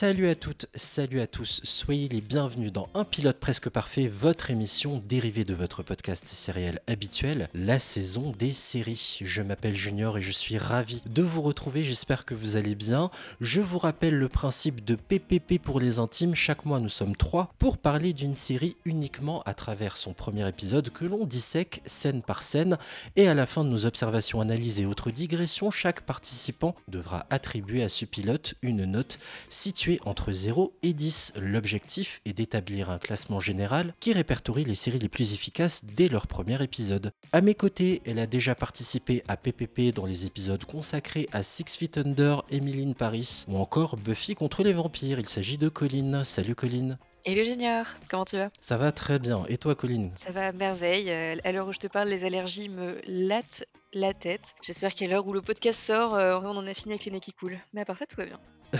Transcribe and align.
Salut 0.00 0.28
à 0.28 0.36
toutes, 0.36 0.66
salut 0.76 1.20
à 1.20 1.26
tous, 1.26 1.60
soyez 1.64 2.06
les 2.06 2.20
bienvenus 2.20 2.72
dans 2.72 2.88
Un 2.94 3.02
pilote 3.02 3.40
presque 3.40 3.68
parfait, 3.68 4.06
votre 4.06 4.52
émission 4.52 5.02
dérivée 5.08 5.42
de 5.42 5.54
votre 5.54 5.82
podcast 5.82 6.28
sériel 6.28 6.80
habituel, 6.86 7.48
la 7.52 7.80
saison 7.80 8.30
des 8.30 8.52
séries. 8.52 9.18
Je 9.22 9.42
m'appelle 9.42 9.74
Junior 9.74 10.16
et 10.16 10.22
je 10.22 10.30
suis 10.30 10.56
ravi 10.56 11.02
de 11.04 11.22
vous 11.22 11.42
retrouver, 11.42 11.82
j'espère 11.82 12.24
que 12.24 12.36
vous 12.36 12.54
allez 12.54 12.76
bien. 12.76 13.10
Je 13.40 13.60
vous 13.60 13.78
rappelle 13.78 14.14
le 14.14 14.28
principe 14.28 14.84
de 14.84 14.94
PPP 14.94 15.60
pour 15.60 15.80
les 15.80 15.98
intimes, 15.98 16.36
chaque 16.36 16.64
mois 16.64 16.78
nous 16.78 16.88
sommes 16.88 17.16
trois 17.16 17.52
pour 17.58 17.76
parler 17.76 18.12
d'une 18.12 18.36
série 18.36 18.76
uniquement 18.84 19.42
à 19.46 19.54
travers 19.54 19.96
son 19.96 20.12
premier 20.12 20.46
épisode 20.46 20.90
que 20.90 21.06
l'on 21.06 21.26
dissèque 21.26 21.82
scène 21.86 22.22
par 22.22 22.42
scène 22.42 22.78
et 23.16 23.26
à 23.26 23.34
la 23.34 23.46
fin 23.46 23.64
de 23.64 23.68
nos 23.68 23.84
observations, 23.84 24.40
analyses 24.40 24.78
et 24.78 24.86
autres 24.86 25.10
digressions, 25.10 25.72
chaque 25.72 26.02
participant 26.02 26.76
devra 26.86 27.26
attribuer 27.30 27.82
à 27.82 27.88
ce 27.88 28.04
pilote 28.04 28.54
une 28.62 28.84
note 28.84 29.18
située 29.50 29.87
entre 30.04 30.32
0 30.32 30.72
et 30.82 30.92
10. 30.92 31.34
L'objectif 31.40 32.20
est 32.24 32.32
d'établir 32.32 32.90
un 32.90 32.98
classement 32.98 33.40
général 33.40 33.94
qui 34.00 34.12
répertorie 34.12 34.64
les 34.64 34.74
séries 34.74 34.98
les 34.98 35.08
plus 35.08 35.32
efficaces 35.32 35.84
dès 35.84 36.08
leur 36.08 36.26
premier 36.26 36.62
épisode. 36.62 37.12
À 37.32 37.40
mes 37.40 37.54
côtés, 37.54 38.02
elle 38.04 38.18
a 38.18 38.26
déjà 38.26 38.54
participé 38.54 39.22
à 39.28 39.36
PPP 39.36 39.94
dans 39.94 40.06
les 40.06 40.26
épisodes 40.26 40.64
consacrés 40.64 41.28
à 41.32 41.42
Six 41.42 41.76
Feet 41.76 41.98
Under, 41.98 42.42
Emily 42.50 42.94
Paris 42.94 43.44
ou 43.48 43.56
encore 43.56 43.96
Buffy 43.96 44.34
contre 44.34 44.62
les 44.62 44.72
vampires. 44.72 45.18
Il 45.18 45.28
s'agit 45.28 45.58
de 45.58 45.68
Colline. 45.68 46.22
Salut 46.24 46.54
Colline. 46.54 46.98
Hello 47.24 47.44
Junior, 47.44 47.84
comment 48.08 48.24
tu 48.24 48.36
vas? 48.36 48.48
Ça 48.60 48.78
va 48.78 48.90
très 48.90 49.18
bien. 49.18 49.44
Et 49.48 49.58
toi 49.58 49.74
Colline 49.74 50.10
Ça 50.14 50.32
va 50.32 50.46
à 50.46 50.52
merveille. 50.52 51.10
Euh, 51.10 51.36
à 51.44 51.52
l'heure 51.52 51.68
où 51.68 51.72
je 51.72 51.78
te 51.78 51.86
parle, 51.86 52.08
les 52.08 52.24
allergies 52.24 52.70
me 52.70 53.00
lattent 53.06 53.66
la 53.92 54.14
tête. 54.14 54.54
J'espère 54.62 54.94
qu'à 54.94 55.06
l'heure 55.06 55.26
où 55.26 55.32
le 55.32 55.42
podcast 55.42 55.80
sort, 55.80 56.14
euh, 56.14 56.38
on 56.42 56.56
en 56.56 56.66
a 56.66 56.74
fini 56.74 56.92
avec 56.94 57.04
les 57.04 57.12
nez 57.12 57.20
qui 57.20 57.32
coulent. 57.32 57.58
Mais 57.72 57.80
à 57.80 57.84
part 57.84 57.96
ça, 57.96 58.06
tout 58.06 58.16
va 58.16 58.26
bien. 58.26 58.38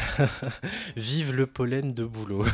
Vive 0.96 1.34
le 1.34 1.46
pollen 1.46 1.92
de 1.92 2.04
boulot. 2.04 2.44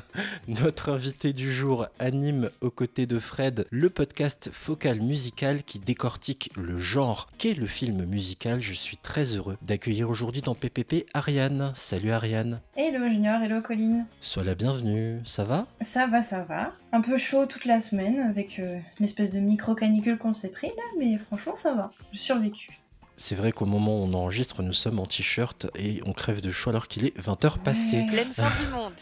Notre 0.48 0.92
invité 0.92 1.32
du 1.32 1.52
jour 1.52 1.86
anime 1.98 2.50
aux 2.60 2.70
côtés 2.70 3.06
de 3.06 3.18
Fred 3.18 3.66
le 3.70 3.90
podcast 3.90 4.50
Focal 4.52 5.00
Musical 5.00 5.64
qui 5.64 5.80
décortique 5.80 6.50
le 6.56 6.78
genre 6.78 7.28
qu'est 7.38 7.54
le 7.54 7.66
film 7.66 8.04
musical. 8.04 8.60
Je 8.60 8.74
suis 8.74 8.96
très 8.96 9.24
heureux 9.24 9.56
d'accueillir 9.62 10.08
aujourd'hui 10.08 10.42
dans 10.42 10.54
PPP 10.54 11.06
Ariane. 11.14 11.72
Salut 11.74 12.12
Ariane. 12.12 12.60
Hello 12.76 13.08
Junior, 13.08 13.42
hello 13.42 13.60
Colline. 13.60 14.06
Sois 14.20 14.44
la 14.44 14.54
bienvenue, 14.54 15.20
ça 15.24 15.42
va? 15.42 15.66
Ça 15.80 16.06
va, 16.06 16.22
ça 16.22 16.44
va. 16.44 16.72
Un 16.94 17.00
peu 17.00 17.16
chaud 17.16 17.46
toute 17.46 17.64
la 17.64 17.80
semaine 17.80 18.20
avec 18.20 18.60
euh, 18.60 18.78
une 19.00 19.04
espèce 19.04 19.32
de 19.32 19.40
micro-canicule 19.40 20.16
qu'on 20.16 20.32
s'est 20.32 20.50
pris 20.50 20.68
là, 20.68 20.84
mais 20.96 21.18
franchement 21.18 21.56
ça 21.56 21.74
va. 21.74 21.90
J'ai 22.12 22.20
survécu. 22.20 22.68
C'est 23.16 23.34
vrai 23.34 23.50
qu'au 23.50 23.66
moment 23.66 23.98
où 23.98 24.04
on 24.04 24.14
enregistre, 24.14 24.62
nous 24.62 24.72
sommes 24.72 25.00
en 25.00 25.04
t-shirt 25.04 25.66
et 25.76 26.00
on 26.06 26.12
crève 26.12 26.40
de 26.40 26.52
chaud 26.52 26.70
alors 26.70 26.86
qu'il 26.86 27.04
est 27.04 27.18
20h 27.18 27.58
passé. 27.58 28.06
Pleine 28.08 28.30
fin 28.30 28.48
du 28.62 28.68
monde. 28.70 28.92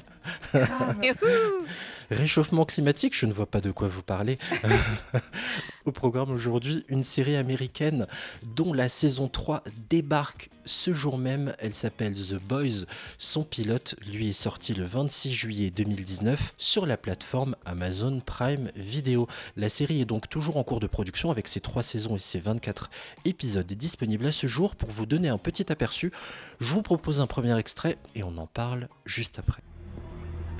Réchauffement 2.11 2.65
climatique, 2.65 3.17
je 3.17 3.27
ne 3.27 3.33
vois 3.33 3.47
pas 3.47 3.61
de 3.61 3.71
quoi 3.71 3.89
vous 3.89 4.03
parler. 4.03 4.39
Au 5.85 5.93
programme 5.93 6.31
aujourd'hui, 6.31 6.85
une 6.89 7.05
série 7.05 7.37
américaine 7.37 8.07
dont 8.43 8.73
la 8.73 8.89
saison 8.89 9.29
3 9.29 9.65
débarque 9.89 10.51
ce 10.65 10.93
jour 10.93 11.19
même. 11.19 11.55
Elle 11.59 11.75
s'appelle 11.75 12.15
The 12.15 12.35
Boys. 12.35 12.85
Son 13.19 13.45
pilote, 13.45 13.97
lui, 14.07 14.31
est 14.31 14.35
sorti 14.35 14.75
le 14.75 14.85
26 14.85 15.33
juillet 15.33 15.71
2019 15.71 16.55
sur 16.59 16.87
la 16.87 16.97
plateforme 16.97 17.57
Amazon 17.65 18.21
Prime 18.25 18.71
Video. 18.77 19.27
La 19.57 19.69
série 19.69 20.03
est 20.03 20.07
donc 20.07 20.29
toujours 20.29 20.59
en 20.59 20.65
cours 20.65 20.81
de 20.81 20.87
production 20.87 21.31
avec 21.31 21.49
ses 21.49 21.61
3 21.61 21.83
saisons 21.83 22.17
et 22.17 22.21
ses 22.21 22.41
24 22.41 22.91
épisodes 23.25 23.67
disponibles 23.67 24.27
à 24.27 24.33
ce 24.33 24.47
jour. 24.47 24.77
Pour 24.77 24.91
vous 24.91 25.07
donner 25.07 25.29
un 25.29 25.39
petit 25.39 25.73
aperçu, 25.73 26.13
je 26.61 26.75
vous 26.75 26.83
propose 26.83 27.21
un 27.21 27.27
premier 27.27 27.59
extrait 27.59 27.97
et 28.15 28.23
on 28.23 28.37
en 28.37 28.47
parle 28.47 28.89
juste 29.07 29.39
après. 29.39 29.63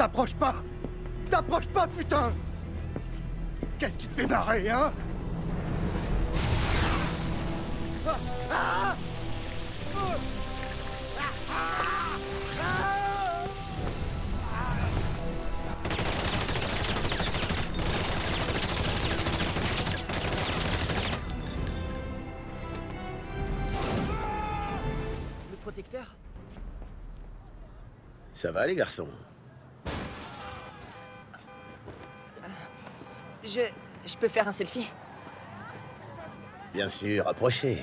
T'approches 0.03 0.35
pas. 0.35 0.57
T'approches 1.31 1.69
pas, 1.69 1.87
putain. 1.87 2.33
Qu'est-ce 3.79 3.97
qui 3.97 4.09
te 4.09 4.15
fait 4.21 4.27
marrer, 4.27 4.69
hein? 4.69 4.93
Le 25.49 25.57
protecteur? 25.63 26.17
Ça 28.35 28.51
va 28.51 28.67
les 28.67 28.75
garçons? 28.75 29.07
Je. 33.45 33.61
Je 34.05 34.17
peux 34.17 34.29
faire 34.29 34.49
un 34.49 34.53
selfie? 34.53 34.89
Bien 36.75 36.89
sûr, 36.89 37.27
approchez. 37.29 37.79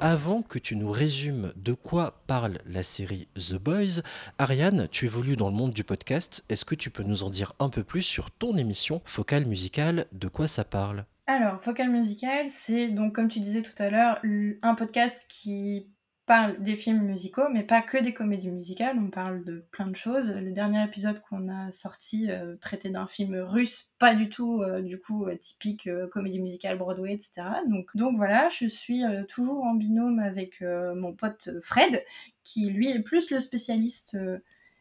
Avant 0.00 0.42
que 0.42 0.58
tu 0.58 0.76
nous 0.76 0.90
résumes 0.90 1.52
de 1.56 1.72
quoi 1.72 2.22
parle 2.26 2.58
la 2.66 2.82
série 2.82 3.26
The 3.36 3.54
Boys, 3.54 4.02
Ariane, 4.38 4.86
tu 4.90 5.06
évolues 5.06 5.36
dans 5.36 5.48
le 5.48 5.56
monde 5.56 5.72
du 5.72 5.82
podcast. 5.82 6.44
Est-ce 6.48 6.64
que 6.64 6.74
tu 6.74 6.90
peux 6.90 7.02
nous 7.02 7.24
en 7.24 7.30
dire 7.30 7.54
un 7.58 7.70
peu 7.70 7.82
plus 7.82 8.02
sur 8.02 8.30
ton 8.30 8.56
émission 8.56 9.00
Focale 9.04 9.46
Musicale 9.46 10.06
De 10.12 10.28
quoi 10.28 10.46
ça 10.46 10.64
parle? 10.64 11.06
Alors, 11.26 11.62
Focal 11.62 11.88
Musical, 11.88 12.50
c'est 12.50 12.88
donc, 12.88 13.14
comme 13.14 13.28
tu 13.28 13.40
disais 13.40 13.62
tout 13.62 13.82
à 13.82 13.88
l'heure, 13.88 14.20
un 14.62 14.74
podcast 14.74 15.26
qui 15.30 15.88
parle 16.26 16.60
des 16.62 16.76
films 16.76 17.02
musicaux, 17.02 17.48
mais 17.52 17.64
pas 17.64 17.82
que 17.82 18.02
des 18.02 18.14
comédies 18.14 18.50
musicales, 18.50 18.98
on 18.98 19.10
parle 19.10 19.44
de 19.44 19.66
plein 19.70 19.86
de 19.86 19.96
choses. 19.96 20.34
Le 20.34 20.52
dernier 20.52 20.82
épisode 20.84 21.20
qu'on 21.20 21.48
a 21.48 21.70
sorti 21.72 22.30
euh, 22.30 22.56
traitait 22.56 22.90
d'un 22.90 23.06
film 23.06 23.34
russe, 23.36 23.90
pas 23.98 24.14
du 24.14 24.28
tout, 24.28 24.62
euh, 24.62 24.80
du 24.80 25.00
coup, 25.00 25.26
euh, 25.26 25.36
typique 25.36 25.88
comédie 26.10 26.40
musicale 26.40 26.78
Broadway, 26.78 27.12
etc. 27.12 27.42
Donc, 27.68 27.86
donc 27.94 28.16
voilà, 28.16 28.48
je 28.48 28.66
suis 28.66 29.02
toujours 29.28 29.64
en 29.64 29.74
binôme 29.74 30.18
avec 30.18 30.62
mon 30.62 31.12
pote 31.14 31.50
Fred, 31.62 32.02
qui 32.44 32.70
lui 32.70 32.90
est 32.90 33.02
plus 33.02 33.30
le 33.30 33.40
spécialiste 33.40 34.16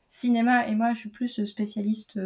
cinéma, 0.08 0.68
et 0.68 0.76
moi 0.76 0.94
je 0.94 1.00
suis 1.00 1.10
plus 1.10 1.44
spécialiste 1.46 2.20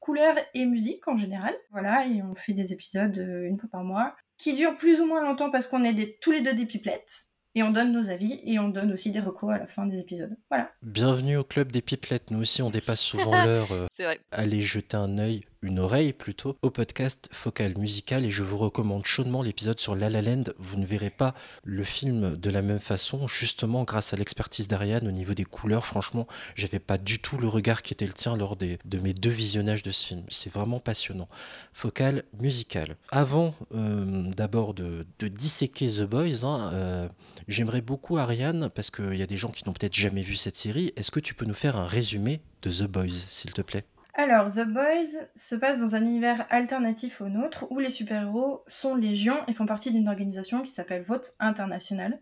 couleur 0.00 0.34
et 0.54 0.64
musique 0.66 1.06
en 1.08 1.16
général. 1.16 1.54
Voilà, 1.70 2.06
et 2.06 2.22
on 2.22 2.34
fait 2.34 2.54
des 2.54 2.72
épisodes 2.72 3.16
une 3.16 3.58
fois 3.58 3.68
par 3.70 3.84
mois, 3.84 4.16
qui 4.38 4.54
durent 4.54 4.76
plus 4.76 5.00
ou 5.00 5.06
moins 5.06 5.22
longtemps 5.22 5.50
parce 5.50 5.66
qu'on 5.66 5.84
est 5.84 5.94
des- 5.94 6.16
tous 6.20 6.32
les 6.32 6.40
deux 6.40 6.54
des 6.54 6.66
pipelettes. 6.66 7.33
Et 7.56 7.62
on 7.62 7.70
donne 7.70 7.92
nos 7.92 8.10
avis 8.10 8.40
et 8.44 8.58
on 8.58 8.68
donne 8.68 8.92
aussi 8.92 9.12
des 9.12 9.20
recours 9.20 9.52
à 9.52 9.58
la 9.58 9.66
fin 9.68 9.86
des 9.86 10.00
épisodes. 10.00 10.36
Voilà. 10.50 10.70
Bienvenue 10.82 11.36
au 11.36 11.44
club 11.44 11.70
des 11.70 11.82
pipelettes. 11.82 12.32
Nous 12.32 12.40
aussi, 12.40 12.62
on 12.62 12.70
dépasse 12.70 13.00
souvent 13.00 13.30
l'heure. 13.44 13.70
euh, 13.70 13.86
C'est 13.92 14.02
vrai. 14.02 14.18
allez 14.32 14.60
jeter 14.62 14.96
un 14.96 15.18
œil, 15.18 15.44
une 15.64 15.80
oreille 15.80 16.12
plutôt, 16.12 16.58
au 16.60 16.68
podcast 16.68 17.28
Focal 17.32 17.76
Musical 17.78 18.24
et 18.26 18.30
je 18.30 18.42
vous 18.42 18.58
recommande 18.58 19.06
chaudement 19.06 19.42
l'épisode 19.42 19.80
sur 19.80 19.96
La 19.96 20.10
La 20.10 20.20
Land. 20.20 20.44
Vous 20.58 20.76
ne 20.76 20.84
verrez 20.84 21.08
pas 21.08 21.34
le 21.64 21.82
film 21.82 22.36
de 22.36 22.50
la 22.50 22.60
même 22.60 22.78
façon, 22.78 23.26
justement 23.26 23.84
grâce 23.84 24.12
à 24.12 24.16
l'expertise 24.16 24.68
d'Ariane 24.68 25.08
au 25.08 25.10
niveau 25.10 25.32
des 25.32 25.44
couleurs. 25.44 25.86
Franchement, 25.86 26.26
j'avais 26.54 26.78
pas 26.78 26.98
du 26.98 27.18
tout 27.18 27.38
le 27.38 27.48
regard 27.48 27.80
qui 27.80 27.94
était 27.94 28.06
le 28.06 28.12
tien 28.12 28.36
lors 28.36 28.56
des, 28.56 28.78
de 28.84 28.98
mes 28.98 29.14
deux 29.14 29.30
visionnages 29.30 29.82
de 29.82 29.90
ce 29.90 30.06
film. 30.06 30.22
C'est 30.28 30.52
vraiment 30.52 30.80
passionnant. 30.80 31.28
Focal 31.72 32.24
Musical. 32.38 32.96
Avant 33.10 33.54
euh, 33.74 34.30
d'abord 34.36 34.74
de, 34.74 35.06
disséquer 35.20 35.88
The 35.88 36.02
Boys, 36.02 36.44
hein, 36.44 36.70
euh, 36.74 37.08
j'aimerais 37.48 37.80
beaucoup 37.80 38.18
Ariane, 38.18 38.68
parce 38.68 38.90
qu'il 38.90 39.16
y 39.16 39.22
a 39.22 39.26
des 39.26 39.38
gens 39.38 39.50
qui 39.50 39.64
n'ont 39.66 39.72
peut-être 39.72 39.94
jamais 39.94 40.22
vu 40.22 40.36
cette 40.36 40.58
série, 40.58 40.92
est-ce 40.96 41.10
que 41.10 41.20
tu 41.20 41.32
peux 41.32 41.46
nous 41.46 41.54
faire 41.54 41.76
un 41.76 41.86
résumé 41.86 42.42
de 42.60 42.70
The 42.70 42.84
Boys, 42.84 43.24
s'il 43.28 43.54
te 43.54 43.62
plaît? 43.62 43.84
Alors, 44.16 44.52
The 44.52 44.64
Boys 44.64 45.26
se 45.34 45.56
passe 45.56 45.80
dans 45.80 45.96
un 45.96 46.02
univers 46.02 46.46
alternatif 46.50 47.20
au 47.20 47.28
nôtre 47.28 47.66
où 47.70 47.80
les 47.80 47.90
super-héros 47.90 48.62
sont 48.68 48.94
légion 48.94 49.36
et 49.48 49.52
font 49.52 49.66
partie 49.66 49.90
d'une 49.90 50.08
organisation 50.08 50.62
qui 50.62 50.70
s'appelle 50.70 51.02
Vote 51.02 51.34
International. 51.40 52.20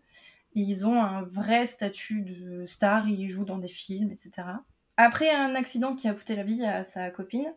Ils 0.55 0.87
ont 0.87 1.03
un 1.03 1.21
vrai 1.21 1.67
statut 1.67 2.21
de 2.21 2.65
star, 2.65 3.07
ils 3.07 3.27
jouent 3.27 3.45
dans 3.45 3.59
des 3.59 3.67
films, 3.67 4.11
etc. 4.11 4.47
Après 4.97 5.29
un 5.29 5.53
accident 5.53 5.95
qui 5.95 6.07
a 6.07 6.15
coûté 6.15 6.35
la 6.35 6.43
vie 6.43 6.65
à 6.65 6.83
sa 6.83 7.11
copine, 7.11 7.53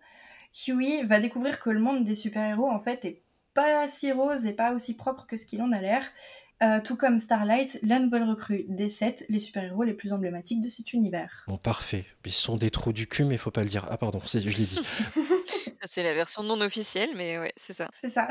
Huey 0.67 1.05
va 1.05 1.19
découvrir 1.19 1.59
que 1.59 1.71
le 1.71 1.81
monde 1.81 2.05
des 2.05 2.15
super-héros 2.15 2.69
en 2.69 2.81
fait 2.81 3.07
est 3.07 3.23
pas 3.55 3.89
si 3.89 4.13
rose 4.13 4.45
et 4.45 4.53
pas 4.53 4.73
aussi 4.73 4.97
propre 4.97 5.27
que 5.27 5.39
ce 5.39 5.47
qu'il 5.47 5.63
en 5.63 5.73
a 5.73 5.81
l'air. 5.81 6.05
Euh, 6.63 6.81
tout 6.83 6.97
comme 6.97 7.19
Starlight, 7.19 7.79
la 7.83 7.99
nouvelle 7.99 8.23
recrue 8.25 8.65
des 8.69 8.89
7, 8.89 9.27
les 9.29 9.39
super-héros 9.39 9.83
les 9.83 9.93
plus 9.93 10.15
emblématiques 10.15 10.63
de 10.63 10.69
cet 10.69 10.95
univers. 10.95 11.45
Bon, 11.49 11.59
parfait. 11.59 12.07
Ils 12.25 12.33
sont 12.33 12.57
des 12.57 12.71
trous 12.71 12.95
du 12.95 13.07
cul, 13.07 13.25
mais 13.25 13.35
il 13.35 13.39
faut 13.39 13.51
pas 13.51 13.63
le 13.63 13.69
dire. 13.69 13.87
Ah, 13.91 13.99
pardon, 13.99 14.21
c'est- 14.25 14.41
je 14.41 14.57
l'ai 14.57 14.65
dit. 14.65 14.81
C'est 15.89 16.03
la 16.03 16.15
version 16.15 16.43
non 16.43 16.61
officielle, 16.63 17.11
mais 17.17 17.39
ouais, 17.39 17.53
c'est 17.57 17.73
ça. 17.75 17.89
C'est 17.93 18.09
ça. 18.09 18.27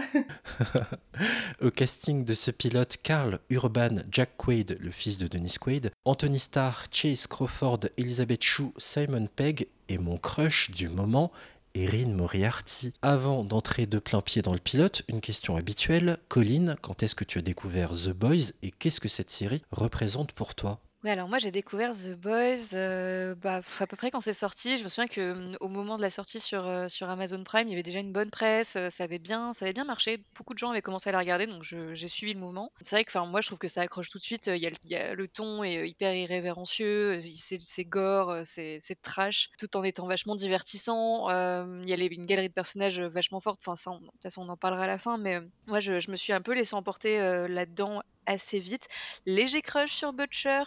Au 1.62 1.70
casting 1.72 2.26
de 2.26 2.34
ce 2.34 2.52
pilote, 2.52 2.98
Carl 3.02 3.40
Urban, 3.50 3.96
Jack 4.12 4.32
Quaid, 4.38 4.78
le 4.82 4.92
fils 4.92 5.18
de 5.18 5.28
Dennis 5.28 5.56
Quaid, 5.60 5.92
Anthony 6.04 6.40
Starr, 6.40 6.86
Chase 6.92 7.28
Crawford, 7.28 7.82
Elizabeth 7.98 8.44
Shue, 8.44 8.72
Simon 8.78 9.28
Pegg 9.34 9.68
et 9.88 9.98
mon 9.98 10.18
crush 10.18 10.72
du 10.72 10.90
moment, 10.90 11.32
Erin 11.76 12.08
Moriarty. 12.08 12.94
Avant 13.02 13.44
d'entrer 13.44 13.86
de 13.86 14.00
plein 14.00 14.22
pied 14.22 14.42
dans 14.42 14.54
le 14.54 14.60
pilote, 14.60 15.04
une 15.10 15.22
question 15.22 15.58
habituelle. 15.58 16.18
Colline, 16.30 16.76
quand 16.82 17.04
est-ce 17.04 17.16
que 17.16 17.26
tu 17.26 17.38
as 17.38 17.42
découvert 17.42 17.92
The 17.92 18.12
Boys 18.12 18.54
et 18.64 18.72
qu'est-ce 18.72 19.02
que 19.02 19.10
cette 19.10 19.30
série 19.30 19.62
représente 19.72 20.32
pour 20.32 20.56
toi? 20.56 20.80
Ouais, 21.06 21.12
alors 21.12 21.30
moi 21.30 21.38
j'ai 21.38 21.52
découvert 21.52 21.92
The 21.92 22.16
Boys, 22.16 22.74
heu, 22.76 23.36
bah, 23.36 23.62
à 23.80 23.86
peu 23.86 23.96
près 23.96 24.10
quand 24.10 24.22
c'est 24.22 24.34
sorti. 24.34 24.76
Je 24.80 24.84
me 24.84 24.90
souviens 24.90 25.06
que, 25.08 25.34
mmh, 25.54 25.58
au 25.60 25.68
moment 25.68 25.98
de 25.98 26.02
la 26.02 26.10
sortie 26.10 26.40
sur, 26.40 26.66
heu, 26.66 26.90
sur 26.90 27.08
Amazon 27.12 27.44
Prime, 27.44 27.68
il 27.68 27.70
y 27.70 27.74
avait 27.76 27.84
déjà 27.84 28.00
une 28.00 28.12
bonne 28.12 28.32
presse, 28.32 28.76
heu, 28.76 28.90
ça 28.90 29.04
avait 29.04 29.20
bien 29.20 29.54
ça 29.54 29.66
avait 29.66 29.74
bien 29.74 29.84
marché. 29.84 30.26
Beaucoup 30.36 30.56
de 30.56 30.58
gens 30.58 30.72
avaient 30.72 30.82
commencé 30.82 31.10
à 31.10 31.12
la 31.12 31.20
regarder, 31.20 31.46
donc 31.46 31.62
j'ai 31.62 32.08
suivi 32.08 32.34
le 32.34 32.40
mouvement. 32.40 32.72
C'est 32.82 32.96
vrai 32.96 33.06
que, 33.06 33.16
moi 33.28 33.40
je 33.42 33.46
trouve 33.48 33.60
que 33.60 33.68
ça 33.68 33.82
accroche 33.84 34.10
tout 34.10 34.18
de 34.18 34.24
suite, 34.24 34.48
il 34.48 34.58
y 34.58 34.96
a 34.96 35.14
le 35.14 35.28
ton 35.28 35.64
est, 35.64 35.88
hyper 35.88 36.16
irrévérencieux, 36.16 37.22
c'est 37.64 37.86
gore, 37.86 38.38
c'est 38.44 38.80
trash, 39.04 39.50
tout 39.60 39.78
en 39.78 39.84
étant 39.84 40.08
vachement 40.08 40.36
divertissant. 40.36 41.30
Il 41.30 41.88
y 41.88 41.94
a 41.94 41.98
une 41.98 42.26
galerie 42.26 42.48
de 42.50 42.54
personnages, 42.54 43.00
vachement 43.00 43.40
forte. 43.40 43.62
Enfin 43.64 43.76
ça, 43.76 43.92
de 43.92 43.98
toute 44.08 44.24
façon 44.24 44.42
on 44.42 44.50
en 44.50 44.58
parlera 44.58 44.86
à 44.86 44.88
la 44.88 44.98
fin, 44.98 45.20
mais, 45.20 45.40
moi 45.68 45.80
je 45.82 46.10
me 46.10 46.16
suis 46.16 46.34
un 46.34 46.42
peu 46.42 46.56
laissée 46.56 46.76
emporter, 46.76 47.20
là-dedans 47.48 48.02
assez 48.26 48.60
vite. 48.60 48.88
Léger 49.26 49.62
crush 49.62 49.94
sur 49.94 50.14
Butcher, 50.14 50.64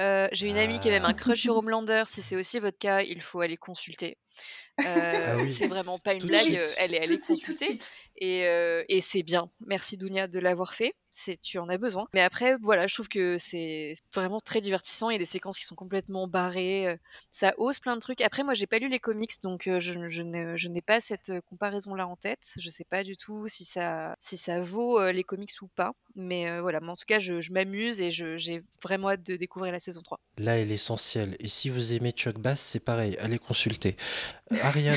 Heu, 0.00 0.28
j'ai 0.32 0.48
une 0.48 0.58
amie 0.58 0.80
qui 0.80 0.88
a 0.88 0.92
même 0.92 1.04
Ah, 1.04 1.10
un 1.10 1.14
crush 1.14 1.42
sur 1.42 1.56
Homelander. 1.56 2.04
Si 2.06 2.22
c'est 2.22 2.36
aussi 2.36 2.58
votre 2.60 2.78
cas, 2.78 3.02
il 3.02 3.22
faut 3.22 3.40
aller 3.40 3.56
consulter. 3.56 4.18
Ah 4.78 5.36
oui, 5.38 5.50
c'est 5.50 5.66
vraiment 5.66 5.98
pas 5.98 6.14
une 6.14 6.20
tout 6.20 6.26
blague, 6.26 6.60
elle 6.78 6.94
est 6.94 7.00
Tout 7.00 7.12
allée 7.12 7.18
consulter 7.18 7.66
suite. 7.66 7.92
et 8.16 9.00
c'est 9.00 9.22
bien. 9.22 9.50
Merci 9.66 9.96
Dounia 9.96 10.26
de 10.28 10.38
l'avoir 10.38 10.74
fait, 10.74 10.94
c'est 11.10 11.40
tu 11.40 11.58
en 11.58 11.68
as 11.68 11.78
besoin. 11.78 12.06
Mais 12.12 12.20
après, 12.20 12.56
voilà, 12.60 12.86
je 12.86 12.94
trouve 12.94 13.08
que 13.08 13.38
c'est 13.38 13.94
vraiment 14.12 14.40
très 14.40 14.60
divertissant. 14.60 15.10
Il 15.10 15.12
y 15.12 15.16
a 15.16 15.20
des 15.20 15.24
séquences 15.24 15.58
qui 15.58 15.64
sont 15.64 15.76
complètement 15.76 16.26
barrées, 16.26 16.88
heu, 16.88 16.98
ça 17.30 17.54
ose 17.56 17.78
plein 17.78 17.94
de 17.94 18.00
trucs. 18.00 18.20
Après, 18.20 18.42
moi, 18.42 18.54
j'ai 18.54 18.66
pas 18.66 18.78
lu 18.78 18.88
les 18.88 18.98
comics, 18.98 19.32
donc 19.42 19.62
je 19.66 20.68
n'ai 20.68 20.82
pas 20.82 21.00
cette, 21.00 21.32
comparaison-là 21.48 22.06
en 22.08 22.16
tête. 22.16 22.52
Je 22.58 22.68
sais 22.68 22.84
pas 22.84 23.04
du 23.04 23.16
tout 23.16 23.46
si 23.48 23.64
ça 23.64 24.16
si 24.20 24.36
ça 24.36 24.60
vaut, 24.60 25.10
les 25.10 25.24
comics 25.24 25.52
ou 25.62 25.68
pas. 25.68 25.92
Mais 26.16 26.60
voilà, 26.60 26.80
mais 26.80 26.90
en 26.90 26.96
tout 26.96 27.06
cas, 27.06 27.20
je 27.20 27.40
je 27.40 27.52
m'amuse 27.52 28.00
et 28.00 28.10
j'ai 28.10 28.62
vraiment 28.82 29.10
hâte 29.10 29.22
de 29.22 29.36
découvrir 29.36 29.72
la 29.72 29.78
saison 29.78 30.02
3. 30.02 30.18
Là 30.38 30.58
est 30.58 30.64
l'essentiel. 30.64 31.36
Et 31.38 31.48
si 31.48 31.68
vous 31.68 31.92
aimez 31.92 32.10
Chuck 32.10 32.38
Bass, 32.38 32.60
c'est 32.60 32.80
pareil, 32.80 33.16
allez 33.20 33.38
consulter. 33.38 33.96
Euh, 34.64 34.68
Ariane, 34.68 34.96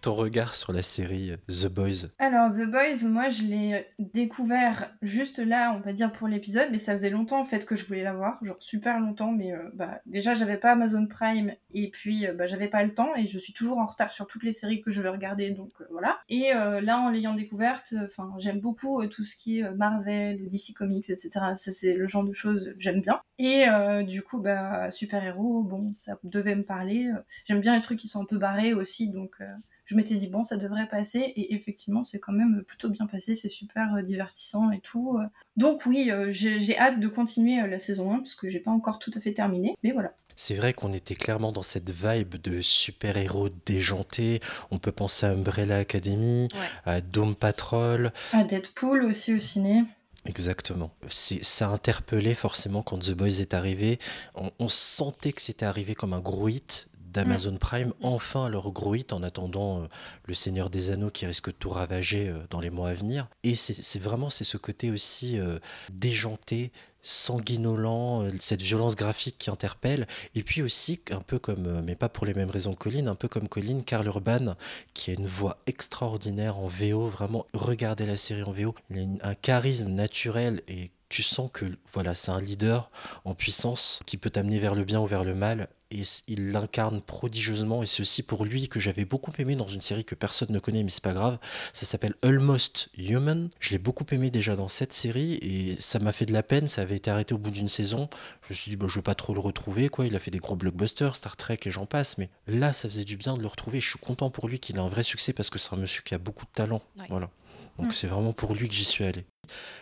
ton 0.00 0.14
regard 0.14 0.54
sur, 0.54 0.72
la 0.72 0.82
série 0.82 1.30
euh, 1.30 1.36
The 1.48 1.68
Boys. 1.72 2.08
Alors, 2.18 2.50
The 2.50 2.66
Boys, 2.66 3.08
moi, 3.08 3.28
je 3.28 3.42
l'ai 3.42 3.86
découvert 3.98 4.90
juste 5.02 5.38
là, 5.38 5.72
on 5.76 5.80
va 5.80 5.92
dire, 5.92 6.12
pour 6.12 6.26
l'épisode, 6.26 6.68
mais 6.72 6.78
ça 6.78 6.92
faisait 6.92 7.10
longtemps, 7.10 7.40
en 7.40 7.44
fait, 7.44 7.66
que 7.66 7.76
je 7.76 7.86
voulais 7.86 8.02
la 8.02 8.12
voir, 8.12 8.38
genre 8.42 8.56
super 8.58 8.98
longtemps, 8.98 9.32
mais 9.32 9.52
euh, 9.52 9.70
bah, 9.74 10.00
déjà, 10.06 10.34
j'avais 10.34 10.56
pas 10.56 10.72
Amazon 10.72 11.06
Prime, 11.06 11.52
et 11.72 11.90
puis, 11.90 12.26
euh, 12.26 12.32
bah, 12.32 12.46
j'avais 12.46 12.68
pas 12.68 12.82
le 12.82 12.94
temps, 12.94 13.14
et 13.16 13.26
je 13.26 13.38
suis 13.38 13.52
toujours 13.52 13.78
en 13.78 13.86
retard 13.86 14.12
sur 14.12 14.26
toutes 14.26 14.42
les 14.42 14.52
séries 14.52 14.80
que 14.80 14.90
je 14.90 15.00
veux 15.00 15.10
regarder, 15.10 15.50
donc 15.50 15.70
euh, 15.80 15.84
voilà. 15.90 16.20
Et 16.28 16.52
euh, 16.54 16.80
là, 16.80 16.98
en 16.98 17.10
l'ayant 17.10 17.34
découverte, 17.34 17.94
enfin, 18.04 18.32
j'aime 18.38 18.60
beaucoup 18.60 19.02
euh, 19.02 19.08
tout 19.08 19.24
ce 19.24 19.36
qui 19.36 19.58
est 19.58 19.64
euh, 19.64 19.74
Marvel, 19.74 20.48
DC 20.48 20.74
Comics, 20.74 21.10
etc. 21.10 21.30
Ça, 21.56 21.72
c'est 21.72 21.94
le 21.94 22.06
genre 22.06 22.24
de 22.24 22.32
choses 22.32 22.72
que 22.76 22.80
j'aime 22.80 23.00
bien. 23.00 23.20
Et 23.38 23.68
euh, 23.68 24.02
du 24.02 24.22
coup, 24.22 24.40
bah, 24.40 24.90
super-héros, 24.90 25.62
bon, 25.62 25.92
ça 25.96 26.18
devait 26.22 26.54
me 26.54 26.62
parler. 26.62 27.10
J'aime 27.46 27.60
bien 27.60 27.74
les 27.74 27.82
trucs 27.84 27.98
qui 28.00 28.08
sont 28.08 28.20
un 28.20 28.26
peu 28.26 28.38
barrés 28.38 28.74
aussi, 28.74 29.10
donc... 29.10 29.32
euh, 29.40 29.44
je 29.86 29.96
m'étais 29.96 30.14
dit 30.14 30.28
bon 30.28 30.44
ça 30.44 30.56
devrait 30.56 30.88
passer 30.88 31.18
et 31.20 31.54
effectivement 31.54 32.04
c'est 32.04 32.18
quand 32.18 32.32
même 32.32 32.64
plutôt 32.66 32.88
bien 32.88 33.06
passé, 33.06 33.34
c'est 33.34 33.50
super 33.50 33.94
euh, 33.96 34.00
divertissant 34.02 34.70
et 34.70 34.80
tout. 34.80 35.18
euh. 35.18 35.26
Donc 35.58 35.84
oui, 35.84 36.10
j'ai 36.30 36.78
hâte 36.78 37.00
de 37.00 37.06
continuer 37.08 37.60
la 37.68 37.78
saison 37.78 38.10
1 38.14 38.18
parce 38.20 38.34
que 38.34 38.48
j'ai 38.48 38.60
pas 38.60 38.70
encore 38.70 38.98
tout 38.98 39.10
à 39.14 39.20
fait 39.20 39.34
terminé, 39.34 39.74
mais 39.82 39.92
voilà. 39.92 40.14
C'est 40.36 40.54
vrai 40.54 40.72
qu'on 40.72 40.94
était 40.94 41.14
clairement 41.14 41.52
dans 41.52 41.62
cette 41.62 41.90
vibe 41.90 42.36
de 42.36 42.62
super-héros 42.62 43.50
déjantés. 43.66 44.40
On 44.70 44.78
peut 44.78 44.90
penser 44.90 45.26
à 45.26 45.32
Umbrella 45.32 45.76
Academy, 45.76 46.48
Ouais. 46.54 46.92
à 46.94 47.00
Doom 47.02 47.34
Patrol. 47.36 48.10
À 48.32 48.42
Deadpool 48.42 49.04
aussi 49.04 49.34
au 49.34 49.38
ciné. 49.38 49.84
Exactement. 50.24 50.90
C'est, 51.10 51.44
ça 51.44 51.68
interpellait 51.68 52.34
forcément 52.34 52.82
quand 52.82 52.98
The 52.98 53.12
Boys 53.12 53.40
est 53.42 53.52
arrivé. 53.52 53.98
On, 54.34 54.50
on 54.58 54.68
sentait 54.68 55.32
que 55.32 55.42
c'était 55.42 55.66
arrivé 55.66 55.94
comme 55.94 56.14
un 56.14 56.20
gros 56.20 56.48
hit 56.48 56.88
d'Amazon 57.14 57.56
Prime. 57.56 57.94
Enfin, 58.02 58.48
leur 58.48 58.70
gros 58.72 58.94
hit 58.94 59.12
en 59.12 59.22
attendant 59.22 59.82
euh, 59.82 59.86
Le 60.26 60.34
Seigneur 60.34 60.68
des 60.68 60.90
Anneaux 60.90 61.10
qui 61.10 61.24
risque 61.24 61.46
de 61.46 61.52
tout 61.52 61.70
ravager 61.70 62.28
euh, 62.28 62.38
dans 62.50 62.60
les 62.60 62.70
mois 62.70 62.90
à 62.90 62.94
venir. 62.94 63.28
Et 63.44 63.54
c'est, 63.54 63.98
vraiment 63.98 64.28
c'est 64.28 64.44
ce 64.44 64.56
côté 64.56 64.90
aussi 64.90 65.38
euh, 65.38 65.58
déjanté, 65.92 66.72
sanguinolent, 67.02 68.30
cette 68.40 68.62
violence 68.62 68.96
graphique 68.96 69.38
qui 69.38 69.50
interpelle. 69.50 70.06
Et 70.34 70.42
puis 70.42 70.62
aussi, 70.62 71.00
un 71.10 71.20
peu 71.20 71.38
comme, 71.38 71.82
mais 71.82 71.94
pas 71.94 72.08
pour 72.08 72.26
les 72.26 72.34
mêmes 72.34 72.50
raisons 72.50 72.72
que 72.72 72.84
Colline, 72.84 73.08
un 73.08 73.14
peu 73.14 73.28
comme 73.28 73.48
Colline, 73.48 73.84
Karl 73.84 74.06
Urban, 74.06 74.56
qui 74.94 75.10
a 75.10 75.14
une 75.14 75.26
voix 75.26 75.58
extraordinaire 75.66 76.58
en 76.58 76.66
VO. 76.66 77.08
Vraiment, 77.08 77.46
regardez 77.54 78.06
la 78.06 78.16
série 78.16 78.42
en 78.42 78.52
VO. 78.52 78.74
Il 78.90 79.18
a 79.22 79.28
un 79.28 79.34
charisme 79.34 79.88
naturel 79.88 80.62
et 80.66 80.90
tu 81.14 81.22
sens 81.22 81.48
que 81.52 81.66
voilà, 81.92 82.14
c'est 82.14 82.32
un 82.32 82.40
leader 82.40 82.90
en 83.24 83.34
puissance 83.34 84.00
qui 84.04 84.16
peut 84.16 84.30
t'amener 84.30 84.58
vers 84.58 84.74
le 84.74 84.82
bien 84.82 85.00
ou 85.00 85.06
vers 85.06 85.22
le 85.22 85.34
mal. 85.34 85.68
Et 85.94 86.02
il 86.28 86.50
l'incarne 86.52 87.00
prodigieusement. 87.00 87.82
Et 87.82 87.86
ceci 87.86 88.22
pour 88.22 88.44
lui 88.44 88.68
que 88.68 88.80
j'avais 88.80 89.04
beaucoup 89.04 89.32
aimé 89.38 89.56
dans 89.56 89.68
une 89.68 89.80
série 89.80 90.04
que 90.04 90.14
personne 90.14 90.48
ne 90.50 90.58
connaît, 90.58 90.82
mais 90.82 90.90
c'est 90.90 91.02
pas 91.02 91.12
grave. 91.12 91.38
Ça 91.72 91.86
s'appelle 91.86 92.14
Almost 92.22 92.88
Human. 92.98 93.50
Je 93.60 93.70
l'ai 93.70 93.78
beaucoup 93.78 94.04
aimé 94.10 94.30
déjà 94.30 94.56
dans 94.56 94.68
cette 94.68 94.92
série 94.92 95.34
et 95.34 95.76
ça 95.80 95.98
m'a 95.98 96.12
fait 96.12 96.26
de 96.26 96.32
la 96.32 96.42
peine. 96.42 96.68
Ça 96.68 96.82
avait 96.82 96.96
été 96.96 97.10
arrêté 97.10 97.34
au 97.34 97.38
bout 97.38 97.50
d'une 97.50 97.68
saison. 97.68 98.08
Je 98.42 98.52
me 98.52 98.54
suis 98.56 98.70
dit, 98.70 98.76
bah, 98.76 98.86
je 98.88 98.96
vais 98.96 99.02
pas 99.02 99.14
trop 99.14 99.34
le 99.34 99.40
retrouver. 99.40 99.88
quoi. 99.88 100.06
Il 100.06 100.16
a 100.16 100.18
fait 100.18 100.30
des 100.30 100.38
gros 100.38 100.56
blockbusters, 100.56 101.16
Star 101.16 101.36
Trek 101.36 101.58
et 101.64 101.70
j'en 101.70 101.86
passe. 101.86 102.18
Mais 102.18 102.30
là, 102.46 102.72
ça 102.72 102.88
faisait 102.88 103.04
du 103.04 103.16
bien 103.16 103.36
de 103.36 103.40
le 103.42 103.46
retrouver. 103.48 103.80
Je 103.80 103.88
suis 103.90 103.98
content 103.98 104.30
pour 104.30 104.48
lui 104.48 104.58
qu'il 104.58 104.76
ait 104.76 104.80
un 104.80 104.88
vrai 104.88 105.02
succès 105.02 105.32
parce 105.32 105.50
que 105.50 105.58
c'est 105.58 105.72
un 105.74 105.78
monsieur 105.78 106.02
qui 106.02 106.14
a 106.14 106.18
beaucoup 106.18 106.44
de 106.46 106.50
talent. 106.52 106.82
Voilà. 107.08 107.30
Donc 107.78 107.88
Mm. 107.88 107.92
c'est 107.92 108.06
vraiment 108.06 108.32
pour 108.32 108.54
lui 108.54 108.68
que 108.68 108.74
j'y 108.74 108.84
suis 108.84 109.04
allé. 109.04 109.24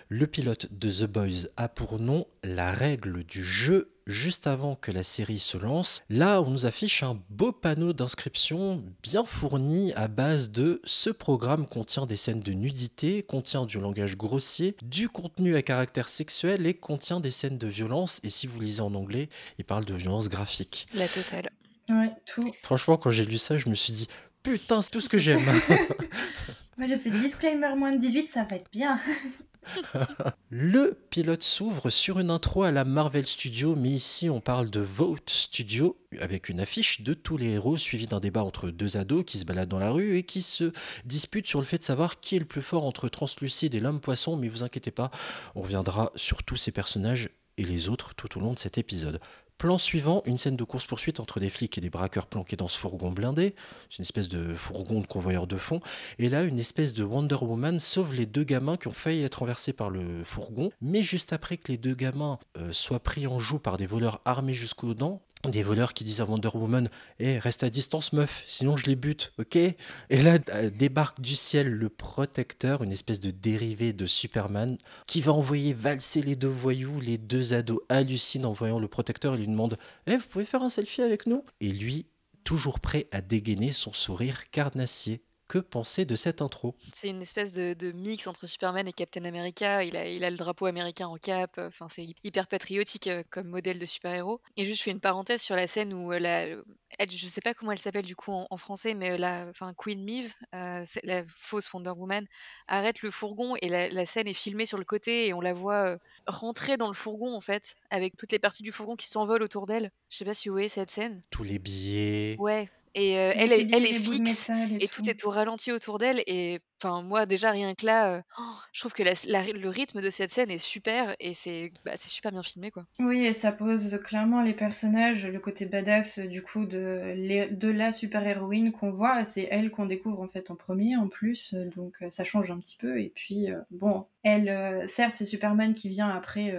Le 0.09 0.27
pilote 0.27 0.69
de 0.73 0.91
The 0.91 1.05
Boys 1.05 1.49
a 1.57 1.69
pour 1.69 1.99
nom 2.01 2.27
la 2.43 2.73
règle 2.73 3.23
du 3.25 3.45
jeu 3.45 3.92
juste 4.07 4.47
avant 4.47 4.75
que 4.75 4.91
la 4.91 5.03
série 5.03 5.39
se 5.39 5.57
lance. 5.57 6.01
Là, 6.09 6.43
on 6.43 6.51
nous 6.51 6.67
affiche 6.67 7.03
un 7.03 7.21
beau 7.31 7.53
panneau 7.53 7.93
d'inscription 7.93 8.83
bien 9.03 9.25
fourni 9.25 9.93
à 9.95 10.09
base 10.09 10.51
de 10.51 10.81
ce 10.85 11.11
programme 11.11 11.67
contient 11.67 12.07
des 12.07 12.17
scènes 12.17 12.41
de 12.41 12.53
nudité, 12.53 13.23
contient 13.23 13.65
du 13.65 13.79
langage 13.79 14.17
grossier, 14.17 14.77
du 14.83 15.09
contenu 15.09 15.57
à 15.57 15.63
caractère 15.63 16.09
sexuel 16.09 16.67
et 16.67 16.75
contient 16.75 17.21
des 17.21 17.31
scènes 17.31 17.59
de 17.59 17.69
violence. 17.69 18.21
Et 18.25 18.31
si 18.31 18.47
vous 18.47 18.61
lisez 18.61 18.81
en 18.81 18.95
anglais, 18.95 19.29
il 19.59 19.65
parle 19.65 19.85
de 19.85 19.95
violence 19.95 20.29
graphique. 20.29 20.87
La 20.95 21.09
totale. 21.09 21.51
Ouais, 21.89 22.13
tout. 22.27 22.51
Franchement, 22.63 22.97
quand 22.97 23.11
j'ai 23.11 23.25
lu 23.25 23.39
ça, 23.39 23.59
je 23.59 23.69
me 23.69 23.75
suis 23.75 23.93
dit 23.93 24.09
putain, 24.43 24.83
c'est 24.83 24.91
tout 24.91 25.01
ce 25.01 25.09
que 25.09 25.19
j'aime. 25.19 25.45
Moi 26.79 26.87
j'ai 26.87 26.97
fait 26.97 27.11
disclaimer 27.11 27.75
moins 27.77 27.93
de 27.93 27.99
18, 27.99 28.31
ça 28.31 28.45
va 28.45 28.57
être 28.57 28.71
bien. 28.73 28.99
Le 30.51 30.99
pilote 31.11 31.43
s'ouvre 31.43 31.91
sur 31.91 32.19
une 32.19 32.31
intro 32.31 32.63
à 32.63 32.71
la 32.71 32.85
Marvel 32.85 33.27
Studio, 33.27 33.75
mais 33.75 33.91
ici 33.91 34.29
on 34.29 34.41
parle 34.41 34.71
de 34.71 34.81
Vote 34.81 35.31
Studio, 35.31 35.97
avec 36.21 36.49
une 36.49 36.61
affiche 36.61 37.03
de 37.03 37.15
tous 37.15 37.37
les 37.37 37.51
héros 37.51 37.77
suivi 37.77 38.07
d'un 38.07 38.21
débat 38.21 38.45
entre 38.45 38.71
deux 38.71 38.97
ados 38.97 39.25
qui 39.25 39.39
se 39.39 39.45
baladent 39.45 39.69
dans 39.69 39.79
la 39.79 39.91
rue 39.91 40.17
et 40.17 40.23
qui 40.23 40.43
se 40.43 40.73
disputent 41.05 41.47
sur 41.47 41.61
le 41.61 41.67
fait 41.67 41.79
de 41.79 41.85
savoir 41.85 42.21
qui 42.21 42.37
est 42.37 42.41
le 42.41 42.45
plus 42.45 42.63
fort 42.63 42.85
entre 42.85 43.09
Translucide 43.09 43.75
et 43.75 43.81
l'homme 43.81 44.01
poisson, 44.01 44.37
mais 44.37 44.49
vous 44.49 44.63
inquiétez 44.63 44.91
pas, 44.91 45.11
on 45.55 45.63
reviendra 45.63 46.13
sur 46.17 46.43
tous 46.43 46.57
ces 46.57 46.73
personnages 46.73 47.31
et 47.59 47.65
les 47.65 47.89
autres 47.89 48.15
tout 48.15 48.39
au 48.39 48.41
long 48.41 48.55
de 48.55 48.59
cet 48.59 48.79
épisode. 48.79 49.21
Plan 49.59 49.79
suivant, 49.79 50.23
une 50.27 50.39
scène 50.39 50.57
de 50.57 50.65
course-poursuite 50.65 51.21
entre 51.21 51.39
des 51.39 51.51
flics 51.51 51.79
et 51.79 51.81
des 51.81 51.91
braqueurs 51.91 52.27
planqués 52.27 52.57
dans 52.57 52.69
ce 52.69 52.79
fourgon 52.79 53.13
blindé. 53.13 53.55
C'est 53.89 53.99
une 53.99 54.03
espèce 54.03 54.29
de 54.29 54.55
fourgon 54.55 55.01
de 55.01 55.07
convoyeur 55.07 55.47
de 55.47 55.57
fond. 55.57 55.81
Et 56.19 56.29
là, 56.29 56.43
une 56.43 56.59
espèce 56.59 56.93
de 56.93 57.05
Wonder 57.05 57.37
Woman 57.41 57.79
sauve 57.79 58.15
les 58.15 58.27
deux 58.27 58.45
gamins 58.45 58.77
qui 58.77 58.89
ont 58.89 58.93
failli 58.93 59.23
être 59.23 59.41
renversés 59.41 59.73
par 59.73 59.91
le 59.91 60.25
fourgon. 60.25 60.71
Mais 60.81 61.03
juste 61.03 61.33
après 61.33 61.57
que 61.57 61.71
les 61.71 61.79
deux 61.79 61.95
gamins 61.95 62.39
euh, 62.59 62.73
soient 62.73 63.01
pris 63.01 63.27
en 63.27 63.39
joue 63.39 63.61
par 63.61 63.77
des 63.77 63.87
voleurs 63.87 64.21
armés 64.25 64.55
jusqu'aux 64.55 64.95
dents, 64.95 65.23
des 65.49 65.63
voleurs 65.63 65.93
qui 65.93 66.05
disent 66.05 66.21
à 66.21 66.25
Wonder 66.25 66.51
Woman 66.55 66.89
Eh, 67.19 67.39
reste 67.39 67.65
à 67.65 67.71
distance, 67.71 68.13
meuf, 68.13 68.45
sinon 68.47 68.77
je 68.77 68.87
les 68.87 68.97
bute, 68.97 69.33
ok? 69.39 69.57
Et 69.57 69.77
là, 70.11 70.39
euh, 70.51 70.71
débarque 70.71 71.21
du 71.21 71.35
ciel 71.35 71.69
le 71.69 71.89
protecteur, 71.89 72.83
une 72.83 72.93
espèce 72.93 73.21
de 73.21 73.31
dérivé 73.31 73.93
de 73.93 74.07
Superman, 74.07 74.79
qui 75.07 75.21
va 75.21 75.33
envoyer 75.33 75.73
valser 75.73 76.23
les 76.23 76.37
deux 76.37 76.49
voyous. 76.49 77.01
Les 77.01 77.19
deux 77.19 77.55
ados 77.55 77.81
hallucinent 77.89 78.47
en 78.47 78.53
voyant 78.53 78.79
le 78.79 78.89
protecteur 78.89 79.35
et 79.35 79.39
lui 79.39 79.49
demandent 79.49 79.79
Eh, 80.07 80.17
vous 80.17 80.27
pouvez 80.29 80.45
faire 80.45 80.63
un 80.63 80.71
selfie 80.71 81.03
avec 81.03 81.27
nous? 81.27 81.45
Et 81.61 81.69
lui, 81.69 82.07
toujours 82.45 82.81
prêt 82.81 83.07
à 83.13 83.21
dégainer 83.21 83.73
son 83.73 83.93
sourire 83.93 84.51
carnassier. 84.51 85.23
Que 85.53 85.59
penser 85.59 86.07
de 86.07 86.17
cette 86.17 86.41
intro 86.41 86.75
C'est 86.95 87.11
une 87.11 87.21
espèce 87.21 87.53
de, 87.53 87.75
de 87.75 87.93
mix 87.93 88.27
entre 88.27 88.47
Superman 88.47 88.89
et 88.89 88.93
Captain 88.95 89.27
America. 89.27 89.85
Il 89.85 89.99
a, 89.99 90.09
il 90.09 90.25
a 90.25 90.31
le 90.31 90.39
drapeau 90.39 90.65
américain 90.65 91.09
en 91.09 91.17
cap. 91.19 91.59
euh, 91.59 91.69
Enfin, 91.69 91.89
c'est 91.91 92.07
hyper 92.25 92.47
patriotique 92.47 93.07
euh, 93.09 93.23
comme 93.29 93.49
modèle 93.49 93.79
de 93.79 93.85
super-héros. 93.85 94.41
Et 94.57 94.65
juste, 94.65 94.79
je 94.79 94.85
fais 94.85 94.93
une 94.93 95.01
parenthèse 95.01 95.43
sur 95.43 95.55
la 95.55 95.67
scène 95.67 95.93
où 95.93 96.11
euh, 96.11 96.19
la, 96.19 96.45
elle, 96.47 97.11
je 97.11 97.27
sais 97.27 97.43
pas 97.43 97.53
comment 97.53 97.71
elle 97.73 97.79
s'appelle 97.79 98.07
du 98.07 98.17
coup 98.17 98.33
en, 98.33 98.47
en 98.49 98.57
français, 98.57 98.95
mais 98.95 99.19
la, 99.19 99.45
enfin 99.51 99.75
Queen 99.77 100.03
Mive, 100.03 100.33
euh, 100.55 100.81
c'est 100.87 101.05
la 101.05 101.23
fausse 101.27 101.71
Wonder 101.71 101.91
Woman, 101.91 102.27
arrête 102.67 103.03
le 103.03 103.11
fourgon 103.11 103.55
et 103.61 103.69
la, 103.69 103.91
la 103.91 104.07
scène 104.07 104.29
est 104.29 104.33
filmée 104.33 104.65
sur 104.65 104.79
le 104.79 104.87
côté 104.87 105.27
et 105.27 105.35
on 105.35 105.43
la 105.43 105.53
voit 105.53 105.87
euh, 105.87 105.99
rentrer 106.27 106.79
dans 106.79 106.89
le 106.89 106.95
fourgon 106.95 107.37
en 107.37 107.43
fait, 107.43 107.75
avec 107.91 108.17
toutes 108.17 108.33
les 108.33 108.39
parties 108.39 108.63
du 108.63 108.73
fourgon 108.73 108.97
qui 108.97 109.07
s'envolent 109.07 109.43
autour 109.43 109.67
d'elle. 109.67 109.91
Je 110.09 110.17
sais 110.17 110.25
pas 110.25 110.33
si 110.33 110.49
vous 110.49 110.55
voyez 110.55 110.71
cette 110.71 110.91
scène. 110.91 111.23
Tous 111.29 111.43
les 111.45 111.59
billets. 111.59 112.37
Ouais. 112.39 112.71
Et 112.95 113.19
euh, 113.19 113.33
elle, 113.37 113.53
est, 113.53 113.67
elle 113.73 113.87
est 113.87 113.93
fixe 113.95 114.51
et 114.79 114.79
et 114.79 114.89
tout 114.89 115.03
tout. 115.03 115.09
est 115.09 115.25
au 115.25 115.31
ralenti 115.31 115.73
autour 115.73 115.99
d'elle. 115.99 116.23
Et 116.27 116.61
enfin, 116.83 117.03
moi, 117.03 117.27
déjà, 117.27 117.51
rien 117.51 117.75
que 117.75 117.87
là, 117.87 118.15
euh, 118.17 118.23
oh, 118.39 118.43
je 118.73 118.81
trouve 118.81 118.93
que 118.93 119.03
la- 119.03 119.13
la- 119.27 119.47
le 119.53 119.69
rythme 119.69 120.01
de 120.03 120.11
cette 120.11 120.31
scène 120.31 120.51
est 120.51 120.59
super 120.59 121.15
et 121.21 121.35
c'est 121.35 121.73
bah, 121.85 121.97
c'est 121.97 122.09
super 122.11 122.33
bien 122.33 122.43
filmé, 122.43 122.71
quoi. 122.71 122.85
Oui, 123.01 123.25
et 123.27 123.33
ça 123.33 123.53
pose 123.53 123.99
clairement 124.05 124.43
les 124.43 124.53
personnages, 124.53 125.27
le 125.27 125.41
côté 125.41 125.65
badass 125.67 126.19
euh, 126.19 126.27
du 126.27 126.43
coup 126.43 126.67
de, 126.67 127.15
les- 127.17 127.49
de 127.49 127.69
la 127.69 127.91
super-héroïne 127.93 128.71
qu'on 128.73 128.93
voit. 128.93 129.25
C'est 129.25 129.49
elle 129.51 129.71
qu'on 129.71 129.87
découvre 129.87 130.21
en 130.21 130.29
fait 130.29 130.51
en 130.51 130.57
premier 130.57 130.97
en 130.97 131.09
plus, 131.09 131.55
donc 131.55 132.05
ça 132.11 132.23
change 132.25 132.51
un 132.51 132.59
petit 132.61 132.77
peu. 132.77 133.01
Et 133.01 133.09
puis, 133.09 133.51
euh, 133.51 133.61
bon, 133.71 134.05
elle, 134.23 134.87
certes, 134.89 135.17
c'est 135.17 135.25
Superman 135.25 135.75
qui 135.75 135.89
vient 135.89 136.11
après 136.11 136.55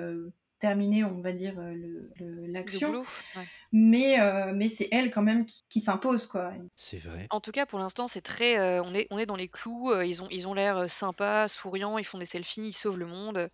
terminer, 0.68 1.04
on 1.04 1.22
va 1.22 1.32
dire, 1.34 1.60
euh, 1.60 1.74
le- 1.74 2.10
le- 2.20 2.46
Le 2.46 2.52
l'action, 2.54 2.92
ouais. 3.36 3.46
mais, 3.72 4.20
euh, 4.20 4.52
mais 4.56 4.70
c'est 4.70 4.88
elle 4.92 5.12
quand 5.12 5.22
même 5.22 5.46
qui, 5.46 5.64
qui 5.70 5.80
s'impose, 5.80 6.26
quoi. 6.26 6.54
C'est 6.76 6.98
vrai. 6.98 7.28
En 7.30 7.42
tout 7.42 7.52
cas, 7.52 7.66
pour 7.66 7.80
l'instant, 7.80 8.08
c'est 8.08 8.22
très. 8.22 8.58
euh, 8.58 8.82
on, 8.84 8.94
est, 8.94 9.08
on 9.12 9.18
est 9.18 9.26
dans 9.26 9.36
les 9.36 9.50
clous. 9.50 9.92
euh, 9.92 10.06
ils 10.06 10.22
ont 10.22 10.28
ils 10.32 10.48
ont 10.48 10.54
l'air 10.54 10.78
euh, 10.78 10.88
sympas, 10.88 11.48
souriants. 11.50 11.98
Ils 11.98 12.06
font 12.06 12.18
des 12.18 12.26
selfies. 12.26 12.68
Ils 12.68 12.74
sauvent 12.74 12.98
le 13.00 13.06
monde. 13.08 13.50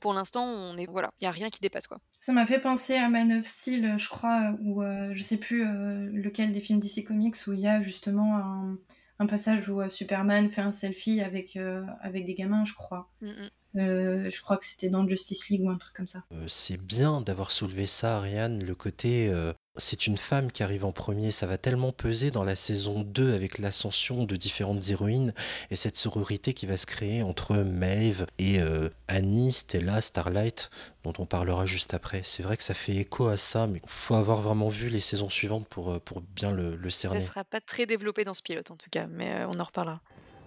Pour 0.00 0.14
l'instant, 0.14 0.44
on 0.44 0.76
est 0.78 0.86
voilà. 0.86 1.10
Il 1.20 1.24
y 1.24 1.26
a 1.26 1.30
rien 1.30 1.48
qui 1.50 1.60
dépasse 1.60 1.86
quoi. 1.86 1.98
Ça 2.20 2.32
m'a 2.32 2.46
fait 2.46 2.60
penser 2.60 2.94
à 2.96 3.08
Man 3.08 3.32
of 3.32 3.44
Steel, 3.44 3.94
je 3.98 4.08
crois, 4.08 4.54
ou 4.62 4.82
je 4.82 5.22
sais 5.22 5.38
plus 5.38 5.62
euh, 5.66 6.08
lequel 6.12 6.52
des 6.52 6.60
films 6.60 6.80
DC 6.80 7.04
Comics, 7.04 7.36
où 7.46 7.52
il 7.52 7.60
y 7.60 7.66
a 7.68 7.80
justement 7.80 8.36
un, 8.36 8.78
un 9.18 9.26
passage 9.26 9.68
où 9.68 9.80
euh, 9.80 9.88
Superman 9.88 10.50
fait 10.50 10.60
un 10.60 10.72
selfie 10.72 11.20
avec, 11.20 11.56
euh, 11.56 11.82
avec 12.00 12.26
des 12.26 12.34
gamins, 12.34 12.64
je 12.64 12.74
crois. 12.74 13.10
Mm, 13.20 13.28
mm. 13.28 13.50
Euh, 13.76 14.28
je 14.30 14.40
crois 14.42 14.56
que 14.58 14.64
c'était 14.66 14.88
dans 14.88 15.06
Justice 15.08 15.48
League 15.48 15.62
ou 15.62 15.70
un 15.70 15.78
truc 15.78 15.94
comme 15.94 16.06
ça. 16.06 16.24
Euh, 16.32 16.44
c'est 16.46 16.76
bien 16.76 17.20
d'avoir 17.20 17.50
soulevé 17.50 17.86
ça, 17.86 18.16
Ariane, 18.18 18.62
le 18.62 18.74
côté 18.74 19.28
euh, 19.30 19.52
c'est 19.78 20.06
une 20.06 20.18
femme 20.18 20.52
qui 20.52 20.62
arrive 20.62 20.84
en 20.84 20.92
premier, 20.92 21.30
ça 21.30 21.46
va 21.46 21.56
tellement 21.56 21.92
peser 21.92 22.30
dans 22.30 22.44
la 22.44 22.54
saison 22.56 23.00
2 23.00 23.32
avec 23.34 23.56
l'ascension 23.58 24.24
de 24.24 24.36
différentes 24.36 24.90
héroïnes 24.90 25.32
et 25.70 25.76
cette 25.76 25.96
sororité 25.96 26.52
qui 26.52 26.66
va 26.66 26.76
se 26.76 26.84
créer 26.84 27.22
entre 27.22 27.56
Maeve 27.56 28.26
et 28.38 28.60
euh, 28.60 28.90
Annie, 29.08 29.52
Stella, 29.52 30.02
Starlight, 30.02 30.68
dont 31.04 31.14
on 31.18 31.24
parlera 31.24 31.64
juste 31.64 31.94
après. 31.94 32.20
C'est 32.24 32.42
vrai 32.42 32.58
que 32.58 32.62
ça 32.62 32.74
fait 32.74 32.96
écho 32.96 33.28
à 33.28 33.38
ça, 33.38 33.66
mais 33.66 33.80
il 33.82 33.88
faut 33.88 34.14
avoir 34.14 34.42
vraiment 34.42 34.68
vu 34.68 34.90
les 34.90 35.00
saisons 35.00 35.30
suivantes 35.30 35.66
pour, 35.68 35.98
pour 36.02 36.20
bien 36.20 36.50
le, 36.52 36.76
le 36.76 36.90
Ça 36.90 37.08
cerner. 37.08 37.20
sera 37.22 37.42
pas 37.42 37.62
très 37.62 37.86
développé 37.86 38.24
dans 38.24 38.34
ce 38.34 38.42
pilote 38.42 38.70
en 38.70 38.76
tout 38.76 38.90
cas, 38.90 39.06
mais 39.06 39.32
euh, 39.32 39.48
on 39.48 39.58
en 39.58 39.64
reparlera. 39.64 40.00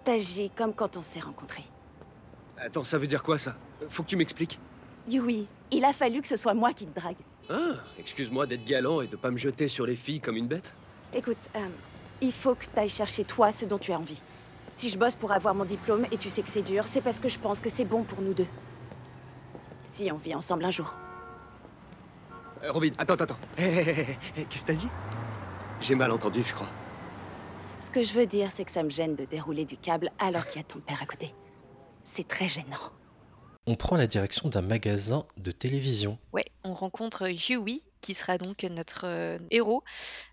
T'agis 0.03 0.51
comme 0.51 0.75
quand 0.75 0.97
on 0.97 1.01
s'est 1.01 1.19
rencontrés. 1.19 1.63
Attends, 2.57 2.83
ça 2.83 2.97
veut 2.97 3.07
dire 3.07 3.23
quoi 3.23 3.37
ça? 3.37 3.55
Faut 3.89 4.03
que 4.03 4.07
tu 4.07 4.15
m'expliques. 4.15 4.59
Yui, 5.07 5.47
il 5.71 5.85
a 5.85 5.93
fallu 5.93 6.21
que 6.21 6.27
ce 6.27 6.35
soit 6.35 6.53
moi 6.53 6.73
qui 6.73 6.87
te 6.87 6.99
drague. 6.99 7.17
Ah, 7.49 7.73
excuse-moi 7.99 8.47
d'être 8.47 8.65
galant 8.65 9.01
et 9.01 9.07
de 9.07 9.15
pas 9.15 9.29
me 9.29 9.37
jeter 9.37 9.67
sur 9.67 9.85
les 9.85 9.95
filles 9.95 10.19
comme 10.19 10.35
une 10.35 10.47
bête. 10.47 10.73
Écoute, 11.13 11.37
euh, 11.55 11.59
il 12.21 12.31
faut 12.31 12.55
que 12.55 12.65
t'ailles 12.65 12.89
chercher 12.89 13.23
toi 13.23 13.51
ce 13.51 13.65
dont 13.65 13.77
tu 13.77 13.91
as 13.91 13.99
envie. 13.99 14.21
Si 14.73 14.89
je 14.89 14.97
bosse 14.97 15.15
pour 15.15 15.31
avoir 15.31 15.53
mon 15.53 15.65
diplôme 15.65 16.05
et 16.11 16.17
tu 16.17 16.29
sais 16.29 16.41
que 16.41 16.49
c'est 16.49 16.63
dur, 16.63 16.85
c'est 16.87 17.01
parce 17.01 17.19
que 17.19 17.29
je 17.29 17.37
pense 17.37 17.59
que 17.59 17.69
c'est 17.69 17.85
bon 17.85 18.03
pour 18.03 18.21
nous 18.21 18.33
deux. 18.33 18.47
Si 19.85 20.11
on 20.11 20.17
vit 20.17 20.33
ensemble 20.35 20.65
un 20.65 20.71
jour. 20.71 20.93
Euh, 22.63 22.71
Robin, 22.71 22.89
attends, 22.97 23.13
attends. 23.13 23.37
Hé, 23.57 23.63
hé, 23.63 24.17
hé, 24.37 24.45
Qu'est-ce 24.49 24.63
que 24.63 24.67
t'as 24.67 24.73
dit? 24.73 24.89
J'ai 25.81 25.95
mal 25.95 26.11
entendu, 26.11 26.41
je 26.45 26.53
crois. 26.53 26.69
Ce 27.79 27.91
que 27.91 28.01
je 28.01 28.13
veux 28.13 28.25
dire, 28.25 28.51
c'est 28.51 28.65
que 28.65 28.71
ça 28.71 28.81
me 28.81 28.89
gêne 28.89 29.15
de 29.15 29.25
dérouler 29.25 29.65
du 29.65 29.77
câble 29.77 30.09
alors 30.17 30.45
qu'il 30.47 30.57
y 30.61 30.65
a 30.65 30.67
ton 30.67 30.79
père 30.79 31.01
à 31.01 31.05
côté. 31.05 31.33
C'est 32.05 32.27
très 32.27 32.47
gênant. 32.47 32.91
On 33.67 33.75
prend 33.75 33.95
la 33.97 34.05
direction 34.05 34.49
d'un 34.49 34.61
magasin 34.61 35.25
de 35.37 35.49
télévision. 35.49 36.19
Ouais, 36.33 36.45
on 36.63 36.75
rencontre 36.75 37.27
Huey, 37.27 37.81
qui 38.01 38.13
sera 38.13 38.37
donc 38.37 38.63
notre 38.63 39.05
euh, 39.05 39.39
héros. 39.49 39.83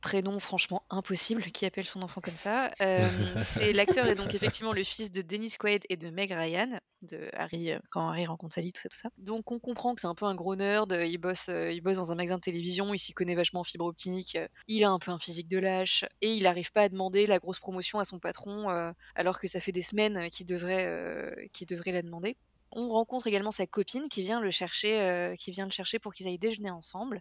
Prénom 0.02 0.38
franchement 0.38 0.82
impossible, 0.90 1.42
qui 1.44 1.64
appelle 1.64 1.86
son 1.86 2.02
enfant 2.02 2.20
comme 2.20 2.34
ça. 2.34 2.70
Euh, 2.82 3.08
c'est 3.38 3.72
l'acteur 3.72 4.06
est 4.06 4.16
donc 4.16 4.34
effectivement 4.34 4.72
le 4.72 4.82
fils 4.82 5.12
de 5.12 5.22
Dennis 5.22 5.52
Quaid 5.58 5.84
et 5.88 5.96
de 5.96 6.10
Meg 6.10 6.32
Ryan, 6.32 6.80
de 7.02 7.28
Harry 7.32 7.70
euh, 7.70 7.78
quand 7.90 8.08
Harry 8.08 8.26
rencontre 8.26 8.54
Sally, 8.54 8.72
tout 8.72 8.80
ça, 8.80 8.88
tout 8.88 8.96
ça. 8.96 9.08
Donc 9.18 9.52
on 9.52 9.60
comprend 9.60 9.94
que 9.94 10.00
c'est 10.00 10.08
un 10.08 10.14
peu 10.14 10.24
un 10.24 10.34
gros 10.34 10.56
nerd. 10.56 10.92
Il 11.06 11.18
bosse, 11.18 11.48
il 11.48 11.80
bosse 11.80 11.98
dans 11.98 12.10
un 12.10 12.16
magasin 12.16 12.36
de 12.36 12.40
télévision. 12.40 12.92
Il 12.92 12.98
s'y 12.98 13.12
connaît 13.12 13.36
vachement 13.36 13.60
en 13.60 13.64
fibre 13.64 13.84
optique. 13.84 14.36
Il 14.66 14.82
a 14.84 14.90
un 14.90 14.98
peu 14.98 15.12
un 15.12 15.18
physique 15.18 15.48
de 15.48 15.58
lâche 15.58 16.04
et 16.22 16.34
il 16.34 16.42
n'arrive 16.42 16.72
pas 16.72 16.82
à 16.82 16.88
demander 16.88 17.26
la 17.26 17.38
grosse 17.38 17.60
promotion 17.60 18.00
à 18.00 18.04
son 18.04 18.18
patron, 18.18 18.92
alors 19.14 19.38
que 19.38 19.46
ça 19.46 19.60
fait 19.60 19.72
des 19.72 19.82
semaines 19.82 20.28
qu'il 20.30 20.46
devrait, 20.46 21.48
qu'il 21.52 21.68
devrait 21.68 21.92
la 21.92 22.02
demander. 22.02 22.36
On 22.74 22.88
rencontre 22.88 23.26
également 23.26 23.50
sa 23.50 23.66
copine 23.66 24.08
qui 24.08 24.22
vient 24.22 24.40
le 24.40 24.50
chercher, 24.50 25.00
euh, 25.00 25.34
qui 25.36 25.50
vient 25.50 25.64
le 25.64 25.70
chercher 25.70 25.98
pour 25.98 26.14
qu'ils 26.14 26.26
aillent 26.26 26.38
déjeuner 26.38 26.70
ensemble. 26.70 27.20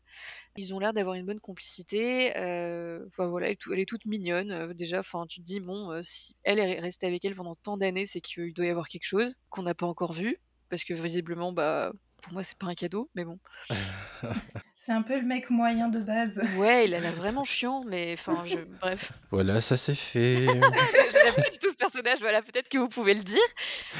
Ils 0.55 0.73
ont 0.73 0.79
l'air 0.79 0.93
d'avoir 0.93 1.15
une 1.15 1.25
bonne 1.25 1.39
complicité. 1.39 2.35
euh, 2.37 3.05
voilà, 3.17 3.49
elle, 3.49 3.79
est 3.79 3.85
toute 3.85 4.05
mignonne 4.05 4.51
euh, 4.51 4.73
déjà. 4.73 4.99
Enfin, 4.99 5.25
tu 5.27 5.41
te 5.41 5.45
dis 5.45 5.59
bon, 5.59 6.01
si 6.03 6.35
elle 6.43 6.59
est 6.59 6.79
restée 6.79 7.07
avec 7.07 7.23
elle 7.25 7.35
pendant 7.35 7.55
tant 7.55 7.77
d'années, 7.77 8.05
c'est 8.05 8.21
qu'il 8.21 8.53
doit 8.53 8.65
y 8.65 8.69
avoir 8.69 8.87
quelque 8.87 9.05
chose 9.05 9.35
qu'on 9.49 9.63
n'a 9.63 9.75
pas 9.75 9.85
encore 9.85 10.13
vu, 10.13 10.37
parce 10.69 10.83
que 10.83 10.93
visiblement, 10.93 11.51
bah 11.51 11.91
pour 12.21 12.33
moi 12.33 12.43
c'est 12.43 12.57
pas 12.57 12.67
un 12.67 12.75
cadeau, 12.75 13.09
mais 13.15 13.25
bon. 13.25 13.39
C'est 14.83 14.93
un 14.93 15.03
peu 15.03 15.15
le 15.15 15.21
mec 15.27 15.51
moyen 15.51 15.89
de 15.89 15.99
base. 15.99 16.41
Ouais, 16.57 16.87
il 16.87 16.95
a 16.95 16.99
l'air 16.99 17.11
vraiment 17.13 17.43
chiant, 17.43 17.83
mais 17.87 18.13
enfin, 18.13 18.43
je... 18.47 18.55
bref. 18.81 19.11
Voilà, 19.29 19.61
ça 19.61 19.77
c'est 19.77 19.93
fait. 19.93 20.37
J'aime 20.47 21.35
pas 21.35 21.49
du 21.51 21.59
tout 21.59 21.69
ce 21.69 21.75
personnage, 21.77 22.17
voilà, 22.19 22.41
peut-être 22.41 22.67
que 22.67 22.79
vous 22.79 22.87
pouvez 22.87 23.13
le 23.13 23.19
dire. 23.21 23.37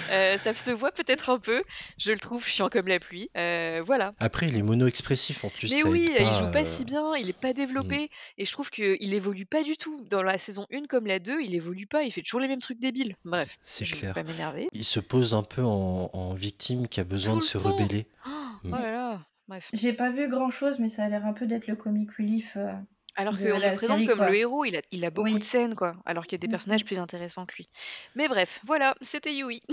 Euh, 0.09 0.39
ça 0.39 0.55
se 0.55 0.71
voit 0.71 0.91
peut-être 0.91 1.29
un 1.29 1.37
peu. 1.37 1.61
Je 1.99 2.11
le 2.11 2.17
trouve 2.17 2.43
chiant 2.47 2.67
comme 2.69 2.87
la 2.87 2.99
pluie. 2.99 3.29
Euh, 3.37 3.83
voilà. 3.85 4.15
Après, 4.19 4.47
il 4.47 4.57
est 4.57 4.63
mono-expressif 4.63 5.43
en 5.43 5.49
plus. 5.49 5.69
Mais 5.69 5.83
oui, 5.83 6.11
aide 6.17 6.25
il 6.25 6.33
joue 6.33 6.49
pas 6.49 6.61
euh, 6.63 6.65
si 6.65 6.83
bien, 6.83 7.13
il 7.15 7.29
est 7.29 7.39
pas 7.39 7.53
développé, 7.53 8.09
et 8.39 8.45
je 8.45 8.51
trouve 8.51 8.71
qu'il 8.71 9.13
évolue 9.13 9.45
pas 9.45 9.61
du 9.61 9.77
tout. 9.77 10.03
Dans 10.09 10.23
la 10.23 10.39
saison 10.39 10.65
1 10.73 10.87
comme 10.87 11.05
la 11.05 11.19
2, 11.19 11.41
il 11.41 11.53
évolue 11.53 11.85
pas, 11.85 12.01
il 12.05 12.11
fait 12.11 12.23
toujours 12.23 12.39
les 12.39 12.47
mêmes 12.47 12.59
trucs 12.59 12.79
débiles. 12.79 13.15
Bref, 13.23 13.59
C'est 13.61 13.85
je 13.85 13.93
clair. 13.93 14.13
vais 14.15 14.23
pas 14.23 14.27
m'énerver. 14.27 14.67
Il 14.73 14.83
se 14.83 14.99
pose 14.99 15.35
un 15.35 15.43
peu 15.43 15.61
en, 15.61 16.09
en 16.11 16.33
victime 16.33 16.87
qui 16.87 16.99
a 16.99 17.03
besoin 17.03 17.33
Tout 17.33 17.39
de 17.41 17.43
se 17.43 17.57
temps. 17.59 17.71
rebeller. 17.75 18.07
Oh, 18.25 18.29
Mm. 18.63 18.73
oh 18.73 18.81
là 18.83 18.91
là, 18.91 19.19
bref. 19.51 19.69
J'ai 19.73 19.93
pas 19.93 20.09
vu 20.11 20.27
grand 20.29 20.49
chose, 20.49 20.79
mais 20.79 20.89
ça 20.89 21.03
a 21.03 21.09
l'air 21.09 21.25
un 21.25 21.33
peu 21.33 21.45
d'être 21.45 21.67
le 21.67 21.75
comic 21.75 22.09
relief. 22.17 22.53
euh, 22.57 22.71
Alors 23.17 23.33
de 23.35 23.39
qu'on 23.51 23.59
la 23.59 23.71
le 23.71 23.75
présente 23.77 23.97
série, 23.97 24.07
comme 24.07 24.19
quoi. 24.19 24.29
le 24.29 24.35
héros, 24.37 24.63
il 24.65 24.77
a, 24.77 24.81
il 24.91 25.03
a 25.03 25.09
beaucoup 25.09 25.29
Oui. 25.33 25.39
de 25.39 25.43
scènes, 25.43 25.75
quoi. 25.75 25.95
Alors 26.05 26.23
qu'il 26.25 26.33
y 26.33 26.39
a 26.39 26.43
des 26.43 26.47
Mhm. 26.47 26.51
personnages 26.51 26.85
plus 26.85 26.97
intéressants 26.99 27.45
que 27.45 27.55
lui. 27.57 27.67
Mais 28.15 28.27
bref, 28.29 28.61
voilà, 28.65 28.95
c'était 29.01 29.33
Yui. 29.33 29.61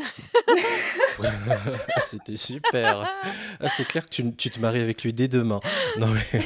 C'était 2.01 2.37
super. 2.37 3.09
Ah, 3.61 3.69
c'est 3.69 3.87
clair 3.87 4.05
que 4.05 4.11
tu, 4.11 4.35
tu 4.35 4.51
te 4.51 4.61
maries 4.61 4.81
avec 4.81 5.03
lui 5.05 5.13
dès 5.13 5.29
demain. 5.29 5.61
Non, 5.99 6.09
mais 6.09 6.43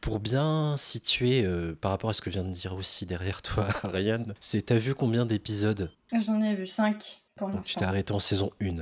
pour 0.00 0.18
bien 0.20 0.76
situer 0.76 1.44
euh, 1.44 1.74
par 1.80 1.90
rapport 1.92 2.10
à 2.10 2.14
ce 2.14 2.20
que 2.22 2.30
vient 2.30 2.42
de 2.44 2.52
dire 2.52 2.74
aussi 2.74 3.06
derrière 3.06 3.42
toi, 3.42 3.68
Ariane, 3.84 4.34
c'est 4.40 4.62
t'as 4.66 4.76
vu 4.76 4.94
combien 4.94 5.24
d'épisodes? 5.26 5.90
J'en 6.12 6.40
ai 6.42 6.54
vu 6.54 6.66
5 6.66 7.22
pour 7.36 7.48
Donc 7.50 7.64
tu 7.64 7.74
t'es 7.76 7.84
arrêté 7.84 8.12
en 8.12 8.18
saison 8.18 8.50
1. 8.60 8.72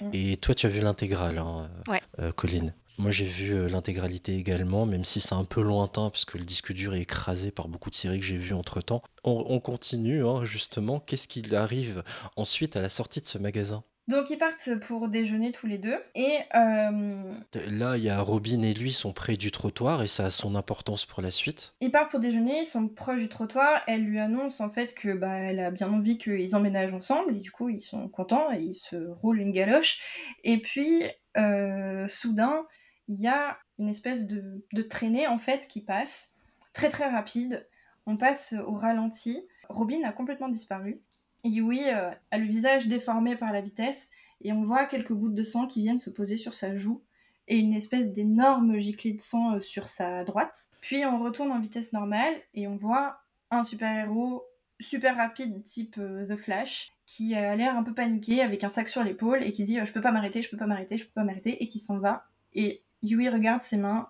Mm. 0.00 0.10
Et 0.12 0.36
toi, 0.36 0.54
tu 0.54 0.66
as 0.66 0.68
vu 0.68 0.80
l'intégrale, 0.80 1.38
hein, 1.38 1.68
Ouais. 1.88 2.00
euh, 2.20 2.30
Colline. 2.32 2.72
Moi, 2.98 3.12
j'ai 3.12 3.24
vu 3.24 3.52
euh, 3.54 3.68
l'intégralité 3.68 4.36
également, 4.36 4.84
même 4.84 5.04
si 5.04 5.20
c'est 5.20 5.34
un 5.34 5.44
peu 5.44 5.62
lointain, 5.62 6.10
parce 6.10 6.24
que 6.24 6.36
le 6.36 6.44
disque 6.44 6.72
dur 6.72 6.94
est 6.94 7.02
écrasé 7.02 7.50
par 7.52 7.68
beaucoup 7.68 7.90
de 7.90 7.94
séries 7.94 8.18
que 8.18 8.24
j'ai 8.24 8.38
vues 8.38 8.54
entre-temps. 8.54 9.02
On, 9.24 9.44
on 9.48 9.60
continue, 9.60 10.26
hein, 10.26 10.44
justement. 10.44 10.98
Qu'est-ce 11.00 11.28
qu'il 11.28 11.54
arrive 11.54 12.02
ensuite 12.36 12.76
à 12.76 12.82
la 12.82 12.88
sortie 12.88 13.20
de 13.20 13.26
ce 13.26 13.38
magasin? 13.38 13.84
Donc 14.08 14.30
ils 14.30 14.38
partent 14.38 14.70
pour 14.80 15.08
déjeuner 15.08 15.52
tous 15.52 15.66
les 15.66 15.76
deux. 15.76 15.98
Et 16.14 16.38
euh, 16.54 17.34
Là, 17.70 17.98
il 17.98 18.02
y 18.02 18.08
a 18.08 18.20
Robin 18.22 18.62
et 18.62 18.72
lui 18.72 18.94
sont 18.94 19.12
près 19.12 19.36
du 19.36 19.50
trottoir, 19.50 20.02
et 20.02 20.08
ça 20.08 20.24
a 20.24 20.30
son 20.30 20.54
importance 20.54 21.04
pour 21.04 21.22
la 21.22 21.30
suite. 21.30 21.74
ils 21.82 21.90
partent 21.90 22.10
pour 22.10 22.18
déjeuner, 22.18 22.60
ils 22.60 22.66
sont 22.66 22.88
proches 22.88 23.20
du 23.20 23.28
trottoir. 23.28 23.82
Elle 23.86 24.04
lui 24.04 24.18
annonce 24.18 24.62
en 24.62 24.70
fait 24.70 24.94
que 24.94 25.12
bah, 25.12 25.36
elle 25.36 25.60
a 25.60 25.70
bien 25.70 25.92
envie 25.92 26.16
qu'ils 26.16 26.56
emménagent 26.56 26.94
ensemble. 26.94 27.36
Et 27.36 27.40
du 27.40 27.50
coup, 27.50 27.68
ils 27.68 27.82
sont 27.82 28.08
contents 28.08 28.50
et 28.50 28.62
ils 28.62 28.74
se 28.74 28.96
roulent 28.96 29.40
une 29.40 29.52
galoche. 29.52 30.00
Et 30.42 30.56
puis, 30.56 31.02
euh, 31.36 32.08
soudain, 32.08 32.64
il 33.08 33.20
y 33.20 33.26
a 33.26 33.58
une 33.78 33.88
espèce 33.88 34.26
de, 34.26 34.64
de 34.72 34.82
traînée 34.82 35.26
en 35.26 35.38
fait 35.38 35.66
qui 35.68 35.80
passe, 35.80 36.36
très 36.72 36.88
très 36.88 37.08
rapide. 37.08 37.66
On 38.06 38.16
passe 38.16 38.54
au 38.66 38.72
ralenti. 38.72 39.46
Robin 39.68 40.02
a 40.04 40.12
complètement 40.12 40.48
disparu. 40.48 41.00
Yui 41.44 41.88
euh, 41.88 42.10
a 42.30 42.38
le 42.38 42.46
visage 42.46 42.88
déformé 42.88 43.36
par 43.36 43.52
la 43.52 43.60
vitesse 43.60 44.10
et 44.40 44.52
on 44.52 44.64
voit 44.64 44.86
quelques 44.86 45.12
gouttes 45.12 45.34
de 45.34 45.42
sang 45.42 45.66
qui 45.66 45.80
viennent 45.80 45.98
se 45.98 46.10
poser 46.10 46.36
sur 46.36 46.54
sa 46.54 46.76
joue 46.76 47.02
et 47.48 47.58
une 47.58 47.72
espèce 47.72 48.12
d'énorme 48.12 48.78
giclée 48.78 49.12
de 49.12 49.20
sang 49.20 49.56
euh, 49.56 49.60
sur 49.60 49.86
sa 49.86 50.24
droite. 50.24 50.66
Puis 50.80 51.04
on 51.04 51.22
retourne 51.22 51.50
en 51.50 51.60
vitesse 51.60 51.92
normale 51.92 52.34
et 52.54 52.68
on 52.68 52.76
voit 52.76 53.20
un 53.50 53.64
super-héros 53.64 54.44
super 54.80 55.16
rapide 55.16 55.64
type 55.64 55.96
euh, 55.98 56.26
The 56.26 56.36
Flash 56.36 56.92
qui 57.06 57.34
a 57.34 57.56
l'air 57.56 57.76
un 57.76 57.82
peu 57.82 57.94
paniqué 57.94 58.42
avec 58.42 58.62
un 58.64 58.68
sac 58.68 58.88
sur 58.88 59.02
l'épaule 59.02 59.42
et 59.42 59.52
qui 59.52 59.64
dit 59.64 59.80
euh, 59.80 59.84
je 59.84 59.92
peux 59.92 60.00
pas 60.00 60.12
m'arrêter, 60.12 60.42
je 60.42 60.50
peux 60.50 60.56
pas 60.56 60.66
m'arrêter, 60.66 60.98
je 60.98 61.04
peux 61.04 61.12
pas 61.14 61.24
m'arrêter 61.24 61.62
et 61.62 61.68
qui 61.68 61.78
s'en 61.78 61.98
va. 61.98 62.26
Et 62.54 62.82
Yui 63.02 63.28
regarde 63.28 63.62
ses 63.62 63.76
mains 63.76 64.08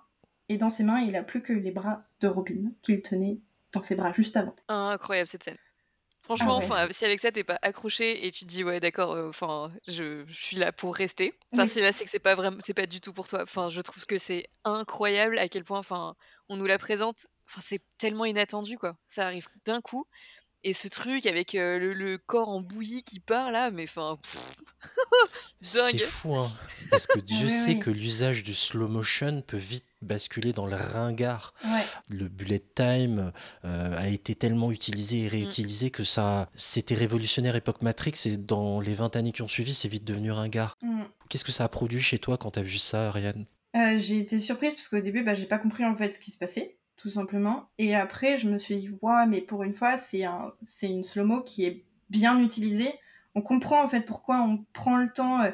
et 0.49 0.57
dans 0.59 0.71
ses 0.71 0.85
mains 0.85 1.01
il 1.01 1.17
a 1.17 1.23
plus 1.23 1.43
que 1.43 1.53
les 1.53 1.71
bras 1.71 2.05
de 2.21 2.29
Robin 2.29 2.73
qu'il 2.83 3.03
tenait 3.03 3.41
dans 3.73 3.83
ses 3.83 3.95
bras 3.97 4.13
juste 4.13 4.37
avant. 4.37 4.57
Incroyable 4.69 5.29
cette 5.29 5.45
scène. 5.45 5.59
Franchement, 6.23 6.57
Ah 6.57 6.59
ouais. 6.59 6.65
enfin, 6.65 6.89
si 6.91 7.05
avec 7.07 7.21
ça 7.21 7.33
t'es 7.33 7.45
pas 7.45 7.59
accroché 7.63 8.27
et 8.27 8.31
tu 8.31 8.41
te 8.45 8.51
dis 8.51 8.63
ouais 8.63 8.81
d'accord, 8.81 9.13
euh, 9.13 9.29
enfin 9.31 9.73
je, 9.87 10.25
je 10.27 10.33
suis 10.45 10.57
là 10.57 10.73
pour 10.73 10.95
rester. 10.95 11.33
Enfin 11.53 11.65
Oui. 11.65 11.69
c'est 11.69 11.81
là 11.81 11.93
c'est 11.93 12.05
que 12.05 12.11
c'est 12.11 12.19
pas 12.19 12.35
vraiment, 12.35 12.59
c'est 12.61 12.75
pas 12.75 12.87
du 12.87 13.01
tout 13.01 13.13
pour 13.15 13.27
toi. 13.29 13.43
Enfin 13.43 13.71
je 13.71 13.81
trouve 13.81 14.05
que 14.05 14.19
c'est 14.19 14.49
incroyable 14.65 15.39
à 15.39 15.49
quel 15.49 15.65
point, 15.65 15.79
enfin 15.79 16.15
on 16.51 16.57
nous 16.57 16.67
la 16.67 16.79
présente 16.79 17.27
enfin, 17.47 17.63
c'est 17.65 17.81
tellement 17.97 18.27
inattendu, 18.27 18.77
quoi. 18.77 18.99
Ça 19.07 19.25
arrive 19.27 19.49
d'un 19.65 19.81
coup 19.81 20.07
et 20.65 20.73
ce 20.73 20.89
truc 20.89 21.27
avec, 21.27 21.55
heu, 21.55 21.79
le 21.79 21.93
le 21.95 22.19
corps 22.19 22.49
en 22.49 22.61
bouillie 22.61 23.03
qui 23.03 23.21
part 23.21 23.51
là, 23.51 23.71
mais 23.71 23.85
enfin, 23.85 24.19
C'est 25.61 25.99
fou, 25.99 26.37
hein, 26.37 26.51
parce 26.91 27.07
que 27.07 27.19
Dieu 27.21 27.47
Oui, 27.47 27.51
sait 27.51 27.69
oui. 27.71 27.79
que 27.79 27.91
l'usage 27.91 28.43
du 28.43 28.55
slow 28.55 28.89
motion 28.89 29.43
peut 29.43 29.57
vite 29.57 29.85
basculer 30.01 30.53
dans 30.53 30.67
le 30.67 30.77
ringard. 30.77 31.55
Ouais. 31.65 31.85
Le 32.09 32.29
bullet 32.29 32.63
time 32.75 33.33
euh, 33.65 33.99
a 33.99 34.09
été 34.09 34.35
tellement 34.35 34.71
utilisé 34.71 35.25
et 35.25 35.29
réutilisé 35.29 35.91
que 35.91 36.05
ça, 36.05 36.49
c'était 36.55 36.95
révolutionnaire 36.95 37.57
époque 37.57 37.83
Matrix 37.83 38.15
et 38.27 38.37
dans 38.37 38.81
les 38.81 38.95
20 38.95 39.17
années 39.17 39.33
qui 39.33 39.43
ont 39.43 39.49
suivi, 39.49 39.75
c'est 39.75 39.89
vite 39.89 40.05
devenu 40.05 40.31
ringard. 40.31 40.77
Mm. 40.83 41.03
Qu'est-ce 41.29 41.45
que 41.45 41.53
ça 41.53 41.65
a 41.65 41.69
produit 41.69 42.01
chez 42.01 42.19
toi 42.19 42.39
quand 42.39 42.53
t'as 42.53 42.63
vu 42.63 42.79
ça, 42.79 43.09
Ariane? 43.09 43.45
Euh, 43.77 43.99
j'ai 43.99 44.19
été 44.21 44.39
surprise 44.39 44.75
parce 44.75 44.89
qu'au 44.89 45.01
début, 45.01 45.23
bah, 45.23 45.35
j'ai 45.35 45.47
pas 45.47 45.59
compris 45.59 45.85
en 45.85 45.95
fait 45.97 46.13
ce 46.15 46.19
qui 46.21 46.31
se 46.31 46.39
passait, 46.39 46.78
tout 46.99 47.09
simplement. 47.09 47.71
Et 47.79 47.95
après, 47.95 48.37
je 48.37 48.51
me 48.51 48.59
suis 48.59 48.77
dit, 48.77 48.91
waouh, 49.01 49.27
mais 49.27 49.41
pour 49.41 49.63
une 49.63 49.75
fois, 49.75 49.97
c'est 49.97 50.25
un, 50.25 50.53
c'est 50.61 50.91
une 50.91 51.05
slow-mo 51.05 51.41
qui 51.41 51.65
est 51.65 51.85
bien 52.11 52.39
utilisée. 52.41 52.93
On 53.35 53.41
comprend 53.41 53.83
en 53.83 53.89
fait 53.89 54.03
pourquoi 54.03 54.43
on 54.43 54.65
prend 54.75 54.99
le 54.99 55.11
temps. 55.11 55.41
euh, 55.43 55.51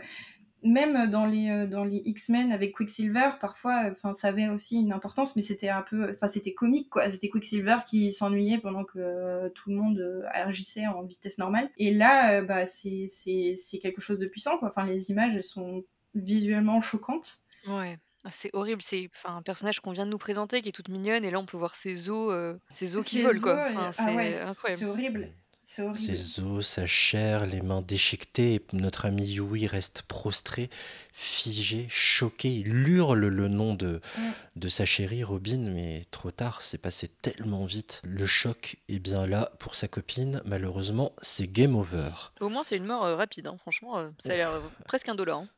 même 0.67 1.11
dans 1.11 1.27
les, 1.27 1.51
euh, 1.51 1.67
dans 1.67 1.85
les 1.85 2.01
X-Men 2.07 2.51
avec 2.51 2.73
Quicksilver, 2.73 3.33
parfois, 3.39 3.85
enfin, 3.93 4.15
ça 4.15 4.29
avait 4.29 4.49
aussi 4.49 4.77
une 4.77 4.93
importance, 4.93 5.37
mais 5.37 5.43
c'était 5.43 5.69
un 5.69 5.83
peu, 5.83 6.09
enfin, 6.09 6.27
c'était 6.27 6.55
comique, 6.55 6.89
quoi. 6.89 7.11
C'était 7.11 7.29
Quicksilver 7.29 7.77
qui 7.87 8.15
s'ennuyait 8.15 8.59
pendant 8.59 8.85
que 8.85 8.99
euh, 8.99 9.51
tout 9.51 9.69
le 9.69 9.77
monde 9.77 9.99
euh, 9.99 10.23
agissait 10.33 10.87
en 10.87 11.03
vitesse 11.03 11.37
normale. 11.37 11.69
Et 11.77 11.93
là, 11.93 12.39
euh, 12.39 12.43
bah, 12.43 12.65
c'est, 12.65 13.07
c'est, 13.09 13.57
c'est 13.57 13.79
quelque 13.79 14.01
chose 14.01 14.19
de 14.19 14.27
puissant, 14.27 14.57
quoi. 14.57 14.71
Enfin, 14.71 14.87
les 14.87 15.11
images, 15.11 15.35
elles 15.35 15.43
sont 15.43 15.85
visuellement 16.15 16.81
choquantes. 16.81 17.41
Ouais. 17.69 17.99
Ah, 18.27 18.31
c'est 18.31 18.51
horrible, 18.55 18.81
c'est 18.81 19.11
enfin, 19.15 19.37
un 19.37 19.43
personnage 19.43 19.81
qu'on 19.81 19.93
vient 19.93 20.07
de 20.07 20.11
nous 20.11 20.19
présenter 20.19 20.63
qui 20.63 20.71
est 20.71 20.73
toute 20.73 20.89
mignonne 20.89 21.25
et 21.27 21.31
là 21.31 21.39
on 21.39 21.45
peut 21.45 21.59
voir 21.59 21.75
ses 21.77 22.09
os, 22.09 22.33
heu, 22.33 22.59
ses 22.71 22.97
os 22.97 23.05
qui 23.05 23.17
Ses 23.17 23.23
volent, 23.23 23.41
quoi. 23.41 23.65
Enfin, 23.67 23.87
ah 23.89 23.93
c'est 23.93 24.15
ouais, 24.15 24.41
incroyable. 24.41 24.83
C'est 24.83 24.89
horrible. 24.89 25.29
C'est 25.67 25.83
horrible. 25.83 26.17
Ses 26.17 26.41
os, 26.43 26.67
sa 26.67 26.87
chair, 26.87 27.45
les 27.45 27.61
mains 27.61 27.83
déchiquetées, 27.83 28.55
et 28.55 28.67
notre 28.73 29.05
ami 29.05 29.27
Yui 29.27 29.67
reste 29.67 30.03
prostré, 30.03 30.71
figé, 31.13 31.87
choqué. 31.91 32.49
Il 32.49 32.89
hurle 32.89 33.27
le 33.27 33.49
nom 33.49 33.75
de, 33.75 34.01
de 34.57 34.69
sa 34.69 34.87
chérie 34.87 35.23
Robin, 35.25 35.59
mais 35.59 36.03
trop 36.11 36.31
tard, 36.31 36.63
c'est 36.63 36.79
passé 36.79 37.09
tellement 37.09 37.67
vite. 37.67 38.01
Le 38.05 38.27
choc 38.27 38.77
est 38.89 38.99
bien 38.99 39.27
là 39.27 39.53
pour 39.59 39.75
sa 39.75 39.87
copine. 39.89 40.41
Malheureusement, 40.47 41.13
c'est 41.21 41.51
game 41.51 41.77
over. 41.77 42.11
Au 42.41 42.49
moins 42.49 42.63
c'est 42.63 42.77
une 42.77 42.87
mort, 42.87 43.05
heu, 43.07 43.15
rapide, 43.15 43.47
hein, 43.47 43.57
franchement, 43.59 44.01
heu, 44.01 44.13
ça 44.19 44.33
a 44.33 44.37
l'air, 44.37 44.63
presque 44.87 45.09
indolore, 45.11 45.41
hein. 45.41 45.49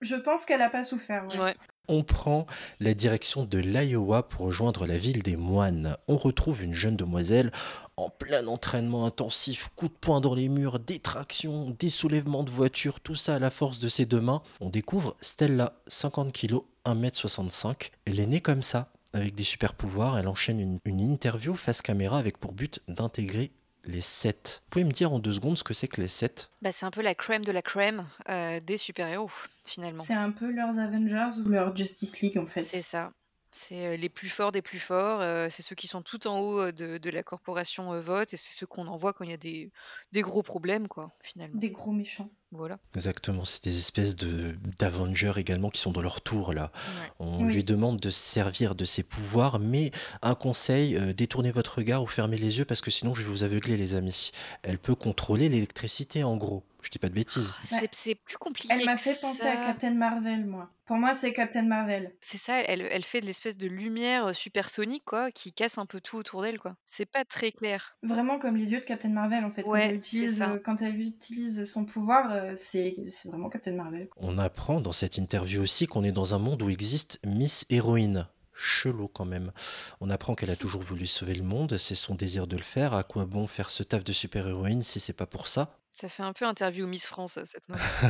Je 0.00 0.16
pense 0.16 0.44
qu'elle 0.44 0.62
a 0.62 0.70
pas 0.70 0.84
souffert. 0.84 1.26
Ouais. 1.28 1.38
Ouais. 1.38 1.54
On 1.88 2.02
prend 2.02 2.46
la 2.80 2.92
direction 2.92 3.44
de 3.44 3.58
l'Iowa 3.58 4.28
pour 4.28 4.46
rejoindre 4.46 4.86
la 4.86 4.98
ville 4.98 5.22
des 5.22 5.36
moines. 5.36 5.96
On 6.06 6.18
retrouve 6.18 6.62
une 6.62 6.74
jeune 6.74 6.96
demoiselle 6.96 7.50
en 7.96 8.10
plein 8.10 8.46
entraînement 8.46 9.06
intensif, 9.06 9.70
coup 9.74 9.88
de 9.88 9.94
poing 9.94 10.20
dans 10.20 10.34
les 10.34 10.50
murs, 10.50 10.78
des 10.78 10.98
tractions, 10.98 11.74
des 11.78 11.90
soulèvements 11.90 12.44
de 12.44 12.50
voiture, 12.50 13.00
tout 13.00 13.14
ça 13.14 13.36
à 13.36 13.38
la 13.38 13.50
force 13.50 13.78
de 13.78 13.88
ses 13.88 14.04
deux 14.04 14.20
mains. 14.20 14.42
On 14.60 14.68
découvre 14.68 15.16
Stella, 15.22 15.72
50 15.86 16.32
kg, 16.32 16.58
1m65. 16.84 17.90
Elle 18.04 18.20
est 18.20 18.26
née 18.26 18.40
comme 18.40 18.62
ça, 18.62 18.90
avec 19.14 19.34
des 19.34 19.44
super 19.44 19.72
pouvoirs. 19.72 20.18
Elle 20.18 20.28
enchaîne 20.28 20.60
une, 20.60 20.78
une 20.84 21.00
interview 21.00 21.56
face 21.56 21.80
caméra 21.80 22.18
avec 22.18 22.38
pour 22.38 22.52
but 22.52 22.80
d'intégrer 22.88 23.50
les 23.88 24.02
7. 24.02 24.62
Vous 24.64 24.70
pouvez 24.70 24.84
me 24.84 24.90
dire 24.92 25.12
en 25.12 25.18
deux 25.18 25.32
secondes 25.32 25.56
ce 25.56 25.64
que 25.64 25.74
c'est 25.74 25.88
que 25.88 26.00
les 26.00 26.08
7 26.08 26.50
Bah, 26.62 26.70
c'est 26.72 26.84
un 26.84 26.90
peu 26.90 27.00
la 27.00 27.14
crème 27.14 27.44
de 27.44 27.52
la 27.52 27.62
crème, 27.62 28.06
heu, 28.28 28.60
des 28.60 28.76
super-héros, 28.76 29.30
finalement. 29.64 30.02
C'est 30.02 30.12
un 30.14 30.30
peu 30.30 30.52
leurs 30.52 30.78
Avengers 30.78 31.40
ou 31.44 31.48
leur 31.48 31.74
Justice 31.74 32.20
League 32.20 32.38
en 32.38 32.46
fait. 32.46 32.60
C'est 32.60 32.82
ça. 32.82 33.12
C'est, 33.52 33.94
heu, 33.94 33.96
les 33.96 34.08
plus 34.10 34.28
forts 34.28 34.52
des 34.52 34.60
plus 34.62 34.78
forts, 34.78 35.20
heu, 35.22 35.48
c'est 35.50 35.62
ceux 35.62 35.74
qui 35.74 35.86
sont 35.86 36.02
tout 36.02 36.26
en 36.26 36.38
haut, 36.40 36.60
heu, 36.68 36.72
de 36.72 36.98
de 36.98 37.10
la 37.10 37.22
corporation, 37.22 37.92
heu, 37.94 38.00
vote 38.00 38.32
et 38.34 38.36
c'est 38.36 38.52
ceux 38.54 38.66
qu'on 38.66 38.86
envoie 38.86 39.12
quand 39.14 39.24
il 39.24 39.30
y 39.30 39.34
a 39.34 39.36
des 39.38 39.70
des 40.12 40.20
gros 40.22 40.42
problèmes, 40.42 40.86
quoi, 40.88 41.14
finalement. 41.22 41.60
Des 41.60 41.70
gros 41.70 41.92
méchants. 41.92 42.30
Voilà. 42.50 42.78
Exactement, 42.96 43.44
c'est 43.44 43.62
des 43.64 43.78
espèces 43.78 44.16
de 44.16 44.56
d'Avengers 44.78 45.34
également 45.36 45.68
qui 45.68 45.78
sont 45.80 45.92
dans 45.92 46.00
leur 46.00 46.22
tour 46.22 46.54
là. 46.54 46.72
Ouais. 46.84 47.12
On 47.18 47.44
Oui. 47.44 47.54
lui 47.54 47.62
demande 47.62 48.00
de 48.00 48.08
se 48.10 48.18
servir 48.18 48.74
de 48.74 48.84
ses 48.86 49.02
pouvoirs, 49.02 49.58
mais 49.58 49.90
un 50.22 50.34
conseil, 50.34 50.96
euh, 50.96 51.12
détournez 51.12 51.50
votre 51.50 51.76
regard 51.78 52.02
ou 52.02 52.06
fermez 52.06 52.38
les 52.38 52.58
yeux 52.58 52.64
parce 52.64 52.80
que 52.80 52.90
sinon 52.90 53.14
je 53.14 53.22
vais 53.22 53.28
vous 53.28 53.44
aveugler 53.44 53.76
les 53.76 53.94
amis. 53.94 54.30
Elle 54.62 54.78
peut 54.78 54.94
contrôler 54.94 55.50
l'électricité 55.50 56.24
en 56.24 56.36
gros. 56.38 56.64
Je 56.88 56.92
dis 56.92 56.98
pas 56.98 57.10
de 57.10 57.14
bêtises. 57.14 57.48
Ouais. 57.70 57.80
C'est 57.80 57.94
c'est 57.94 58.14
plus 58.14 58.38
compliqué 58.38 58.72
Elle 58.72 58.86
m'a 58.86 58.94
que 58.94 59.00
fait 59.02 59.20
penser 59.20 59.42
à. 59.46 59.56
Captain 59.66 59.92
Marvel, 59.92 60.46
moi. 60.46 60.70
Pour 60.86 60.96
moi, 60.96 61.12
c'est 61.12 61.34
Captain 61.34 61.64
Marvel. 61.64 62.14
C'est 62.18 62.38
ça, 62.38 62.60
elle 62.62 62.80
elle 62.80 63.04
fait 63.04 63.20
de 63.20 63.26
l'espèce 63.26 63.58
de 63.58 63.66
lumière, 63.66 64.28
heu, 64.28 64.32
supersonique, 64.32 65.04
quoi, 65.04 65.30
qui 65.30 65.52
casse 65.52 65.76
un 65.76 65.84
peu 65.84 66.00
tout 66.00 66.16
autour 66.16 66.40
d'elle, 66.40 66.58
quoi. 66.58 66.76
C'est 66.86 67.04
pas 67.04 67.26
très 67.26 67.52
clair. 67.52 67.98
Vraiment 68.02 68.38
comme 68.38 68.56
les 68.56 68.72
yeux 68.72 68.80
de 68.80 68.84
Captain 68.86 69.10
Marvel 69.10 69.44
en 69.44 69.50
fait. 69.50 69.64
quand, 69.64 69.70
Ouais, 69.72 69.84
elle 69.84 69.90
c'est 69.90 69.96
utilise, 69.96 70.38
ça. 70.38 70.48
euh, 70.52 70.58
quand 70.64 70.80
elle 70.80 70.98
utilise 70.98 71.70
son 71.70 71.84
pouvoir, 71.84 72.32
euh, 72.32 72.54
c'est 72.56 72.94
c'est 73.10 73.28
vraiment 73.28 73.50
Captain 73.50 73.72
Marvel. 73.72 74.08
quoi. 74.08 74.22
On 74.26 74.38
apprend 74.38 74.80
dans 74.80 74.92
cette 74.94 75.18
interview 75.18 75.60
aussi 75.60 75.86
qu'on 75.86 76.04
est 76.04 76.12
dans 76.12 76.34
un 76.34 76.38
monde 76.38 76.62
où 76.62 76.70
existe 76.70 77.20
Miss 77.26 77.66
Héroïne. 77.68 78.26
Chelou 78.60 79.06
quand 79.06 79.24
même. 79.26 79.52
On 80.00 80.10
apprend 80.10 80.34
qu'elle 80.34 80.50
a 80.50 80.56
toujours 80.56 80.82
voulu 80.82 81.06
sauver 81.06 81.34
le 81.34 81.44
monde, 81.44 81.76
c'est 81.78 81.94
son 81.94 82.16
désir 82.16 82.48
de 82.48 82.56
le 82.56 82.62
faire. 82.62 82.92
À 82.94 83.04
quoi 83.04 83.24
bon 83.24 83.46
faire 83.46 83.70
ce 83.70 83.84
taf 83.84 84.02
de 84.02 84.12
super-héroïne 84.12 84.82
si 84.82 84.98
c'est 84.98 85.12
pas 85.12 85.26
pour 85.26 85.46
ça? 85.46 85.77
Ça 86.00 86.08
fait 86.08 86.22
un 86.22 86.32
peu 86.32 86.44
interview 86.44 86.86
Miss 86.86 87.06
France, 87.06 87.40
cette 87.44 87.68
meuf. 87.68 88.04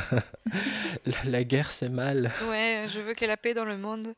la, 1.07 1.31
la 1.31 1.44
guerre 1.44 1.70
c'est 1.70 1.88
mal. 1.88 2.31
Ouais, 2.48 2.85
je 2.92 3.01
veux 3.01 3.14
qu'il 3.14 3.22
y 3.22 3.24
ait 3.24 3.29
la 3.29 3.37
paix 3.38 3.55
dans 3.55 3.64
le 3.64 3.79
monde. 3.79 4.14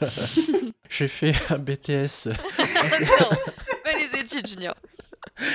J'ai 0.88 1.08
fait 1.08 1.34
un 1.50 1.58
BTS. 1.58 2.28
Non, 3.20 3.28
pas 3.84 3.92
les 3.98 4.18
études, 4.18 4.46
Junior. 4.46 4.74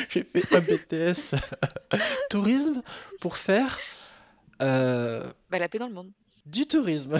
J'ai 0.09 0.23
fait 0.23 0.53
un 0.53 0.59
BTS 0.59 1.35
tourisme 2.29 2.81
pour 3.21 3.37
faire 3.37 3.79
euh, 4.61 5.23
Bah, 5.49 5.57
la 5.59 5.67
paix 5.69 5.79
dans 5.79 5.87
le 5.87 5.93
monde. 5.93 6.11
du 6.45 6.67
tourisme. 6.67 7.17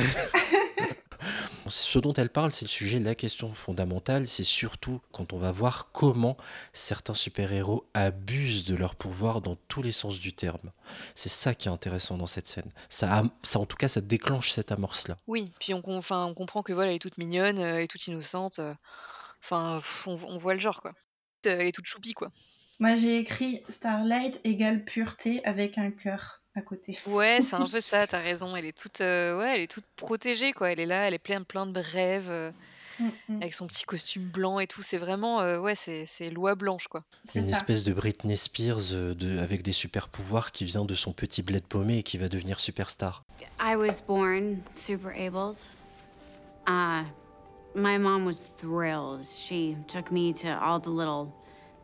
Ce 1.67 1.99
dont 1.99 2.13
elle 2.13 2.30
parle, 2.30 2.51
c'est 2.51 2.65
le 2.65 2.69
sujet, 2.69 2.99
la 2.99 3.15
question 3.15 3.53
fondamentale, 3.53 4.27
c'est 4.27 4.43
surtout 4.43 5.01
quand 5.12 5.34
on 5.34 5.38
va 5.38 5.51
voir 5.51 5.91
comment 5.91 6.38
certains 6.73 7.13
super-héros 7.13 7.86
abusent 7.93 8.65
de 8.65 8.75
leur 8.75 8.95
pouvoir 8.95 9.41
dans 9.41 9.56
tous 9.67 9.82
les 9.82 9.91
sens 9.91 10.19
du 10.19 10.34
terme. 10.34 10.71
C'est 11.15 11.30
ça 11.30 11.53
qui 11.56 11.67
est 11.67 11.71
intéressant 11.71 12.17
dans 12.17 12.27
cette 12.27 12.47
scène. 12.47 12.71
Ça, 12.89 13.23
ça 13.43 13.60
en 13.60 13.65
tout 13.65 13.77
cas, 13.77 13.88
ça 13.88 14.01
déclenche 14.01 14.51
cette 14.51 14.71
amorce-là. 14.71 15.17
Oui, 15.27 15.51
puis 15.60 15.73
on, 15.73 15.82
com- 15.82 15.95
enfin, 15.97 16.25
on 16.25 16.34
comprend 16.34 16.63
que 16.63 16.73
voilà, 16.73 16.91
elle 16.91 16.95
est 16.97 16.99
toute 16.99 17.17
mignonne, 17.17 17.60
euh, 17.60 17.77
elle 17.77 17.84
est 17.84 17.88
toute 17.88 18.06
innocente. 18.08 18.60
euh, 18.60 18.73
Enfin, 19.43 19.82
on, 20.08 20.13
on 20.27 20.38
voit 20.38 20.53
le 20.56 20.60
genre, 20.60 20.82
quoi. 20.82 20.91
Euh, 21.45 21.58
Elle 21.60 21.67
est 21.67 21.71
toute 21.71 21.86
choupie, 21.86 22.13
quoi. 22.13 22.32
Moi, 22.80 22.95
j'ai 22.95 23.17
écrit 23.17 23.62
Starlight 23.69 24.41
égale 24.43 24.84
pureté 24.84 25.43
avec 25.45 25.77
un 25.77 25.91
cœur 25.91 26.41
à 26.58 26.62
côté. 26.62 26.98
Ouais, 27.08 27.39
c'est 27.41 27.56
un 27.56 27.65
peu 27.72 27.82
ça, 27.82 28.08
t'as 28.08 28.20
raison. 28.20 28.56
Elle 28.56 28.65
est 28.65 28.78
toute, 28.78 29.02
euh, 29.02 29.38
ouais, 29.39 29.56
elle 29.56 29.62
est 29.62 29.72
toute 29.72 29.86
protégée, 29.96 30.54
quoi. 30.54 30.72
Elle 30.72 30.80
est 30.80 30.86
là, 30.86 31.08
elle 31.08 31.13
est 31.13 31.20
pleine, 31.20 31.46
plein 31.46 31.65
de 31.65 31.80
rêves, 31.80 32.30
euh, 32.30 32.52
Mm, 33.00 33.10
mm. 33.30 33.41
avec 33.41 33.54
son 33.54 33.67
petit 33.67 33.84
costume 33.86 34.24
blanc 34.24 34.60
et 34.60 34.67
tout. 34.67 34.82
C'est 34.82 34.98
vraiment, 34.98 35.41
euh, 35.41 35.60
ouais, 35.60 35.76
c'est 35.76 36.06
c'est 36.06 36.30
loi 36.30 36.56
blanche, 36.56 36.88
quoi. 36.88 37.04
C'est 37.26 37.39
Une 37.39 37.46
ça. 37.46 37.58
espèce 37.58 37.84
de 37.84 37.93
Britney 37.93 38.36
Spears 38.38 38.91
euh, 38.93 39.13
de, 39.13 39.38
avec 39.39 39.62
des 39.62 39.72
super-pouvoirs 39.72 40.52
qui 40.52 40.65
vient 40.65 40.84
de 40.86 40.96
son 40.96 41.13
petit 41.13 41.41
bled 41.43 41.63
paumé 41.63 42.00
et 42.00 42.04
qui 42.04 42.17
va 42.17 42.28
devenir 42.30 42.60
superstar. 42.60 43.24
I 43.62 43.76
was 43.76 44.02
born 44.08 44.58
super 44.74 45.12
abled. 45.12 45.58
Uh, 46.67 47.04
my 47.76 47.98
mom 48.00 48.26
was 48.26 48.50
thrilled. 48.58 49.26
She 49.26 49.78
took 49.88 50.12
me 50.12 50.34
to 50.34 50.48
all 50.60 50.80
the 50.80 50.89
little 50.89 51.32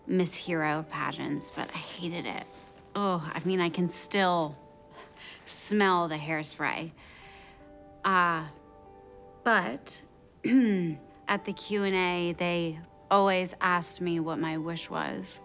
Miss 0.08 0.34
Hero 0.34 0.84
pageants, 0.90 1.52
but 1.56 1.68
I 1.76 1.78
hated 1.78 2.26
it. 2.26 2.46
Oh, 2.96 3.22
I 3.34 3.40
mean, 3.46 3.60
I 3.62 3.70
can 3.70 3.90
still 3.90 4.56
smell 5.46 6.08
the 6.08 6.16
hairspray. 6.16 6.92
Uh, 8.04 8.46
but 9.44 10.02
at 11.28 11.46
the 11.46 11.54
Q&A, 11.54 12.34
they 12.38 12.80
always 13.10 13.54
asked 13.62 14.02
me 14.02 14.20
what 14.20 14.40
my 14.40 14.58
wish 14.58 14.90
was. 14.90 15.42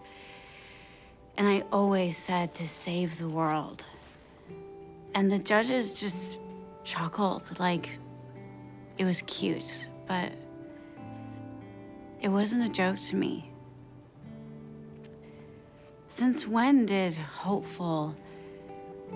And 1.37 1.47
I 1.47 1.63
always 1.71 2.17
said 2.17 2.53
to 2.55 2.67
save 2.67 3.17
the 3.17 3.29
world. 3.29 3.85
And 5.15 5.31
the 5.31 5.39
judges 5.39 5.99
just 5.99 6.37
chuckled 6.83 7.59
like 7.59 7.91
it 8.97 9.05
was 9.05 9.21
cute, 9.23 9.87
but 10.07 10.31
it 12.21 12.27
wasn't 12.27 12.63
a 12.63 12.69
joke 12.69 12.99
to 12.99 13.15
me. 13.15 13.51
Since 16.07 16.45
when 16.47 16.85
did 16.85 17.15
hopeful 17.15 18.15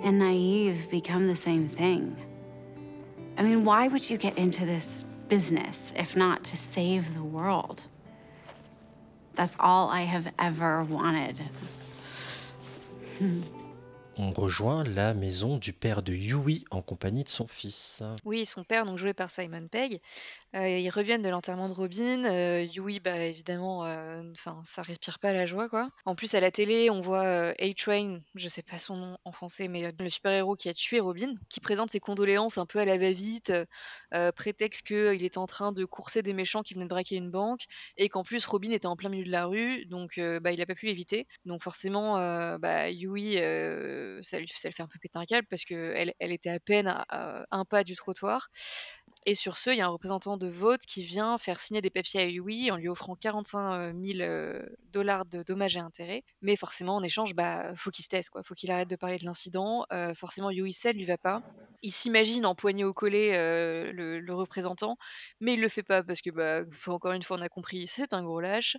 and 0.02 0.20
naive 0.20 0.90
become 0.90 1.28
the 1.28 1.36
same 1.36 1.68
thing? 1.68 2.16
I 3.38 3.44
mean, 3.44 3.66
why 3.66 3.88
would 3.88 4.10
you 4.10 4.18
get 4.18 4.38
into 4.38 4.66
this 4.66 5.06
business 5.28 5.94
if 5.96 6.16
not 6.16 6.44
to 6.46 6.58
save 6.58 7.14
the 7.14 7.24
world? 7.24 7.82
That's 9.36 9.56
all 9.60 9.90
I 9.90 10.02
have 10.02 10.32
ever 10.38 10.84
wanted. 10.84 11.40
on 14.18 14.32
rejoint 14.32 14.84
la 14.84 15.14
maison 15.14 15.58
du 15.58 15.74
père 15.74 16.04
de 16.04 16.14
Yui 16.14 16.66
en 16.72 16.82
compagnie 16.82 17.24
de 17.24 17.30
son 17.30 17.48
fils. 17.48 18.04
Oui, 18.26 18.46
son 18.46 18.64
père, 18.64 18.86
donc 18.86 18.98
joué 18.98 19.14
par 19.14 19.32
Simon 19.32 19.68
Pegg. 19.68 20.00
Euh, 20.56 20.68
ils 20.68 20.90
reviennent 20.90 21.24
de 21.24 21.30
l'enterrement 21.30 21.68
de 21.68 21.74
Robin. 21.74 22.26
Euh, 22.26 22.62
Yui, 22.62 23.00
bah 23.00 23.18
évidemment, 23.18 23.86
euh, 23.86 24.22
enfin, 24.32 24.62
ça 24.64 24.84
respire 24.84 25.18
pas 25.18 25.34
la 25.34 25.46
joie, 25.46 25.68
quoi. 25.68 25.90
En 26.06 26.14
plus, 26.14 26.36
à 26.36 26.40
la 26.40 26.52
télé, 26.52 26.92
on 26.92 27.02
voit 27.02 27.54
A-Train, 27.60 28.20
je 28.36 28.48
sais 28.48 28.62
pas 28.62 28.78
son 28.78 28.96
nom 28.98 29.18
en 29.26 29.32
français, 29.32 29.68
mais 29.68 29.92
le 29.98 30.10
super-héros 30.10 30.56
qui 30.56 30.70
a 30.70 30.74
tué 30.74 31.00
Robin, 31.00 31.34
qui 31.50 31.60
présente 31.60 31.90
ses 31.90 32.00
condoléances 32.00 32.58
un 32.58 32.68
peu 32.68 32.80
à 32.80 32.86
la 32.86 32.98
va-vite, 32.98 33.52
prétexte 34.36 34.86
qu'il 34.86 35.24
était 35.24 35.38
en 35.40 35.48
train 35.48 35.72
de 35.72 35.86
courser 35.86 36.22
des 36.22 36.34
méchants 36.34 36.62
qui 36.62 36.76
venaient 36.76 36.86
de 36.86 36.90
braquer 36.90 37.16
une 37.16 37.32
banque, 37.32 37.66
et 37.98 38.10
qu'en 38.10 38.24
plus 38.24 38.46
Robin 38.46 38.72
était 38.72 38.86
en 38.86 38.96
plein 38.96 39.10
milieu 39.10 39.26
de 39.26 39.32
la 39.32 39.46
rue, 39.46 39.86
donc 39.86 40.20
bah, 40.42 40.52
il 40.52 40.62
a 40.62 40.66
pas 40.68 40.76
pu 40.76 40.86
l'éviter. 40.86 41.28
Donc 41.46 41.64
forcément, 41.64 42.18
bah, 42.60 42.92
Yui, 42.92 43.38
ça, 44.22 44.40
lui, 44.40 44.48
ça 44.48 44.72
fait 44.72 44.84
un 44.84 44.88
peu 44.88 45.00
péter 45.00 45.20
un 45.20 45.26
câble 45.26 45.48
parce 45.50 45.66
qu'elle 45.66 46.14
elle 46.20 46.32
était 46.32 46.50
à 46.50 46.60
peine 46.60 46.88
à 46.88 47.46
un 47.52 47.66
pas 47.66 47.84
du 47.84 47.96
trottoir. 47.96 48.50
Et 49.26 49.36
sur 49.36 49.58
ce, 49.58 49.70
il 49.70 49.78
y 49.78 49.82
a 49.82 49.86
un 49.86 49.90
représentant 49.90 50.38
de 50.38 50.48
Vote 50.48 50.82
qui 50.86 51.04
vient 51.04 51.38
faire 51.38 51.60
signer 51.60 51.82
des 51.82 51.90
papiers 51.90 52.22
à 52.22 52.26
Yui 52.26 52.72
en 52.72 52.78
lui 52.78 52.90
offrant 52.90 53.16
45 53.16 53.94
000 53.96 54.20
euh, 54.22 54.62
dollars 54.92 55.26
de 55.26 55.44
dommages 55.44 55.78
et 55.78 55.80
intérêts. 55.80 56.24
Mais 56.42 56.56
forcément, 56.56 56.96
en 56.96 57.04
échange, 57.04 57.34
bah, 57.34 57.76
faut 57.76 57.92
qu'il 57.92 58.04
se 58.04 58.10
taise, 58.10 58.30
quoi. 58.30 58.44
Faut 58.44 58.54
qu'il 58.54 58.72
arrête 58.72 58.90
de 58.90 58.96
parler 58.96 59.18
de 59.18 59.26
l'incident. 59.26 59.86
Euh, 59.92 60.14
forcément, 60.14 60.52
Yui 60.52 60.74
ça 60.74 60.92
lui 60.92 61.06
va 61.06 61.18
pas. 61.18 61.42
Il 61.82 61.92
s'imagine 61.92 62.46
empoigner 62.46 62.86
au 62.86 62.94
collet 62.94 63.36
euh, 63.36 63.92
le, 63.92 64.34
représentant, 64.34 64.98
mais 65.42 65.54
il 65.54 65.62
le 65.62 65.68
fait 65.68 65.84
pas 65.84 66.02
parce 66.02 66.22
que, 66.22 66.30
bah, 66.30 66.62
encore 66.88 67.12
une 67.12 67.24
fois, 67.24 67.38
on 67.38 67.42
a 67.42 67.50
compris, 67.50 67.88
c'est 67.88 68.14
un 68.14 68.24
gros 68.24 68.40
lâche. 68.40 68.78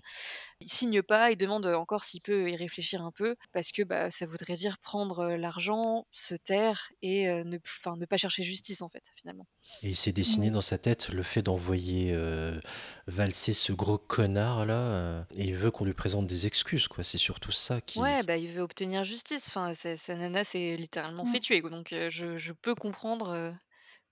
Il 0.61 0.68
signe 0.68 1.02
pas, 1.02 1.30
il 1.30 1.37
demande 1.37 1.66
encore 1.66 2.04
s'il 2.04 2.22
peut 2.22 2.50
y 2.50 2.57
réfléchir 2.57 3.02
un 3.02 3.12
peu 3.12 3.37
parce 3.52 3.72
que 3.72 3.83
bah, 3.83 4.11
ça 4.11 4.26
voudrait 4.26 4.54
dire 4.54 4.78
prendre 4.78 5.20
euh, 5.20 5.37
l'argent, 5.37 6.07
se 6.12 6.35
taire 6.35 6.90
et 7.02 7.28
euh, 7.28 7.44
ne, 7.44 7.59
ne 7.59 8.07
pas 8.07 8.16
chercher 8.16 8.42
justice 8.42 8.83
en 8.83 8.88
fait, 8.88 9.04
finalement. 9.16 9.46
Et 9.83 9.90
il 9.90 9.96
s'est 9.96 10.12
dans 10.38 10.61
sa 10.61 10.79
tête 10.79 11.11
le 11.11 11.23
fait 11.23 11.42
d'envoyer 11.42 12.12
euh, 12.14 12.59
valser 13.07 13.53
ce 13.53 13.73
gros 13.73 13.99
connard 13.99 14.66
là, 14.66 14.75
euh, 14.75 15.23
et 15.37 15.44
il 15.44 15.55
veut 15.57 15.70
qu'on 15.70 15.85
lui 15.85 15.94
présente 15.94 16.27
des 16.27 16.47
excuses, 16.47 16.88
quoi. 16.88 17.05
C'est 17.05 17.18
surtout 17.18 17.53
ça 17.53 17.81
qui. 17.81 18.01
Ouais, 18.01 18.23
bah, 18.23 18.37
il 18.37 18.49
veut 18.49 18.62
obtenir 18.62 19.05
justice. 19.05 19.47
Enfin, 19.49 19.73
sa 19.75 20.16
nana 20.16 20.44
s'est 20.44 20.77
littéralement 20.77 21.25
fait 21.25 21.38
Mm. 21.38 21.42
tuer. 21.42 21.61
quoi. 21.61 21.70
Donc, 21.70 21.92
euh, 21.92 22.11
je, 22.11 22.37
je 22.37 22.53
peux 22.53 22.75
comprendre 22.75 23.31
euh, 23.31 23.51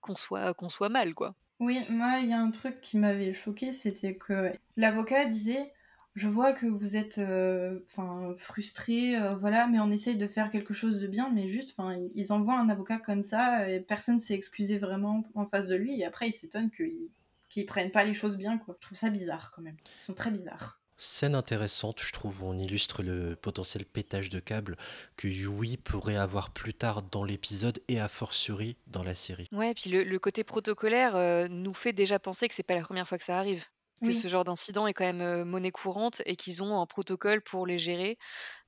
qu'on 0.01 0.15
soit, 0.15 0.53
qu'on 0.53 0.69
soit 0.69 0.89
mal, 0.89 1.13
quoi. 1.13 1.35
Oui, 1.59 1.79
moi, 1.89 2.19
il 2.21 2.29
y 2.29 2.33
a 2.33 2.39
un 2.39 2.51
truc 2.51 2.81
qui 2.81 2.97
m'avait 2.97 3.33
choqué, 3.33 3.71
c'était 3.71 4.15
que 4.15 4.51
l'avocat 4.75 5.25
disait 5.25 5.71
Je 6.15 6.27
vois 6.27 6.53
que 6.53 6.67
vous 6.67 6.95
êtes 6.95 7.17
euh, 7.17 7.79
enfin, 7.85 8.33
frustré, 8.37 9.15
euh, 9.15 9.35
voilà, 9.35 9.67
mais 9.67 9.79
on 9.79 9.89
essaye 9.89 10.15
de 10.15 10.27
faire 10.27 10.51
quelque 10.51 10.73
chose 10.73 10.99
de 10.99 11.07
bien, 11.07 11.31
mais 11.33 11.49
juste, 11.49 11.73
enfin, 11.75 11.99
ils 12.13 12.31
envoient 12.31 12.59
un 12.59 12.69
avocat 12.69 12.99
comme 12.99 13.23
ça, 13.23 13.67
et 13.67 13.79
personne 13.79 14.19
s'est 14.19 14.35
excusé 14.35 14.77
vraiment 14.77 15.23
en 15.33 15.47
face 15.47 15.67
de 15.67 15.75
lui, 15.75 15.99
et 15.99 16.05
après, 16.05 16.29
ils 16.29 16.33
s'étonnent 16.33 16.69
qu'ils 16.71 17.09
qu'ils 17.49 17.65
prennent 17.67 17.91
pas 17.91 18.03
les 18.03 18.15
choses 18.15 18.35
bien, 18.35 18.57
quoi. 18.57 18.75
Je 18.79 18.87
trouve 18.87 18.97
ça 18.97 19.11
bizarre, 19.11 19.51
quand 19.55 19.61
même. 19.61 19.77
Ils 19.95 19.99
sont 19.99 20.15
très 20.15 20.31
bizarres. 20.31 20.79
Scène 20.97 21.35
intéressante, 21.35 22.01
je 22.01 22.11
trouve, 22.11 22.43
où 22.43 22.47
on 22.47 22.57
illustre 22.57 23.03
le 23.03 23.35
potentiel 23.35 23.85
pétage 23.85 24.29
de 24.29 24.39
câble 24.39 24.75
que 25.17 25.27
Yui 25.27 25.77
pourrait 25.77 26.17
avoir 26.17 26.51
plus 26.51 26.73
tard 26.73 27.03
dans 27.03 27.23
l'épisode 27.23 27.79
et 27.87 27.99
a 27.99 28.07
fortiori 28.07 28.77
dans 28.87 29.03
la 29.03 29.13
série. 29.13 29.47
Ouais, 29.51 29.73
puis 29.73 29.89
le, 29.89 30.03
le 30.03 30.19
côté 30.19 30.43
protocolaire 30.43 31.15
euh, 31.15 31.47
nous 31.47 31.73
fait 31.73 31.93
déjà 31.93 32.19
penser 32.19 32.47
que 32.47 32.53
c'est 32.53 32.63
pas 32.63 32.75
la 32.75 32.81
première 32.81 33.07
fois 33.07 33.17
que 33.17 33.23
ça 33.23 33.37
arrive. 33.37 33.65
Que 34.01 34.07
Oui. 34.07 34.15
ce 34.15 34.27
genre 34.27 34.43
d'incident 34.43 34.85
est 34.87 34.93
quand 34.93 35.05
même 35.05 35.21
euh, 35.21 35.45
monnaie 35.45 35.71
courante 35.71 36.21
et 36.25 36.35
qu'ils 36.35 36.61
ont 36.63 36.81
un 36.81 36.85
protocole 36.85 37.41
pour 37.41 37.65
les 37.65 37.77
gérer. 37.77 38.17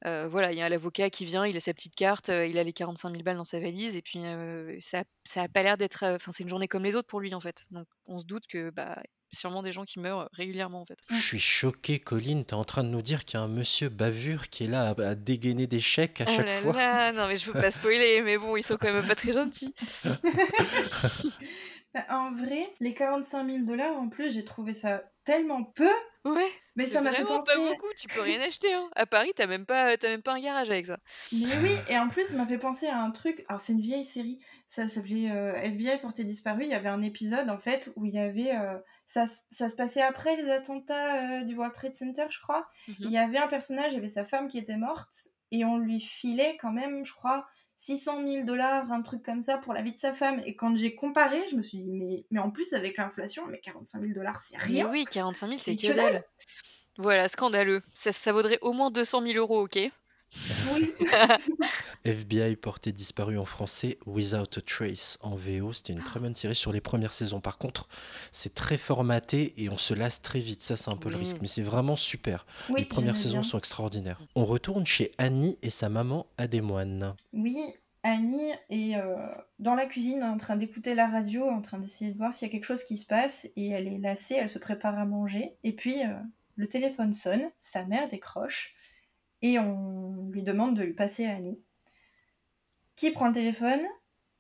Euh, 0.06 0.28
voilà, 0.30 0.52
il 0.54 0.58
y 0.58 0.62
a 0.62 0.70
l'avocat 0.70 1.10
qui 1.10 1.26
vient, 1.26 1.46
il 1.46 1.58
a 1.58 1.60
sa 1.60 1.74
petite 1.74 1.96
carte, 1.96 2.30
euh, 2.30 2.46
il 2.46 2.58
a 2.58 2.64
les 2.64 2.74
45 2.74 3.10
000 3.10 3.24
balles 3.24 3.38
dans 3.38 3.44
sa 3.44 3.60
valise 3.60 3.96
et 3.98 4.02
puis 4.02 4.20
euh, 4.24 4.76
ça, 4.80 5.04
ça 5.26 5.42
a 5.42 5.48
pas 5.50 5.64
l'air 5.64 5.78
d'être. 5.78 6.04
euh, 6.04 6.16
Enfin, 6.16 6.32
c'est 6.32 6.44
une 6.44 6.50
journée 6.50 6.68
comme 6.68 6.84
les 6.84 6.96
autres 6.96 7.08
pour 7.08 7.20
lui 7.20 7.34
en 7.34 7.40
fait. 7.42 7.66
Donc 7.72 7.88
on 8.06 8.20
se 8.20 8.26
doute 8.26 8.46
que 8.48 8.70
bah 8.70 9.02
sûrement 9.34 9.64
des 9.64 9.74
gens 9.74 9.84
qui 9.84 10.00
meurent 10.00 10.30
régulièrement 10.32 10.82
en 10.82 10.86
fait. 10.86 10.98
Je 11.10 11.16
suis 11.20 11.40
choqué, 11.40 12.00
Colline, 12.00 12.46
t'es 12.46 12.54
en 12.54 12.64
train 12.64 12.84
de 12.86 12.90
nous 12.90 13.02
dire 13.02 13.26
qu'il 13.26 13.38
y 13.38 13.42
a 13.42 13.44
un 13.44 13.50
monsieur 13.50 13.90
bavure 13.90 14.48
qui 14.50 14.64
est 14.66 14.68
là 14.68 14.90
à, 14.98 15.02
à 15.10 15.16
dégainer 15.16 15.68
des 15.68 15.82
chèques 15.82 16.22
à 16.22 16.26
Oh 16.30 16.34
chaque 16.38 16.46
là 16.46 16.62
fois. 16.62 16.74
là, 16.74 17.12
non 17.12 17.28
mais 17.28 17.36
je 17.36 17.46
veux 17.52 17.60
pas 17.60 17.72
spoiler, 17.72 18.22
mais 18.22 18.38
bon, 18.38 18.56
ils 18.56 18.64
sont 18.64 18.78
quand 18.78 18.94
même 18.94 19.06
pas 19.06 19.16
très 19.16 19.34
gentils. 19.34 19.74
Bah, 21.96 22.06
en 22.10 22.32
vrai, 22.34 22.70
les 22.80 22.94
45 22.94 23.48
000 23.50 23.64
dollars, 23.66 23.96
en 23.98 24.10
plus, 24.10 24.32
j'ai 24.32 24.44
trouvé 24.46 24.74
ça 24.74 25.02
tellement 25.24 25.64
peu, 25.64 25.90
Ouais, 26.26 26.50
mais 26.76 26.88
ça 26.88 27.02
m'a 27.02 27.12
fait 27.12 27.22
vraiment 27.24 27.38
penser... 27.40 27.54
pas 27.56 27.60
beaucoup, 27.70 27.88
tu 27.98 28.08
peux 28.08 28.22
rien 28.22 28.42
acheter. 28.42 28.74
Hein. 28.74 28.90
À 28.96 29.06
Paris, 29.06 29.32
t'as 29.36 29.46
même 29.48 29.66
pas, 29.66 29.96
même 30.04 30.22
pas 30.24 30.34
un 30.34 30.40
garage 30.42 30.70
avec 30.72 30.88
ça. 30.88 30.98
Mais 31.32 31.56
oui, 31.64 31.72
et 31.88 31.98
en 32.00 32.10
plus, 32.10 32.26
ça 32.30 32.36
m'a 32.38 32.46
fait 32.48 32.58
penser 32.58 32.88
à 32.88 32.98
un 33.00 33.12
truc. 33.12 33.44
Alors, 33.48 33.60
c'est 33.62 33.74
une 33.74 33.80
vieille 33.82 34.06
série. 34.06 34.40
Ça 34.68 34.88
s'appelait 34.88 35.30
euh, 35.32 35.54
FBI 35.56 36.00
porté 36.02 36.24
disparu. 36.24 36.64
Il 36.64 36.70
y 36.70 36.74
avait 36.74 36.90
un 36.90 37.02
épisode, 37.04 37.50
en 37.50 37.60
fait, 37.60 37.92
où 37.96 38.06
il 38.06 38.14
y 38.16 38.20
avait. 38.20 38.56
euh, 38.56 38.78
ça, 39.06 39.28
se- 39.28 39.42
ça 39.52 39.70
se 39.70 39.76
passait 39.76 40.02
après 40.02 40.36
les 40.36 40.50
attentats 40.50 41.42
euh, 41.42 41.44
du 41.44 41.56
World 41.56 41.74
Trade 41.76 41.94
Center, 41.94 42.26
je 42.30 42.40
crois. 42.42 42.68
Mhm. 42.88 42.96
Il 43.02 43.12
y 43.12 43.18
avait 43.20 43.38
un 43.38 43.48
personnage, 43.48 43.92
il 43.94 43.96
y 43.96 44.00
avait 44.00 44.08
sa 44.08 44.26
femme 44.26 44.48
qui 44.48 44.58
était 44.58 44.78
morte, 44.78 45.14
et 45.52 45.64
on 45.64 45.78
lui 45.78 46.00
filait 46.00 46.58
quand 46.60 46.72
même, 46.72 47.06
je 47.06 47.14
crois, 47.14 47.46
600 47.76 48.24
000 48.26 48.46
dollars, 48.46 48.92
un 48.92 49.02
truc 49.02 49.24
comme 49.24 49.42
ça, 49.42 49.58
pour 49.58 49.74
la 49.74 49.82
vie 49.82 49.94
de 49.94 50.00
sa 50.00 50.14
femme. 50.14 50.42
Et 50.46 50.56
quand 50.56 50.76
j'ai 50.76 50.96
comparé, 50.96 51.42
je 51.52 51.56
me 51.56 51.62
suis 51.62 51.78
dit, 51.78 51.92
mais, 51.92 52.26
mais 52.32 52.40
en 52.40 52.52
plus, 52.52 52.74
avec 52.74 52.98
l'inflation, 52.98 53.46
mais 53.48 53.60
45 53.60 54.02
000 54.02 54.14
dollars, 54.14 54.40
c'est 54.40 54.58
Mais 54.58 54.64
rien. 54.64 54.90
oui, 54.90 55.06
45 55.06 55.48
000, 55.48 55.58
c'est 55.58 55.76
que 55.76 55.94
dalle. 55.94 56.24
Voilà, 56.98 57.28
scandaleux. 57.28 57.82
Ça, 57.94 58.12
ça 58.12 58.32
vaudrait 58.32 58.60
au 58.62 58.72
moins 58.72 58.92
200 58.92 59.22
000 59.22 59.34
euros, 59.38 59.64
ok 59.64 59.80
Oui. 60.74 60.94
FBI 62.06 62.56
porté 62.56 62.92
disparu 62.92 63.38
en 63.38 63.46
français, 63.46 63.98
Without 64.06 64.58
a 64.58 64.62
Trace 64.62 65.18
en 65.22 65.36
VO. 65.36 65.74
C'était 65.74 65.94
une 65.94 66.04
très 66.04 66.20
bonne 66.20 66.36
série 66.36 66.56
sur 66.56 66.72
les 66.72 66.82
premières 66.82 67.14
saisons. 67.14 67.40
Par 67.42 67.58
contre, 67.58 67.88
c'est 68.32 68.54
très 68.54 68.78
formaté 68.78 69.54
et 69.58 69.70
on 69.70 69.78
se 69.78 69.94
lasse 69.94 70.22
très 70.22 70.40
vite. 70.40 70.62
Ça, 70.62 70.76
c'est 70.76 70.90
un 70.92 70.98
peu 70.98 71.10
le 71.10 71.16
Oui. 71.16 71.22
risque. 71.22 71.38
Mais 71.42 71.48
c'est 71.48 71.62
vraiment 71.64 71.96
super. 71.96 72.46
Oui, 72.70 72.82
les 72.82 72.86
premières 72.86 73.18
saisons 73.18 73.40
bien. 73.40 73.44
sont 73.44 73.58
extraordinaires. 73.58 74.20
On 74.36 74.46
retourne 74.46 74.86
chez 74.86 75.12
Annie 75.18 75.58
et 75.62 75.70
sa 75.70 75.90
maman 75.90 76.28
à 76.38 76.48
des 76.48 76.62
moines. 76.62 77.16
Oui, 77.34 77.58
Annie 78.04 78.52
est 78.70 78.98
euh, 78.98 79.16
dans 79.58 79.74
la 79.74 79.88
cuisine 79.88 80.22
en 80.24 80.38
train 80.38 80.58
d'écouter 80.58 80.94
la 80.94 81.08
radio, 81.08 81.50
en 81.50 81.62
train 81.62 81.80
d'essayer 81.80 82.12
de 82.12 82.18
voir 82.18 82.34
s'il 82.34 82.48
y 82.48 82.52
a 82.52 82.52
quelque 82.52 82.66
chose 82.66 82.84
qui 82.84 82.98
se 82.98 83.06
passe, 83.08 83.48
et 83.56 83.70
elle 83.70 83.88
est 83.88 83.98
lassée, 83.98 84.36
elle 84.36 84.50
se 84.50 84.60
prépare 84.60 85.00
à 85.00 85.06
manger, 85.06 85.56
et 85.64 85.72
puis 85.74 86.04
euh, 86.04 86.14
le 86.56 86.68
téléphone 86.68 87.14
sonne, 87.14 87.50
sa 87.58 87.84
mère 87.86 88.08
décroche, 88.08 88.76
et 89.42 89.60
on 89.60 90.30
lui 90.30 90.44
demande 90.44 90.78
de 90.78 90.84
lui 90.84 90.94
passer 90.94 91.26
à 91.26 91.36
Annie, 91.36 91.60
qui 92.96 93.12
prend 93.12 93.28
le 93.28 93.34
téléphone 93.34 93.82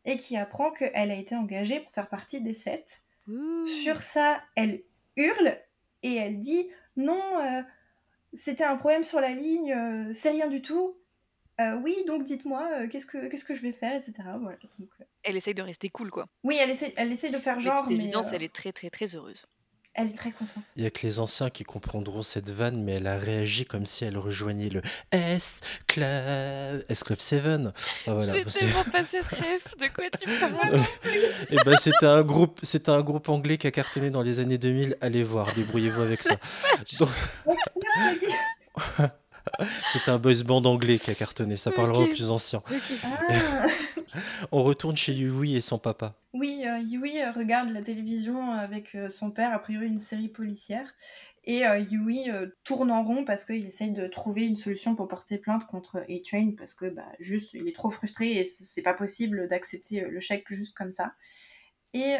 et 0.05 0.17
qui 0.17 0.37
apprend 0.37 0.71
qu'elle 0.71 1.11
a 1.11 1.15
été 1.15 1.35
engagée 1.35 1.79
pour 1.79 1.91
faire 1.91 2.09
partie 2.09 2.41
des 2.41 2.53
sept. 2.53 3.03
Sur 3.83 4.01
ça, 4.01 4.41
elle 4.55 4.83
hurle 5.15 5.57
et 6.03 6.15
elle 6.15 6.39
dit 6.39 6.69
non, 6.95 7.21
euh, 7.41 7.61
c'était 8.33 8.63
un 8.63 8.77
problème 8.77 9.03
sur 9.03 9.19
la 9.19 9.31
ligne, 9.31 9.73
euh, 9.73 10.13
c'est 10.13 10.31
rien 10.31 10.47
du 10.47 10.61
tout. 10.61 10.97
Euh, 11.61 11.75
oui, 11.77 11.95
donc 12.05 12.23
dites-moi, 12.23 12.87
qu'est-ce 12.87 13.05
que 13.05 13.27
qu'est-ce 13.27 13.45
que 13.45 13.55
je 13.55 13.61
vais 13.61 13.71
faire, 13.71 13.95
etc. 13.95 14.13
Voilà. 14.41 14.57
Donc, 14.77 14.89
Elle 15.23 15.37
essaye 15.37 15.53
de 15.53 15.61
rester 15.61 15.89
cool, 15.89 16.11
quoi. 16.11 16.27
Oui, 16.43 16.57
elle 16.59 16.69
essaie, 16.69 16.93
elle 16.97 17.09
de 17.09 17.37
faire 17.37 17.55
Mais 17.57 17.63
genre, 17.63 17.85
mais 17.87 17.95
évidence, 17.95 18.33
elle 18.33 18.43
est 18.43 18.53
très, 18.53 18.73
très, 18.73 18.89
très 18.89 19.15
heureuse. 19.15 19.45
Elle 19.95 20.09
est 20.09 20.13
très 20.17 20.31
contente. 20.31 20.63
Il 20.75 20.83
y 20.83 20.85
a 20.85 20.89
que 20.89 21.01
les 21.07 21.19
anciens 21.19 21.49
qui 21.49 21.63
comprendront 21.63 22.21
cette 22.21 22.51
vanne, 22.51 22.83
mais 22.83 22.93
elle 22.95 23.07
a 23.07 23.17
réagi 23.17 23.65
comme 23.65 23.85
si 23.85 24.03
elle 24.05 24.17
rejoignait 24.17 24.69
le 24.69 24.81
S 25.11 25.61
Club, 25.87 26.83
S 26.89 27.03
Club 27.03 27.19
7. 27.19 27.41
Ah, 28.07 28.13
voilà, 28.13 28.33
J'ai 28.33 28.43
c'est- 28.49 28.59
tellement 28.59 28.83
pas 28.83 29.03
cette 29.09 29.25
ref, 29.27 29.77
de 29.79 29.87
quoi 29.93 30.05
tu 30.09 30.27
parles? 30.39 30.81
Eh 31.49 31.55
ben, 31.65 31.77
c'était 31.77 32.05
un 32.05 32.23
groupe, 32.23 32.59
c'était 32.63 32.91
un 32.91 33.01
groupe 33.01 33.29
anglais 33.29 33.57
qui 33.57 33.67
a 33.67 33.71
cartonné 33.71 34.09
dans 34.09 34.21
les 34.21 34.39
années 34.39 34.57
2000. 34.57 34.97
Allez 35.01 35.23
voir, 35.23 35.53
débrouillez-vous 35.53 36.01
avec 36.01 36.21
ça. 36.23 36.35
Donc- 36.99 37.09
C'était 39.93 40.09
un 40.09 40.17
boys 40.17 40.43
band 40.43 40.63
anglais 40.65 40.97
qui 40.97 41.11
a 41.11 41.15
cartonné. 41.15 41.55
Ça 41.55 41.71
parlera 41.71 42.01
aux 42.01 42.07
plus 42.07 42.31
anciens. 42.31 42.61
Ah 43.03 43.67
On 44.51 44.63
retourne 44.63 44.97
chez 44.97 45.13
Yui 45.13 45.55
et 45.55 45.61
son 45.61 45.79
papa. 45.79 46.15
Oui, 46.33 46.63
euh, 46.65 46.79
Yui 46.79 47.21
euh, 47.21 47.31
regarde 47.31 47.69
la 47.69 47.81
télévision 47.81 48.51
avec 48.51 48.93
euh, 48.93 49.09
son 49.09 49.31
père, 49.31 49.53
a 49.53 49.59
priori 49.59 49.87
une 49.87 49.99
série 49.99 50.27
policière. 50.27 50.93
Et 51.47 51.61
Yui 51.91 52.27
tourne 52.63 52.89
en 52.89 53.03
rond 53.03 53.23
parce 53.23 53.45
qu'il 53.45 53.67
essaye 53.67 53.91
de 53.91 54.07
trouver 54.07 54.47
une 54.47 54.55
solution 54.55 54.95
pour 54.95 55.07
porter 55.07 55.37
plainte 55.37 55.67
contre 55.67 55.97
A-Train 56.09 56.53
parce 56.57 56.73
que 56.73 56.87
bah, 56.87 57.05
juste 57.19 57.53
il 57.53 57.67
est 57.67 57.75
trop 57.75 57.91
frustré 57.91 58.31
et 58.31 58.45
c'est 58.45 58.81
pas 58.81 58.95
possible 58.95 59.47
d'accepter 59.47 60.01
le 60.01 60.19
chèque 60.19 60.45
juste 60.49 60.75
comme 60.75 60.91
ça. 60.91 61.13
Et 61.93 62.15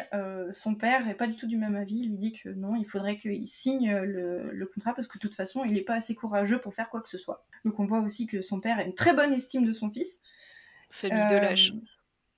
son 0.52 0.76
père 0.76 1.08
est 1.08 1.16
pas 1.16 1.26
du 1.26 1.34
tout 1.34 1.48
du 1.48 1.56
même 1.56 1.74
avis, 1.74 2.02
il 2.02 2.10
lui 2.10 2.18
dit 2.18 2.34
que 2.34 2.50
non, 2.50 2.76
il 2.76 2.84
faudrait 2.84 3.18
qu'il 3.18 3.48
signe 3.48 3.96
le, 3.96 4.52
le 4.52 4.66
contrat 4.66 4.94
parce 4.94 5.08
que 5.08 5.18
de 5.18 5.22
toute 5.22 5.34
façon 5.34 5.64
il 5.64 5.72
n'est 5.72 5.80
pas 5.80 5.94
assez 5.94 6.14
courageux 6.14 6.60
pour 6.60 6.72
faire 6.72 6.88
quoi 6.88 7.00
que 7.00 7.08
ce 7.08 7.18
soit. 7.18 7.44
Donc 7.64 7.80
on 7.80 7.84
voit 7.84 8.02
aussi 8.02 8.28
que 8.28 8.40
son 8.42 8.60
père 8.60 8.78
a 8.78 8.84
une 8.84 8.94
très 8.94 9.12
bonne 9.12 9.32
estime 9.32 9.66
de 9.66 9.72
son 9.72 9.90
fils. 9.90 10.22
Famille 10.96 11.26
de 11.28 11.36
lâches. 11.36 11.72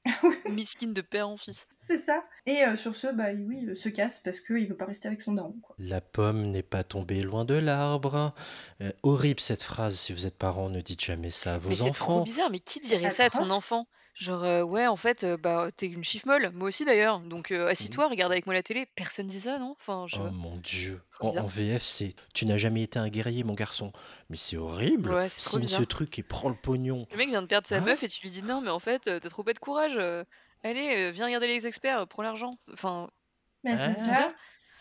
Miskin 0.50 0.88
de 0.88 1.00
père 1.00 1.28
en 1.28 1.36
fils. 1.36 1.66
C'est 1.76 1.98
ça. 1.98 2.24
Et 2.46 2.64
euh, 2.64 2.76
sur 2.76 2.96
ce, 2.96 3.08
bah 3.08 3.26
oui, 3.36 3.66
il 3.68 3.76
se 3.76 3.88
casse 3.88 4.20
parce 4.20 4.40
qu'il 4.40 4.66
veut 4.66 4.76
pas 4.76 4.86
rester 4.86 5.06
avec 5.06 5.20
son 5.20 5.34
daron. 5.34 5.54
Quoi. 5.62 5.76
La 5.78 6.00
pomme 6.00 6.50
n'est 6.50 6.62
pas 6.62 6.82
tombée 6.82 7.22
loin 7.22 7.44
de 7.44 7.54
l'arbre. 7.54 8.34
Euh, 8.80 8.90
horrible 9.02 9.40
cette 9.40 9.62
phrase. 9.62 9.96
Si 9.98 10.12
vous 10.12 10.26
êtes 10.26 10.36
parent, 10.36 10.70
ne 10.70 10.80
dites 10.80 11.04
jamais 11.04 11.30
ça 11.30 11.54
à 11.54 11.58
vos 11.58 11.68
Mais 11.68 11.74
c'est 11.74 11.90
trop 11.92 12.14
enfants. 12.14 12.22
bizarre, 12.24 12.50
mais 12.50 12.60
qui 12.60 12.80
dirait 12.80 13.10
ça 13.10 13.24
à 13.24 13.30
ton 13.30 13.50
enfant? 13.50 13.86
Genre, 14.18 14.42
euh, 14.42 14.62
ouais, 14.64 14.86
en 14.88 14.96
fait, 14.96 15.22
euh, 15.22 15.36
bah, 15.36 15.70
t'es 15.76 15.86
une 15.86 16.02
chiffre 16.02 16.26
molle, 16.26 16.50
moi 16.52 16.66
aussi 16.68 16.84
d'ailleurs, 16.84 17.20
donc 17.20 17.52
euh, 17.52 17.68
assis-toi, 17.68 18.08
regarde 18.08 18.32
avec 18.32 18.46
moi 18.46 18.54
la 18.54 18.64
télé. 18.64 18.84
Personne 18.96 19.28
dit 19.28 19.38
ça, 19.40 19.58
non? 19.60 19.76
Enfin, 19.78 20.06
je... 20.08 20.16
Oh 20.18 20.30
mon 20.32 20.56
dieu. 20.56 21.00
Trop 21.12 21.26
En, 21.28 21.30
bizarre. 21.30 21.46
VF, 21.46 21.82
c'est 21.82 22.14
Tu 22.34 22.44
n'as 22.46 22.56
jamais 22.56 22.82
été 22.82 22.98
un 22.98 23.08
guerrier, 23.08 23.44
mon 23.44 23.54
garçon. 23.54 23.92
Mais 24.28 24.36
c'est 24.36 24.56
horrible. 24.56 25.12
Ouais, 25.12 25.28
c'est 25.28 25.40
trop 25.42 25.58
Signe 25.58 25.66
ce 25.68 25.76
bizarre. 25.76 25.86
truc 25.86 26.18
et 26.18 26.24
prends 26.24 26.48
le 26.48 26.56
pognon. 26.56 27.06
Le 27.12 27.16
mec 27.16 27.28
vient 27.28 27.42
de 27.42 27.46
perdre 27.46 27.68
sa 27.68 27.76
Hein? 27.76 27.80
meuf 27.82 28.02
et 28.02 28.08
tu 28.08 28.20
lui 28.22 28.30
dis 28.30 28.42
non, 28.42 28.60
mais 28.60 28.70
en 28.70 28.80
fait, 28.80 29.06
euh, 29.06 29.20
t'as 29.20 29.28
trop 29.28 29.44
pas 29.44 29.52
de 29.52 29.58
courage. 29.60 29.94
euh, 29.96 30.24
allez, 30.64 30.96
euh, 30.96 31.10
viens 31.12 31.26
regarder 31.26 31.46
les 31.46 31.68
experts, 31.68 32.00
euh, 32.00 32.06
prends 32.06 32.22
l'argent. 32.22 32.50
Enfin, 32.72 33.08
Mais 33.62 33.74
Ah. 33.74 33.94
c'est 33.94 34.00
ça. 34.04 34.34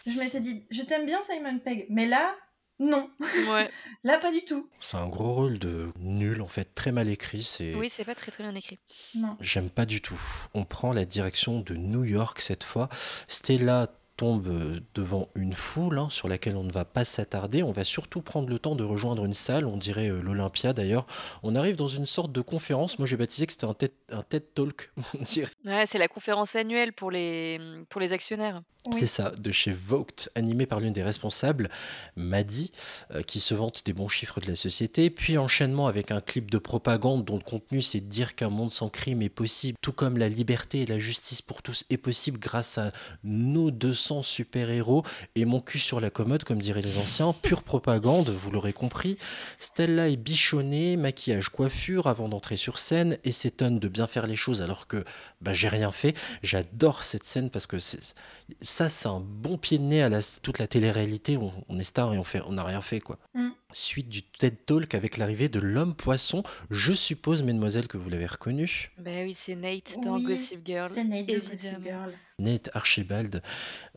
Je 0.08 0.18
m'étais 0.18 0.40
dit, 0.40 0.66
je 0.72 0.82
t'aime 0.82 1.06
bien 1.06 1.22
Simon 1.22 1.60
Pegg, 1.60 1.86
mais 1.90 2.08
là, 2.08 2.34
non. 2.80 3.10
ouais. 3.20 3.70
Là, 4.04 4.20
pas 4.20 4.32
du 4.32 4.44
tout. 4.46 4.70
C'est 4.80 4.98
un 4.98 5.08
gros 5.08 5.34
rôle 5.34 5.60
de 5.60 5.90
nul, 6.00 6.42
en 6.42 6.48
fait, 6.48 6.76
très 6.76 6.92
mal 6.92 7.10
écrit. 7.10 7.44
C'est. 7.44 7.74
Oui, 7.76 7.90
c'est 7.90 8.06
pas 8.06 8.16
très 8.16 8.32
très 8.32 8.44
bien 8.44 8.56
écrit. 8.56 8.80
Non. 9.16 9.38
J'aime 9.42 9.70
pas 9.70 9.86
du 9.86 10.02
tout. 10.02 10.20
On 10.54 10.64
prend 10.64 10.94
la 10.94 11.06
direction 11.06 11.62
de 11.62 11.76
New 11.76 12.04
York 12.04 12.40
cette 12.40 12.64
fois. 12.64 12.90
Stella 13.28 13.88
tombe 14.18 14.48
euh, 14.48 14.80
devant 14.96 15.30
une 15.36 15.54
foule 15.54 16.00
hein, 16.00 16.10
sur 16.10 16.28
laquelle 16.28 16.58
on 16.58 16.64
ne 16.64 16.72
va 16.72 16.84
pas 16.84 17.06
s'attarder. 17.06 17.64
On 17.64 17.72
va 17.72 17.84
surtout 17.84 18.22
prendre 18.22 18.50
le 18.50 18.60
temps 18.60 18.76
de 18.76 18.84
rejoindre 18.84 19.24
une 19.24 19.36
salle, 19.36 19.66
on 19.66 19.78
dirait 19.78 20.10
euh, 20.10 20.22
l'Olympia 20.22 20.74
d'ailleurs. 20.74 21.06
On 21.44 21.56
arrive 21.56 21.76
dans 21.76 21.88
une 21.88 22.08
sorte 22.08 22.32
de 22.32 22.42
conférence. 22.42 23.00
Moi 23.00 23.08
j'ai 23.08 23.16
baptisé 23.16 23.46
que 23.46 23.54
c'était 23.54 23.66
un 23.66 23.76
TED, 23.76 23.92
un 24.12 24.24
TED 24.24 24.54
Talk, 24.54 24.92
on 25.20 25.24
dirait. 25.24 25.52
Ouais, 25.66 25.86
c'est 25.86 26.00
la 26.00 26.08
conférence 26.08 26.56
annuelle 26.56 26.94
pour 26.94 27.12
les, 27.12 27.60
pour 27.90 28.02
les 28.02 28.12
actionnaires. 28.12 28.64
Oui. 28.88 28.98
C'est 28.98 29.08
ça, 29.08 29.32
de 29.32 29.52
chez 29.52 29.74
Vogt, 29.74 30.30
animé 30.36 30.66
par 30.66 30.80
l'une 30.80 30.94
des 30.94 31.04
responsables, 31.04 31.70
Maddy, 32.16 32.72
euh, 33.12 33.22
qui 33.22 33.42
se 33.42 33.54
vante 33.54 33.86
des 33.86 33.92
bons 33.92 34.08
chiffres 34.08 34.40
de 34.40 34.48
la 34.48 34.56
société, 34.56 35.10
puis 35.10 35.38
enchaînement 35.38 35.88
avec 35.88 36.12
un 36.12 36.22
clip 36.22 36.50
de 36.50 36.58
propagande 36.58 37.26
dont 37.26 37.36
le 37.36 37.42
contenu 37.42 37.82
c'est 37.82 38.00
de 38.00 38.06
dire 38.06 38.36
qu'un 38.36 38.50
monde 38.50 38.72
sans 38.72 38.88
crime 38.88 39.22
est 39.22 39.30
possible, 39.30 39.78
tout 39.82 39.92
comme 39.92 40.18
la 40.18 40.30
liberté 40.30 40.82
et 40.82 40.86
la 40.86 41.00
justice 41.00 41.42
pour 41.42 41.62
tous 41.62 41.84
est 41.90 41.98
possible 41.98 42.40
grâce 42.40 42.78
à 42.78 42.92
nos 43.26 43.72
200 43.72 44.07
super-héros 44.22 45.04
et 45.36 45.46
mon 45.46 45.60
cul 45.60 45.80
sur 45.80 46.00
la 46.00 46.10
commode, 46.10 46.44
comme 46.44 46.62
diraient 46.62 46.82
les 46.82 46.98
anciens, 46.98 47.34
pure 47.34 47.64
propagande, 47.64 48.30
vous 48.30 48.52
l'aurez 48.52 48.74
compris. 48.74 49.18
Stella 49.60 50.10
est 50.10 50.18
bichonnée, 50.18 50.98
maquillage, 50.98 51.50
coiffure 51.50 52.08
avant 52.08 52.30
d'entrer 52.30 52.58
sur 52.58 52.80
scène 52.80 53.18
et 53.24 53.32
s'étonne 53.32 53.80
de 53.80 53.88
bien 53.88 54.08
faire 54.08 54.28
les 54.28 54.36
choses 54.36 54.62
alors 54.62 54.88
que 54.88 55.04
bah, 55.42 55.54
j'ai 55.54 55.68
rien 55.68 55.92
fait. 55.92 56.16
J'adore 56.44 57.04
cette 57.04 57.26
scène 57.26 57.50
parce 57.50 57.68
que 57.68 57.78
ça, 57.80 58.90
c'est 58.90 59.08
un 59.08 59.20
bon 59.20 59.58
pied 59.58 59.78
de 59.78 59.84
nez 59.84 60.04
à 60.04 60.10
la, 60.10 60.20
toute 60.42 60.60
la 60.60 60.68
télé-réalité. 60.68 61.38
On, 61.38 61.80
est 61.80 61.84
star 61.84 62.14
et 62.14 62.18
on 62.18 62.24
fait, 62.24 62.42
on 62.48 62.54
n'a 62.54 62.64
rien 62.64 62.82
fait, 62.82 63.00
quoi. 63.00 63.18
Mm. 63.34 63.50
Suite 63.74 64.08
du 64.08 64.24
TED 64.24 64.66
Talk 64.66 64.96
avec 64.96 65.18
l'arrivée 65.18 65.50
de 65.50 65.60
l'homme 65.60 65.94
poisson. 65.94 66.42
Je 66.72 66.94
suppose, 66.94 67.44
mesdemoiselles, 67.44 67.88
que 67.88 67.98
vous 67.98 68.10
l'avez 68.10 68.26
reconnu. 68.26 68.92
Bah 68.98 69.12
oui, 69.24 69.34
c'est 69.34 69.56
Nate 69.56 69.98
dans 70.04 70.16
Oui, 70.16 70.24
Gossip 70.24 70.66
Girl. 70.66 70.90
C'est 70.94 71.04
Nate 71.04 71.26
de 71.26 71.36
Gossip 71.38 71.54
évidemment. 71.54 71.84
Girl. 71.84 72.14
Nate 72.40 72.70
Archibald. 72.74 73.44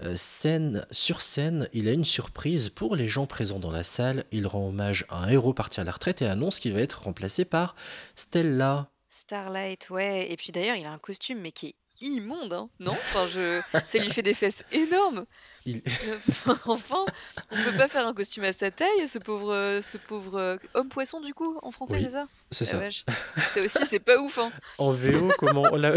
Euh, 0.03 0.17
scène 0.17 0.85
sur 0.91 1.23
scène, 1.23 1.69
il 1.73 1.87
a 1.89 1.93
une 1.93 2.05
surprise 2.05 2.69
pour 2.69 2.97
les 2.97 3.07
gens 3.07 3.27
présents 3.27 3.61
dans 3.61 3.71
la 3.71 3.85
salle. 3.85 4.25
Il 4.33 4.49
rend 4.49 4.67
hommage 4.69 5.07
à 5.09 5.19
un 5.19 5.29
héros 5.29 5.55
parti 5.55 5.81
à 5.81 5.85
la 5.85 5.93
retraite 5.93 6.21
et 6.21 6.27
annonce 6.27 6.59
qu'il 6.59 6.73
va 6.73 6.81
être 6.81 7.03
remplacé 7.05 7.45
par 7.45 7.77
Stella. 8.17 8.91
Starlight, 9.09 9.89
ouais. 9.91 10.33
Et 10.33 10.37
puis 10.37 10.51
d'ailleurs, 10.51 10.77
il 10.77 10.87
a 10.87 10.91
un 10.91 10.99
costume, 10.99 11.41
mais 11.41 11.53
qui 11.53 11.69
est 11.69 11.75
immonde, 12.01 12.53
hein, 12.53 12.71
non? 12.81 12.93
Enfin, 12.93 13.29
je... 13.29 13.61
ça 13.87 13.99
lui 13.99 14.11
fait 14.11 14.23
des 14.23 14.35
fesses 14.35 14.65
énormes. 14.73 15.27
Il- 15.67 15.83
enfin, 16.67 17.05
on 17.51 17.57
peut 17.65 17.77
pas 17.77 17.89
faire 17.89 18.07
un 18.07 18.15
costume 18.15 18.45
à 18.45 18.53
sa 18.53 18.71
taille, 18.71 19.07
ce 19.09 19.19
pauvre, 19.19 19.81
ce 19.83 19.99
pauvre 19.99 20.39
euh, 20.39 20.57
homme 20.75 20.89
poisson 20.89 21.21
du 21.21 21.35
coup, 21.35 21.59
en 21.63 21.71
français, 21.71 21.97
Oui, 21.97 22.03
c'est 22.05 22.11
ça? 22.11 22.27
C'est 22.51 22.65
ça. 22.65 22.81
C'est 23.53 23.61
aussi, 23.61 23.85
c'est 23.87 23.99
pas 24.01 24.17
ouf, 24.19 24.39
hein. 24.39 24.51
En 24.79 24.93
VO, 24.93 25.31
comment 25.39 25.65
on 25.73 25.77
l'a. 25.77 25.95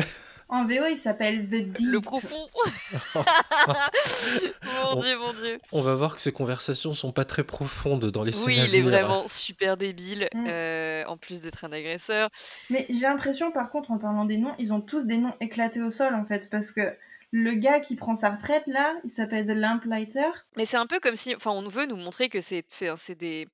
En 0.49 0.65
VO, 0.65 0.85
il 0.89 0.97
s'appelle 0.97 1.45
The 1.47 1.63
Deep. 1.71 1.77
Le 1.91 2.01
profond. 2.01 2.47
mon 3.15 4.91
On- 4.91 4.95
dieu, 4.97 5.17
mon 5.17 5.33
dieu. 5.33 5.59
On 5.71 5.81
va 5.81 5.95
voir 5.95 6.15
que 6.15 6.21
ces 6.21 6.31
conversations 6.31 6.93
sont 6.93 7.11
pas 7.11 7.25
très 7.25 7.43
profondes 7.43 8.05
dans 8.11 8.23
les 8.23 8.31
scènes 8.31 8.47
Oui, 8.47 8.61
il 8.67 8.75
est 8.75 8.81
vraiment 8.81 9.27
super 9.27 9.77
débile, 9.77 10.27
Mm. 10.33 10.47
euh, 10.47 11.03
en 11.07 11.17
plus 11.17 11.41
d'être 11.41 11.63
un 11.65 11.71
agresseur. 11.71 12.29
Mais 12.69 12.85
j'ai 12.89 13.01
l'impression, 13.01 13.51
par 13.51 13.69
contre, 13.71 13.91
en 13.91 13.97
parlant 13.97 14.25
des 14.25 14.37
noms, 14.37 14.53
ils 14.59 14.73
ont 14.73 14.81
tous 14.81 15.05
des 15.05 15.17
noms 15.17 15.33
éclatés 15.39 15.81
au 15.81 15.89
sol, 15.89 16.13
en 16.13 16.25
fait, 16.25 16.49
parce 16.49 16.71
que 16.71 16.81
le 17.35 17.55
gars 17.55 17.79
qui 17.79 17.95
prend 17.95 18.13
sa 18.13 18.29
retraite, 18.29 18.67
là, 18.67 18.95
il 19.03 19.09
s'appelle 19.09 19.47
The 19.47 19.57
Lamplighter. 19.57 20.29
Mais 20.55 20.65
c'est 20.65 20.77
un 20.77 20.85
peu 20.85 20.99
comme 20.99 21.15
si, 21.15 21.35
enfin, 21.35 21.49
on 21.49 21.67
veut 21.67 21.87
nous 21.87 21.95
montrer 21.95 22.29
que 22.29 22.39
c'est 22.39 22.63
des, 23.17 23.47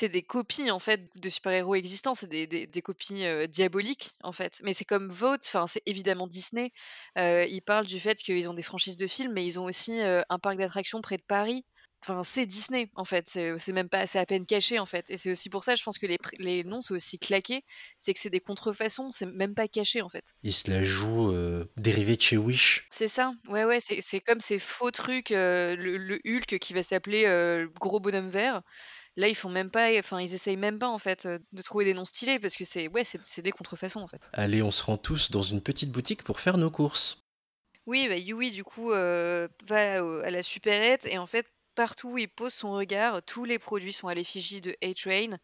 des 0.00 0.22
copies 0.22 0.70
en 0.70 0.78
fait 0.78 1.02
de 1.14 1.28
super-héros 1.28 1.74
existants, 1.74 2.14
c'est 2.14 2.26
des, 2.26 2.46
des, 2.46 2.66
des 2.66 2.80
copies 2.80 3.26
euh, 3.26 3.46
diaboliques 3.46 4.16
en 4.22 4.32
fait. 4.32 4.62
Mais 4.64 4.72
c'est 4.72 4.86
comme 4.86 5.10
Vote, 5.10 5.42
enfin, 5.46 5.66
c'est 5.66 5.82
évidemment 5.84 6.26
Disney. 6.26 6.72
Euh, 7.18 7.44
ils 7.44 7.60
parlent 7.60 7.86
du 7.86 8.00
fait 8.00 8.14
qu'ils 8.14 8.48
ont 8.48 8.54
des 8.54 8.62
franchises 8.62 8.96
de 8.96 9.06
films, 9.06 9.32
mais 9.34 9.44
ils 9.44 9.60
ont 9.60 9.64
aussi 9.64 10.00
euh, 10.00 10.22
un 10.30 10.38
parc 10.38 10.56
d'attractions 10.56 11.02
près 11.02 11.18
de 11.18 11.22
Paris. 11.22 11.66
Enfin, 12.02 12.22
c'est 12.22 12.46
Disney 12.46 12.90
en 12.94 13.04
fait. 13.04 13.28
C'est 13.28 13.72
même 13.72 13.88
pas, 13.88 14.06
c'est 14.06 14.18
à 14.18 14.26
peine 14.26 14.46
caché 14.46 14.78
en 14.78 14.86
fait. 14.86 15.10
Et 15.10 15.16
c'est 15.16 15.30
aussi 15.30 15.50
pour 15.50 15.64
ça, 15.64 15.74
je 15.74 15.82
pense 15.82 15.98
que 15.98 16.06
les, 16.06 16.18
les 16.38 16.64
noms 16.64 16.80
sont 16.80 16.94
aussi 16.94 17.18
claqués, 17.18 17.64
c'est 17.96 18.14
que 18.14 18.20
c'est 18.20 18.30
des 18.30 18.40
contrefaçons, 18.40 19.10
c'est 19.10 19.26
même 19.26 19.54
pas 19.54 19.68
caché 19.68 20.00
en 20.00 20.08
fait. 20.08 20.34
Il 20.42 20.52
se 20.54 20.70
la 20.70 20.84
joue 20.84 21.32
euh, 21.32 21.64
dérivé 21.76 22.16
de 22.16 22.22
chez 22.22 22.36
Wish. 22.36 22.86
C'est 22.90 23.08
ça, 23.08 23.32
ouais, 23.48 23.64
ouais, 23.64 23.78
c'est 23.80 24.20
comme 24.20 24.40
ces 24.40 24.58
faux 24.58 24.90
trucs, 24.90 25.32
euh, 25.32 25.76
le, 25.76 25.96
le 25.98 26.20
Hulk 26.24 26.58
qui 26.58 26.72
va 26.72 26.82
s'appeler 26.82 27.24
euh, 27.26 27.66
Gros 27.80 28.00
Bonhomme 28.00 28.28
Vert. 28.30 28.62
Là, 29.16 29.26
ils 29.26 29.34
font 29.34 29.48
même 29.50 29.70
pas, 29.70 29.88
enfin, 29.98 30.20
ils 30.20 30.32
essayent 30.32 30.56
même 30.56 30.78
pas 30.78 30.86
en 30.86 30.98
fait 30.98 31.26
euh, 31.26 31.40
de 31.52 31.62
trouver 31.62 31.84
des 31.84 31.94
noms 31.94 32.04
stylés 32.04 32.38
parce 32.38 32.54
que 32.54 32.64
c'est, 32.64 32.86
ouais, 32.86 33.02
c'est 33.04 33.42
des 33.42 33.50
contrefaçons 33.50 33.98
en 34.00 34.06
fait. 34.06 34.28
Allez, 34.32 34.62
on 34.62 34.70
se 34.70 34.84
rend 34.84 34.96
tous 34.96 35.32
dans 35.32 35.42
une 35.42 35.60
petite 35.60 35.90
boutique 35.90 36.22
pour 36.22 36.38
faire 36.38 36.56
nos 36.56 36.70
courses. 36.70 37.24
Oui, 37.86 38.06
bah, 38.06 38.16
Yui, 38.16 38.52
du 38.52 38.62
coup, 38.62 38.92
euh, 38.92 39.48
va 39.66 39.98
à 40.22 40.30
la 40.30 40.42
supérette 40.44 41.06
et 41.06 41.18
en 41.18 41.26
fait, 41.26 41.46
partout 41.78 42.08
où 42.10 42.18
il 42.18 42.28
pose 42.28 42.52
son 42.52 42.72
regard, 42.72 43.22
tous 43.22 43.44
les 43.44 43.60
produits 43.60 43.92
sont 43.92 44.08
à 44.08 44.14
l'effigie 44.14 44.60
de 44.60 44.76
A-Train. 44.82 45.36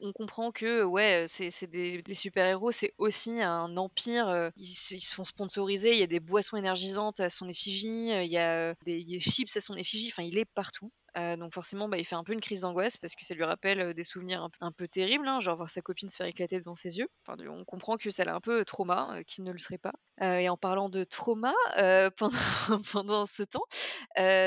On 0.00 0.12
comprend 0.12 0.52
que, 0.52 0.84
ouais, 0.84 1.24
c'est 1.28 1.66
des 1.66 2.00
les 2.06 2.14
super-héros, 2.14 2.70
c'est 2.70 2.94
aussi 2.96 3.42
un 3.42 3.76
empire. 3.76 4.28
euh, 4.28 4.50
Ils, 4.56 4.66
se 4.66 5.12
font 5.12 5.24
sponsoriser. 5.24 5.92
Il 5.94 5.98
y 5.98 6.04
a 6.04 6.06
des 6.06 6.20
boissons 6.20 6.56
énergisantes 6.56 7.18
à 7.18 7.28
son 7.28 7.48
effigie, 7.48 8.12
euh, 8.12 8.22
il 8.22 8.30
y 8.30 8.38
a 8.38 8.74
des, 8.84 9.02
des 9.04 9.18
chips 9.18 9.56
à 9.56 9.60
son 9.60 9.74
effigie. 9.74 10.08
Enfin, 10.12 10.22
il 10.22 10.38
est 10.38 10.44
partout. 10.44 10.92
Euh, 11.16 11.36
donc 11.36 11.52
forcément, 11.52 11.88
bah, 11.88 11.98
il 11.98 12.04
fait 12.04 12.14
un 12.14 12.24
peu 12.24 12.32
une 12.32 12.40
crise 12.40 12.60
d'angoisse 12.60 12.96
parce 12.96 13.14
que 13.14 13.24
ça 13.24 13.34
lui 13.34 13.44
rappelle 13.44 13.80
euh, 13.80 13.94
des 13.94 14.04
souvenirs 14.04 14.48
un, 14.60 14.72
peu- 14.72 14.88
terribles, 14.88 15.26
hein, 15.26 15.40
genre 15.40 15.56
voir 15.56 15.70
sa 15.70 15.82
copine 15.82 16.08
se 16.08 16.16
faire 16.16 16.26
éclater 16.26 16.58
devant 16.58 16.74
ses 16.74 16.98
yeux. 16.98 17.08
On 17.28 17.64
comprend 17.64 17.96
que 17.96 18.10
ça 18.10 18.24
l'a 18.24 18.34
un 18.34 18.40
peu 18.40 18.64
trauma, 18.64 19.16
euh, 19.16 19.22
qu'il 19.22 19.44
ne 19.44 19.52
le 19.52 19.58
serait 19.58 19.78
pas. 19.78 19.92
Et 20.22 20.50
en 20.50 20.58
parlant 20.58 20.90
de 20.90 21.02
trauma, 21.02 21.54
pendant, 22.92 23.24
ce 23.24 23.42
temps, 23.42 23.64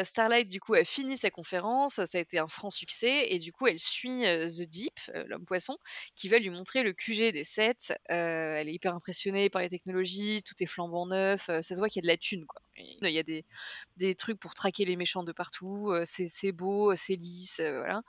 Starlight 0.03 0.47
du 0.47 0.59
coup 0.59 0.75
a 0.75 0.83
fini 0.83 1.17
sa 1.17 1.31
conférence, 1.31 1.95
ça 1.95 2.17
a 2.17 2.19
été 2.19 2.37
un 2.37 2.47
franc 2.47 2.69
succès 2.69 3.25
et 3.29 3.39
du 3.39 3.51
coup 3.51 3.65
elle 3.65 3.79
suit 3.79 4.21
The 4.21 4.69
Deep, 4.69 4.93
l'homme 5.25 5.45
poisson, 5.45 5.75
qui 6.15 6.29
va 6.29 6.37
lui 6.37 6.51
montrer 6.51 6.83
le 6.83 6.93
QG 6.93 7.31
des 7.31 7.43
sets. 7.43 7.91
Euh, 8.11 8.55
elle 8.55 8.69
est 8.69 8.73
hyper 8.73 8.93
impressionnée 8.93 9.49
par 9.49 9.63
les 9.63 9.69
technologies, 9.69 10.43
tout 10.43 10.53
est 10.59 10.67
flambant 10.67 11.07
neuf, 11.07 11.45
ça 11.45 11.63
se 11.63 11.73
voit 11.75 11.89
qu'il 11.89 12.03
y 12.03 12.05
a 12.05 12.07
de 12.07 12.13
la 12.13 12.17
thune 12.17 12.45
Il 12.77 13.09
y 13.09 13.17
a 13.17 13.23
des, 13.23 14.15
trucs 14.15 14.39
pour 14.39 14.53
traquer 14.53 14.85
les 14.85 14.95
méchants 14.95 15.23
de 15.23 15.31
partout, 15.31 15.91
c'est 16.03 16.51
beau, 16.53 16.95
c'est 16.95 17.15
lisse, 17.15 17.59
euh, 17.59 17.79
voilà. 17.79 18.01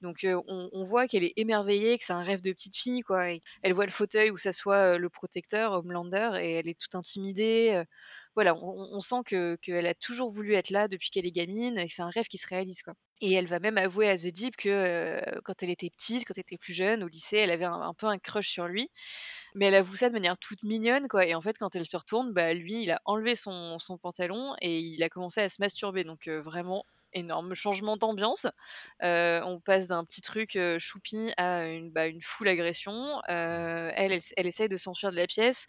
Donc 0.00 0.24
euh, 0.24 0.40
on, 0.48 0.82
voit 0.84 1.06
qu'elle 1.06 1.24
est 1.24 1.34
émerveillée, 1.36 1.98
que 1.98 2.04
c'est 2.04 2.12
un 2.14 2.22
rêve 2.22 2.40
de 2.40 2.52
petite 2.52 2.76
fille, 2.76 3.02
quoi. 3.02 3.26
Elle 3.62 3.72
voit 3.74 3.84
le 3.84 3.90
fauteuil 3.90 4.30
où 4.30 4.38
s'assoit 4.38 4.94
euh, 4.94 4.98
le 4.98 5.10
protecteur, 5.10 5.72
Homelander, 5.72 6.30
et 6.40 6.52
elle 6.54 6.68
est 6.68 6.78
toute 6.80 6.94
intimidée. 6.94 7.72
euh, 7.74 7.84
voilà, 8.36 8.54
on, 8.54 9.00
sent 9.00 9.22
que 9.26 9.56
qu'elle 9.56 9.86
a 9.86 9.94
toujours 9.94 10.30
voulu 10.30 10.54
être 10.54 10.70
là 10.70 10.86
depuis 10.88 11.10
qu'elle 11.10 11.26
est 11.26 11.32
gamine, 11.32 11.76
et 11.78 11.88
que 11.88 11.92
c'est 11.92 12.02
un 12.02 12.10
rêve 12.10 12.26
qui 12.26 12.38
se 12.38 12.46
réalise, 12.46 12.82
quoi. 12.82 12.94
Et 13.20 13.32
elle 13.32 13.46
va 13.48 13.58
même 13.58 13.76
avouer 13.76 14.08
à 14.08 14.16
The 14.16 14.28
Deep 14.28 14.56
que 14.56 14.68
euh, 14.68 15.20
quand 15.44 15.62
elle 15.62 15.70
était 15.70 15.90
petite, 15.90 16.24
quand 16.24 16.34
elle 16.36 16.42
était 16.42 16.56
plus 16.56 16.72
jeune, 16.72 17.02
au 17.02 17.08
lycée, 17.08 17.38
elle 17.38 17.50
avait 17.50 17.64
un, 17.64 17.92
peu 17.98 18.06
un 18.06 18.18
crush 18.18 18.48
sur 18.48 18.68
lui. 18.68 18.88
Mais 19.54 19.66
elle 19.66 19.74
avoue 19.74 19.96
ça 19.96 20.08
de 20.08 20.14
manière 20.14 20.38
toute 20.38 20.62
mignonne, 20.62 21.08
quoi. 21.08 21.26
Et 21.26 21.34
en 21.34 21.40
fait, 21.40 21.58
quand 21.58 21.74
elle 21.74 21.86
se 21.86 21.96
retourne, 21.96 22.32
bah 22.32 22.54
lui, 22.54 22.84
il 22.84 22.90
a 22.92 23.00
enlevé 23.04 23.34
son, 23.34 23.78
son 23.78 23.98
pantalon 23.98 24.54
et 24.62 24.78
il 24.78 25.02
a 25.02 25.08
commencé 25.08 25.40
à 25.40 25.48
se 25.48 25.60
masturber. 25.60 26.04
Donc 26.04 26.28
euh, 26.28 26.40
vraiment 26.40 26.84
énorme 27.12 27.54
changement 27.54 27.96
d'ambiance. 27.96 28.46
Euh, 29.02 29.40
on 29.44 29.60
passe 29.60 29.88
d'un 29.88 30.04
petit 30.04 30.20
truc 30.20 30.56
euh, 30.56 30.78
choupi 30.78 31.32
à 31.36 31.66
une, 31.66 31.90
bah, 31.90 32.06
une 32.06 32.22
full 32.22 32.48
agression. 32.48 33.20
Euh, 33.28 33.90
elle, 33.94 34.16
elle, 34.36 34.46
essaye 34.46 34.68
de 34.68 34.76
s'enfuir 34.76 35.10
de 35.10 35.16
la 35.16 35.26
pièce, 35.26 35.66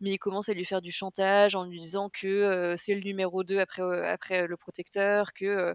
mais 0.00 0.10
il 0.10 0.18
commence 0.18 0.48
à 0.48 0.54
lui 0.54 0.64
faire 0.64 0.82
du 0.82 0.92
chantage 0.92 1.54
en 1.54 1.64
lui 1.64 1.80
disant 1.80 2.10
que 2.10 2.74
c'est 2.76 2.94
le 2.94 3.02
numéro 3.02 3.44
2 3.44 3.58
après, 3.58 4.08
après 4.08 4.46
le 4.46 4.56
protecteur, 4.56 5.32
que 5.32 5.74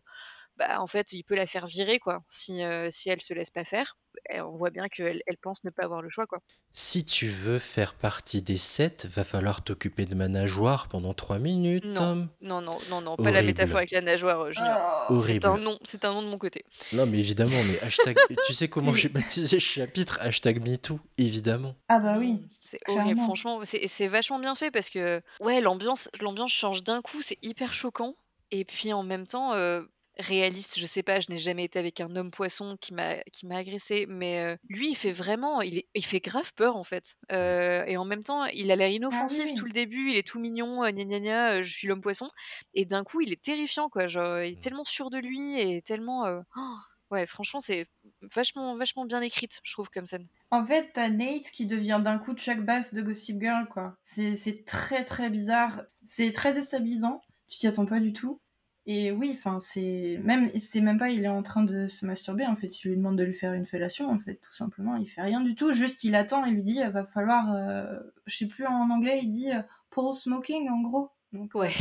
bah, 0.57 0.81
en 0.81 0.87
fait, 0.87 1.13
il 1.13 1.23
peut 1.23 1.35
la 1.35 1.45
faire 1.45 1.65
virer, 1.67 1.99
quoi, 1.99 2.23
si, 2.27 2.63
euh, 2.63 2.89
si 2.89 3.09
elle 3.09 3.21
se 3.21 3.33
laisse 3.33 3.51
pas 3.51 3.63
faire. 3.63 3.97
Et 4.33 4.41
on 4.41 4.57
voit 4.57 4.71
bien 4.71 4.89
qu'elle 4.89 5.21
elle 5.27 5.37
pense 5.37 5.63
ne 5.63 5.69
pas 5.69 5.83
avoir 5.83 6.01
le 6.01 6.09
choix, 6.09 6.25
quoi. 6.25 6.39
Si 6.73 7.05
tu 7.05 7.27
veux 7.27 7.59
faire 7.59 7.93
partie 7.93 8.41
des 8.41 8.57
sept, 8.57 9.05
va 9.05 9.23
falloir 9.23 9.63
t'occuper 9.63 10.05
de 10.05 10.15
ma 10.15 10.27
nageoire 10.27 10.87
pendant 10.87 11.13
trois 11.13 11.37
minutes. 11.37 11.85
Non, 11.85 12.27
non, 12.41 12.61
non, 12.61 12.77
non, 12.89 13.01
non, 13.01 13.15
pas 13.15 13.31
la 13.31 13.43
métaphore 13.43 13.77
avec 13.77 13.91
la 13.91 14.01
nageoire, 14.01 14.41
euh, 14.41 14.51
Julien. 14.51 14.77
C'est 15.07 15.13
Horrible. 15.13 15.47
un 15.47 15.57
nom, 15.57 15.77
c'est 15.83 16.03
un 16.03 16.13
nom 16.13 16.23
de 16.23 16.27
mon 16.27 16.39
côté. 16.39 16.63
Non, 16.93 17.05
mais 17.05 17.19
évidemment, 17.19 17.63
mais 17.67 17.79
hashtag. 17.81 18.17
tu 18.47 18.53
sais 18.53 18.67
comment 18.67 18.93
j'ai 18.93 19.09
baptisé 19.09 19.47
ce 19.47 19.59
chapitre? 19.59 20.17
Hashtag 20.21 20.67
MeToo, 20.67 20.99
évidemment. 21.17 21.75
Ah 21.87 21.99
bah 21.99 22.15
oui. 22.17 22.41
C'est 22.61 22.79
horrible, 22.87 23.19
franchement, 23.19 23.61
c'est 23.63 23.87
c'est 23.87 24.07
vachement 24.07 24.39
bien 24.39 24.55
fait 24.55 24.71
parce 24.71 24.89
que 24.89 25.21
ouais, 25.41 25.61
l'ambiance 25.61 26.09
l'ambiance 26.21 26.51
change 26.51 26.83
d'un 26.83 27.01
coup, 27.01 27.21
c'est 27.21 27.37
hyper 27.43 27.71
choquant 27.73 28.15
et 28.51 28.65
puis 28.65 28.93
en 28.93 29.03
même 29.03 29.25
temps 29.25 29.53
euh, 29.53 29.83
réaliste, 30.19 30.79
je 30.79 30.85
sais 30.85 31.03
pas, 31.03 31.19
je 31.19 31.31
n'ai 31.31 31.37
jamais 31.37 31.65
été 31.65 31.79
avec 31.79 32.01
un 32.01 32.15
homme 32.15 32.31
poisson 32.31 32.77
qui 32.79 32.93
m'a 32.93 33.17
qui 33.33 33.45
m'a 33.45 33.57
agressé, 33.57 34.05
mais 34.07 34.39
euh, 34.39 34.55
lui 34.69 34.91
il 34.91 34.95
fait 34.95 35.11
vraiment, 35.11 35.61
il 35.61 35.79
est, 35.79 35.87
il 35.93 36.05
fait 36.05 36.19
grave 36.19 36.53
peur 36.55 36.75
en 36.75 36.83
fait. 36.83 37.15
Euh, 37.31 37.83
et 37.85 37.97
en 37.97 38.05
même 38.05 38.23
temps, 38.23 38.45
il 38.45 38.71
a 38.71 38.75
l'air 38.75 38.89
inoffensif 38.89 39.45
oui. 39.45 39.55
tout 39.55 39.65
le 39.65 39.71
début, 39.71 40.11
il 40.11 40.17
est 40.17 40.27
tout 40.27 40.39
mignon, 40.39 40.83
euh, 40.83 40.91
gna 40.91 41.05
gna 41.05 41.19
gna, 41.19 41.61
je 41.63 41.69
suis 41.71 41.87
l'homme 41.87 42.01
poisson 42.01 42.27
et 42.73 42.85
d'un 42.85 43.03
coup, 43.03 43.21
il 43.21 43.31
est 43.31 43.41
terrifiant 43.41 43.89
quoi, 43.89 44.07
genre 44.07 44.41
il 44.41 44.53
est 44.53 44.61
tellement 44.61 44.85
sûr 44.85 45.09
de 45.09 45.17
lui 45.17 45.59
et 45.59 45.81
tellement 45.81 46.25
oh, 46.55 46.77
ouais, 47.11 47.25
franchement, 47.25 47.59
c'est 47.59 47.85
vachement 48.33 48.75
vachement 48.77 49.05
bien 49.05 49.21
écrite, 49.21 49.59
je 49.63 49.71
trouve 49.73 49.89
comme 49.89 50.05
scène. 50.05 50.27
En 50.51 50.65
fait, 50.65 50.91
t'as 50.93 51.09
Nate 51.09 51.51
qui 51.51 51.65
devient 51.65 52.01
d'un 52.03 52.17
coup 52.17 52.33
Chuck 52.33 52.59
Bass 52.59 52.93
de 52.93 53.01
Gossip 53.01 53.39
Girl, 53.39 53.67
quoi. 53.69 53.95
C'est 54.03 54.35
c'est 54.35 54.65
très 54.65 55.03
très 55.03 55.29
bizarre. 55.29 55.83
C'est 56.05 56.31
très 56.31 56.53
déstabilisant. 56.53 57.21
Tu 57.49 57.59
t'y 57.59 57.67
attends 57.67 57.85
pas 57.85 57.99
du 57.99 58.13
tout. 58.13 58.41
Et 58.89 59.11
oui, 59.11 59.35
enfin, 59.37 59.59
c'est 59.59 60.17
même, 60.23 60.49
c'est 60.57 60.79
même 60.79 60.97
pas, 60.97 61.09
il 61.09 61.25
est 61.25 61.27
en 61.27 61.43
train 61.43 61.61
de 61.63 61.87
se 61.87 62.05
masturber. 62.05 62.45
En 62.45 62.55
fait, 62.55 62.67
il 62.81 62.87
lui 62.87 62.95
demande 62.95 63.17
de 63.17 63.23
lui 63.23 63.33
faire 63.33 63.51
une 63.51 63.65
fellation. 63.65 64.09
En 64.09 64.17
fait, 64.17 64.35
tout 64.35 64.53
simplement, 64.53 64.95
il 64.95 65.07
fait 65.07 65.21
rien 65.21 65.41
du 65.41 65.55
tout. 65.55 65.73
Juste, 65.73 66.05
il 66.05 66.15
attend. 66.15 66.45
Il 66.45 66.53
lui 66.55 66.63
dit, 66.63 66.79
va 66.93 67.03
falloir, 67.03 67.53
euh, 67.53 67.99
je 68.25 68.37
sais 68.37 68.47
plus 68.47 68.65
en 68.65 68.89
anglais, 68.89 69.19
il 69.21 69.29
dit 69.29 69.51
euh, 69.51 69.61
pole 69.89 70.15
smoking 70.15 70.69
en 70.69 70.81
gros. 70.81 71.09
Donc, 71.33 71.51
Ouais, 71.53 71.73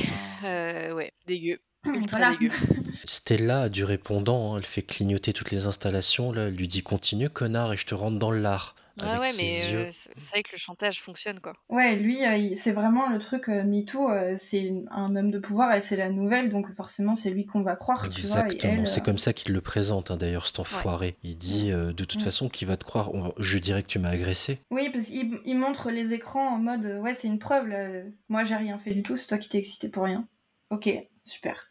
euh, 0.45 0.93
ouais, 0.95 1.13
dégueu, 1.29 1.61
ultra 1.87 2.19
voilà. 2.19 2.37
dégueu. 2.37 2.51
Stella 3.05 3.63
a 3.63 3.69
du 3.69 3.85
répondant, 3.85 4.55
hein, 4.55 4.59
elle 4.59 4.65
fait 4.65 4.83
clignoter 4.83 5.33
toutes 5.33 5.53
les 5.53 5.67
installations, 5.67 6.33
là, 6.33 6.49
elle 6.49 6.57
lui 6.57 6.67
dit 6.67 6.83
continue 6.83 7.31
connard 7.31 7.73
et 7.73 7.77
je 7.77 7.87
te 7.87 7.95
rentre 7.95 8.19
dans 8.19 8.33
l'art. 8.33 8.75
Ouais, 8.99 9.05
avec 9.09 9.21
ouais, 9.23 9.33
ses 9.33 9.43
mais 9.43 9.73
yeux. 9.73 9.79
euh, 9.79 9.89
c'est 9.93 10.11
c'est 10.17 10.31
vrai 10.31 10.43
que 10.43 10.53
le 10.53 10.59
chantage 10.59 11.03
fonctionne, 11.03 11.39
quoi. 11.41 11.53
Ouais, 11.69 11.97
lui, 11.97 12.25
euh, 12.25 12.37
il- 12.37 12.57
c'est 12.57 12.73
vraiment 12.73 13.09
le 13.11 13.19
truc 13.19 13.49
euh, 13.51 13.63
MeToo, 13.63 14.11
euh, 14.11 14.37
c'est 14.39 14.73
un 14.91 15.15
homme 15.17 15.31
de 15.31 15.39
pouvoir 15.39 15.75
et 15.75 15.81
c'est 15.83 15.97
la 15.97 16.09
nouvelle, 16.11 16.49
donc 16.49 16.73
forcément 16.75 17.15
c'est 17.15 17.29
lui 17.31 17.45
qu'on 17.45 17.61
va 17.63 17.77
croire, 17.77 18.01
tu 18.09 18.27
vois. 18.27 18.41
Et 18.41 18.43
Exactement, 18.43 18.73
elle, 18.83 18.87
c'est 18.87 19.01
euh, 19.01 19.05
comme 19.05 19.19
ça 19.19 19.33
qu'il 19.35 19.53
le 19.53 19.61
présente 19.61 20.11
hein, 20.11 20.17
d'ailleurs, 20.17 20.47
cet 20.47 20.61
enfoiré. 20.61 21.17
Il 21.25 21.37
dit 21.37 21.71
euh, 21.73 21.93
de 21.93 22.05
toute 22.05 22.21
Mm. 22.23 22.25
façon 22.25 22.49
qui 22.49 22.65
va 22.65 22.77
te 22.79 22.85
croire, 22.85 23.15
On- 23.15 23.35
je 23.39 23.59
dirais 23.59 23.83
que 23.83 23.89
tu 23.89 23.99
m'as 23.99 24.09
agressé. 24.11 24.61
Oui, 24.71 24.89
parce 24.91 25.07
qu'il 25.07 25.41
il 25.45 25.59
montre 25.59 25.91
les 25.91 26.15
écrans 26.15 26.55
en 26.55 26.59
mode 26.59 26.87
euh, 26.87 26.99
ouais, 27.01 27.15
c'est 27.15 27.29
une 27.29 27.39
preuve 27.39 27.67
là. 27.69 28.03
Moi, 28.31 28.45
j'ai 28.45 28.57
rien 28.57 28.79
fait 28.79 28.95
du 28.95 29.03
tout, 29.03 29.17
c'est 29.19 29.27
toi 29.27 29.37
qui 29.39 29.49
t'es 29.51 29.59
excité 29.59 29.89
pour 29.91 30.05
rien. 30.05 30.27
Ok, 30.71 30.89
super. 31.23 31.71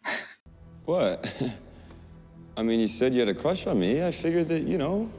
What? 0.88 1.22
I 2.58 2.62
mean, 2.64 2.80
you 2.80 2.88
said 2.88 3.14
you 3.16 3.22
had 3.22 3.30
a 3.30 3.34
crush 3.34 3.66
on 3.68 3.76
me. 3.76 4.02
I 4.08 4.12
figured 4.12 4.48
that, 4.50 4.60
you 4.60 4.78
know. 4.78 5.10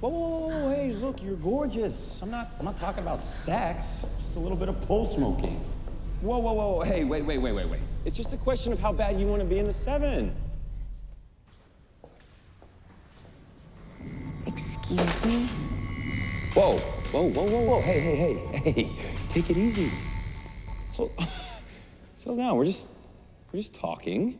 Whoa, 0.00 0.10
whoa, 0.10 0.18
whoa, 0.18 0.48
whoa, 0.48 0.70
hey, 0.74 0.92
look, 0.92 1.22
you're 1.22 1.36
gorgeous. 1.36 2.20
I'm 2.20 2.30
not, 2.30 2.50
I'm 2.58 2.66
not 2.66 2.76
talking 2.76 3.02
about 3.02 3.24
sex. 3.24 4.04
Just 4.20 4.36
a 4.36 4.38
little 4.38 4.56
bit 4.56 4.68
of 4.68 4.78
pole 4.82 5.06
smoking. 5.06 5.64
Whoa, 6.20 6.38
whoa, 6.38 6.52
whoa. 6.52 6.80
Hey, 6.82 7.04
wait, 7.04 7.24
wait, 7.24 7.38
wait, 7.38 7.52
wait, 7.52 7.66
wait. 7.66 7.80
It's 8.04 8.14
just 8.14 8.34
a 8.34 8.36
question 8.36 8.74
of 8.74 8.78
how 8.78 8.92
bad 8.92 9.18
you 9.18 9.26
want 9.26 9.40
to 9.40 9.48
be 9.48 9.58
in 9.58 9.66
the 9.66 9.72
seven. 9.72 10.36
Excuse 14.46 15.24
me? 15.24 15.46
Whoa, 16.52 16.76
whoa, 16.76 17.30
whoa, 17.30 17.46
whoa, 17.46 17.60
whoa. 17.62 17.80
Hey, 17.80 18.00
hey, 18.00 18.16
hey, 18.16 18.70
hey. 18.72 18.96
Take 19.30 19.48
it 19.48 19.56
easy. 19.56 19.90
So, 20.92 21.10
slow 22.14 22.36
down. 22.36 22.58
We're 22.58 22.66
just, 22.66 22.86
we're 23.50 23.60
just 23.60 23.72
talking. 23.72 24.38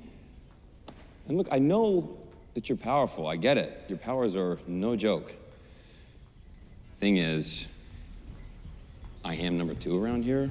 And 1.28 1.38
look, 1.38 1.48
I 1.50 1.58
know 1.58 2.18
that 2.52 2.68
you're 2.68 2.76
powerful. 2.76 3.26
I 3.26 3.36
get 3.36 3.56
it. 3.56 3.84
Your 3.88 3.96
powers 3.96 4.36
are 4.36 4.58
no 4.66 4.96
joke. 4.96 5.34
Thing 7.00 7.18
is, 7.18 7.66
I 9.24 9.34
am 9.46 9.56
number 9.58 9.74
two 9.74 10.02
around 10.02 10.24
here. 10.24 10.50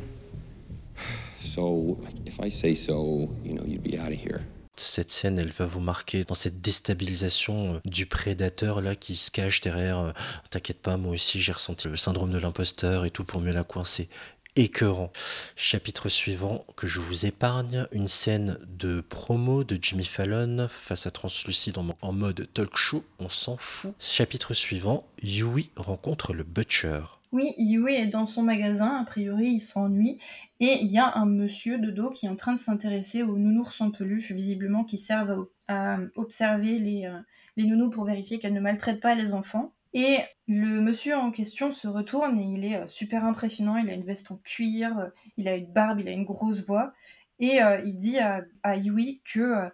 So, 1.39 1.97
if 2.25 2.39
I 2.39 2.49
say 2.49 2.73
so, 2.73 3.29
you 3.43 3.53
know, 3.53 3.63
you'd 3.65 3.83
be 3.83 3.97
out 3.97 4.11
of 4.11 4.19
here. 4.19 4.41
Cette 4.77 5.09
scène, 5.09 5.39
elle 5.39 5.51
va 5.53 5.65
vous 5.65 5.79
marquer 5.79 6.25
dans 6.25 6.35
cette 6.35 6.59
déstabilisation 6.61 7.75
euh, 7.75 7.79
du 7.85 8.05
prédateur 8.05 8.81
là 8.81 8.95
qui 8.97 9.15
se 9.15 9.31
cache 9.31 9.61
derrière. 9.61 9.99
euh, 9.99 10.11
T'inquiète 10.49 10.81
pas, 10.81 10.97
moi 10.97 11.13
aussi 11.13 11.39
j'ai 11.39 11.53
ressenti 11.53 11.87
le 11.87 11.95
syndrome 11.95 12.31
de 12.31 12.37
l'imposteur 12.39 13.05
et 13.05 13.09
tout 13.09 13.23
pour 13.23 13.39
mieux 13.39 13.53
la 13.53 13.63
coincer. 13.63 14.09
Écœurant. 14.57 15.11
Chapitre 15.57 16.07
suivant 16.07 16.63
que 16.77 16.87
je 16.87 17.01
vous 17.01 17.25
épargne, 17.25 17.87
une 17.91 18.07
scène 18.07 18.57
de 18.65 19.01
promo 19.01 19.65
de 19.65 19.77
Jimmy 19.81 20.05
Fallon 20.05 20.67
face 20.69 21.05
à 21.05 21.11
Translucide 21.11 21.77
en, 21.77 22.13
mode 22.13 22.47
talk 22.53 22.77
show, 22.77 23.03
on 23.19 23.27
s'en 23.27 23.57
fout. 23.57 23.93
Chapitre 23.99 24.53
suivant, 24.53 25.05
Yui 25.21 25.71
rencontre 25.75 26.33
le 26.33 26.43
Butcher. 26.43 27.01
Oui, 27.33 27.53
Yui 27.57 27.95
est 27.95 28.07
dans 28.07 28.25
son 28.25 28.43
magasin, 28.43 28.95
a 29.01 29.03
priori 29.03 29.47
il 29.47 29.59
s'ennuie, 29.59 30.19
et 30.61 30.77
il 30.81 30.87
y 30.89 30.99
a 30.99 31.17
un 31.17 31.25
monsieur 31.25 31.77
de 31.77 31.91
dos 31.91 32.09
qui 32.09 32.25
est 32.25 32.29
en 32.29 32.37
train 32.37 32.53
de 32.53 32.59
s'intéresser 32.59 33.23
aux 33.23 33.37
nounours 33.37 33.81
en 33.81 33.91
peluche, 33.91 34.31
visiblement 34.31 34.85
qui 34.85 34.97
servent 34.97 35.47
à, 35.67 35.95
à 35.95 35.99
observer 36.15 36.79
les, 36.79 37.07
euh, 37.07 37.19
les 37.57 37.65
nounous 37.65 37.89
pour 37.89 38.05
vérifier 38.05 38.39
qu'elles 38.39 38.53
ne 38.53 38.61
maltraitent 38.61 39.01
pas 39.01 39.15
les 39.15 39.33
enfants. 39.33 39.73
Et 39.93 40.19
le 40.47 40.79
monsieur 40.79 41.15
en 41.15 41.31
question 41.31 41.71
se 41.71 41.87
retourne 41.87 42.39
et 42.39 42.43
il 42.43 42.65
est 42.65 42.75
euh, 42.77 42.87
super 42.87 43.25
impressionnant, 43.25 43.77
il 43.77 43.89
a 43.89 43.93
une 43.93 44.05
veste 44.05 44.31
en 44.31 44.37
cuir, 44.37 44.99
euh, 44.99 45.09
il 45.37 45.47
a 45.47 45.55
une 45.55 45.71
barbe, 45.71 45.99
il 45.99 46.07
a 46.07 46.11
une 46.11 46.25
grosse 46.25 46.65
voix, 46.65 46.93
et 47.39 47.63
euh, 47.63 47.81
il 47.85 47.97
dit 47.97 48.19
à, 48.19 48.43
Yui 48.77 49.21
que... 49.33 49.69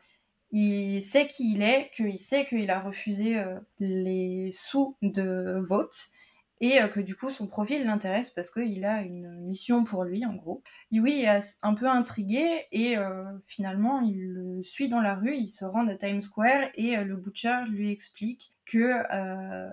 il 0.51 1.01
sait 1.01 1.27
qui 1.27 1.53
il 1.53 1.61
est, 1.61 1.91
qu'il 1.93 2.17
sait 2.19 2.45
qu'il 2.45 2.69
a 2.71 2.79
refusé 2.79 3.43
les 3.79 4.51
sous 4.53 4.97
de 5.01 5.59
vote 5.67 5.95
et 6.61 6.79
que 6.93 6.99
du 6.99 7.15
coup 7.15 7.29
son 7.31 7.47
profil 7.47 7.85
l'intéresse 7.85 8.31
parce 8.31 8.51
qu'il 8.51 8.85
a 8.85 9.01
une 9.01 9.39
mission 9.41 9.83
pour 9.83 10.03
lui 10.03 10.25
en 10.25 10.35
gros. 10.35 10.63
Yui 10.91 11.23
est 11.23 11.57
un 11.63 11.73
peu 11.73 11.87
intrigué 11.87 12.65
et 12.71 12.95
finalement 13.47 14.01
il 14.01 14.33
le 14.33 14.63
suit 14.63 14.89
dans 14.89 15.01
la 15.01 15.15
rue, 15.15 15.35
il 15.35 15.47
se 15.47 15.65
rend 15.65 15.87
à 15.87 15.95
Times 15.95 16.21
Square 16.21 16.69
et 16.75 16.97
le 16.97 17.15
butcher 17.15 17.63
lui 17.69 17.91
explique 17.91 18.53
que 18.71 19.03
euh, 19.13 19.69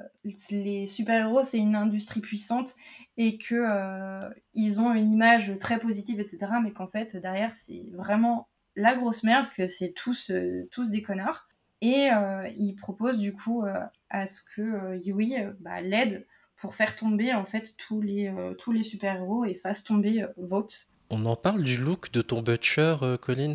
les 0.50 0.86
super-héros 0.86 1.44
c'est 1.44 1.58
une 1.58 1.76
industrie 1.76 2.20
puissante 2.20 2.74
et 3.16 3.38
que 3.38 3.54
euh, 3.54 4.20
ils 4.54 4.80
ont 4.80 4.92
une 4.94 5.12
image 5.12 5.58
très 5.58 5.78
positive 5.78 6.20
etc 6.20 6.52
mais 6.62 6.72
qu'en 6.72 6.88
fait 6.88 7.16
derrière 7.16 7.52
c'est 7.52 7.86
vraiment 7.92 8.48
la 8.78 8.94
grosse 8.94 9.24
merde, 9.24 9.48
que 9.54 9.66
c'est 9.66 9.92
tous, 9.92 10.30
euh, 10.30 10.68
tous 10.70 10.90
des 10.90 11.02
connards. 11.02 11.46
Et 11.80 12.10
euh, 12.10 12.48
il 12.56 12.74
propose 12.74 13.18
du 13.18 13.32
coup 13.32 13.64
euh, 13.64 13.74
à 14.08 14.26
ce 14.26 14.40
que 14.54 14.96
Yui 15.04 15.34
bah, 15.60 15.80
l'aide 15.80 16.26
pour 16.56 16.74
faire 16.74 16.96
tomber 16.96 17.34
en 17.34 17.44
fait 17.44 17.76
tous 17.76 18.00
les, 18.00 18.32
tous 18.58 18.72
les 18.72 18.82
super-héros 18.82 19.44
et 19.44 19.54
fasse 19.54 19.84
tomber 19.84 20.24
Vote. 20.36 20.90
On 21.10 21.24
en 21.24 21.36
parle 21.36 21.62
du 21.62 21.76
look 21.76 22.10
de 22.10 22.20
ton 22.20 22.42
Butcher, 22.42 22.96
Colin? 23.20 23.54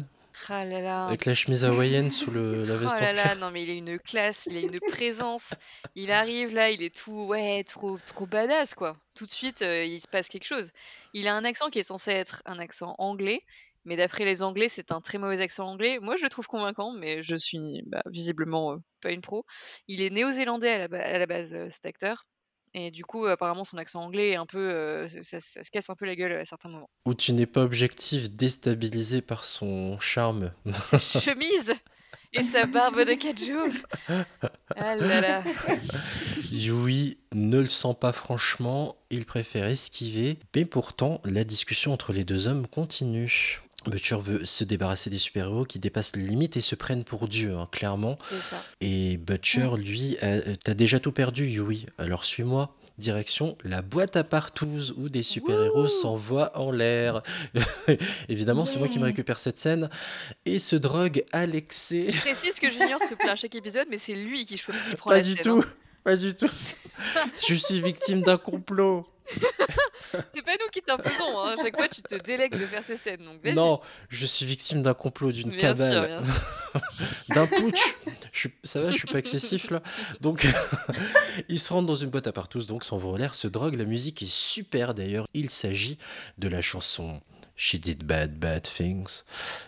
Ah 0.50 0.66
là 0.66 0.82
là. 0.82 1.08
Avec 1.08 1.26
la 1.26 1.34
chemise 1.36 1.66
hawaïenne 1.66 2.12
sous 2.12 2.32
le, 2.32 2.64
la 2.66 2.76
veste 2.76 2.94
Oh 2.96 3.02
en 3.02 3.06
là 3.06 3.14
là, 3.14 3.36
non 3.36 3.52
mais 3.52 3.64
il 3.64 3.70
a 3.70 3.74
une 3.74 4.00
classe, 4.00 4.48
il 4.48 4.58
a 4.58 4.60
une 4.62 4.80
présence. 4.80 5.54
Il 5.96 6.12
arrive 6.12 6.54
là, 6.54 6.70
il 6.70 6.82
est 6.84 6.96
tout, 6.96 7.26
ouais, 7.26 7.64
trop, 7.64 7.98
trop 8.06 8.26
badass 8.26 8.74
quoi. 8.74 8.98
Tout 9.16 9.26
de 9.26 9.32
suite, 9.32 9.62
euh, 9.62 9.86
il 9.86 10.00
se 10.02 10.08
passe 10.08 10.28
quelque 10.28 10.46
chose. 10.46 10.72
Il 11.14 11.28
a 11.28 11.36
un 11.36 11.46
accent 11.46 11.70
qui 11.70 11.80
est 11.80 11.84
censé 11.84 12.12
être 12.12 12.42
un 12.46 12.60
accent 12.60 12.96
anglais, 12.98 13.42
mais 13.86 13.96
d'après 13.96 14.26
les 14.26 14.42
Anglais, 14.44 14.70
c'est 14.70 14.92
un 14.92 15.02
très 15.02 15.18
mauvais 15.18 15.42
accent 15.42 15.68
anglais. 15.68 16.00
Moi, 16.02 16.16
je 16.16 16.24
le 16.24 16.30
trouve 16.30 16.48
convaincant, 16.48 16.94
mais 16.94 17.22
je 17.22 17.36
suis 17.36 17.84
bah, 17.86 18.02
visiblement 18.06 18.74
euh, 18.74 18.78
pas 19.02 19.12
une 19.12 19.22
pro. 19.22 19.46
Il 19.88 20.02
est 20.02 20.10
néo-zélandais 20.10 20.72
à 20.72 20.78
la, 20.78 20.88
ba- 20.88 21.04
à 21.04 21.18
la 21.20 21.26
base, 21.26 21.54
euh, 21.54 21.68
cet 21.70 21.86
acteur. 21.86 22.24
Et 22.76 22.90
du 22.90 23.06
coup, 23.06 23.26
apparemment, 23.26 23.64
son 23.64 23.78
accent 23.78 24.02
anglais 24.02 24.32
est 24.32 24.36
un 24.36 24.48
peu, 24.48 24.58
euh, 24.58 25.08
ça, 25.08 25.40
ça 25.40 25.62
se 25.62 25.70
casse 25.70 25.90
un 25.90 25.96
peu 25.96 26.06
la 26.06 26.16
gueule 26.16 26.32
à 26.32 26.46
certains 26.46 26.70
moments. 26.70 26.90
Où 27.06 27.14
tu 27.14 27.34
n'es 27.34 27.46
pas 27.46 27.62
objectif, 27.62 28.32
déstabilisé 28.32 29.22
par 29.22 29.46
son 29.46 30.00
charme. 30.00 30.52
Sa 30.90 30.98
chemise 31.20 31.74
et 32.34 32.42
sa 32.42 32.66
barbe 32.66 33.06
de 33.06 33.14
4 33.14 33.46
jours. 33.46 34.18
Ah 34.76 34.96
là 34.96 35.22
là. 35.22 35.44
Yui 36.52 37.18
ne 37.34 37.60
le 37.60 37.68
sent 37.68 37.96
pas 38.00 38.12
franchement, 38.12 38.96
il 39.12 39.26
préfère 39.26 39.66
esquiver, 39.66 40.38
mais 40.56 40.66
pourtant 40.66 41.22
la 41.26 41.44
discussion 41.44 41.94
entre 41.94 42.12
les 42.12 42.24
deux 42.24 42.48
hommes 42.48 42.68
continue. 42.68 43.62
Butcher 43.90 44.18
veut 44.20 44.46
se 44.46 44.64
débarrasser 44.64 45.10
des 45.10 45.18
super-héros 45.18 45.66
qui 45.66 45.80
dépassent 45.80 46.16
les 46.16 46.24
limites 46.24 46.58
et 46.58 46.62
se 46.62 46.76
prennent 46.76 47.04
pour 47.04 47.28
Dieu, 47.28 47.56
hein, 47.56 47.68
clairement. 47.72 48.16
Ça. 48.20 48.64
Et 48.82 49.18
Butcher, 49.18 49.72
lui, 49.78 50.18
a- 50.22 50.42
t'as 50.64 50.74
déjà 50.74 51.00
tout 51.00 51.12
perdu, 51.12 51.46
Yui. 51.48 51.86
Alors 51.98 52.24
suis-moi. 52.26 52.76
Direction 53.00 53.58
la 53.64 53.82
boîte 53.82 54.16
à 54.18 54.24
partous 54.24 54.94
où 54.98 55.10
des 55.10 55.24
super-héros 55.24 55.88
s'envoient 55.88 56.56
en 56.56 56.70
l'air. 56.72 57.24
Évidemment, 58.30 58.68
c'est 58.68 58.78
moi 58.78 58.88
qui 58.88 59.00
me 59.00 59.06
récupère 59.06 59.40
cette 59.40 59.58
scène 59.58 59.90
et 60.46 60.60
se 60.60 60.76
drogue 60.76 61.24
à 61.32 61.48
l'excès. 61.48 62.12
Je 62.12 62.20
précise 62.20 62.60
que 62.60 62.70
Junior 62.70 63.04
se 63.04 63.16
plaint 63.16 63.32
à 63.32 63.36
chaque 63.36 63.56
épisode, 63.56 63.88
mais 63.90 63.98
c'est 63.98 64.14
lui 64.14 64.46
qui, 64.46 64.58
cho- 64.58 64.72
qui 64.90 64.96
prend 64.96 65.10
Pas 65.10 65.18
la 65.18 65.22
du 65.24 65.34
scène, 65.34 65.42
tout, 65.44 65.64
hein. 65.66 65.74
pas 66.04 66.16
du 66.16 66.36
tout. 66.36 66.50
Je 67.48 67.56
suis 67.56 67.82
victime 67.82 68.22
d'un 68.22 68.38
complot. 68.38 69.08
C'est 70.00 70.42
pas 70.44 70.54
nous 70.54 70.70
qui 70.72 70.82
t'imposons, 70.82 71.40
hein. 71.40 71.56
chaque 71.62 71.76
fois 71.76 71.88
tu 71.88 72.02
te 72.02 72.16
délègues 72.16 72.54
de 72.58 72.66
faire 72.66 72.84
ces 72.84 72.98
scènes. 72.98 73.24
Donc. 73.24 73.44
Non, 73.56 73.82
je 74.10 74.26
suis 74.26 74.46
victime 74.46 74.82
d'un 74.82 74.94
complot, 74.94 75.32
d'une 75.32 75.56
cabale, 75.56 76.22
d'un 77.30 77.48
putsch. 77.48 77.96
Je 78.32 78.40
suis- 78.40 78.54
ça 78.64 78.82
va, 78.82 78.92
je 78.92 78.98
suis 78.98 79.08
pas 79.08 79.20
excessif 79.20 79.70
là. 79.72 79.82
Donc, 80.22 80.48
ils 81.50 81.60
se 81.60 81.72
rendent 81.74 81.88
dans 81.88 81.96
une 81.96 82.10
boîte 82.10 82.28
à 82.28 82.32
partous, 82.32 82.66
donc 82.68 82.84
s'envoient 82.84 83.14
en 83.14 83.18
l'air, 83.18 83.36
se 83.36 83.48
droguent. 83.48 83.78
La 83.78 83.86
musique 83.86 84.22
est 84.22 84.32
super 84.32 84.94
d'ailleurs. 84.94 85.28
Il 85.34 85.50
s'agit 85.50 85.98
de 86.38 86.48
la 86.48 86.62
chanson 86.62 87.22
She 87.56 87.76
Did 87.76 88.04
Bad 88.04 88.38
Bad 88.38 88.64
Things. 88.64 89.24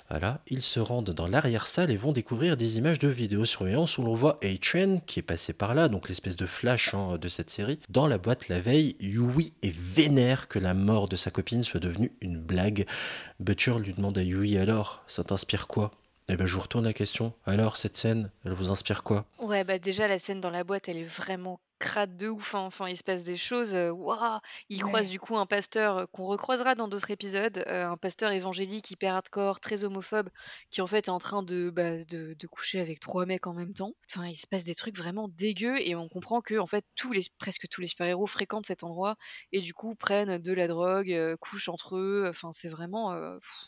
Voilà, 0.10 0.42
ils 0.48 0.62
se 0.62 0.80
rendent 0.80 1.12
dans 1.12 1.28
l'arrière-salle 1.28 1.92
et 1.92 1.98
vont 1.98 2.12
découvrir 2.12 2.58
des 2.58 2.78
images 2.78 3.00
de 3.00 3.08
vidéosurveillance 3.08 3.98
où 3.98 4.04
l'on 4.04 4.16
voit 4.16 4.40
A-Train 4.44 5.00
qui 5.06 5.20
est 5.20 5.24
passé 5.24 5.54
par 5.54 5.76
là, 5.76 5.88
donc 5.88 6.10
l'espèce 6.10 6.36
de 6.36 6.46
flash 6.46 6.94
hein, 6.94 7.18
de 7.18 7.30
cette 7.30 7.50
série. 7.50 7.80
Dans 7.90 8.08
la 8.08 8.18
boîte 8.18 8.50
la 8.50 8.60
veille, 8.60 8.96
Yui 9.00 9.54
est 9.62 9.76
vénère 9.76 10.48
que 10.48 10.60
la 10.60 10.74
mort 10.74 11.08
de 11.08 11.16
sa 11.16 11.32
copine 11.32 11.64
soit 11.64 11.80
devenue 11.80 12.12
une 12.22 12.40
blague. 12.40 12.86
Butcher 13.40 13.80
lui 13.80 13.94
demande 13.94 14.18
à 14.18 14.24
Yui 14.24 14.58
alors, 14.58 15.04
ça 15.08 15.24
t'inspire 15.24 15.68
quoi? 15.68 15.92
Eh 16.28 16.36
ben 16.38 16.48
je 16.48 16.56
vous 16.56 16.62
retourne 16.62 16.86
la 16.86 16.94
question. 16.94 17.34
Alors 17.46 17.78
cette 17.78 17.98
scène, 17.98 18.32
elle 18.46 18.54
vous 18.54 18.72
inspire 18.72 19.04
quoi? 19.04 19.26
Ouais, 19.40 19.64
bah 19.64 19.78
déjà 19.78 20.08
la 20.08 20.18
scène 20.18 20.42
dans 20.42 20.50
la 20.50 20.64
boîte, 20.64 20.90
elle 20.90 20.98
est 20.98 21.04
vraiment 21.04 21.60
crade 21.80 22.16
de 22.18 22.28
ouf. 22.30 22.56
hein. 22.56 22.60
Enfin, 22.62 22.88
il 22.90 22.98
se 22.98 23.04
passe 23.04 23.24
des 23.24 23.36
choses. 23.38 23.76
Waouh! 23.76 24.40
Il 24.70 24.82
croise 24.82 25.08
Ouais. 25.08 25.10
du 25.10 25.20
coup 25.20 25.38
un 25.38 25.46
pasteur 25.46 26.10
qu'on 26.12 26.26
recroisera 26.26 26.76
dans 26.76 26.88
d'autres 26.88 27.12
épisodes, 27.12 27.64
un 27.68 27.98
pasteur 27.98 28.32
évangélique 28.32 28.92
hyper 28.92 29.14
hardcore, 29.16 29.60
très 29.60 29.84
homophobe, 29.84 30.30
qui 30.72 30.82
en 30.82 30.88
fait 30.88 31.08
est 31.08 31.10
en 31.10 31.18
train 31.20 31.44
de, 31.44 31.70
bah, 31.70 32.04
de, 32.06 32.36
de 32.38 32.48
coucher 32.48 32.80
avec 32.80 33.00
trois 33.00 33.26
mecs 33.26 33.48
en 33.48 33.54
même 33.54 33.74
temps. 33.74 33.94
Enfin, 34.10 34.28
il 34.28 34.36
se 34.36 34.48
passe 34.48 34.64
des 34.64 34.76
trucs 34.76 34.98
vraiment 34.98 35.28
dégueux 35.30 35.78
et 35.82 35.96
on 35.96 36.08
comprend 36.10 36.42
que 36.42 36.56
en 36.58 36.68
fait 36.68 36.86
tous 36.96 37.12
les, 37.12 37.24
presque 37.38 37.68
tous 37.70 37.82
les 37.82 37.88
super-héros 37.88 38.28
fréquentent 38.28 38.66
cet 38.68 38.84
endroit 38.84 39.16
et 39.52 39.62
du 39.62 39.74
coup 39.74 39.96
prennent 39.96 40.38
de 40.40 40.54
la 40.54 40.68
drogue, 40.68 41.36
couchent 41.40 41.70
entre 41.70 41.98
eux. 41.98 42.26
Enfin, 42.30 42.52
c'est 42.52 42.70
vraiment 42.70 43.14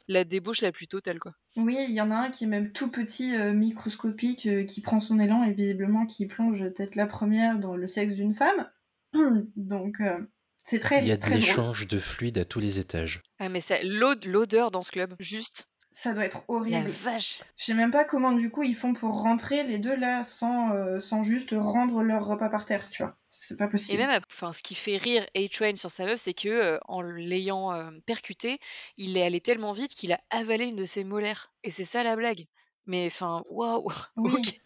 la 0.08 0.24
débauche 0.24 0.62
la 0.62 0.72
plus 0.72 0.88
totale 0.88 1.20
quoi. 1.20 1.34
Oui, 1.58 1.76
il 1.90 1.94
y 1.96 2.00
en 2.02 2.12
a 2.12 2.16
un 2.16 2.30
qui 2.32 2.44
est 2.44 2.48
même 2.48 2.72
tout 2.72 2.90
petit, 2.92 3.36
microscopique, 3.54 4.48
qui 4.68 4.82
prend 4.82 5.00
son 5.00 5.18
élan 5.20 5.44
et 5.44 5.54
visiblement 5.54 6.06
qui 6.06 6.26
plonge 6.28 6.72
tête 6.76 6.96
la 6.96 7.08
première 7.08 7.58
dans 7.60 7.76
le 7.76 7.88
sexe 7.98 8.14
d'une 8.16 8.34
femme. 8.36 8.70
Donc, 9.56 10.00
euh, 10.02 10.20
c'est 10.64 10.80
très, 10.80 11.02
Il 11.02 11.08
y 11.08 11.12
a 11.12 11.16
de 11.16 11.22
très 11.22 11.32
drôle. 11.32 11.42
l'échange 11.42 11.88
de 11.88 11.98
fluide 12.00 12.38
à 12.38 12.46
tous 12.46 12.60
les 12.60 12.80
étages. 12.80 13.22
Ah, 13.40 13.50
mais 13.50 13.60
l'odeur 13.84 14.72
dans 14.72 14.82
ce 14.84 14.92
club, 14.92 15.16
juste 15.20 15.68
Ça 15.92 16.14
doit 16.14 16.26
être 16.26 16.44
la 16.48 16.54
horrible. 16.56 16.90
vache. 16.90 17.42
Je 17.58 17.66
sais 17.66 17.74
même 17.74 17.92
pas 17.92 18.06
comment 18.06 18.32
du 18.34 18.50
coup 18.52 18.64
ils 18.64 18.76
font 18.76 18.94
pour 18.94 19.22
rentrer 19.22 19.64
les 19.64 19.78
deux 19.80 19.96
là 19.96 20.24
sans, 20.24 20.72
euh, 20.74 21.00
sans 21.00 21.24
juste 21.24 21.56
rendre 21.58 22.04
leur 22.04 22.26
repas 22.26 22.50
par 22.50 22.66
terre, 22.66 22.90
tu 22.90 23.02
vois. 23.04 23.18
C'est 23.32 23.58
pas 23.58 23.66
Et 23.66 23.70
possible. 23.70 24.00
même, 24.04 24.22
enfin, 24.32 24.52
ce 24.54 24.62
qui 24.64 24.76
fait 24.76 24.98
rire 24.98 25.26
A-Train 25.36 25.76
sur 25.76 25.90
sa 25.92 26.06
meuf, 26.06 26.20
c'est 26.20 26.34
que 26.34 26.50
euh, 26.50 26.78
en 26.88 27.02
l'ayant 27.02 27.72
euh, 27.74 27.90
percuté, 28.06 28.60
il 28.98 29.16
est 29.18 29.24
allé 29.24 29.42
tellement 29.42 29.74
vite 29.74 29.94
qu'il 29.96 30.12
a 30.12 30.20
avalé 30.32 30.66
une 30.66 30.76
de 30.76 30.86
ses 30.86 31.04
molaires. 31.04 31.52
Et 31.64 31.72
c'est 31.72 31.86
ça 31.86 32.04
la 32.04 32.16
blague. 32.16 32.46
Mais 32.88 33.08
enfin, 33.08 33.44
waouh, 33.50 33.90
Oui. 34.18 34.32
ok. 34.34 34.60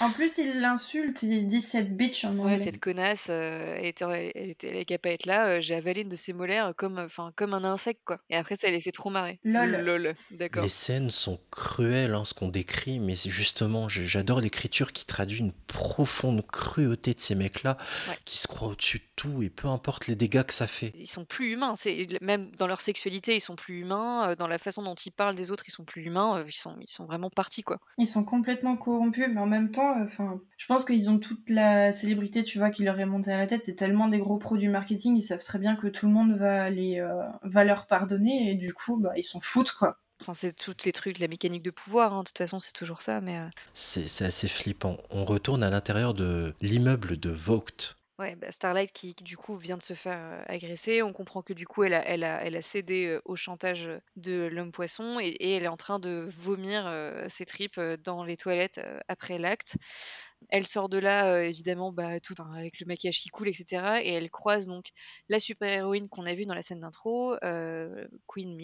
En 0.00 0.10
plus, 0.10 0.38
il 0.38 0.60
l'insulte, 0.60 1.22
il 1.22 1.46
dit 1.46 1.60
cette 1.60 1.96
bitch 1.96 2.24
en 2.24 2.34
Ouais, 2.36 2.52
anglais. 2.52 2.58
cette 2.58 2.80
connasse, 2.80 3.26
euh, 3.30 3.76
elle 3.78 3.86
était, 3.86 4.04
elle 4.34 4.50
était, 4.50 4.68
elle 4.68 4.76
est 4.76 4.84
capable 4.84 5.12
d'être 5.14 5.26
là. 5.26 5.46
euh, 5.48 5.60
J'ai 5.60 5.74
avalé 5.74 6.02
une 6.02 6.08
de 6.08 6.16
ses 6.16 6.32
molaires 6.32 6.72
comme, 6.76 6.98
enfin, 6.98 7.30
comme 7.36 7.54
un 7.54 7.64
insecte, 7.64 8.00
quoi. 8.04 8.18
Et 8.30 8.36
après, 8.36 8.56
ça 8.56 8.70
les 8.70 8.80
fait 8.80 8.92
trop 8.92 9.10
marrer. 9.10 9.40
Lol. 9.44 9.70
Lol, 9.82 10.14
d'accord. 10.32 10.62
Les 10.62 10.68
scènes 10.68 11.10
sont 11.10 11.40
cruelles, 11.50 12.14
hein, 12.14 12.24
ce 12.24 12.34
qu'on 12.34 12.48
décrit, 12.48 13.00
mais 13.00 13.14
justement, 13.16 13.88
j'adore 13.88 14.40
l'écriture 14.40 14.92
qui 14.92 15.04
traduit 15.06 15.40
une 15.40 15.52
profonde 15.52 16.46
cruauté 16.46 17.12
de 17.14 17.20
ces 17.20 17.34
mecs-là, 17.34 17.76
Ouais. 18.08 18.16
qui 18.24 18.38
se 18.38 18.46
croient 18.46 18.68
au-dessus 18.68 18.98
de 18.98 19.04
tout, 19.16 19.42
et 19.42 19.50
peu 19.50 19.68
importe 19.68 20.06
les 20.06 20.16
dégâts 20.16 20.42
que 20.44 20.52
ça 20.52 20.66
fait. 20.66 20.92
Ils 20.94 21.06
sont 21.08 21.24
plus 21.24 21.52
humains. 21.52 21.74
C'est 21.76 22.06
même 22.20 22.50
dans 22.56 22.66
leur 22.66 22.80
sexualité, 22.80 23.36
ils 23.36 23.40
sont 23.40 23.56
plus 23.56 23.80
humains. 23.80 24.30
euh, 24.30 24.36
Dans 24.36 24.46
la 24.48 24.58
façon 24.58 24.82
dont 24.82 24.94
ils 24.94 25.10
parlent 25.10 25.34
des 25.34 25.50
autres, 25.50 25.64
ils 25.66 25.72
sont 25.72 25.84
plus 25.84 26.04
humains. 26.04 26.38
euh, 26.38 26.44
Ils 26.46 26.52
sont, 26.52 26.76
ils 26.80 26.90
sont 26.92 27.04
vraiment 27.06 27.30
partis, 27.30 27.62
quoi. 27.62 27.78
Ils 27.98 28.06
sont 28.06 28.24
complètement 28.24 28.76
corrompus, 28.76 29.26
mais 29.32 29.40
en 29.40 29.46
même 29.46 29.70
temps, 29.70 29.79
euh, 29.80 30.04
enfin, 30.04 30.40
je 30.56 30.66
pense 30.66 30.84
qu'ils 30.84 31.10
ont 31.10 31.18
toute 31.18 31.48
la 31.50 31.92
célébrité, 31.92 32.44
tu 32.44 32.58
vois, 32.58 32.70
qui 32.70 32.82
leur 32.84 32.98
est 33.00 33.06
montée 33.06 33.32
à 33.32 33.38
la 33.38 33.46
tête. 33.46 33.62
C'est 33.62 33.74
tellement 33.76 34.08
des 34.08 34.18
gros 34.18 34.38
produits 34.38 34.68
marketing, 34.68 35.16
ils 35.16 35.22
savent 35.22 35.44
très 35.44 35.58
bien 35.58 35.76
que 35.76 35.86
tout 35.88 36.06
le 36.06 36.12
monde 36.12 36.36
va 36.36 36.70
les, 36.70 37.00
euh, 37.00 37.22
va 37.42 37.64
leur 37.64 37.86
pardonner, 37.86 38.50
et 38.50 38.54
du 38.54 38.72
coup, 38.74 38.96
bah, 38.98 39.12
ils 39.16 39.24
s'en 39.24 39.40
foutent, 39.40 39.72
quoi. 39.72 39.98
Enfin, 40.22 40.34
c'est 40.34 40.54
tous 40.54 40.74
les 40.84 40.92
trucs, 40.92 41.18
la 41.18 41.28
mécanique 41.28 41.62
de 41.62 41.70
pouvoir. 41.70 42.12
hein. 42.12 42.20
De 42.20 42.24
toute 42.24 42.36
façon, 42.38 42.58
c'est 42.60 42.72
toujours 42.72 43.00
ça. 43.00 43.22
Mais 43.22 43.38
euh, 43.38 43.46
C'est 43.72 44.06
c'est 44.06 44.26
assez 44.26 44.48
flippant. 44.48 44.98
On 45.10 45.24
retourne 45.24 45.62
à 45.62 45.70
l'intérieur 45.70 46.12
de 46.12 46.54
l'immeuble 46.60 47.18
de 47.18 47.30
Vogt. 47.30 47.96
Bah, 48.36 48.52
Starlight 48.52 48.92
qui, 48.92 49.14
du 49.14 49.36
coup 49.36 49.56
vient 49.56 49.76
de 49.76 49.82
se 49.82 49.94
faire 49.94 50.44
agresser. 50.48 51.02
On 51.02 51.12
comprend 51.12 51.42
que 51.42 51.52
du 51.52 51.66
coup, 51.66 51.82
elle 51.84 51.94
a, 51.94 52.62
cédé 52.62 53.18
au 53.24 53.36
chantage 53.36 53.88
de 54.16 54.48
l'homme 54.52 54.72
poisson 54.72 55.18
et, 55.20 55.36
elle 55.52 55.64
est 55.64 55.68
en 55.68 55.76
train 55.76 55.98
de 55.98 56.28
vomir 56.30 56.92
ses 57.28 57.46
tripes 57.46 57.80
dans 58.04 58.24
les 58.24 58.36
toilettes 58.36 58.80
après 59.08 59.38
l'acte. 59.38 59.76
Elle 60.48 60.66
sort 60.66 60.88
de 60.88 60.98
là, 60.98 61.42
évidemment, 61.42 61.92
bah, 61.92 62.20
tout 62.20 62.34
avec 62.54 62.80
le 62.80 62.86
maquillage 62.86 63.20
qui 63.20 63.28
coule, 63.28 63.48
etc. 63.48 64.00
Et 64.02 64.12
elle 64.12 64.30
croise 64.30 64.66
donc 64.66 64.86
la 65.28 65.38
super-héroïne 65.38 66.08
qu'on 66.08 66.26
a 66.26 66.34
vue 66.34 66.46
dans 66.46 66.54
la 66.54 66.62
scène 66.62 66.80
d'intro, 66.80 67.36
Queen 68.26 68.56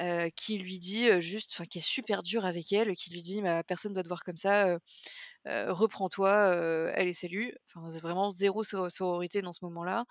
euh, 0.00 0.28
qui 0.34 0.58
lui 0.58 0.80
dit 0.80 1.06
juste, 1.20 1.52
enfin, 1.54 1.66
qui 1.66 1.78
est 1.78 1.80
super 1.80 2.24
dur 2.24 2.44
avec 2.44 2.72
elle, 2.72 2.96
qui 2.96 3.10
lui 3.12 3.22
dit, 3.22 3.40
bah, 3.40 3.62
personne 3.62 3.92
doit 3.92 4.02
te 4.02 4.08
voir 4.08 4.24
comme 4.24 4.36
ça, 4.36 4.76
reprends-toi, 5.46 6.30
allez, 6.94 7.12
salut. 7.14 7.54
Enfin, 7.68 7.88
c'est 7.88 8.00
vraiment 8.02 8.30
zéro 8.30 8.62
sor- 8.64 8.90
sororité 8.90 9.42
dans 9.42 9.52
ce 9.52 9.64
moment-là. 9.64 10.04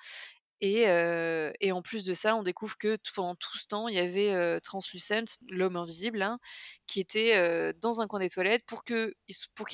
Et, 0.61 1.71
en 1.71 1.81
plus 1.81 2.05
de 2.05 2.13
ça, 2.13 2.35
on 2.35 2.43
découvre 2.43 2.77
que 2.77 2.97
pendant 3.15 3.35
tout 3.35 3.57
ce 3.57 3.67
temps, 3.67 3.87
il 3.89 3.95
y 3.95 3.99
avait 3.99 4.33
euh, 4.33 4.59
Translucent, 4.61 5.25
l'homme 5.49 5.75
invisible, 5.75 6.21
hein, 6.21 6.39
qui 6.87 6.99
était 7.01 7.73
dans 7.81 8.01
un 8.01 8.07
coin 8.07 8.19
des 8.19 8.29
toilettes. 8.29 8.63
Pour 8.65 8.83
qu'il 8.85 9.13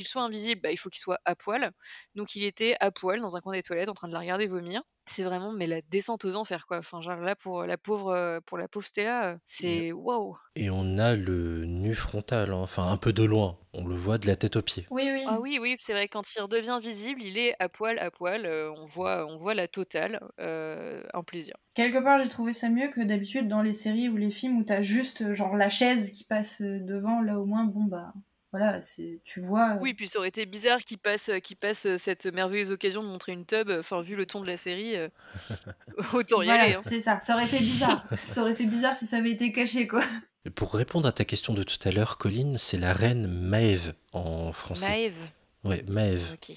soit 0.08 0.24
invisible, 0.24 0.62
bah, 0.62 0.72
il 0.72 0.78
faut 0.78 0.90
qu'il 0.90 1.02
soit 1.02 1.20
à 1.26 1.36
poil. 1.36 1.72
Donc 2.16 2.36
il 2.36 2.44
était 2.44 2.76
à 2.80 2.92
poil 2.92 3.22
dans 3.22 3.36
un 3.36 3.42
coin 3.42 3.54
des 3.54 3.64
toilettes, 3.64 3.90
en 3.90 3.94
train 3.94 4.08
de 4.08 4.14
la 4.14 4.20
regarder 4.20 4.48
vomir. 4.48 4.82
C'est 5.10 5.24
vraiment 5.24 5.52
mais 5.52 5.66
la 5.66 5.82
descente 5.82 6.24
aux 6.26 6.36
enfers, 6.36 6.68
quoi. 6.68 6.78
Enfin, 6.78 7.02
genre 7.02 7.16
là 7.20 7.36
pour 7.36 7.64
la 7.64 7.78
pauvre, 7.78 8.10
euh, 8.12 8.40
pour 8.46 8.58
la 8.60 8.68
pauvre 8.68 8.86
Stella, 8.86 9.32
euh, 9.32 9.38
c'est 9.44 9.92
waouh. 9.92 10.38
Et 10.56 10.70
on 10.70 10.98
a 11.00 11.16
le 11.16 11.66
nu 11.66 11.96
frontal, 11.96 12.52
hein, 12.52 12.58
enfin 12.58 12.88
un 12.88 12.98
peu 12.98 13.12
de 13.12 13.24
loin. 13.24 13.58
On 13.74 13.86
le 13.88 13.96
voit 13.96 14.18
de 14.20 14.28
la 14.28 14.36
tête 14.36 14.56
aux 14.56 14.62
pieds. 14.62 14.86
Oui, 14.92 15.10
oui. 15.12 15.24
Ah 15.28 15.40
oui, 15.40 15.58
oui, 15.62 15.76
c'est 15.80 15.94
vrai. 15.94 16.08
Quand 16.08 16.24
il 16.36 16.42
redevient 16.42 16.80
visible, 16.82 17.22
il 17.24 17.38
est 17.38 17.56
à 17.60 17.70
poil, 17.70 17.98
à 18.00 18.12
poil. 18.12 18.46
euh, 18.46 18.72
on 18.78 18.86
voit, 18.86 19.26
on 19.28 19.38
voit 19.38 19.54
la 19.56 19.68
totale. 19.68 20.20
euh, 20.40 21.02
un 21.14 21.24
plaisir. 21.24 21.56
Quelque 21.74 22.04
part, 22.04 22.22
j'ai 22.22 22.30
trouvé 22.30 22.54
ça 22.54 22.70
mieux 22.70 22.90
que 22.90 23.02
d'habitude 23.02 23.48
dans 23.48 23.62
les 23.62 23.74
séries 23.74 24.10
ou 24.10 24.18
les 24.18 24.30
films 24.32 24.58
où 24.58 24.64
t'as 24.64 24.82
juste 24.82 25.22
euh, 25.22 25.34
genre 25.34 25.56
la 25.56 25.70
chaise 25.70 26.12
qui 26.12 26.24
passe 26.24 26.62
euh, 26.62 26.80
devant. 26.80 27.22
Là, 27.22 27.40
au 27.40 27.46
moins, 27.46 27.64
bon 27.66 27.84
bah 27.86 28.14
voilà, 28.52 28.82
c'est 28.82 29.22
tu 29.24 29.40
vois. 29.42 29.72
euh, 29.76 29.80
Oui, 29.82 29.94
puis 29.94 30.08
ça 30.08 30.20
aurait 30.20 30.28
été 30.30 30.46
bizarre 30.46 30.80
qu'il 30.80 30.98
passe, 30.98 31.30
qu'il 31.44 31.58
passe 31.58 31.86
euh, 31.86 31.98
cette 31.98 32.26
merveilleuse 32.26 32.72
occasion 32.72 33.04
de 33.04 33.08
montrer 33.08 33.32
une 33.34 33.46
tub. 33.46 33.70
Enfin, 33.70 34.02
vu 34.02 34.16
le 34.16 34.26
ton 34.26 34.42
de 34.42 34.48
la 34.48 34.58
série, 34.58 34.96
euh, 34.96 35.08
autant 36.14 36.42
y 36.42 36.46
voilà, 36.46 36.64
aller. 36.64 36.74
hein. 36.74 36.80
c'est 36.82 37.02
ça. 37.02 37.20
Ça 37.20 37.36
aurait 37.36 37.48
fait 37.48 37.60
bizarre. 37.60 38.06
ça 38.18 38.42
aurait 38.42 38.56
fait 38.56 38.66
bizarre 38.66 38.96
si 38.96 39.06
ça 39.06 39.18
avait 39.18 39.32
été 39.32 39.52
caché, 39.52 39.88
quoi. 39.88 40.04
Et 40.46 40.50
pour 40.50 40.74
répondre 40.74 41.08
à 41.08 41.12
ta 41.12 41.26
question 41.26 41.54
de 41.54 41.64
tout 41.64 41.78
à 41.88 41.92
l'heure, 41.92 42.18
Colline, 42.18 42.58
c'est 42.58 42.78
la 42.78 42.94
reine 42.94 43.28
Maeve 43.28 43.94
en 44.14 44.52
français. 44.54 44.88
Maëve. 44.90 45.32
Ouais, 45.66 45.84
Maeve. 45.94 46.32
Ok, 46.34 46.56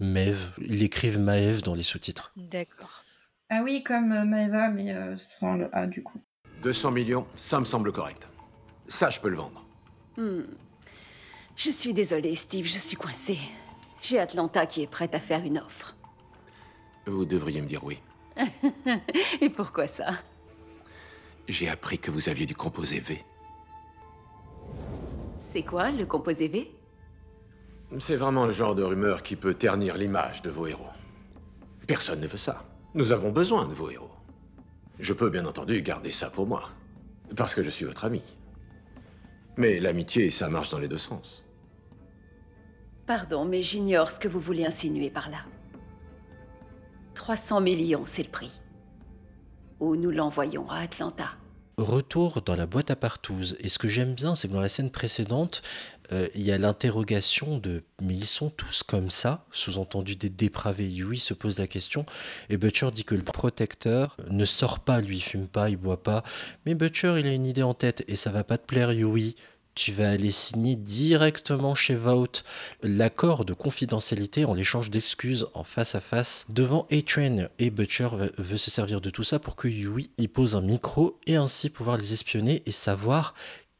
Maeve. 0.00 0.50
Ils 0.58 0.82
écrivent 0.82 1.18
Maeve 1.20 1.62
dans 1.62 1.74
les 1.76 1.84
sous-titres. 1.84 2.32
d'accord. 2.36 3.02
Ah 3.50 3.60
oui, 3.62 3.82
comme 3.84 4.10
euh, 4.10 4.24
Maeva, 4.24 4.70
mais 4.70 4.92
euh, 4.92 5.16
sans 5.38 5.54
le 5.54 5.68
A 5.76 5.86
du 5.86 6.02
coup. 6.02 6.20
200 6.62 6.90
millions, 6.90 7.26
ça 7.36 7.60
me 7.60 7.64
semble 7.64 7.92
correct. 7.92 8.26
Ça, 8.88 9.10
je 9.10 9.20
peux 9.20 9.28
le 9.28 9.36
vendre. 9.36 9.64
Hmm. 10.16 10.40
Je 11.56 11.70
suis 11.70 11.94
désolée, 11.94 12.34
Steve, 12.34 12.66
je 12.66 12.78
suis 12.78 12.96
coincée. 12.96 13.38
J'ai 14.02 14.18
Atlanta 14.18 14.66
qui 14.66 14.82
est 14.82 14.86
prête 14.86 15.14
à 15.14 15.20
faire 15.20 15.44
une 15.44 15.58
offre. 15.58 15.94
Vous 17.06 17.24
devriez 17.24 17.62
me 17.62 17.68
dire 17.68 17.84
oui. 17.84 17.98
Et 19.40 19.48
pourquoi 19.48 19.86
ça? 19.86 20.14
J'ai 21.48 21.68
appris 21.68 21.98
que 21.98 22.10
vous 22.10 22.28
aviez 22.28 22.46
du 22.46 22.54
composé 22.54 23.00
V. 23.00 23.24
C'est 25.38 25.62
quoi 25.62 25.90
le 25.90 26.06
composé 26.06 26.48
V? 26.48 26.70
C'est 28.00 28.16
vraiment 28.16 28.46
le 28.46 28.52
genre 28.52 28.74
de 28.74 28.82
rumeur 28.82 29.22
qui 29.22 29.36
peut 29.36 29.54
ternir 29.54 29.96
l'image 29.96 30.42
de 30.42 30.50
vos 30.50 30.66
héros. 30.66 30.88
Personne 31.86 32.20
ne 32.20 32.26
veut 32.26 32.36
ça. 32.36 32.64
Nous 32.94 33.12
avons 33.12 33.30
besoin 33.30 33.66
de 33.66 33.74
vos 33.74 33.90
héros. 33.90 34.10
Je 34.98 35.12
peux 35.12 35.30
bien 35.30 35.46
entendu 35.46 35.80
garder 35.82 36.10
ça 36.10 36.30
pour 36.30 36.46
moi. 36.46 36.70
Parce 37.36 37.54
que 37.54 37.62
je 37.62 37.70
suis 37.70 37.84
votre 37.84 38.04
ami. 38.04 38.22
Mais 39.56 39.78
l'amitié, 39.80 40.30
ça 40.30 40.48
marche 40.48 40.70
dans 40.70 40.78
les 40.78 40.88
deux 40.88 40.98
sens. 40.98 41.44
Pardon, 43.06 43.44
mais 43.44 43.62
j'ignore 43.62 44.10
ce 44.10 44.18
que 44.18 44.28
vous 44.28 44.40
voulez 44.40 44.64
insinuer 44.64 45.10
par 45.10 45.30
là. 45.30 45.44
300 47.14 47.60
millions, 47.60 48.04
c'est 48.04 48.22
le 48.22 48.30
prix. 48.30 48.60
Ou 49.80 49.96
nous 49.96 50.10
l'envoyons 50.10 50.68
à 50.70 50.78
Atlanta. 50.78 51.30
Retour 51.76 52.40
dans 52.42 52.54
la 52.54 52.66
boîte 52.66 52.90
à 52.90 52.96
partouze. 52.96 53.56
Et 53.60 53.68
ce 53.68 53.78
que 53.78 53.88
j'aime 53.88 54.14
bien, 54.14 54.34
c'est 54.34 54.48
que 54.48 54.52
dans 54.52 54.60
la 54.60 54.68
scène 54.68 54.90
précédente, 54.90 55.60
euh, 56.14 56.28
il 56.34 56.42
y 56.42 56.52
a 56.52 56.58
l'interrogation 56.58 57.58
de 57.58 57.82
mais 58.00 58.14
ils 58.14 58.26
sont 58.26 58.50
tous 58.50 58.82
comme 58.82 59.10
ça, 59.10 59.44
sous-entendu 59.50 60.16
des 60.16 60.30
dépravés. 60.30 60.88
Yui 60.88 61.18
se 61.18 61.34
pose 61.34 61.58
la 61.58 61.66
question 61.66 62.06
et 62.48 62.56
Butcher 62.56 62.90
dit 62.92 63.04
que 63.04 63.14
le 63.14 63.22
protecteur 63.22 64.16
ne 64.30 64.44
sort 64.44 64.80
pas, 64.80 65.00
lui, 65.00 65.16
il 65.16 65.22
fume 65.22 65.48
pas, 65.48 65.70
il 65.70 65.76
boit 65.76 66.02
pas. 66.02 66.22
Mais 66.66 66.74
Butcher, 66.74 67.16
il 67.18 67.26
a 67.26 67.32
une 67.32 67.46
idée 67.46 67.62
en 67.62 67.74
tête 67.74 68.04
et 68.08 68.16
ça 68.16 68.30
va 68.30 68.44
pas 68.44 68.58
te 68.58 68.66
plaire, 68.66 68.92
Yui 68.92 69.36
tu 69.74 69.92
vas 69.92 70.10
aller 70.10 70.30
signer 70.30 70.76
directement 70.76 71.74
chez 71.74 71.96
Vout 71.96 72.44
l'accord 72.82 73.44
de 73.44 73.54
confidentialité 73.54 74.44
en 74.44 74.54
l'échange 74.54 74.90
d'excuses 74.90 75.48
en 75.54 75.64
face 75.64 75.94
à 75.94 76.00
face 76.00 76.46
devant 76.48 76.86
A-Train. 76.92 77.48
Et 77.58 77.70
Butcher 77.70 78.08
veut 78.38 78.56
se 78.56 78.70
servir 78.70 79.00
de 79.00 79.10
tout 79.10 79.24
ça 79.24 79.38
pour 79.38 79.56
que 79.56 79.68
Yui 79.68 80.10
y 80.18 80.28
pose 80.28 80.54
un 80.54 80.60
micro 80.60 81.18
et 81.26 81.36
ainsi 81.36 81.70
pouvoir 81.70 81.96
les 81.96 82.12
espionner 82.12 82.62
et 82.66 82.72
savoir 82.72 83.34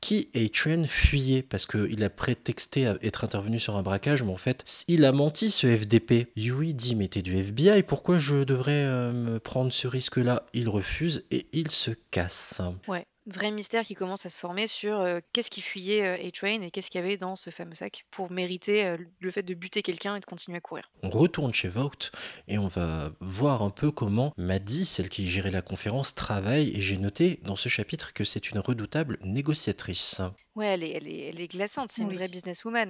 qui 0.04 0.28
A-Train 0.36 0.84
fuyait 0.84 1.40
parce 1.40 1.64
qu'il 1.64 2.04
a 2.04 2.10
prétexté 2.10 2.92
être 3.02 3.24
intervenu 3.24 3.58
sur 3.58 3.76
un 3.76 3.82
braquage, 3.82 4.22
mais 4.22 4.32
en 4.32 4.36
fait, 4.36 4.62
il 4.86 5.06
a 5.06 5.12
menti 5.12 5.48
ce 5.48 5.66
FDP. 5.66 6.26
Yui 6.36 6.74
dit 6.74 6.94
Mais 6.94 7.08
t'es 7.08 7.22
du 7.22 7.38
FBI, 7.38 7.82
pourquoi 7.84 8.18
je 8.18 8.44
devrais 8.44 8.84
euh, 8.84 9.12
me 9.12 9.40
prendre 9.40 9.72
ce 9.72 9.88
risque-là? 9.88 10.42
Il 10.52 10.68
refuse 10.68 11.24
et 11.30 11.46
il 11.54 11.70
se 11.70 11.90
casse. 12.10 12.60
Ouais. 12.86 13.06
Vrai 13.26 13.50
mystère 13.50 13.82
qui 13.82 13.94
commence 13.94 14.26
à 14.26 14.30
se 14.30 14.38
former 14.38 14.66
sur 14.66 15.02
qu'est-ce 15.32 15.50
qui 15.50 15.62
fuyait 15.62 16.04
euh, 16.04 16.28
A-Train 16.28 16.60
et 16.60 16.70
qu'est-ce 16.70 16.90
qu'il 16.90 17.00
y 17.00 17.04
avait 17.04 17.16
dans 17.16 17.36
ce 17.36 17.50
fameux 17.50 17.74
sac 17.74 18.04
pour 18.10 18.30
mériter 18.30 18.96
le 19.20 19.30
fait 19.30 19.42
de 19.42 19.54
buter 19.54 19.82
quelqu'un 19.82 20.16
et 20.16 20.20
de 20.20 20.24
continuer 20.24 20.58
à 20.58 20.60
courir? 20.60 20.90
On 21.02 21.10
retourne 21.10 21.54
chez 21.54 21.68
Vogt 21.68 22.10
et 22.48 22.58
on 22.58 22.68
va 22.68 23.12
voir 23.20 23.62
un 23.62 23.70
peu 23.70 23.90
comment 23.90 24.34
Maddie, 24.36 24.84
celle 24.84 25.08
qui 25.08 25.28
gérait 25.28 25.50
la 25.50 25.62
conférence, 25.62 26.14
travaille 26.14 26.76
et 26.76 26.82
j'ai 26.82 26.98
noté 26.98 27.40
dans 27.44 27.56
ce 27.56 27.68
chapitre 27.68 28.12
que 28.12 28.24
c'est 28.24 28.50
une 28.50 28.58
redoutable 28.58 29.18
négociatrice. 29.22 30.20
Ouais, 30.54 30.66
elle 30.66 30.84
est, 30.84 30.90
elle 30.92 31.08
est, 31.08 31.28
elle 31.30 31.40
est 31.40 31.48
glaçante, 31.48 31.90
c'est 31.90 32.04
une 32.04 32.12
vraie 32.12 32.28
businesswoman. 32.28 32.88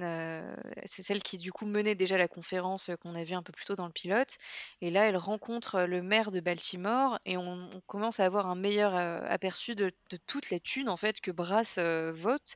c'est 0.85 1.01
celle 1.01 1.23
qui, 1.23 1.37
du 1.39 1.51
coup, 1.51 1.65
menait 1.65 1.95
déjà 1.95 2.15
la 2.15 2.27
conférence 2.27 2.91
qu'on 3.01 3.15
a 3.15 3.23
vue 3.23 3.33
un 3.33 3.41
peu 3.41 3.51
plus 3.53 3.65
tôt 3.65 3.75
dans 3.75 3.87
le 3.87 3.91
pilote. 3.91 4.37
Et 4.81 4.91
là, 4.91 5.05
elle 5.07 5.17
rencontre 5.17 5.81
le 5.81 6.03
maire 6.03 6.29
de 6.29 6.39
Baltimore 6.41 7.19
et 7.25 7.37
on, 7.37 7.69
on 7.73 7.81
commence 7.87 8.19
à 8.19 8.25
avoir 8.25 8.45
un 8.45 8.55
meilleur 8.55 8.93
aperçu 8.93 9.73
de, 9.73 9.91
de 10.11 10.17
toute 10.27 10.51
la 10.51 10.59
thune, 10.59 10.89
en 10.89 10.97
fait, 10.97 11.19
que 11.21 11.31
brasse 11.31 11.77
euh, 11.79 12.11
Vogt. 12.11 12.53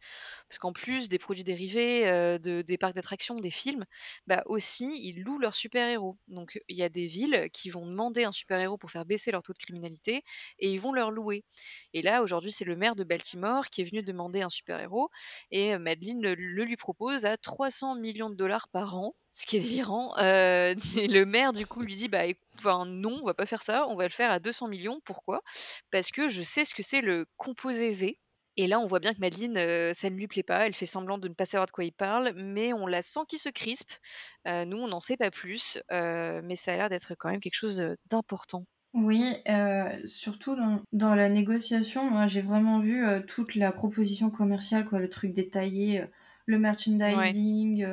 Parce 0.49 0.57
qu'en 0.57 0.73
plus 0.73 1.09
des 1.09 1.19
produits 1.19 1.43
dérivés, 1.43 2.07
euh, 2.07 2.39
de, 2.39 2.61
des 2.61 2.77
parcs 2.77 2.95
d'attractions, 2.95 3.39
des 3.39 3.51
films, 3.51 3.85
bah 4.27 4.41
aussi, 4.47 4.89
ils 5.07 5.21
louent 5.21 5.39
leurs 5.39 5.55
super-héros. 5.55 6.17
Donc, 6.27 6.59
il 6.67 6.75
y 6.75 6.83
a 6.83 6.89
des 6.89 7.05
villes 7.05 7.49
qui 7.53 7.69
vont 7.69 7.85
demander 7.85 8.23
un 8.23 8.31
super-héros 8.31 8.77
pour 8.77 8.89
faire 8.89 9.05
baisser 9.05 9.31
leur 9.31 9.43
taux 9.43 9.53
de 9.53 9.59
criminalité 9.59 10.23
et 10.57 10.71
ils 10.71 10.79
vont 10.79 10.91
leur 10.91 11.11
louer. 11.11 11.43
Et 11.93 12.01
là, 12.01 12.23
aujourd'hui, 12.23 12.51
c'est 12.51 12.65
le 12.65 12.75
maire 12.75 12.95
de 12.95 13.03
Baltimore 13.03 13.69
qui 13.69 13.81
est 13.81 13.83
venu 13.83 14.01
demander 14.01 14.41
un 14.41 14.49
super-héros 14.49 15.09
et 15.51 15.73
euh, 15.73 15.79
Madeleine 15.79 16.21
le, 16.21 16.33
lui 16.33 16.77
propose 16.77 17.25
à 17.25 17.37
300 17.37 17.95
millions 17.95 18.29
de 18.29 18.35
dollars 18.35 18.67
par 18.69 18.97
an, 18.97 19.15
ce 19.31 19.45
qui 19.45 19.57
est 19.57 19.61
délirant. 19.61 20.17
Euh, 20.17 20.73
et 20.97 21.07
le 21.07 21.25
maire, 21.25 21.53
du 21.53 21.65
coup, 21.65 21.81
lui 21.81 21.95
dit 21.95 22.07
bah, 22.07 22.23
non, 22.65 23.19
on 23.21 23.25
va 23.25 23.33
pas 23.33 23.45
faire 23.45 23.61
ça, 23.61 23.87
on 23.87 23.95
va 23.95 24.03
le 24.03 24.09
faire 24.09 24.31
à 24.31 24.39
200 24.39 24.67
millions. 24.67 24.99
Pourquoi? 25.05 25.41
Parce 25.91 26.11
que 26.11 26.27
je 26.27 26.41
sais 26.41 26.65
ce 26.65 26.73
que 26.73 26.83
c'est 26.83 27.01
le 27.01 27.25
composé 27.37 27.91
V. 27.91 28.19
Et 28.57 28.67
là, 28.67 28.79
on 28.79 28.85
voit 28.85 28.99
bien 28.99 29.13
que 29.13 29.19
Madeleine, 29.19 29.57
euh, 29.57 29.93
ça 29.93 30.09
ne 30.09 30.15
lui 30.15 30.27
plaît 30.27 30.43
pas. 30.43 30.65
Elle 30.67 30.73
fait 30.73 30.85
semblant 30.85 31.17
de 31.17 31.27
ne 31.27 31.33
pas 31.33 31.45
savoir 31.45 31.65
de 31.65 31.71
quoi 31.71 31.83
il 31.85 31.93
parle, 31.93 32.33
mais 32.35 32.73
on 32.73 32.87
la 32.87 33.01
sent 33.01 33.21
qui 33.27 33.37
se 33.37 33.49
crispe. 33.49 33.91
Euh, 34.47 34.65
nous, 34.65 34.77
on 34.77 34.87
n'en 34.87 34.99
sait 34.99 35.17
pas 35.17 35.31
plus, 35.31 35.79
euh, 35.91 36.41
mais 36.43 36.55
ça 36.55 36.73
a 36.73 36.77
l'air 36.77 36.89
d'être 36.89 37.15
quand 37.15 37.29
même 37.29 37.39
quelque 37.39 37.55
chose 37.55 37.83
d'important. 38.09 38.65
Oui, 38.93 39.23
surtout 40.05 40.55
dans, 40.55 40.81
dans 40.93 41.13
la 41.13 41.29
négociation, 41.29 42.09
moi 42.09 42.25
j'ai 42.25 42.41
vraiment 42.41 42.79
vu 42.79 43.05
toute 43.27 43.53
la 43.53 43.71
proposition 43.71 44.31
commerciale, 44.31 44.83
quoi, 44.85 44.97
le 44.99 45.09
truc 45.09 45.31
détaillé, 45.31 46.05
le 46.47 46.57
merchandising, 46.57 47.85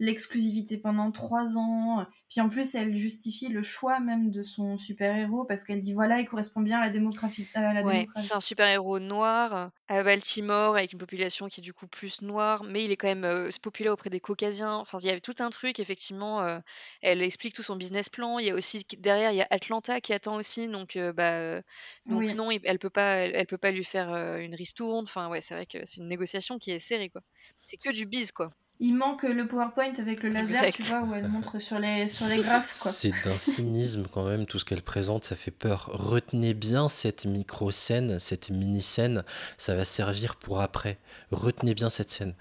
l'exclusivité 0.00 0.78
pendant 0.78 1.12
trois 1.12 1.56
ans. 1.56 2.04
Puis 2.28 2.40
en 2.40 2.48
plus, 2.48 2.74
elle 2.74 2.94
justifie 2.94 3.48
le 3.48 3.62
choix 3.62 4.00
même 4.00 4.30
de 4.30 4.42
son 4.42 4.76
super-héros 4.76 5.44
parce 5.44 5.62
qu'elle 5.62 5.80
dit 5.80 5.92
voilà, 5.92 6.18
il 6.20 6.26
correspond 6.26 6.60
bien 6.62 6.78
à 6.78 6.84
la 6.86 6.90
démographie. 6.90 7.46
Ouais, 7.82 8.06
c'est 8.16 8.34
un 8.34 8.40
super-héros 8.40 8.98
noir 8.98 9.56
euh, 9.56 9.68
à 9.88 10.02
Baltimore 10.02 10.76
avec 10.76 10.92
une 10.92 10.98
population 10.98 11.48
qui 11.48 11.60
est 11.60 11.62
du 11.62 11.72
coup 11.72 11.86
plus 11.86 12.20
noire, 12.20 12.62
mais 12.64 12.84
il 12.84 12.90
est 12.90 12.96
quand 12.96 13.06
même 13.08 13.24
euh, 13.24 13.48
populaire 13.62 13.94
auprès 13.94 14.10
des 14.10 14.20
Caucasiens. 14.20 14.74
Enfin, 14.76 14.98
il 15.00 15.06
y 15.06 15.10
avait 15.10 15.20
tout 15.22 15.34
un 15.38 15.48
truc, 15.48 15.78
effectivement. 15.80 16.42
euh, 16.42 16.58
elle 17.00 17.22
explique 17.22 17.54
tout 17.54 17.62
son 17.62 17.76
business 17.76 18.08
plan. 18.10 18.38
Il 18.38 18.46
y 18.46 18.50
a 18.50 18.54
aussi 18.54 18.84
derrière, 18.98 19.32
il 19.32 19.36
y 19.36 19.40
a 19.42 19.46
Atlanta 19.50 20.00
qui 20.02 20.12
attend 20.12 20.36
aussi, 20.36 20.68
donc 20.68 20.98
bah 21.14 21.62
donc 22.06 22.20
Oui. 22.28 22.34
non, 22.34 22.50
il- 22.50 22.60
elle 22.64 22.78
peut 22.78 22.90
pas, 22.90 23.14
elle, 23.16 23.32
elle 23.34 23.46
peut 23.46 23.56
pas 23.58 23.70
lui 23.70 23.84
faire 23.84 24.10
une 24.38 24.54
ristourne. 24.54 25.04
Enfin, 25.04 25.28
ouais, 25.30 25.40
c'est 25.40 25.54
vrai 25.54 25.64
que 25.66 25.78
c'est 25.86 26.00
une 26.02 26.08
négociation 26.08 26.58
qui 26.58 26.72
est 26.72 26.78
serrée, 26.78 27.08
quoi. 27.08 27.22
C'est 27.62 27.78
que 27.78 27.92
du 27.94 28.04
bise, 28.06 28.32
quoi. 28.32 28.50
Il 28.82 28.94
manque 28.94 29.24
le 29.24 29.46
PowerPoint 29.46 29.92
avec 29.98 30.22
le 30.22 30.30
laser, 30.30 30.64
Exact. 30.64 30.76
tu 30.76 30.82
vois, 30.84 31.02
où 31.02 31.14
elle 31.14 31.28
montre 31.28 31.58
sur 31.58 31.78
les, 31.78 32.08
sur 32.08 32.26
les 32.26 32.38
graphes. 32.38 32.72
C'est 32.74 33.12
d'un 33.24 33.36
cynisme 33.36 34.06
quand 34.10 34.24
même, 34.26 34.46
tout 34.46 34.58
ce 34.58 34.64
qu'elle 34.64 34.80
présente, 34.80 35.24
ça 35.24 35.36
fait 35.36 35.50
peur. 35.50 35.90
Retenez 35.92 36.54
bien 36.54 36.88
cette 36.88 37.26
micro-scène, 37.26 38.18
cette 38.18 38.48
mini-scène, 38.48 39.22
ça 39.58 39.74
va 39.74 39.84
servir 39.84 40.36
pour 40.36 40.62
après. 40.62 40.98
Retenez 41.30 41.74
bien 41.74 41.90
cette 41.90 42.10
scène. 42.10 42.34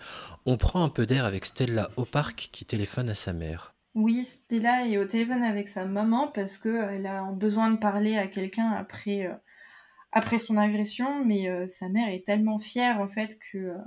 On 0.46 0.56
prend 0.56 0.82
un 0.82 0.90
peu 0.90 1.06
d'air 1.06 1.26
avec 1.26 1.44
Stella 1.44 1.90
au 1.98 2.06
parc 2.06 2.50
qui 2.54 2.64
téléphone 2.64 3.10
à 3.10 3.16
sa 3.16 3.34
mère. 3.34 3.76
Oui, 3.94 4.24
Stella 4.24 4.88
est 4.88 4.98
au 4.98 5.04
téléphone 5.06 5.44
avec 5.44 5.68
sa 5.68 5.84
maman 5.86 6.28
parce 6.28 6.58
que 6.58 6.70
euh, 6.70 7.06
a 7.06 7.32
besoin 7.34 7.70
de 7.70 7.78
parler 7.78 8.18
à 8.18 8.28
quelqu'un 8.28 8.72
après, 8.72 9.28
euh, 9.28 9.34
après 10.14 10.38
son 10.38 10.56
agression, 10.56 11.26
mais 11.26 11.50
euh, 11.50 11.68
sa 11.68 11.90
mère 11.90 12.08
est 12.08 12.26
tellement 12.26 12.60
fière 12.60 13.02
en 13.02 13.10
fait 13.10 13.38
que, 13.52 13.58
euh, 13.58 13.78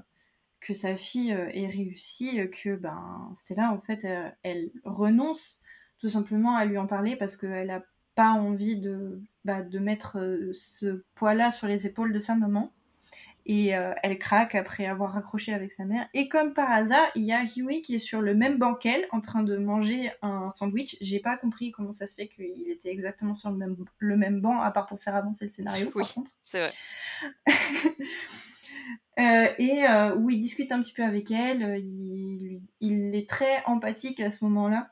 que 0.62 0.74
sa 0.74 0.96
fille 0.96 1.32
euh, 1.32 1.48
ait 1.52 1.66
réussi 1.66 2.40
euh, 2.40 2.46
que 2.46 2.76
ben 2.76 3.30
Stella 3.34 3.72
en 3.72 3.80
fait 3.80 4.04
elle, 4.04 4.36
elle 4.42 4.70
renonce 4.84 5.60
tout 5.98 6.08
simplement 6.08 6.56
à 6.56 6.64
lui 6.64 6.78
en 6.78 6.86
parler 6.86 7.16
parce 7.16 7.36
qu'elle 7.36 7.70
a 7.70 7.82
pas 8.14 8.30
envie 8.30 8.76
de, 8.76 9.20
bah, 9.44 9.62
de 9.62 9.78
mettre 9.78 10.18
euh, 10.18 10.50
ce 10.52 11.04
poids-là 11.14 11.50
sur 11.50 11.66
les 11.66 11.86
épaules 11.86 12.12
de 12.12 12.18
sa 12.18 12.34
maman. 12.34 12.72
Et 13.44 13.74
euh, 13.74 13.92
elle 14.04 14.20
craque 14.20 14.54
après 14.54 14.86
avoir 14.86 15.14
raccroché 15.14 15.52
avec 15.52 15.72
sa 15.72 15.84
mère. 15.84 16.08
Et 16.14 16.28
comme 16.28 16.54
par 16.54 16.70
hasard, 16.70 17.04
il 17.16 17.24
y 17.24 17.32
a 17.32 17.42
Huey 17.42 17.80
qui 17.80 17.96
est 17.96 17.98
sur 17.98 18.20
le 18.20 18.34
même 18.34 18.56
banc 18.56 18.74
qu'elle, 18.74 19.06
en 19.10 19.20
train 19.20 19.42
de 19.42 19.56
manger 19.56 20.12
un 20.22 20.50
sandwich. 20.52 20.96
J'ai 21.00 21.18
pas 21.18 21.36
compris 21.36 21.72
comment 21.72 21.92
ça 21.92 22.06
se 22.06 22.14
fait 22.14 22.28
qu'il 22.28 22.70
était 22.70 22.90
exactement 22.90 23.34
sur 23.34 23.50
le 23.50 23.56
même, 23.56 23.76
le 23.98 24.16
même 24.16 24.40
banc, 24.40 24.60
à 24.60 24.70
part 24.70 24.86
pour 24.86 25.02
faire 25.02 25.16
avancer 25.16 25.46
le 25.46 25.50
scénario, 25.50 25.90
Oui, 25.94 26.02
par 26.02 26.14
contre. 26.14 26.30
c'est 26.40 26.60
vrai. 26.60 26.72
Euh, 29.18 29.46
et 29.58 29.84
euh, 29.88 30.14
où 30.16 30.30
il 30.30 30.40
discute 30.40 30.72
un 30.72 30.80
petit 30.80 30.92
peu 30.94 31.02
avec 31.04 31.30
elle. 31.30 31.62
euh, 31.62 31.78
Il, 31.78 33.14
est 33.14 33.28
très 33.28 33.62
empathique 33.66 34.20
à 34.20 34.30
ce 34.30 34.44
moment-là. 34.44 34.90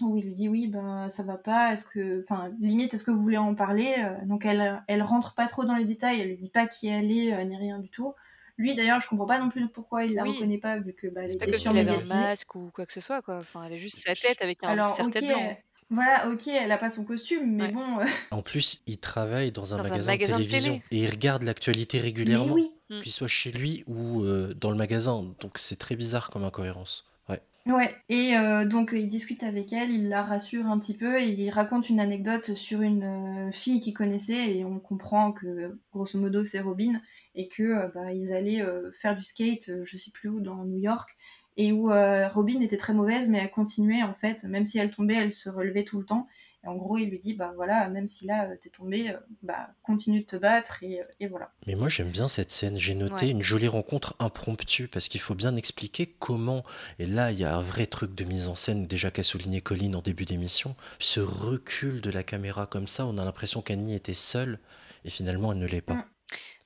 Où 0.00 0.16
il 0.16 0.24
lui 0.26 0.32
dit 0.32 0.48
oui, 0.48 0.68
ben 0.68 1.08
ça 1.08 1.22
va 1.24 1.36
pas. 1.36 1.72
Est-ce 1.72 1.84
que, 1.84 2.22
enfin, 2.22 2.52
limite, 2.60 2.94
est-ce 2.94 3.02
que 3.04 3.10
vous 3.10 3.22
voulez 3.22 3.36
en 3.36 3.54
parler 3.54 3.94
Donc 4.26 4.44
elle, 4.44 4.82
elle 4.86 5.02
rentre 5.02 5.34
pas 5.34 5.46
trop 5.46 5.64
dans 5.64 5.74
les 5.76 5.84
détails. 5.84 6.20
Elle 6.20 6.28
lui 6.28 6.36
dit 6.38 6.50
pas 6.50 6.66
qui 6.68 6.86
elle 6.88 7.10
est 7.10 7.32
euh, 7.32 7.42
ni 7.44 7.56
rien 7.56 7.78
du 7.80 7.90
tout. 7.90 8.14
Lui 8.58 8.74
d'ailleurs, 8.74 9.00
je 9.00 9.08
comprends 9.08 9.26
pas 9.26 9.38
non 9.40 9.48
plus 9.50 9.68
pourquoi 9.68 10.04
il 10.04 10.14
la 10.14 10.22
Oui. 10.24 10.30
reconnaît 10.30 10.58
pas 10.58 10.78
vu 10.78 10.92
que 10.92 11.06
bah, 11.08 11.22
elle 11.24 11.30
C'est 11.32 11.38
pas 11.38 11.46
comme 11.46 11.54
s'il 11.54 11.76
avait 11.78 11.90
un 11.90 12.04
masque 12.06 12.54
ou 12.56 12.70
quoi 12.72 12.86
que 12.86 12.92
ce 12.92 13.00
soit, 13.00 13.22
quoi. 13.22 13.38
Enfin, 13.38 13.62
elle 13.64 13.72
a 13.72 13.76
juste 13.76 14.00
sa 14.00 14.14
tête 14.14 14.42
avec 14.42 14.62
un 14.64 14.68
Alors 14.68 14.96
blanc. 14.96 15.10
euh, 15.48 15.52
voilà, 15.90 16.28
ok, 16.28 16.46
elle 16.48 16.70
a 16.72 16.76
pas 16.78 16.90
son 16.90 17.04
costume, 17.04 17.50
mais 17.56 17.68
bon. 17.68 17.98
euh, 18.00 18.04
En 18.30 18.42
plus, 18.42 18.82
il 18.86 18.98
travaille 18.98 19.50
dans 19.52 19.74
un, 19.74 19.78
Dans 19.78 19.84
un 19.86 19.88
magasin, 19.90 20.12
de 20.14 20.18
de 20.18 20.24
télévision 20.26 20.72
télé. 20.74 20.84
et 20.90 20.98
il 21.04 21.10
regarde 21.10 21.42
l'actualité 21.44 21.98
régulièrement, 21.98 22.54
oui. 22.54 22.70
Mm. 22.90 23.00
qu'il 23.00 23.12
soit 23.12 23.28
chez 23.28 23.52
lui 23.52 23.84
ou 23.86 24.22
euh, 24.22 24.54
dans 24.54 24.70
le 24.70 24.76
magasin. 24.76 25.34
Donc 25.40 25.58
c'est 25.58 25.76
très 25.76 25.94
bizarre 25.94 26.30
comme 26.30 26.44
incohérence. 26.44 27.04
Ouais. 27.28 27.42
Ouais, 27.66 27.94
et 28.08 28.34
euh, 28.34 28.64
donc 28.64 28.92
il 28.96 29.08
discute 29.08 29.42
avec 29.42 29.74
elle, 29.74 29.90
il 29.90 30.08
la 30.08 30.22
rassure 30.22 30.66
un 30.66 30.78
petit 30.78 30.96
peu, 30.96 31.20
et 31.20 31.28
il 31.28 31.50
raconte 31.50 31.90
une 31.90 32.00
anecdote 32.00 32.54
sur 32.54 32.80
une 32.80 33.48
euh, 33.48 33.52
fille 33.52 33.80
qu'il 33.80 33.92
connaissait, 33.92 34.56
et 34.56 34.64
on 34.64 34.78
comprend 34.80 35.32
que 35.32 35.78
grosso 35.92 36.18
modo 36.18 36.44
c'est 36.44 36.60
Robin, 36.60 37.02
et 37.34 37.48
que 37.48 37.62
euh, 37.62 37.88
bah, 37.94 38.12
ils 38.14 38.32
allaient 38.32 38.62
euh, 38.62 38.90
faire 38.92 39.14
du 39.14 39.22
skate, 39.22 39.68
euh, 39.68 39.82
je 39.84 39.98
sais 39.98 40.10
plus 40.10 40.30
où, 40.30 40.40
dans 40.40 40.64
New 40.64 40.78
York, 40.78 41.10
et 41.58 41.72
où 41.72 41.90
euh, 41.90 42.28
Robin 42.28 42.60
était 42.60 42.78
très 42.78 42.94
mauvaise, 42.94 43.28
mais 43.28 43.38
elle 43.38 43.50
continuait 43.50 44.02
en 44.02 44.14
fait, 44.14 44.44
même 44.44 44.64
si 44.64 44.78
elle 44.78 44.90
tombait, 44.90 45.16
elle 45.16 45.32
se 45.32 45.50
relevait 45.50 45.84
tout 45.84 45.98
le 45.98 46.06
temps. 46.06 46.26
Et 46.64 46.66
en 46.68 46.74
gros, 46.74 46.98
il 46.98 47.08
lui 47.08 47.20
dit, 47.20 47.34
bah 47.34 47.52
voilà, 47.54 47.88
même 47.88 48.08
si 48.08 48.26
là 48.26 48.48
euh, 48.50 48.56
t'es 48.60 48.68
tombé, 48.70 49.10
euh, 49.10 49.18
bah 49.42 49.70
continue 49.82 50.20
de 50.22 50.26
te 50.26 50.34
battre, 50.36 50.82
et, 50.82 51.00
euh, 51.00 51.04
et 51.20 51.28
voilà. 51.28 51.52
Mais 51.68 51.76
moi 51.76 51.88
j'aime 51.88 52.10
bien 52.10 52.26
cette 52.28 52.50
scène. 52.50 52.76
J'ai 52.78 52.94
noté 52.96 53.26
Ouais. 53.26 53.30
une 53.30 53.42
jolie 53.42 53.68
rencontre 53.68 54.16
impromptue 54.18 54.88
parce 54.88 55.06
qu'il 55.08 55.20
faut 55.20 55.36
bien 55.36 55.54
expliquer 55.56 56.06
comment. 56.06 56.64
Et 56.98 57.06
là 57.06 57.30
il 57.30 57.38
y 57.38 57.44
a 57.44 57.54
un 57.54 57.62
vrai 57.62 57.86
truc 57.86 58.14
de 58.14 58.24
mise 58.24 58.48
en 58.48 58.56
scène 58.56 58.86
déjà 58.88 59.10
qu'a 59.12 59.22
souligné 59.22 59.60
Colline 59.60 59.94
en 59.94 60.02
début 60.02 60.24
d'émission. 60.24 60.74
Ce 60.98 61.20
recul 61.20 62.00
de 62.00 62.10
la 62.10 62.24
caméra 62.24 62.66
comme 62.66 62.88
ça, 62.88 63.06
on 63.06 63.18
a 63.18 63.24
l'impression 63.24 63.62
qu'Annie 63.62 63.94
était 63.94 64.12
seule 64.14 64.58
et 65.04 65.10
finalement 65.10 65.52
elle 65.52 65.58
ne 65.58 65.66
l'est 65.66 65.80
pas. 65.80 65.94
Mm. 65.94 66.04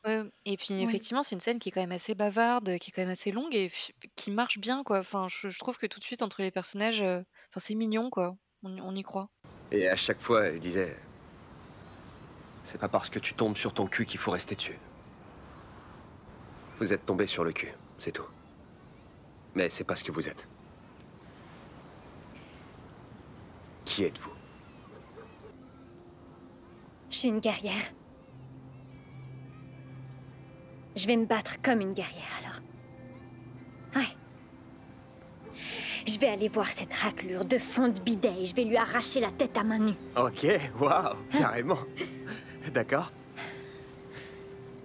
Ouais, 0.04 0.22
et 0.46 0.56
puis 0.56 0.74
Oui. 0.74 0.82
effectivement, 0.82 1.22
c'est 1.22 1.36
une 1.36 1.40
scène 1.40 1.60
qui 1.60 1.68
est 1.68 1.72
quand 1.72 1.80
même 1.80 1.92
assez 1.92 2.16
bavarde, 2.16 2.78
qui 2.78 2.90
est 2.90 2.92
quand 2.92 3.02
même 3.02 3.10
assez 3.12 3.30
longue 3.30 3.54
et 3.54 3.70
qui 4.16 4.32
marche 4.32 4.58
bien, 4.58 4.82
quoi. 4.82 4.98
Enfin, 4.98 5.28
je 5.30 5.48
je 5.50 5.58
trouve 5.60 5.76
que 5.78 5.86
tout 5.86 6.00
de 6.00 6.04
suite 6.04 6.22
entre 6.22 6.42
les 6.42 6.50
personnages, 6.50 7.02
enfin, 7.02 7.58
c'est 7.58 7.76
mignon, 7.76 8.10
quoi. 8.10 8.36
On 8.64 8.96
y 8.96 9.02
croit. 9.02 9.30
Et 9.72 9.88
à 9.88 9.96
chaque 9.96 10.20
fois, 10.20 10.44
elle 10.44 10.60
disait 10.60 10.94
C'est 12.62 12.78
pas 12.78 12.88
parce 12.88 13.08
que 13.08 13.18
tu 13.18 13.32
tombes 13.32 13.56
sur 13.56 13.72
ton 13.72 13.86
cul 13.86 14.04
qu'il 14.04 14.20
faut 14.20 14.30
rester 14.30 14.54
dessus. 14.54 14.78
Vous 16.78 16.92
êtes 16.92 17.06
tombé 17.06 17.26
sur 17.26 17.42
le 17.42 17.52
cul, 17.52 17.72
c'est 17.98 18.12
tout. 18.12 18.26
Mais 19.54 19.70
c'est 19.70 19.84
pas 19.84 19.96
ce 19.96 20.04
que 20.04 20.12
vous 20.12 20.28
êtes. 20.28 20.46
Qui 23.86 24.04
êtes-vous? 24.04 24.32
Je 27.10 27.16
suis 27.16 27.28
une 27.28 27.40
guerrière. 27.40 27.92
Je 30.96 31.06
vais 31.06 31.16
me 31.16 31.24
battre 31.24 31.60
comme 31.62 31.80
une 31.80 31.94
guerrière 31.94 32.40
alors. 32.40 32.60
Ouais. 33.96 34.16
Je 36.06 36.18
vais 36.18 36.28
aller 36.28 36.48
voir 36.48 36.70
cette 36.72 36.92
raclure 36.92 37.44
de 37.44 37.58
fond 37.58 37.88
de 37.88 38.00
bidet 38.00 38.40
et 38.40 38.46
je 38.46 38.54
vais 38.54 38.64
lui 38.64 38.76
arracher 38.76 39.20
la 39.20 39.30
tête 39.30 39.56
à 39.56 39.64
main 39.64 39.78
nue. 39.78 39.94
Ok, 40.16 40.46
waouh, 40.80 41.16
carrément. 41.30 41.78
D'accord. 42.72 43.12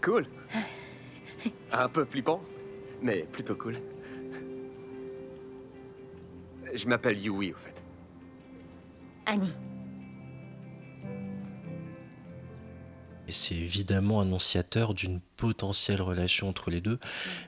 Cool. 0.02 0.28
Un 1.72 1.90
peu 1.90 2.06
flippant, 2.06 2.42
mais 3.02 3.26
plutôt 3.32 3.56
cool. 3.56 3.78
Je 6.74 6.88
m'appelle 6.88 7.18
Yui, 7.20 7.54
au 7.54 7.58
fait. 7.58 7.74
Annie. 9.26 9.54
Et 13.28 13.32
c'est 13.34 13.56
évidemment 13.56 14.22
annonciateur 14.22 14.94
d'une 14.94 15.20
potentielle 15.36 16.02
relation 16.02 16.48
entre 16.48 16.72
les 16.72 16.80
deux, 16.80 16.98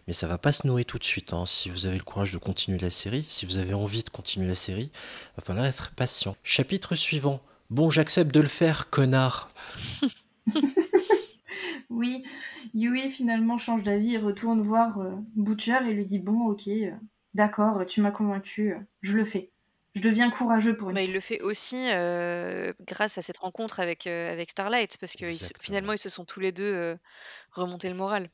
mais 0.07 0.13
ça 0.13 0.27
va 0.27 0.37
pas 0.37 0.51
se 0.51 0.67
nouer 0.67 0.83
tout 0.83 0.99
de 0.99 1.03
suite. 1.05 1.31
hein. 1.33 1.45
Si 1.45 1.69
vous 1.69 1.85
avez 1.85 1.97
le 1.97 2.03
courage 2.03 2.33
de 2.33 2.37
continuer 2.37 2.77
la 2.79 2.91
série, 2.91 3.25
si 3.29 3.45
vous 3.45 3.57
avez 3.57 3.73
envie 3.73 4.03
de 4.03 4.09
continuer 4.09 4.47
la 4.47 4.55
série, 4.55 4.91
va 5.37 5.43
falloir 5.43 5.65
être 5.65 5.91
patient. 5.95 6.35
Chapitre 6.43 6.95
suivant. 6.95 7.41
Bon, 7.69 7.89
j'accepte 7.89 8.33
de 8.33 8.41
le 8.41 8.47
faire, 8.47 8.89
connard. 8.89 9.51
Oui, 11.89 12.23
Yui 12.73 13.09
finalement 13.09 13.57
change 13.57 13.83
d'avis 13.83 14.15
et 14.15 14.19
retourne 14.19 14.61
voir 14.61 14.99
euh, 14.99 15.11
Butcher 15.35 15.79
et 15.87 15.93
lui 15.93 16.05
dit 16.05 16.19
Bon, 16.19 16.45
ok, 16.45 16.67
euh, 16.67 16.91
d'accord, 17.33 17.83
tu 17.85 18.01
m'as 18.01 18.11
convaincu, 18.11 18.73
euh, 18.73 18.79
je 19.01 19.17
le 19.17 19.25
fais. 19.25 19.51
Je 19.95 20.01
deviens 20.01 20.29
courageux 20.29 20.77
pour 20.77 20.89
une 20.89 20.95
Bah, 20.95 21.01
il 21.01 21.13
le 21.13 21.19
fait 21.19 21.41
aussi, 21.41 21.75
heu, 21.91 22.73
grâce 22.87 23.17
à 23.17 23.21
cette 23.21 23.37
rencontre 23.37 23.79
avec, 23.79 24.07
heu, 24.07 24.29
avec 24.29 24.51
Starlight 24.51 24.97
parce 24.99 25.13
que 25.13 25.25
ils 25.25 25.37
se 25.37 25.51
finalement, 25.61 25.93
ils 25.93 25.97
se 25.97 26.09
sont 26.09 26.25
tous 26.25 26.39
les 26.39 26.51
2 26.51 26.73
heu, 26.73 26.97
remontés 27.51 27.89
le 27.89 27.95
moral. 27.95 28.29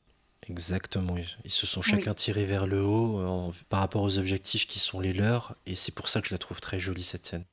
Exactement, 0.48 1.16
ils, 1.16 1.26
ils 1.44 1.50
se 1.50 1.66
sont 1.66 1.80
Oui. 1.80 1.90
chacun 1.90 2.14
tirés 2.14 2.44
vers 2.44 2.66
le 2.66 2.82
haut 2.82 3.20
en- 3.24 3.52
par 3.68 3.80
rapport 3.80 4.02
aux 4.02 4.18
objectifs 4.18 4.66
qui 4.66 4.78
sont 4.78 5.00
les 5.00 5.12
leurs, 5.12 5.56
et 5.66 5.74
c'est 5.74 5.92
pour 5.94 6.08
ça 6.08 6.20
que 6.20 6.28
je 6.28 6.34
la 6.34 6.38
trouve 6.38 6.60
très 6.60 6.78
jolie 6.78 7.02
cette 7.04 7.26
scène. 7.26 7.44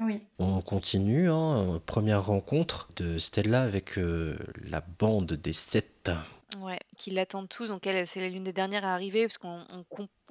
Oui. 0.00 0.22
On 0.38 0.60
continue, 0.62 1.28
hein, 1.30 1.80
première 1.84 2.24
rencontre 2.24 2.88
de 2.96 3.18
Stella 3.18 3.62
avec 3.62 3.98
euh, 3.98 4.38
la 4.62 4.80
bande 4.80 5.32
des 5.34 5.52
sept. 5.52 6.10
Ouais, 6.56 6.78
qui 6.96 7.10
l'attendent 7.10 7.48
tous, 7.50 7.68
donc 7.68 7.86
elle, 7.86 8.06
c'est 8.06 8.26
l'une 8.30 8.42
des 8.42 8.54
dernières 8.54 8.86
à 8.86 8.94
arriver 8.94 9.26
parce 9.26 9.36
qu'on 9.36 9.66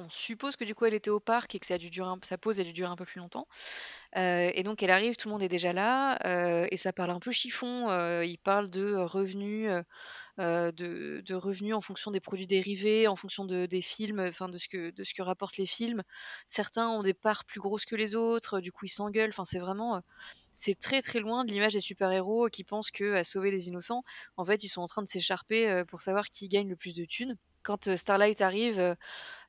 suppose 0.09 0.55
que 0.55 0.63
du 0.65 0.73
coup 0.73 0.85
elle 0.85 0.95
était 0.95 1.11
au 1.11 1.19
parc 1.19 1.53
et 1.53 1.59
que 1.59 1.67
ça 1.67 1.75
a 1.75 1.77
dû 1.77 1.91
durer 1.91 2.09
sa 2.23 2.39
pause 2.39 2.59
a 2.59 2.63
dû 2.63 2.73
durer 2.73 2.89
un 2.89 2.95
peu 2.95 3.05
plus 3.05 3.19
longtemps. 3.19 3.47
Heu 4.17 4.51
et 4.55 4.63
donc 4.63 4.81
elle 4.81 4.89
arrive, 4.89 5.15
tout 5.15 5.27
le 5.27 5.33
monde 5.33 5.43
est 5.43 5.49
déjà 5.49 5.73
là, 5.73 6.17
heu 6.25 6.67
et 6.71 6.77
ça 6.77 6.91
parle 6.91 7.11
un 7.11 7.19
peu 7.19 7.31
chiffon, 7.31 7.89
heu, 7.91 8.25
ils 8.25 8.39
parlent 8.39 8.71
de, 8.71 8.95
revenus, 8.95 9.69
heu, 10.39 10.71
de 10.73 11.33
revenus 11.35 11.75
en 11.75 11.81
fonction 11.81 12.11
des 12.11 12.19
produits 12.19 12.47
dérivés, 12.47 13.07
en 13.07 13.15
fonction 13.15 13.45
de 13.45 13.65
des 13.65 13.81
films, 13.81 14.19
enfin 14.21 14.49
de 14.49 14.57
ce 14.57 14.67
que 14.69 14.91
de 14.91 15.03
ce 15.03 15.13
que 15.13 15.21
rapportent 15.21 15.57
les 15.57 15.65
films. 15.65 16.03
Certains 16.47 16.89
ont 16.89 17.03
des 17.03 17.13
parts 17.13 17.45
plus 17.45 17.59
grosses 17.61 17.85
que 17.85 17.95
les 17.95 18.15
autres, 18.15 18.59
du 18.61 18.71
coup 18.71 18.85
ils 18.85 18.89
s'engueulent, 18.89 19.29
enfin 19.29 19.45
c'est 19.45 19.59
vraiment, 19.59 19.97
heu, 19.97 20.01
c'est 20.53 20.77
très, 20.79 21.01
très 21.01 21.19
loin 21.19 21.45
de 21.45 21.51
l'image 21.51 21.73
des 21.73 21.79
super-héros 21.81 22.49
qui 22.49 22.63
pensent 22.63 22.91
qu'à 22.91 23.23
sauver 23.23 23.51
les 23.51 23.67
innocents, 23.69 24.03
en 24.37 24.45
fait, 24.45 24.63
ils 24.63 24.69
sont 24.69 24.81
en 24.81 24.87
train 24.87 25.01
de 25.03 25.07
s'écharper, 25.07 25.69
heu, 25.69 25.85
pour 25.85 26.01
savoir 26.01 26.25
qui 26.29 26.49
gagne 26.49 26.69
le 26.69 26.75
plus 26.77 26.95
de 26.95 27.05
thunes. 27.05 27.37
Quand, 27.63 27.95
Starlight 27.97 28.41
arrive, 28.41 28.95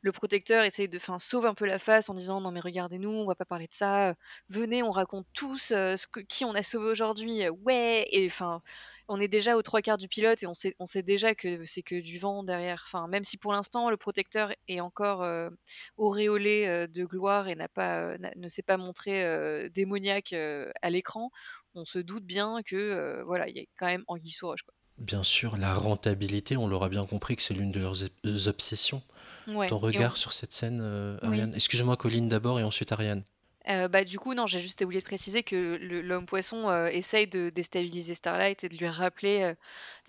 le 0.03 0.13
protecteur 0.13 0.65
essaye 0.65 0.89
de 0.89 0.97
enfin, 0.99 1.19
sauve 1.21 1.47
un 1.47 1.55
peu 1.55 1.67
la 1.67 1.79
face 1.81 2.11
en 2.11 2.15
disant: 2.15 2.41
«Non 2.43 2.53
mais 2.53 2.61
regardez-nous, 2.61 3.11
on 3.11 3.27
va 3.27 3.35
pas 3.37 3.45
parler 3.47 3.67
de 3.69 3.75
ça, 3.75 4.15
venez, 4.49 4.83
on 4.83 4.91
raconte 4.93 5.27
tous, 5.35 5.59
ce 5.69 6.07
que 6.09 6.21
qui 6.21 6.45
on 6.45 6.55
a 6.55 6.63
sauvé 6.65 6.91
aujourd'hui, 6.91 7.49
ouais!» 7.51 8.07
et 8.13 8.27
enfin, 8.27 8.63
on 9.09 9.21
est 9.21 9.29
déjà 9.29 9.57
aux 9.57 9.63
3 9.63 9.83
quarts 9.83 9.99
du 9.99 10.09
pilote 10.09 10.43
et 10.43 10.47
on 10.47 10.55
sait 10.55 10.75
on 10.79 10.87
sait 10.87 11.03
déjà 11.03 11.35
que 11.35 11.65
c'est 11.65 11.83
que 11.83 12.01
du 12.01 12.19
vent 12.19 12.43
derrière. 12.43 12.85
Enfin, 12.87 13.09
même 13.09 13.25
si 13.25 13.37
pour 13.39 13.53
l'instant 13.53 13.91
le 13.91 13.97
protecteur 13.97 14.53
est 14.69 14.81
encore, 14.81 15.25
heu, 15.25 15.51
auréolé, 15.97 16.67
heu, 16.67 16.89
de 16.89 17.05
gloire 17.05 17.49
et 17.49 17.55
n'a 17.55 17.69
pas, 17.69 18.17
n'a 18.19 18.31
ne 18.37 18.49
s'est 18.49 18.63
pas 18.63 18.77
montré, 18.77 19.69
démoniaque, 19.71 20.33
à 20.35 20.91
l'écran, 20.91 21.31
on 21.75 21.85
se 21.85 21.99
doute 21.99 22.25
bien 22.25 22.61
que, 22.65 23.23
voilà, 23.27 23.49
il 23.49 23.57
y 23.57 23.61
a 23.61 23.65
quand 23.77 23.87
même 23.87 24.05
anguille 24.09 24.31
sous 24.31 24.47
roche, 24.47 24.63
quoi. 24.63 24.75
Bien 24.99 25.23
sûr, 25.23 25.57
la 25.57 25.75
rentabilité, 25.75 26.57
on 26.57 26.67
l'aura 26.67 26.89
bien 26.89 27.07
compris 27.07 27.37
que 27.37 27.43
c'est 27.43 27.55
l'une 27.55 27.71
de 27.71 27.79
leurs 27.79 28.03
ob- 28.03 28.49
obsessions. 28.49 29.03
Ouais, 29.47 29.69
Ton 29.69 29.79
regard 29.79 30.13
on 30.13 30.17
sur 30.17 30.33
cette 30.33 30.53
scène, 30.53 30.81
euh, 30.83 31.17
Oui. 31.23 31.29
Ariane 31.29 31.55
Excuse-moi, 31.55 31.97
Colline 31.97 32.29
d'abord 32.29 32.59
et 32.59 32.65
ensuite 32.65 32.91
Ariane. 32.91 33.23
Heu, 33.71 33.89
bah, 33.89 34.05
du 34.05 34.19
coup, 34.19 34.35
non, 34.35 34.47
j'ai 34.47 34.61
juste 34.61 34.81
oublié 34.83 35.01
de 35.01 35.05
préciser 35.05 35.43
que 35.43 35.77
le 35.81 36.01
l'homme 36.01 36.25
poisson, 36.27 36.71
heu, 36.71 36.89
essaye 36.93 37.27
de 37.27 37.51
déstabiliser 37.51 38.15
Starlight 38.15 38.65
et 38.65 38.69
de 38.69 38.77
lui 38.77 38.89
rappeler, 38.89 39.43
heu, 39.43 39.57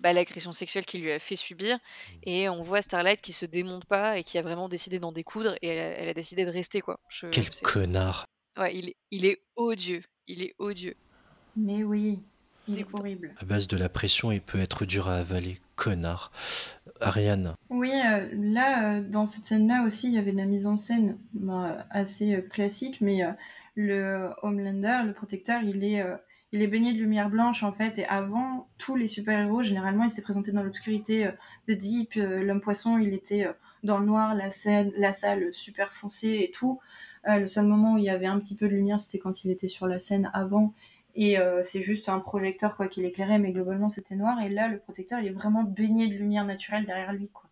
bah, 0.00 0.12
l'agression 0.14 0.52
sexuelle 0.52 0.86
qu'il 0.86 1.02
lui 1.02 1.12
a 1.12 1.18
fait 1.18 1.36
subir 1.36 1.78
et 2.22 2.48
on 2.48 2.62
voit 2.62 2.80
Starlight 2.82 3.20
qui 3.20 3.32
se 3.34 3.44
démonte 3.46 3.84
pas 3.84 4.18
et 4.18 4.24
qui 4.24 4.38
a 4.38 4.42
vraiment 4.42 4.68
décidé 4.68 4.98
d'en 4.98 5.12
découdre 5.12 5.54
et 5.62 5.68
elle 5.68 5.78
a 5.78 5.98
elle 5.98 6.08
a 6.08 6.14
décidé 6.14 6.44
de 6.46 6.50
rester, 6.50 6.80
quoi. 6.80 6.98
Je 7.10 7.26
Quel 7.30 7.44
c'est 7.50 7.64
connard 7.64 8.26
ouais, 8.58 8.74
il 8.76 8.88
est 8.88 8.96
il 9.10 9.26
est 9.26 9.42
odieux, 9.56 10.02
il 10.26 10.42
est 10.42 10.54
odieux. 10.58 10.94
Mais 11.56 11.82
oui, 11.84 12.18
il 12.66 12.74
est 12.74 12.76
Dégoûtant. 12.78 13.00
horrible. 13.00 13.34
À 13.38 13.44
base 13.44 13.68
de 13.68 13.76
la 13.76 13.88
pression, 13.88 14.32
il 14.32 14.40
peut 14.40 14.60
être 14.60 14.84
dur 14.86 15.08
à 15.08 15.16
avaler. 15.16 15.58
Connard. 15.76 16.30
Ariane. 17.00 17.54
Oui, 17.68 17.92
euh, 17.92 18.28
là, 18.32 18.96
euh, 18.96 19.00
dans 19.00 19.26
cette 19.26 19.44
scène-là 19.44 19.84
aussi, 19.84 20.08
il 20.08 20.14
y 20.14 20.18
avait 20.18 20.32
de 20.32 20.36
la 20.36 20.46
mise 20.46 20.66
en 20.66 20.76
scène 20.76 21.18
bah, 21.32 21.86
assez 21.90 22.34
euh, 22.34 22.40
classique, 22.42 23.00
mais 23.00 23.22
le 23.74 24.30
Homelander, 24.42 25.02
le 25.06 25.12
protecteur, 25.12 25.62
il 25.62 25.84
est, 25.84 26.04
il 26.52 26.62
est 26.62 26.66
baigné 26.66 26.92
de 26.92 26.98
lumière 26.98 27.30
blanche 27.30 27.62
en 27.62 27.72
fait. 27.72 27.98
Et 27.98 28.06
avant, 28.06 28.68
tous 28.78 28.96
les 28.96 29.06
super-héros, 29.06 29.62
généralement, 29.62 30.04
ils 30.04 30.10
étaient 30.10 30.22
présentés 30.22 30.52
dans 30.52 30.62
l'obscurité 30.62 31.30
de 31.68 31.74
Deep. 31.74 32.16
euh, 32.16 32.42
L'homme 32.42 32.60
poisson, 32.60 32.98
il 32.98 33.14
était 33.14 33.46
dans 33.82 33.98
le 33.98 34.06
noir, 34.06 34.34
la, 34.34 34.50
scène, 34.50 34.92
la 34.96 35.12
salle 35.12 35.52
super 35.52 35.94
foncée 35.94 36.40
et 36.42 36.50
tout. 36.50 36.80
Le 37.26 37.46
seul 37.46 37.66
moment 37.66 37.94
où 37.94 37.98
il 37.98 38.04
y 38.04 38.10
avait 38.10 38.26
un 38.26 38.38
petit 38.38 38.56
peu 38.56 38.66
de 38.66 38.72
lumière, 38.74 38.98
c'était 38.98 39.18
quand 39.18 39.44
il 39.44 39.50
était 39.50 39.68
sur 39.68 39.86
la 39.86 39.98
scène 39.98 40.30
avant. 40.32 40.72
Et 41.20 41.38
euh, 41.38 41.62
c'est 41.62 41.82
juste 41.82 42.08
un 42.08 42.18
projecteur 42.18 42.76
quoi 42.76 42.88
qui 42.88 43.02
l'éclairait, 43.02 43.38
mais 43.38 43.52
globalement 43.52 43.90
c'était 43.90 44.16
noir. 44.16 44.40
Et 44.40 44.48
là, 44.48 44.66
le 44.66 44.78
protecteur, 44.78 45.20
il 45.20 45.26
est 45.26 45.32
vraiment 45.32 45.62
baigné 45.62 46.08
de 46.08 46.14
lumière 46.14 46.44
naturelle 46.44 46.86
derrière 46.86 47.12
lui. 47.12 47.28
Quoi. 47.28 47.48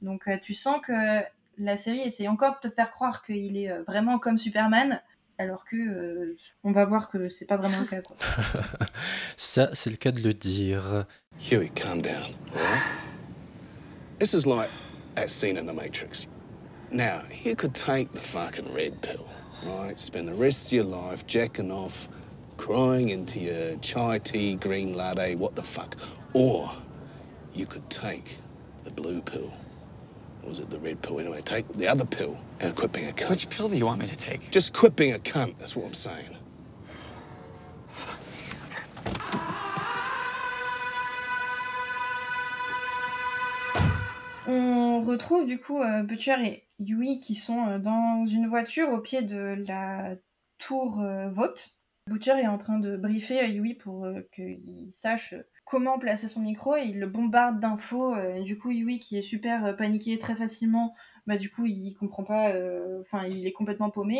Donc 0.00 0.28
euh, 0.28 0.36
tu 0.40 0.54
sens 0.54 0.80
que 0.80 1.20
la 1.58 1.76
série 1.76 2.00
essaye 2.00 2.28
encore 2.28 2.58
de 2.62 2.68
te 2.68 2.74
faire 2.74 2.90
croire 2.90 3.22
qu'il 3.22 3.56
est 3.56 3.70
euh, 3.70 3.82
vraiment 3.82 4.18
comme 4.18 4.38
Superman, 4.38 5.02
alors 5.38 5.64
que 5.64 5.76
euh, 5.76 6.36
on 6.64 6.72
va 6.72 6.84
voir 6.84 7.08
que 7.08 7.28
c'est 7.28 7.46
pas 7.46 7.56
vraiment 7.56 7.80
le 7.80 7.86
cas. 7.86 8.00
Quoi. 8.00 8.16
Ça, 9.36 9.70
c'est 9.72 9.90
le 9.90 9.96
cas 9.96 10.12
de 10.12 10.20
le 10.20 10.32
dire. 10.32 11.04
Huey, 11.50 11.70
calm 11.74 12.00
down. 12.00 12.34
right? 12.54 12.82
This 14.18 14.34
is 14.34 14.46
like 14.46 14.70
that 15.16 15.28
scene 15.28 15.56
in 15.56 15.66
The 15.66 15.74
Matrix. 15.74 16.26
Now, 16.92 17.22
you 17.44 17.54
could 17.54 17.74
take 17.74 18.12
the 18.12 18.20
fucking 18.20 18.74
red 18.74 19.00
pill, 19.00 19.26
right? 19.64 19.98
Spend 19.98 20.28
the 20.28 20.34
rest 20.34 20.66
of 20.66 20.72
your 20.72 20.84
life 20.84 21.26
jacking 21.26 21.70
off, 21.70 22.08
crying 22.60 23.08
into 23.08 23.40
your 23.40 23.76
chai 23.78 24.18
tea, 24.18 24.54
green 24.54 24.94
latte, 24.94 25.34
what 25.34 25.54
the 25.54 25.62
fuck. 25.62 25.96
Or 26.34 26.70
you 27.54 27.64
could 27.64 27.88
take 27.88 28.36
the 28.84 28.90
blue 28.90 29.22
pill. 29.22 29.50
Or 30.42 30.50
was 30.50 30.58
it 30.58 30.68
the 30.68 30.78
red 30.78 31.00
pill? 31.00 31.20
Anyway, 31.20 31.40
take 31.40 31.66
the 31.72 31.88
other 31.88 32.04
pill 32.04 32.36
and 32.60 32.76
quit 32.76 32.92
being 32.92 33.08
a 33.08 33.12
cunt. 33.12 33.30
Which 33.30 33.48
pill 33.48 33.70
do 33.70 33.78
you 33.78 33.86
want 33.86 34.02
me 34.02 34.08
to 34.08 34.16
take? 34.16 34.50
Just 34.50 34.74
quit 34.74 34.94
being 34.94 35.14
a 35.14 35.18
cunt, 35.18 35.56
that's 35.56 35.74
what 35.74 35.86
I'm 35.86 35.94
saying. 35.94 36.36
On 44.46 45.02
retrouve 45.04 45.46
du 45.46 45.58
coup 45.58 45.80
euh, 45.80 46.02
Butcher 46.02 46.36
et 46.44 46.68
Yui 46.78 47.20
qui 47.20 47.34
sont 47.34 47.66
euh, 47.68 47.78
dans 47.78 48.26
une 48.26 48.48
voiture 48.48 48.90
au 48.90 48.98
pied 48.98 49.22
de 49.22 49.54
la 49.66 50.16
tour 50.58 51.00
euh, 51.00 51.30
Vote. 51.30 51.79
Butcher 52.10 52.40
est 52.42 52.48
en 52.48 52.58
train 52.58 52.80
de 52.80 52.96
briefer 52.96 53.48
Yui 53.48 53.74
pour 53.74 54.04
euh, 54.04 54.20
qu'il 54.34 54.90
sache 54.90 55.34
comment 55.64 55.96
placer 55.98 56.26
son 56.26 56.40
micro 56.40 56.74
et 56.76 56.82
il 56.82 56.98
le 56.98 57.06
bombarde 57.06 57.60
d'infos. 57.60 58.14
euh, 58.16 58.42
du 58.42 58.58
coup, 58.58 58.72
Yui 58.72 58.98
qui 58.98 59.16
est 59.16 59.22
super 59.22 59.64
euh, 59.64 59.72
paniqué 59.74 60.18
très 60.18 60.34
facilement, 60.34 60.94
bah 61.26 61.36
du 61.36 61.50
coup 61.50 61.66
il 61.66 61.94
comprend 61.94 62.24
pas, 62.24 62.52
enfin 63.00 63.26
il 63.26 63.46
est 63.46 63.52
complètement 63.52 63.90
paumé. 63.90 64.18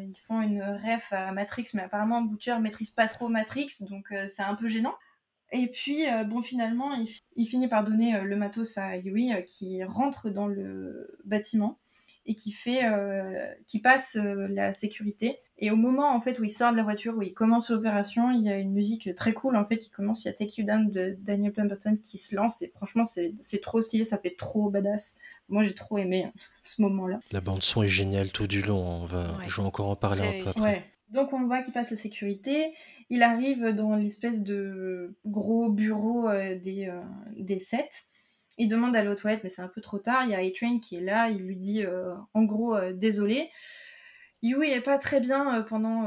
Ils 0.00 0.18
font 0.26 0.42
une 0.42 0.62
ref 0.62 1.12
à 1.12 1.30
Matrix, 1.32 1.68
mais 1.74 1.82
apparemment 1.82 2.22
Butcher 2.22 2.58
maîtrise 2.58 2.90
pas 2.90 3.06
trop 3.06 3.28
Matrix, 3.28 3.68
donc 3.88 4.12
c'est 4.28 4.42
un 4.42 4.54
peu 4.56 4.66
gênant. 4.66 4.94
Et 5.52 5.68
puis, 5.68 6.04
bon, 6.26 6.42
finalement, 6.42 6.92
il, 6.94 7.06
fi- 7.06 7.20
il 7.36 7.46
finit 7.46 7.68
par 7.68 7.84
donner 7.84 8.20
le 8.20 8.36
matos 8.36 8.76
à 8.78 8.96
Yui 8.96 9.32
qui 9.46 9.82
rentre 9.84 10.30
dans 10.30 10.46
le 10.48 11.18
bâtiment 11.24 11.78
et 12.28 12.34
qui 12.34 12.52
fait, 12.52 12.84
euh, 12.84 13.46
qui 13.66 13.80
passe 13.80 14.16
euh, 14.16 14.46
la 14.48 14.72
sécurité. 14.72 15.38
Et 15.58 15.72
au 15.72 15.76
moment 15.76 16.14
en 16.14 16.20
fait 16.20 16.38
où 16.38 16.44
il 16.44 16.50
sort 16.50 16.70
de 16.70 16.76
la 16.76 16.84
voiture, 16.84 17.16
où 17.16 17.22
il 17.22 17.32
commence 17.34 17.70
l'opération, 17.70 18.30
il 18.30 18.44
y 18.44 18.50
a 18.50 18.58
une 18.58 18.72
musique 18.72 19.12
très 19.16 19.32
cool 19.32 19.56
en 19.56 19.64
fait 19.66 19.78
qui 19.78 19.90
commence. 19.90 20.24
Il 20.24 20.28
y 20.28 20.30
a 20.30 20.34
Take 20.34 20.60
You 20.60 20.66
Down 20.66 20.90
de 20.90 21.16
Daniel 21.20 21.52
Pemberton 21.52 21.96
qui 22.00 22.18
se 22.18 22.36
lance 22.36 22.62
et 22.62 22.68
franchement 22.76 23.02
c'est 23.02 23.32
c'est 23.40 23.60
trop 23.60 23.80
stylé, 23.80 24.04
ça 24.04 24.18
fait 24.18 24.36
trop 24.36 24.70
badass. 24.70 25.16
Moi 25.48 25.64
j'ai 25.64 25.74
trop 25.74 25.98
aimé 25.98 26.26
hein, 26.26 26.32
ce 26.62 26.82
moment-là. 26.82 27.18
La 27.32 27.40
bande 27.40 27.62
son 27.62 27.82
est 27.82 27.88
géniale 27.88 28.30
tout 28.30 28.46
du 28.46 28.62
long. 28.62 28.78
On 28.78 29.04
va, 29.06 29.36
Ouais. 29.38 29.44
je 29.48 29.56
vais 29.60 29.66
encore 29.66 29.88
en 29.88 29.96
parler 29.96 30.20
un 30.22 30.44
peu 30.44 30.50
après. 30.50 30.60
Ouais. 30.60 30.84
Donc 31.10 31.32
on 31.32 31.46
voit 31.46 31.62
qu'il 31.62 31.72
passe 31.72 31.90
la 31.90 31.96
sécurité, 31.96 32.74
il 33.08 33.22
arrive 33.22 33.68
dans 33.68 33.96
l'espèce 33.96 34.44
de 34.44 35.16
gros 35.24 35.70
bureau 35.70 36.28
euh, 36.28 36.58
des, 36.58 36.86
euh, 36.88 37.00
des 37.38 37.58
sets. 37.58 37.88
Il 38.58 38.66
demande 38.68 38.92
d'aller 38.92 39.08
aux 39.08 39.14
toilettes, 39.14 39.44
mais 39.44 39.48
c'est 39.48 39.62
un 39.62 39.68
peu 39.68 39.80
trop 39.80 39.98
tard. 39.98 40.24
Il 40.24 40.30
y 40.30 40.34
a 40.34 40.38
A-Train 40.38 40.80
qui 40.80 40.96
est 40.96 41.00
là, 41.00 41.30
il 41.30 41.38
lui 41.38 41.56
dit 41.56 41.84
euh, 41.84 42.12
en 42.34 42.42
gros 42.42 42.74
euh, 42.74 42.92
désolé. 42.92 43.50
Yui 44.42 44.70
est 44.70 44.80
pas 44.80 44.98
très 44.98 45.20
bien 45.20 45.54
euh, 45.54 45.62
pendant 45.62 46.06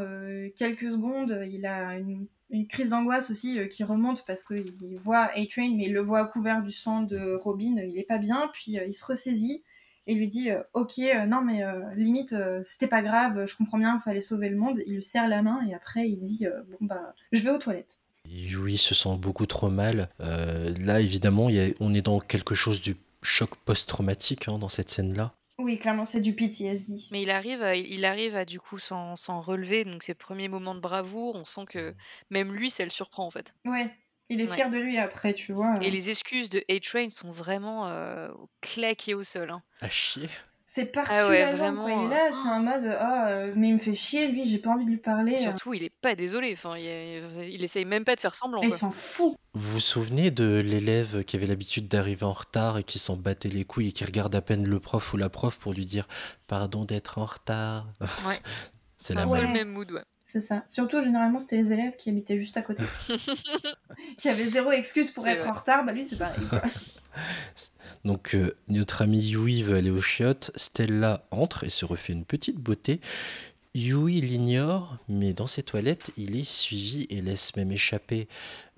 quelques 0.55 0.91
secondes. 0.91 1.45
Il 1.49 1.65
a 1.65 1.97
une, 1.97 2.27
crise 2.67 2.89
d'angoisse 2.89 3.31
aussi 3.31 3.69
qui 3.69 3.85
remonte 3.85 4.25
parce 4.25 4.43
qu'il 4.43 4.99
voit 5.01 5.31
A-Train, 5.33 5.73
mais 5.77 5.85
il 5.85 5.93
le 5.93 6.01
voit 6.01 6.25
couvert 6.25 6.61
du 6.61 6.71
sang 6.71 7.01
de 7.01 7.35
Robin. 7.35 7.75
Il 7.77 7.97
est 7.97 8.03
pas 8.03 8.17
bien, 8.17 8.49
puis 8.53 8.73
il 8.85 8.93
se 8.93 9.05
ressaisit 9.05 9.63
et 10.05 10.13
lui 10.13 10.27
dit 10.27 10.49
Ok, 10.73 10.97
non, 11.27 11.41
mais 11.41 11.63
limite, 11.95 12.35
c'était 12.63 12.87
pas 12.87 13.01
grave, 13.01 13.45
je 13.45 13.55
comprends 13.55 13.77
bien, 13.77 13.99
fallait 13.99 14.19
sauver 14.19 14.49
le 14.49 14.57
monde. 14.57 14.81
Il 14.85 14.95
lui 14.95 15.03
serre 15.03 15.29
la 15.29 15.41
main 15.41 15.61
et 15.65 15.73
après 15.73 16.09
il 16.09 16.19
dit 16.19 16.45
Bon, 16.71 16.77
bah, 16.81 17.15
je 17.31 17.39
vais 17.39 17.51
aux 17.51 17.57
toilettes. 17.57 18.01
Yui 18.31 18.77
se 18.77 18.95
sent 18.95 19.17
beaucoup 19.17 19.45
trop 19.45 19.69
mal. 19.69 20.09
Euh, 20.21 20.73
là, 20.79 21.01
évidemment, 21.01 21.49
il 21.49 21.55
y 21.55 21.59
a- 21.59 21.73
on 21.79 21.93
est 21.93 22.01
dans 22.01 22.19
quelque 22.19 22.55
chose 22.55 22.79
du 22.81 22.95
choc 23.21 23.55
post-traumatique 23.65 24.47
hein, 24.47 24.57
dans 24.57 24.69
cette 24.69 24.89
scène-là. 24.89 25.33
Oui, 25.59 25.77
clairement, 25.77 26.05
c'est 26.05 26.21
du 26.21 26.33
PTSD. 26.33 26.95
Mais 27.11 27.21
il 27.21 27.29
arrive, 27.29 27.61
à, 27.61 27.75
il 27.75 28.03
arrive 28.05 28.35
à 28.35 28.45
du 28.45 28.59
coup 28.59 28.79
s'en 28.79 29.15
s'en 29.15 29.41
relever, 29.41 29.85
donc 29.85 30.01
ses 30.01 30.15
premiers 30.15 30.47
moments 30.47 30.73
de 30.73 30.79
bravoure, 30.79 31.35
on 31.35 31.45
sent 31.45 31.65
que 31.69 31.93
même 32.31 32.53
lui, 32.53 32.71
ça 32.71 32.83
le 32.83 32.89
surprend 32.89 33.27
en 33.27 33.31
fait. 33.31 33.53
Ouais, 33.65 33.91
il 34.29 34.41
est 34.41 34.49
Ouais. 34.49 34.55
fier 34.55 34.71
de 34.71 34.77
lui 34.79 34.97
après, 34.97 35.33
tu 35.33 35.51
vois. 35.53 35.75
Et 35.83 35.91
les 35.91 36.09
excuses 36.09 36.49
de 36.49 36.63
A-Train 36.69 37.09
sont 37.11 37.29
vraiment 37.29 37.87
euh, 37.89 38.29
claquées 38.61 39.13
au 39.13 39.23
sol. 39.23 39.51
hein. 39.51 39.61
À 39.81 39.89
chier. 39.89 40.29
C'est 40.73 40.85
parti 40.85 41.11
Ah 41.13 41.27
ouais, 41.27 41.43
quoi. 41.43 41.51
Il 41.51 41.57
vraiment, 41.57 41.85
est 41.85 42.07
là, 42.07 42.29
c'est 42.31 42.47
en 42.47 42.61
mode 42.61 42.95
Ah, 42.97 43.27
euh, 43.27 43.53
mais 43.57 43.67
il 43.67 43.73
me 43.73 43.77
fait 43.77 43.93
chier, 43.93 44.29
lui, 44.29 44.47
j'ai 44.47 44.57
pas 44.57 44.69
envie 44.69 44.85
de 44.85 44.89
lui 44.89 44.99
parler. 44.99 45.35
Surtout, 45.35 45.73
il 45.73 45.83
est 45.83 45.89
pas 45.89 46.15
désolé. 46.15 46.53
Enfin, 46.53 46.77
il, 46.77 47.51
il 47.51 47.61
essaye 47.61 47.83
même 47.83 48.05
pas 48.05 48.15
de 48.15 48.21
faire 48.21 48.33
semblant. 48.33 48.61
Il 48.61 48.71
s'en 48.71 48.89
fout. 48.93 49.35
Vous 49.53 49.73
vous 49.73 49.79
souvenez 49.81 50.31
de 50.31 50.61
l'élève 50.63 51.25
qui 51.25 51.35
avait 51.35 51.45
l'habitude 51.45 51.89
d'arriver 51.89 52.23
en 52.23 52.31
retard 52.31 52.77
et 52.77 52.83
qui 52.85 52.99
s'en 52.99 53.17
battait 53.17 53.49
les 53.49 53.65
couilles 53.65 53.89
et 53.89 53.91
qui 53.91 54.05
regarde 54.05 54.33
à 54.33 54.41
peine 54.41 54.65
le 54.65 54.79
prof 54.79 55.13
ou 55.13 55.17
la 55.17 55.27
prof 55.27 55.57
pour 55.57 55.73
lui 55.73 55.85
dire 55.85 56.07
pardon 56.47 56.85
d'être 56.85 57.17
en 57.17 57.25
retard? 57.25 57.87
Ouais. 58.25 58.39
C'est 58.95 59.17
un 59.17 59.17
la 59.17 59.27
peu 59.27 59.33
même. 59.33 59.47
le 59.47 59.51
même 59.51 59.71
mood, 59.71 59.91
ouais. 59.91 60.03
C'est 60.31 60.39
ça. 60.39 60.63
Surtout, 60.69 61.03
généralement, 61.03 61.41
c'était 61.41 61.57
les 61.57 61.73
élèves 61.73 61.97
qui 61.97 62.09
habitaient 62.09 62.37
juste 62.37 62.55
à 62.55 62.61
côté. 62.61 62.83
qui 64.17 64.29
avaient 64.29 64.45
zéro 64.45 64.71
excuse 64.71 65.11
pour 65.11 65.27
être 65.27 65.41
vrai. 65.41 65.49
en 65.49 65.51
retard. 65.51 65.83
Bah, 65.83 65.91
lui, 65.91 66.05
c'est 66.05 66.17
pareil, 66.17 66.45
quoi. 66.49 66.61
Donc 68.05 68.33
euh, 68.33 68.55
notre 68.69 69.01
ami 69.01 69.19
Yui 69.19 69.61
veut 69.61 69.75
aller 69.75 69.89
aux 69.89 70.01
chiottes, 70.01 70.51
Stella 70.55 71.25
entre 71.31 71.65
et 71.65 71.69
se 71.69 71.83
refait 71.83 72.13
une 72.13 72.23
petite 72.23 72.55
beauté. 72.59 73.01
Yui 73.75 74.21
l'ignore, 74.21 74.95
mais 75.09 75.33
dans 75.33 75.47
ses 75.47 75.63
toilettes, 75.63 76.11
il 76.15 76.37
est 76.37 76.49
suivi 76.49 77.07
et 77.09 77.21
laisse 77.21 77.53
même 77.57 77.73
échapper 77.73 78.29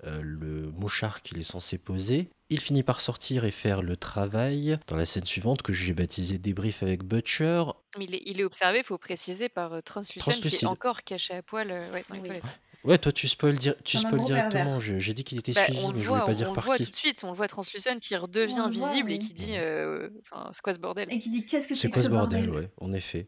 euh, 0.02 0.20
le 0.24 0.72
mouchard 0.72 1.22
qu'il 1.22 1.38
est 1.38 1.44
censé 1.44 1.78
poser. 1.78 2.30
Il 2.54 2.60
finit 2.60 2.84
par 2.84 3.00
sortir 3.00 3.44
et 3.44 3.50
faire 3.50 3.82
le 3.82 3.96
travail 3.96 4.78
dans 4.86 4.94
la 4.94 5.04
scène 5.04 5.26
suivante 5.26 5.62
que 5.62 5.72
j'ai 5.72 5.92
baptisé 5.92 6.38
débrief 6.38 6.84
avec 6.84 7.02
Butcher. 7.02 7.64
Mais 7.98 8.04
il 8.04 8.14
est, 8.14 8.22
il 8.26 8.40
est 8.40 8.44
observé, 8.44 8.84
faut 8.84 8.96
préciser, 8.96 9.48
par 9.48 9.72
euh, 9.72 9.80
Translucent 9.80 10.30
qui 10.30 10.30
Translucide. 10.38 10.62
est 10.62 10.66
encore 10.66 11.02
caché 11.02 11.34
à 11.34 11.42
poil 11.42 11.72
euh, 11.72 11.90
ouais, 11.90 12.04
dans 12.08 12.14
les 12.14 12.22
toilettes. 12.22 12.44
Ouais, 12.84 12.96
toi 12.98 13.10
tu 13.10 13.26
spoil, 13.26 13.58
tu 13.58 13.96
directement. 14.24 14.78
Je- 14.78 15.00
J'ai 15.00 15.14
dit 15.14 15.24
qu'il 15.24 15.38
était 15.40 15.52
Bah, 15.52 15.64
suivi, 15.64 15.80
mais 15.94 16.00
je 16.00 16.06
voit, 16.06 16.18
voulais 16.20 16.26
pas 16.26 16.32
on, 16.32 16.34
dire 16.36 16.46
on 16.46 16.50
le 16.50 16.54
par 16.54 16.64
voit 16.64 16.76
qui. 16.76 16.84
tout 16.84 16.90
de 16.90 16.94
suite, 16.96 17.24
on 17.24 17.30
le 17.30 17.36
voit 17.36 17.48
Translucent 17.48 17.98
qui 17.98 18.14
redevient 18.14 18.54
voit, 18.56 18.68
visible 18.68 19.10
et 19.10 19.18
qui 19.18 19.32
dit 19.32 19.56
euh, 19.56 20.10
enfin, 20.20 20.50
c'est 20.52 20.62
quoi 20.62 20.74
ce 20.74 20.78
bordel? 20.78 21.08
Et 21.10 21.18
qui 21.18 21.30
dit 21.30 21.44
Qu'est-ce 21.44 21.66
que 21.66 21.74
C'est 21.74 21.80
c'est 21.82 21.90
quoi 21.90 22.02
ce 22.02 22.08
ce 22.08 22.12
bordel, 22.12 22.46
bordel? 22.46 22.64
ouais, 22.66 22.70
en 22.80 22.92
effet. 22.92 23.26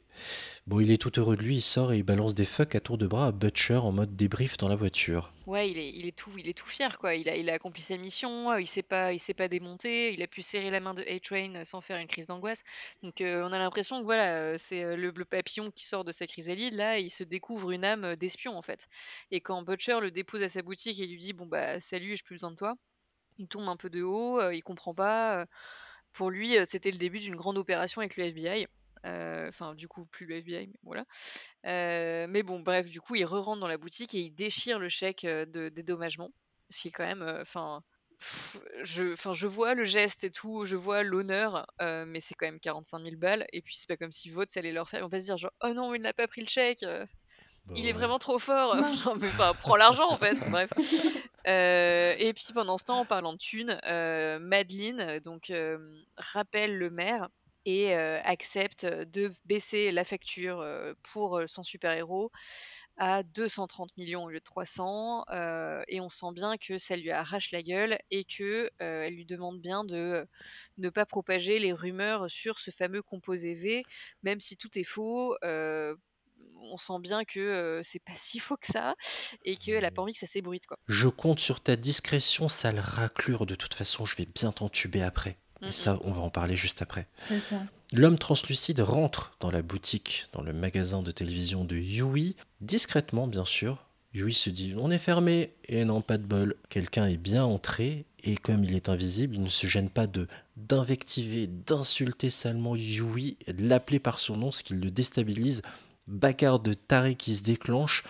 Bon, 0.67 0.81
il 0.81 0.91
est 0.91 1.01
tout 1.01 1.13
heureux 1.21 1.37
de 1.37 1.45
lui, 1.45 1.57
il 1.57 1.63
sort 1.63 1.93
et 1.93 1.99
il 1.99 2.03
balance 2.03 2.35
des 2.35 2.45
fucks 2.45 2.75
à 2.75 2.81
tour 2.81 2.99
de 2.99 3.07
bras 3.07 3.29
à 3.29 3.31
Butcher 3.31 3.77
en 3.77 3.93
mode 3.93 4.17
débrief 4.17 4.57
dans 4.57 4.69
la 4.69 4.75
voiture. 4.75 5.33
Ouais, 5.47 5.71
il 5.71 5.79
est, 5.79 5.91
il 5.91 6.07
est 6.07 6.17
tout, 6.17 6.33
il 6.39 6.49
est 6.49 6.59
tout 6.59 6.67
fier 6.67 6.99
quoi. 6.99 7.15
Il 7.15 7.29
a, 7.29 7.37
il 7.37 7.49
a 7.49 7.53
accompli 7.53 7.83
sa 7.83 7.97
mission. 7.97 8.51
euh, 8.51 8.61
Il 8.61 8.67
s'est 8.67 8.83
pas, 8.83 9.13
il 9.13 9.21
s'est 9.21 9.33
pas 9.33 9.47
démonté. 9.47 10.13
Il 10.13 10.21
a 10.25 10.27
pu 10.27 10.43
serrer 10.43 10.71
la 10.73 10.81
main 10.81 10.93
de 10.93 11.05
A-Train 11.05 11.55
euh, 11.55 11.65
sans 11.65 11.81
faire 11.81 11.99
une 11.99 12.09
crise 12.09 12.27
d'angoisse. 12.27 12.65
Donc 13.05 13.21
euh, 13.21 13.45
on 13.49 13.53
a 13.53 13.59
l'impression 13.61 14.01
que 14.01 14.05
voilà, 14.05 14.59
c'est 14.59 14.97
le, 14.97 15.13
papillon 15.25 15.71
qui 15.71 15.87
sort 15.87 16.03
de 16.03 16.11
sa 16.11 16.27
chrysalide. 16.27 16.75
Là, 16.75 16.99
il 16.99 17.11
se 17.11 17.23
découvre 17.23 17.71
une 17.71 17.85
âme 17.85 18.17
d'espion 18.17 18.59
en 18.59 18.63
fait. 18.63 18.89
Et 19.31 19.41
quand 19.41 19.63
Butcher 19.63 20.01
le 20.01 20.11
dépose 20.11 20.43
à 20.43 20.49
sa 20.49 20.63
boutique 20.63 20.99
et 20.99 21.07
lui 21.07 21.21
dit 21.21 21.33
bon 21.33 21.47
bah 21.47 21.79
salut, 21.79 22.17
j'ai 22.17 22.25
plus 22.25 22.35
besoin 22.35 22.51
de 22.51 22.57
toi, 22.57 22.75
il 23.39 23.47
tombe 23.47 23.69
un 23.69 23.77
peu 23.77 23.89
de 23.89 24.03
haut. 24.03 24.51
il 24.51 24.63
comprend 24.63 24.95
pas. 24.95 25.47
pour 26.13 26.31
lui, 26.31 26.57
c'était 26.65 26.91
le 26.91 26.99
début 26.99 27.21
d'une 27.21 27.37
grande 27.37 27.57
opération 27.57 28.01
avec 28.01 28.17
le 28.17 28.25
FBI. 28.25 28.67
Euh, 29.05 29.49
Enfin, 29.49 29.75
du 29.75 29.89
coup, 29.89 30.07
plus 30.07 30.27
le 30.27 30.37
FBI, 30.37 30.67
mais 30.69 30.79
voilà. 30.83 31.05
Euh, 31.67 32.27
mais 32.29 32.43
bon, 32.43 32.61
bref, 32.61 32.89
du 32.91 33.01
coup, 33.01 33.15
il 33.17 33.25
re-rentre 33.25 33.61
dans 33.61 33.69
la 33.69 33.79
boutique 33.79 34.15
et 34.15 34.21
il 34.21 34.33
déchire 34.35 34.79
le 34.79 34.89
chèque 34.89 35.25
euh, 35.25 35.45
de 35.47 35.69
dédommagement. 35.69 36.31
Ce 36.71 36.81
qui 36.81 36.89
est 36.89 36.93
quand 36.93 37.07
même. 37.07 37.23
euh, 37.23 37.43
Enfin. 37.43 37.83
je, 38.85 39.13
enfin, 39.13 39.35
je 39.35 39.47
vois 39.47 39.75
le 39.75 39.85
geste 39.85 40.25
et 40.25 40.31
tout, 40.31 40.65
je 40.65 40.77
vois 40.77 41.03
l'honneur, 41.03 41.67
euh, 41.83 42.05
mais 42.07 42.21
c'est 42.21 42.35
quand 42.35 42.47
même 42.47 42.61
45 42.61 43.01
000 43.03 43.17
balles. 43.17 43.47
Et 43.53 43.63
puis, 43.63 43.77
c'est 43.77 43.89
pas 43.89 43.97
comme 43.97 44.13
si 44.13 44.31
vote, 44.31 44.51
ça 44.51 44.61
allait 44.61 44.73
leur 44.73 44.89
faire. 44.89 45.03
Vont 45.03 45.11
pas 45.11 45.21
se 45.21 45.27
dire, 45.27 45.37
genre, 45.39 45.53
oh 45.63 45.73
non, 45.75 45.95
il 45.95 46.03
n'a 46.03 46.13
pas 46.15 46.27
pris 46.27 46.41
le 46.41 46.49
chèque. 46.49 46.85
il 47.75 47.87
est 47.87 47.93
vraiment 47.93 48.19
trop 48.19 48.39
fort. 48.39 48.77
Non, 49.07 49.17
mais 49.17 49.29
enfin, 49.29 49.53
prends 49.55 49.77
l'argent 49.77 50.09
en 50.11 50.17
fait. 50.19 50.37
Bref. 50.51 50.71
Euh, 51.49 52.17
et 52.19 52.33
puis 52.35 52.47
pendant 52.53 52.77
ce 52.77 52.83
temps, 52.83 52.99
en 52.99 53.05
parlant 53.05 53.33
de 53.33 53.39
thunes, 53.39 53.79
euh, 53.85 54.41
Madeleine 54.41 55.21
donc 55.21 55.51
euh, 55.51 55.79
rappelle 56.17 56.77
le 56.77 56.91
maire 56.91 57.29
et 57.67 57.93
accepte 57.95 58.87
de 58.87 59.33
baisser 59.45 59.93
la 59.93 60.05
facture 60.05 60.65
pour 61.03 61.43
son 61.47 61.63
super-héros 61.63 62.31
à 62.97 63.23
230 63.23 63.95
millions 63.99 64.25
au 64.25 64.31
lieu 64.31 64.39
de 64.39 64.45
300 64.45 65.25
euh, 65.29 65.83
et 65.89 66.01
on 66.01 66.09
sent 66.09 66.33
bien 66.33 66.57
que 66.57 66.79
ça 66.79 66.97
lui 66.97 67.11
arrache 67.11 67.51
la 67.51 67.63
gueule 67.63 67.99
et 68.11 68.25
que 68.25 68.71
elle 68.79 69.15
lui 69.15 69.27
demande 69.27 69.61
bien 69.61 69.85
de 69.85 70.27
ne 70.79 70.89
pas 70.89 71.05
propager 71.05 71.59
les 71.59 71.73
rumeurs 71.73 72.31
sur 72.31 72.59
ce 72.59 72.71
fameux 72.71 73.03
composé 73.03 73.53
V 73.53 73.83
même 74.23 74.41
si 74.41 74.57
tout 74.57 74.79
est 74.79 74.85
faux 74.85 75.37
on 76.71 76.77
sent 76.79 77.01
bien 77.01 77.25
que 77.25 77.81
c'est 77.83 78.03
pas 78.03 78.13
si 78.17 78.39
faux 78.39 78.57
que 78.57 78.67
ça 78.67 78.95
et 79.45 79.57
qu'elle 79.57 79.85
a 79.85 79.91
pas 79.91 80.03
envie 80.03 80.15
que 80.15 80.19
ça 80.19 80.27
s'ébruite 80.27 80.67
quoi. 80.67 80.79
Je 80.89 81.09
compte 81.09 81.39
sur 81.39 81.61
ta 81.61 81.77
discrétion, 81.77 82.49
sale 82.49 82.79
raclure. 82.79 83.47
De 83.47 83.55
toute 83.55 83.75
façon, 83.75 84.05
je 84.05 84.17
vais 84.17 84.27
bien 84.27 84.53
t'entuber 84.53 85.03
après. 85.03 85.39
Et 85.63 85.73
ça, 85.73 85.99
on 86.05 86.13
va 86.13 86.21
en 86.21 86.31
parler 86.31 86.57
juste 86.57 86.83
après. 86.83 87.07
L'homme 87.93 88.19
translucide 88.19 88.81
rentre 88.81 89.37
dans 89.41 89.51
la 89.51 89.63
boutique, 89.63 90.27
dans 90.33 90.43
le 90.43 90.53
magasin 90.53 91.03
de 91.03 91.11
télévision 91.11 91.65
de 91.65 91.77
Yui, 91.77 92.37
discrètement 92.61 93.27
bien 93.27 93.45
sûr. 93.45 93.85
Yui 94.13 94.35
se 94.35 94.51
dit 94.51 94.75
on 94.79 94.91
est 94.91 94.99
fermé 94.99 95.53
et 95.69 95.85
non 95.85 96.01
pas 96.01 96.19
de 96.19 96.25
bol. 96.25 96.57
Quelqu'un 96.69 97.07
est 97.07 97.17
bien 97.17 97.45
entré 97.45 98.07
et 98.25 98.37
comme 98.37 98.65
il 98.65 98.75
est 98.75 98.89
invisible, 98.89 99.37
il 99.37 99.43
ne 99.43 99.49
se 99.49 99.67
gêne 99.67 99.89
pas 99.89 100.07
de 100.07 100.27
d'invectiver, 100.57 101.47
d'insulter 101.47 102.31
salement 102.31 102.75
Yui, 102.75 103.37
et 103.47 103.53
de 103.53 103.69
l'appeler 103.69 103.99
par 103.99 104.19
son 104.19 104.37
nom, 104.37 104.51
ce 104.51 104.63
qui 104.63 104.75
le 104.75 104.91
déstabilise. 104.91 105.63
Bagarre 106.07 106.61
de 106.61 106.73
taré 106.73 107.15
qui 107.15 107.35
se 107.35 107.43
déclenche. 107.43 108.05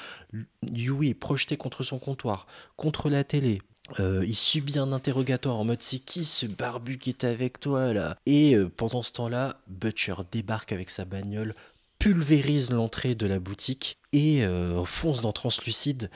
Yui 0.71 1.11
est 1.11 1.15
projeté 1.15 1.57
contre 1.57 1.83
son 1.83 1.99
comptoir, 1.99 2.47
contre 2.77 3.11
la 3.11 3.25
télé. 3.25 3.61
Euh, 4.01 4.25
il 4.27 4.35
subit 4.35 4.79
un 4.79 4.93
interrogatoire 4.93 5.57
en 5.57 5.65
mode 5.65 5.83
c'est 5.83 6.01
qui 6.01 6.25
ce 6.25 6.47
barbu 6.47 6.99
qui 6.99 7.11
est 7.11 7.25
avec 7.25 7.61
toi 7.61 7.93
là? 7.93 8.17
Et 8.27 8.55
euh, 8.55 8.69
pendant 8.69 9.03
ce 9.03 9.13
temps-là, 9.13 9.61
Butcher 9.69 10.15
débarque 10.33 10.73
avec 10.73 10.91
sa 10.91 11.05
bagnole, 11.05 11.55
pulvérise 11.99 12.71
l'entrée 12.71 13.15
de 13.15 13.27
la 13.27 13.39
boutique 13.39 13.99
et 14.13 14.45
euh, 14.45 14.85
fonce 14.85 15.21
dans 15.21 15.33
Translucide. 15.33 16.11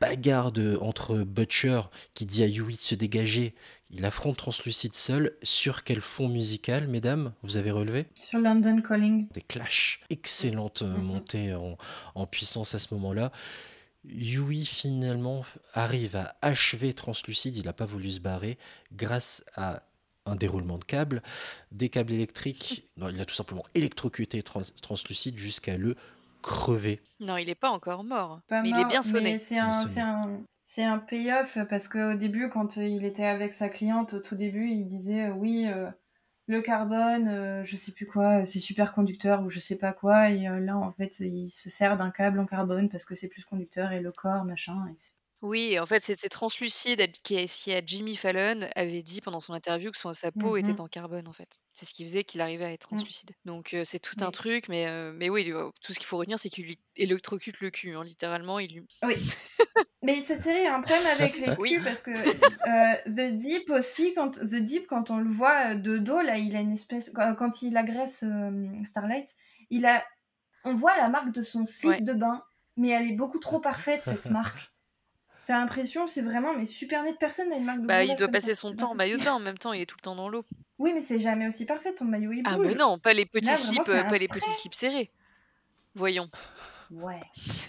Bagarre 0.00 0.52
de, 0.52 0.78
entre 0.80 1.16
Butcher 1.16 1.82
qui 2.14 2.26
dit 2.26 2.42
à 2.42 2.46
Yui 2.46 2.74
de 2.74 2.80
se 2.80 2.94
dégager. 2.94 3.54
Il 3.90 4.04
affronte 4.04 4.36
Translucide 4.36 4.94
seul. 4.94 5.32
Sur 5.42 5.84
quel 5.84 6.00
fond 6.00 6.28
musical, 6.28 6.88
mesdames? 6.88 7.32
Vous 7.42 7.56
avez 7.56 7.70
relevé? 7.70 8.06
Sur 8.14 8.38
London 8.40 8.80
Calling. 8.82 9.28
des 9.32 9.42
clashs. 9.42 10.00
Excellente 10.10 10.82
euh, 10.82 10.96
montée 10.96 11.54
en, 11.54 11.76
en 12.14 12.26
puissance 12.26 12.74
à 12.74 12.78
ce 12.78 12.94
moment-là. 12.94 13.30
Yui 14.08 14.64
finalement 14.64 15.44
arrive 15.74 16.16
à 16.16 16.36
achever 16.42 16.94
Translucide, 16.94 17.56
il 17.56 17.64
n'a 17.64 17.72
pas 17.72 17.86
voulu 17.86 18.10
se 18.10 18.20
barrer, 18.20 18.58
grâce 18.92 19.44
à 19.56 19.82
un 20.26 20.36
déroulement 20.36 20.78
de 20.78 20.84
câbles, 20.84 21.22
des 21.72 21.88
câbles 21.88 22.12
électriques. 22.12 22.88
Non, 22.96 23.08
il 23.08 23.20
a 23.20 23.24
tout 23.24 23.34
simplement 23.34 23.62
électrocuté 23.74 24.42
Trans- 24.42 24.62
Translucide 24.82 25.36
jusqu'à 25.38 25.76
le 25.76 25.94
crever. 26.42 27.00
Non, 27.20 27.36
il 27.36 27.48
est 27.48 27.54
pas 27.54 27.70
encore 27.70 28.04
mort, 28.04 28.40
Pas 28.48 28.62
mais 28.62 28.70
il 28.70 28.78
est 28.78 28.84
bien 28.88 29.02
sonné. 29.02 29.32
mais 29.32 29.38
c'est 29.38 29.58
un, 29.58 29.86
c'est 29.86 30.00
un, 30.00 30.40
c'est 30.64 30.84
un 30.84 30.98
payoff 30.98 31.58
parce 31.68 31.88
qu'au 31.88 32.14
début, 32.14 32.48
quand 32.50 32.76
il 32.76 33.04
était 33.04 33.24
avec 33.26 33.52
sa 33.52 33.68
cliente, 33.68 34.14
au 34.14 34.18
tout 34.20 34.34
début, 34.36 34.68
il 34.68 34.86
disait 34.86 35.26
euh, 35.28 35.32
oui, 35.32 35.66
euh, 35.68 35.88
le 36.48 36.60
carbone, 36.60 37.28
euh, 37.28 37.62
je 37.64 37.76
sais 37.76 37.92
plus 37.92 38.06
quoi, 38.06 38.44
c'est 38.44 38.58
super 38.60 38.92
conducteur 38.92 39.42
ou 39.44 39.50
je 39.50 39.58
sais 39.60 39.78
pas 39.78 39.92
quoi. 39.92 40.30
Et 40.30 40.48
euh, 40.48 40.58
là, 40.60 40.76
en 40.76 40.92
fait, 40.92 41.20
il 41.20 41.48
se 41.50 41.70
sert 41.70 41.96
d'un 41.96 42.10
câble 42.10 42.38
en 42.40 42.46
carbone 42.46 42.88
parce 42.88 43.04
que 43.04 43.14
c'est 43.14 43.28
plus 43.28 43.44
conducteur 43.44 43.92
et 43.92 44.00
le 44.00 44.10
corps, 44.12 44.44
machin. 44.44 44.86
et 44.88 44.96
Oui, 45.42 45.78
en 45.78 45.86
fait, 45.86 46.00
c'est 46.02 46.18
c'est 46.18 46.28
translucide, 46.30 46.98
elle- 46.98 47.12
qui 47.12 47.36
est- 47.36 47.46
qui 47.62 47.72
a 47.72 47.82
Jimmy 47.84 48.16
Fallon 48.16 48.68
avait 48.74 49.02
dit 49.02 49.20
pendant 49.20 49.38
son 49.40 49.52
interview 49.52 49.90
que 49.90 49.98
son- 49.98 50.14
sa 50.14 50.32
peau 50.32 50.56
Mhm. 50.56 50.70
était 50.70 50.80
en 50.80 50.86
carbone, 50.86 51.28
en 51.28 51.32
fait. 51.32 51.58
C'est 51.72 51.84
ce 51.84 51.92
qui 51.92 52.04
faisait 52.04 52.24
qu'il 52.24 52.40
arrivait 52.40 52.64
à 52.64 52.72
être 52.72 52.86
Mm. 52.86 52.96
translucide. 52.96 53.30
Donc, 53.44 53.76
c'est 53.84 53.98
tout 53.98 54.16
un 54.20 54.26
Oui. 54.26 54.32
truc, 54.32 54.68
mais, 54.68 54.86
mais 55.12 55.28
oui, 55.28 55.52
tout 55.82 55.92
ce 55.92 55.98
qu'il 55.98 56.06
faut 56.06 56.16
retenir, 56.16 56.38
c'est 56.38 56.48
qu'il 56.48 56.64
lui 56.64 56.80
électrocute 56.96 57.60
le 57.60 57.70
cul, 57.70 57.94
hein, 57.94 58.02
littéralement. 58.02 58.58
Il 58.58 58.72
lui... 58.74 58.86
Oui. 59.04 59.14
Mais 60.02 60.16
cette 60.20 60.42
série 60.42 60.66
a 60.66 60.74
un 60.74 60.80
problème 60.80 61.06
avec 61.18 61.36
les 61.38 61.50
Oui. 61.58 61.74
culs 61.74 61.84
parce 61.84 62.00
que 62.02 62.10
The 63.06 63.34
Deep 63.36 63.68
aussi, 63.70 64.14
quand 64.14 64.30
The 64.32 64.54
Deep, 64.62 64.86
quand 64.86 65.10
on 65.10 65.18
le 65.18 65.28
voit 65.28 65.74
de 65.74 65.98
dos, 65.98 66.20
là, 66.22 66.38
il 66.38 66.56
a 66.56 66.60
une 66.60 66.72
espèce. 66.72 67.10
Quand, 67.10 67.34
quand 67.34 67.60
il 67.62 67.76
agresse 67.76 68.24
Starlight, 68.84 69.34
il 69.70 69.84
a. 69.86 70.04
On 70.64 70.74
voit 70.74 70.96
la 70.96 71.08
marque 71.08 71.32
de 71.32 71.42
son 71.42 71.64
slip 71.64 71.90
Ouais. 71.90 72.00
de 72.00 72.12
bain, 72.12 72.42
mais 72.76 72.88
elle 72.88 73.06
est 73.10 73.14
beaucoup 73.16 73.38
trop 73.38 73.60
parfaite 74.00 74.02
cette 74.04 74.26
marque. 74.26 74.70
T'as 75.46 75.58
l'impression, 75.58 76.06
c'est 76.06 76.22
vraiment 76.22 76.54
mais 76.56 76.66
super 76.66 77.02
net. 77.04 77.16
Personne 77.20 77.48
n'a 77.50 77.56
une 77.56 77.64
marque 77.64 77.80
de 77.80 77.86
Bah, 77.86 78.02
il 78.04 78.16
doit 78.16 78.28
passer 78.28 78.54
ça, 78.54 78.60
son 78.62 78.74
temps 78.74 78.90
en 78.90 78.94
maillot 78.94 79.16
de 79.18 79.24
bain, 79.24 79.32
en 79.34 79.38
même 79.40 79.58
temps, 79.58 79.72
il 79.72 79.80
est 79.82 79.86
tout 79.86 79.96
le 79.98 80.02
temps 80.02 80.16
dans 80.16 80.28
l'eau. 80.28 80.44
Oui, 80.78 80.92
mais 80.92 81.00
c'est 81.00 81.18
jamais 81.20 81.46
aussi 81.46 81.64
parfait. 81.66 81.92
Ton 81.94 82.04
maillot 82.04 82.32
il 82.32 82.42
Ah, 82.44 82.56
bouge. 82.56 82.66
mais 82.66 82.74
non, 82.74 82.98
pas 82.98 83.14
les 83.14 83.26
petits 83.26 83.46
Là, 83.46 83.56
slips, 83.56 83.82
vraiment, 83.86 84.06
euh, 84.06 84.10
pas 84.10 84.18
les 84.18 84.26
petits 84.28 84.50
slips 84.50 84.74
serrés. 84.74 85.10
Voyons. 85.94 86.28
Ouais. 86.90 87.20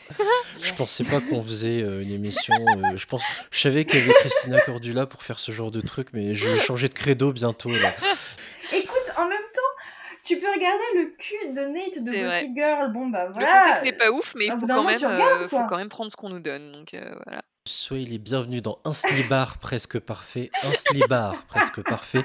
Je 0.61 0.73
pensais 0.73 1.03
pas 1.03 1.21
qu'on 1.21 1.41
faisait 1.43 1.81
euh, 1.81 2.01
une 2.01 2.11
émission. 2.11 2.53
euh, 2.55 2.97
je 2.97 3.05
pense, 3.05 3.23
je 3.51 3.59
savais 3.59 3.85
qu'il 3.85 3.99
y 3.99 4.03
avait 4.03 4.13
Christina 4.13 4.59
Cordula 4.61 5.05
pour 5.05 5.23
faire 5.23 5.39
ce 5.39 5.51
genre 5.51 5.71
de 5.71 5.81
truc, 5.81 6.09
mais 6.13 6.35
je 6.35 6.49
vais 6.49 6.59
changer 6.59 6.87
de 6.89 6.93
credo 6.93 7.31
bientôt. 7.31 7.69
Là. 7.69 7.93
Écoute, 8.73 9.11
en 9.17 9.23
même 9.27 9.37
temps, 9.53 9.83
tu 10.23 10.37
peux 10.37 10.45
regarder 10.47 10.83
le 10.95 11.15
cul 11.17 11.53
de 11.53 11.61
Nate 11.61 12.03
de. 12.03 12.11
Gossip 12.27 12.55
Girl. 12.55 12.91
Bon, 12.91 13.07
bah 13.07 13.27
Le 13.27 13.33
voilà. 13.33 13.61
contexte 13.63 13.83
n'est 13.83 13.93
pas 13.93 14.11
ouf, 14.11 14.33
mais 14.35 14.45
il 14.47 14.51
au 14.53 14.59
faut 14.59 14.67
quand, 14.67 14.83
même, 14.83 15.03
euh, 15.03 15.47
faut 15.47 15.65
quand 15.67 15.77
même 15.77 15.89
prendre 15.89 16.11
ce 16.11 16.15
qu'on 16.15 16.29
nous 16.29 16.39
donne. 16.39 16.71
Donc, 16.71 16.93
euh, 16.93 17.15
voilà. 17.25 17.41
Soyez 17.67 18.05
les 18.05 18.17
bienvenus 18.17 18.61
dans 18.61 18.79
Un 18.85 18.93
Slibar 18.93 19.57
presque 19.57 19.99
parfait. 19.99 20.49
Un 20.63 20.69
Slibar 20.69 21.45
presque 21.47 21.81
parfait. 21.83 22.23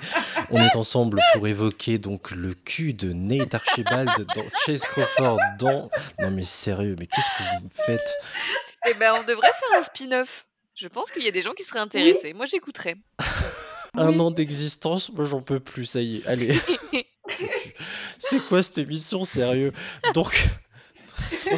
On 0.51 0.63
est 0.63 0.77
ensemble 0.77 1.21
pour 1.35 1.49
évoquer 1.49 1.99
donc 1.99 2.31
le 2.31 2.55
cul 2.55 2.95
de 2.95 3.13
Nate 3.13 3.53
Archibald 3.53 4.09
dans 4.37 4.45
Chase 4.65 4.83
Crawford 4.83 5.41
dans. 5.59 5.91
Non 6.21 6.31
mais 6.31 6.45
sérieux, 6.45 6.95
mais 6.97 7.07
qu'est-ce 7.09 7.29
que 7.31 7.59
vous 7.59 7.65
me 7.65 7.71
faites? 7.71 8.15
Eh 8.87 8.95
ben, 8.95 9.15
on 9.17 9.25
devrait 9.25 9.49
faire 9.49 9.81
un 9.81 9.83
spin-off. 9.83 10.47
Je 10.77 10.87
pense 10.87 11.11
qu'il 11.11 11.25
y 11.25 11.29
a 11.29 11.33
des 11.33 11.43
gens 11.43 11.55
qui 11.55 11.65
seraient 11.65 11.81
intéressés. 11.81 12.35
Moi, 12.35 12.47
j'écouterais. 12.47 12.95
Un 13.95 14.19
an 14.21 14.31
d'existence, 14.31 15.11
moi 15.13 15.25
j'en 15.25 15.43
peux 15.43 15.61
plus, 15.61 15.87
ça 15.87 16.01
y 16.01 16.19
est, 16.19 16.27
allez. 16.27 16.57
C'est 18.19 18.39
quoi 18.47 18.63
cette 18.63 18.79
émission, 18.79 19.25
sérieux? 19.25 19.73
Donc. 20.15 20.49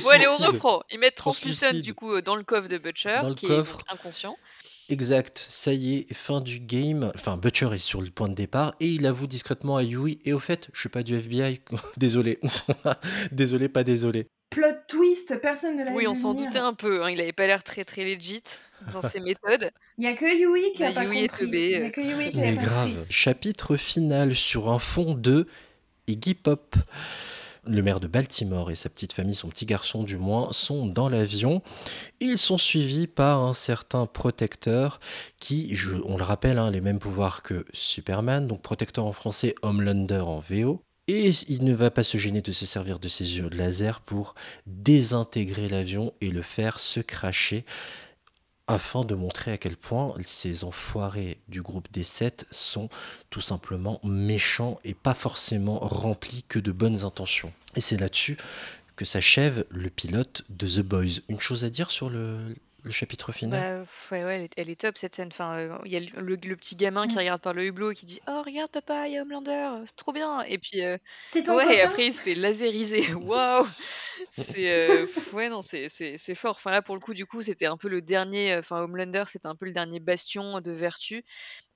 Bon, 0.03 0.09
allez, 0.11 0.27
on 0.29 0.37
reprend. 0.39 0.83
Ils 0.93 0.99
mettent 0.99 1.14
Translucent, 1.16 1.75
du 1.75 1.95
coup, 1.95 2.12
euh, 2.14 2.22
dans 2.22 2.37
le 2.37 2.43
coffre 2.45 2.68
de 2.68 2.79
Butcher, 2.79 3.18
Dans 3.22 3.29
le 3.31 3.35
qui 3.35 3.47
coffre. 3.47 3.81
est 3.89 3.93
inconscient. 3.93 4.37
Exact, 4.91 5.39
ça 5.39 5.72
y 5.72 5.97
est, 5.99 6.12
fin 6.14 6.41
du 6.41 6.61
game. 6.61 7.11
Enfin, 7.14 7.37
Butcher 7.39 7.70
est 7.72 7.79
sur 7.79 8.03
le 8.03 8.11
point 8.11 8.29
de 8.29 8.35
départ 8.35 8.75
et 8.81 8.89
il 8.89 9.07
avoue 9.07 9.27
discrètement 9.27 9.77
à 9.79 9.83
Yui. 9.83 10.18
Et 10.27 10.33
au 10.35 10.41
fait, 10.41 10.68
je 10.75 10.81
suis 10.81 10.89
pas 10.91 11.03
du 11.03 11.16
FBI. 11.16 11.61
désolé. 11.97 12.39
désolé, 13.33 13.68
pas 13.68 13.83
désolé. 13.85 14.27
Plot 14.51 14.66
twist, 14.87 15.41
personne 15.41 15.79
ne 15.79 15.85
l'a 15.85 15.93
Oui, 15.93 16.07
on 16.07 16.14
s'en 16.14 16.35
doutait 16.35 16.59
un 16.59 16.75
peu. 16.75 17.03
hein, 17.03 17.11
Il 17.11 17.20
avait 17.20 17.33
pas 17.33 17.47
l'air 17.47 17.64
très 17.64 17.85
très 17.85 18.05
legit 18.05 18.43
dans 18.93 19.01
ses 19.03 19.20
méthodes. 19.20 19.70
Il 19.99 20.05
y 20.05 20.07
a 20.07 20.12
que 20.12 20.27
Yui 20.27 20.72
qui 20.75 20.85
a 20.85 20.93
pas 20.93 21.05
Yui 21.05 21.25
est 21.25 21.29
compris. 21.29 21.45
teubé, 21.47 21.64
Il 21.72 21.81
y 21.81 21.83
a 21.83 21.91
que 21.91 22.01
Yui 22.03 22.31
qui 22.33 22.39
Mais 22.41 22.55
pas 22.55 22.62
grave. 22.62 22.91
compris. 22.95 23.07
Chapitre 23.12 23.77
final 23.77 24.35
sur 24.37 24.70
un 24.70 24.79
fond 24.79 25.14
de 25.14 25.47
Iggy 26.09 26.35
Pop. 26.35 26.77
Le 27.66 27.82
maire 27.82 28.00
de 28.00 28.06
Baltimore 28.06 28.70
et 28.70 28.74
sa 28.74 28.88
petite 28.88 29.12
famille, 29.12 29.34
son 29.34 29.48
petit 29.48 29.66
garçon 29.66 30.02
du 30.02 30.18
moins, 30.18 30.48
sont 30.52 30.86
dans 30.86 31.08
l'avion. 31.08 31.62
Ils 32.20 32.38
sont 32.38 32.58
suivis 32.58 33.06
par 33.06 33.42
un 33.42 33.54
certain 33.54 34.06
protecteur 34.06 35.00
qui, 35.38 35.74
on 36.04 36.16
le 36.16 36.24
rappelle, 36.24 36.58
hein, 36.58 36.70
les 36.70 36.80
mêmes 36.80 36.98
pouvoirs 36.98 37.42
que 37.42 37.64
Superman, 37.72 38.46
donc 38.46 38.60
protecteur 38.60 39.06
en 39.06 39.12
français, 39.12 39.54
Homelander 39.62 40.20
en 40.20 40.40
VO. 40.40 40.82
Et 41.06 41.30
il 41.48 41.64
ne 41.64 41.74
va 41.74 41.90
pas 41.90 42.02
se 42.02 42.16
gêner 42.16 42.40
de 42.40 42.52
se 42.52 42.64
servir 42.64 42.98
de 42.98 43.08
ses 43.08 43.36
yeux 43.36 43.50
laser 43.50 44.00
pour 44.00 44.34
désintégrer 44.66 45.68
l'avion 45.68 46.14
et 46.22 46.30
le 46.30 46.40
faire 46.40 46.80
se 46.80 47.00
cracher 47.00 47.66
afin 48.66 49.04
de 49.04 49.14
montrer 49.14 49.52
à 49.52 49.58
quel 49.58 49.76
point 49.76 50.14
ces 50.24 50.64
enfoirés 50.64 51.38
du 51.48 51.60
groupe 51.60 51.90
des 51.92 52.04
sept 52.04 52.46
sont 52.50 52.88
tout 53.30 53.40
simplement 53.40 54.00
méchants 54.04 54.80
et 54.84 54.94
pas 54.94 55.14
forcément 55.14 55.78
remplis 55.80 56.44
que 56.48 56.58
de 56.58 56.72
bonnes 56.72 57.04
intentions. 57.04 57.52
Et 57.76 57.80
c'est 57.80 57.98
là-dessus 57.98 58.38
que 58.96 59.04
s'achève 59.04 59.64
le 59.70 59.90
pilote 59.90 60.44
de 60.48 60.66
The 60.66 60.80
Boys. 60.80 61.20
Une 61.28 61.40
chose 61.40 61.64
à 61.64 61.70
dire 61.70 61.90
sur 61.90 62.08
le, 62.08 62.38
le 62.85 62.91
chapitre 62.93 63.32
final 63.32 63.61
Bah, 63.80 64.16
ouais, 64.16 64.24
ouais, 64.24 64.37
elle 64.37 64.43
est, 64.45 64.53
elle 64.57 64.70
est 64.70 64.80
top 64.80 64.97
cette 64.99 65.14
scène. 65.16 65.28
Enfin, 65.32 65.57
euh, 65.59 65.78
il 65.85 65.93
y 65.93 65.97
a 65.97 66.01
le, 66.01 66.20
le- 66.20 66.37
le 66.37 66.57
petit 66.57 66.76
gamin 66.76 67.09
qui 67.09 67.16
Mm. 67.16 67.18
regarde 67.18 67.41
par 67.43 67.55
le 67.55 67.64
hublot 67.64 67.91
et 67.91 67.95
qui 67.95 68.07
dit 68.07 68.20
Oh, 68.28 68.43
regarde, 68.45 68.70
papa, 68.70 69.09
il 69.09 69.14
y 69.14 69.18
a 69.18 69.22
Homelander, 69.22 69.70
trop 69.97 70.12
bien. 70.12 70.43
Et 70.43 70.59
puis, 70.59 70.82
euh, 70.82 70.97
C'est 71.24 71.45
ton 71.45 71.57
ouais, 71.57 71.64
et 71.64 71.66
copain 71.78 71.89
après, 71.89 72.07
il 72.07 72.12
se 72.14 72.22
fait 72.22 72.35
laseriser. 72.35 73.03
Waouh 73.14 73.66
C'est, 74.30 74.70
euh, 74.70 75.07
pff, 75.07 75.32
ouais, 75.32 75.49
non, 75.49 75.62
c'est 75.62 75.89
c'est- 75.89 76.16
c'est 76.18 76.35
fort. 76.35 76.57
Enfin, 76.57 76.70
là, 76.70 76.82
pour 76.82 76.95
le 76.95 77.01
coup, 77.01 77.14
du 77.14 77.26
coup, 77.26 77.43
c'était 77.43 77.66
un 77.66 77.76
peu 77.76 77.89
le 77.89 78.03
dernier. 78.03 78.53
euh, 78.53 78.59
Enfin, 78.61 78.82
Homelander, 78.82 79.24
c'était 79.26 79.47
un 79.49 79.57
peu 79.57 79.64
le 79.66 79.72
dernier 79.72 79.99
bastion 80.01 80.61
de 80.61 80.70
vertu. 80.70 81.24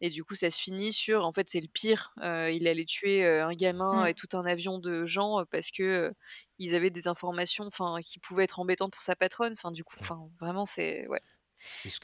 Et 0.01 0.11
du 0.11 0.25
coup, 0.25 0.35
ça 0.35 0.51
se 0.51 0.61
finit 0.61 0.93
sur 0.93 1.25
En 1.25 1.33
fait, 1.33 1.49
c'est 1.49 1.61
le 1.61 1.69
pire. 1.69 2.13
Euh, 2.23 2.51
il 2.51 2.69
allait 2.69 2.85
tuer 2.85 3.25
euh, 3.25 3.47
un 3.47 3.55
gamin 3.55 4.05
Mm. 4.05 4.09
et 4.09 4.15
tout 4.15 4.29
un 4.35 4.45
avion 4.45 4.79
de 4.79 5.07
gens 5.07 5.41
euh, 5.41 5.45
parce 5.51 5.71
que. 5.71 5.83
euh, 5.83 6.11
ils 6.59 6.75
avaient 6.75 6.91
des 6.91 7.09
informations 7.09 7.65
enfin, 7.67 7.97
qui 8.05 8.19
pouvaient 8.19 8.45
être 8.45 8.59
embêtantes 8.61 8.93
pour 8.93 9.03
sa 9.03 9.17
patronne. 9.17 9.53
Enfin, 9.53 9.71
du 9.73 9.85
coup, 9.85 9.97
enfin, 10.01 10.21
vraiment, 10.41 10.67
c'est. 10.67 11.07
Ouais. 11.09 11.21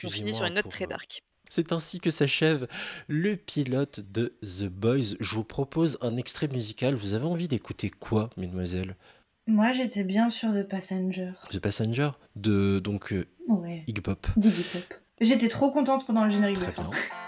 On 0.03 0.09
finit 0.11 0.35
sur 0.35 0.45
une 0.45 0.55
note 0.55 0.69
très 0.69 0.85
euh, 0.85 0.89
dark. 0.89 1.23
C'est 1.49 1.73
ainsi 1.73 2.01
que 2.01 2.11
s'achève 2.11 2.67
le 3.07 3.37
pilote 3.37 4.01
de 4.01 4.37
The 4.43 4.65
Boys. 4.65 5.17
Je 5.21 5.35
vous 5.35 5.45
propose 5.45 5.99
un 6.01 6.17
extrait 6.17 6.49
musical. 6.49 6.95
Vous 6.95 7.15
avez 7.15 7.27
envie 7.27 7.49
d'écouter 7.49 7.91
quoi, 7.91 8.31
mesdemoiselles? 8.37 8.97
Moi, 9.47 9.73
j'étais 9.73 10.05
bien 10.05 10.31
sur 10.31 10.53
The 10.53 10.67
Passenger. 10.67 11.33
The 11.51 11.59
Passenger 11.59 12.11
de 12.35 12.79
donc 12.79 13.13
euh, 13.13 13.27
Ouais. 13.49 13.85
Iggy 13.87 14.01
Pop. 14.01 14.27
J'étais 15.21 15.49
trop 15.49 15.71
contente 15.71 16.07
pendant 16.07 16.25
le 16.25 16.31
générique 16.31 16.57
de 16.59 16.63
Très 16.63 16.73
fin. 16.73 16.83
bien. 16.83 16.91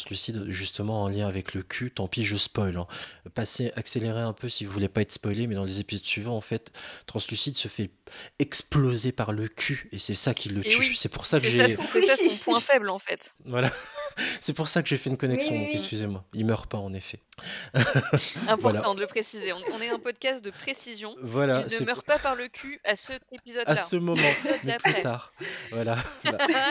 Translucide, 0.00 0.46
justement 0.48 1.02
en 1.02 1.08
lien 1.08 1.28
avec 1.28 1.52
le 1.52 1.62
cul. 1.62 1.90
Tant 1.90 2.08
pis, 2.08 2.24
je 2.24 2.36
spoil. 2.36 2.76
hein. 2.78 2.86
Passez, 3.34 3.70
accélérez 3.76 4.22
un 4.22 4.32
peu 4.32 4.48
si 4.48 4.64
vous 4.64 4.72
voulez 4.72 4.88
pas 4.88 5.02
être 5.02 5.12
spoilé, 5.12 5.46
mais 5.46 5.54
dans 5.56 5.64
les 5.64 5.78
épisodes 5.80 6.04
suivants, 6.04 6.36
en 6.36 6.40
fait, 6.40 6.72
Translucide 7.06 7.56
se 7.56 7.68
fait 7.68 7.90
exploser 8.38 9.12
par 9.12 9.32
le 9.32 9.46
cul 9.46 9.88
et 9.92 9.98
c'est 9.98 10.14
ça 10.14 10.32
qui 10.34 10.48
le 10.48 10.62
tue. 10.62 10.76
oui, 10.78 10.96
c'est 10.96 11.10
pour 11.10 11.26
ça 11.26 11.38
que 11.38 11.48
j'ai. 11.48 11.68
c'est 11.68 12.00
ça 12.00 12.16
son 12.16 12.36
point 12.38 12.60
faible 12.60 12.88
en 12.90 12.98
fait. 12.98 13.34
Voilà. 13.44 13.70
C'est 14.40 14.52
pour 14.54 14.68
ça 14.68 14.82
que 14.82 14.88
j'ai 14.88 14.96
fait 14.96 15.08
une 15.08 15.16
connexion, 15.16 15.52
Oui, 15.52 15.60
donc 15.60 15.68
oui, 15.70 15.74
excusez-moi. 15.76 16.24
Il 16.34 16.44
meurt 16.44 16.68
pas 16.68 16.76
en 16.78 16.92
effet. 16.92 17.20
Important 18.48 18.58
Voilà. 18.58 18.94
de 18.94 19.00
le 19.00 19.06
préciser. 19.06 19.52
On, 19.52 19.80
est 19.80 19.88
un 19.88 20.00
podcast 20.00 20.44
de 20.44 20.50
précision. 20.50 21.14
Voilà, 21.22 21.64
Il 21.70 21.80
ne 21.80 21.86
meurt 21.86 22.04
pas 22.04 22.18
par 22.18 22.34
le 22.34 22.48
cul 22.48 22.80
à 22.84 22.96
cet 22.96 23.22
épisode-là. 23.32 23.70
À 23.70 23.76
ce 23.76 23.96
moment, 23.96 24.20
mais 24.64 24.76
plus 24.78 25.00
tard. 25.00 25.32
Voilà. 25.70 25.96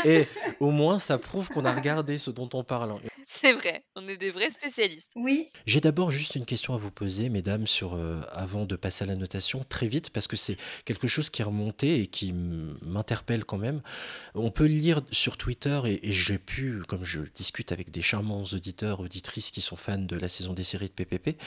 Et 0.05 0.27
au 0.59 0.69
moins, 0.69 0.99
ça 0.99 1.17
prouve 1.17 1.47
qu'on 1.49 1.65
a 1.65 1.73
regardé 1.73 2.17
ce 2.17 2.29
dont 2.29 2.49
on 2.53 2.63
parle. 2.63 2.93
C'est 3.31 3.53
vrai, 3.53 3.85
on 3.95 4.07
est 4.07 4.17
des 4.17 4.31
vrais 4.31 4.49
spécialistes. 4.49 5.11
Oui. 5.15 5.51
J'ai 5.67 5.79
d'abord 5.81 6.09
juste 6.09 6.33
une 6.33 6.45
question 6.45 6.73
à 6.73 6.77
vous 6.77 6.89
poser, 6.89 7.29
mesdames, 7.29 7.67
sur, 7.67 7.93
euh, 7.93 8.21
avant 8.31 8.65
de 8.65 8.75
passer 8.75 9.03
à 9.03 9.07
la 9.07 9.15
notation, 9.15 9.63
très 9.69 9.87
vite, 9.87 10.09
parce 10.09 10.25
que 10.25 10.35
c'est 10.35 10.57
quelque 10.83 11.07
chose 11.07 11.29
qui 11.29 11.43
est 11.43 11.45
remonté 11.45 12.01
et 12.01 12.07
qui 12.07 12.33
m'interpelle 12.33 13.45
quand 13.45 13.59
même. 13.59 13.83
On 14.33 14.49
peut 14.49 14.63
le 14.63 14.73
lire 14.73 15.01
sur 15.11 15.37
Twitter, 15.37 15.79
et, 15.85 16.09
et 16.09 16.11
j'ai 16.11 16.39
pu, 16.39 16.81
comme 16.87 17.05
je 17.05 17.21
discute 17.35 17.71
avec 17.71 17.91
des 17.91 18.01
charmants 18.01 18.43
auditeurs, 18.51 18.99
auditrices 18.99 19.51
qui 19.51 19.61
sont 19.61 19.75
fans 19.75 19.99
de 19.99 20.15
la 20.15 20.27
saison 20.27 20.53
des 20.53 20.63
séries 20.63 20.89
de 20.89 21.03
PPP, 21.03 21.39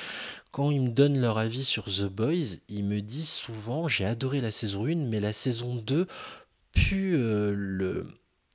quand 0.53 0.70
ils 0.70 0.83
me 0.83 0.91
donnent 0.91 1.20
leur 1.20 1.37
avis 1.37 1.64
sur 1.64 1.87
The 1.87 2.05
Boys, 2.05 2.59
ils 2.68 2.85
me 2.85 3.01
disent 3.01 3.33
souvent, 3.33 3.89
j'ai 3.89 4.05
adoré 4.05 4.41
la 4.41 4.53
saison 4.53 4.87
1, 4.87 4.95
mais 5.09 5.18
la 5.18 5.33
saison 5.33 5.74
2 5.74 6.07
pue 6.72 7.16
euh, 7.16 7.53
le, 7.57 8.07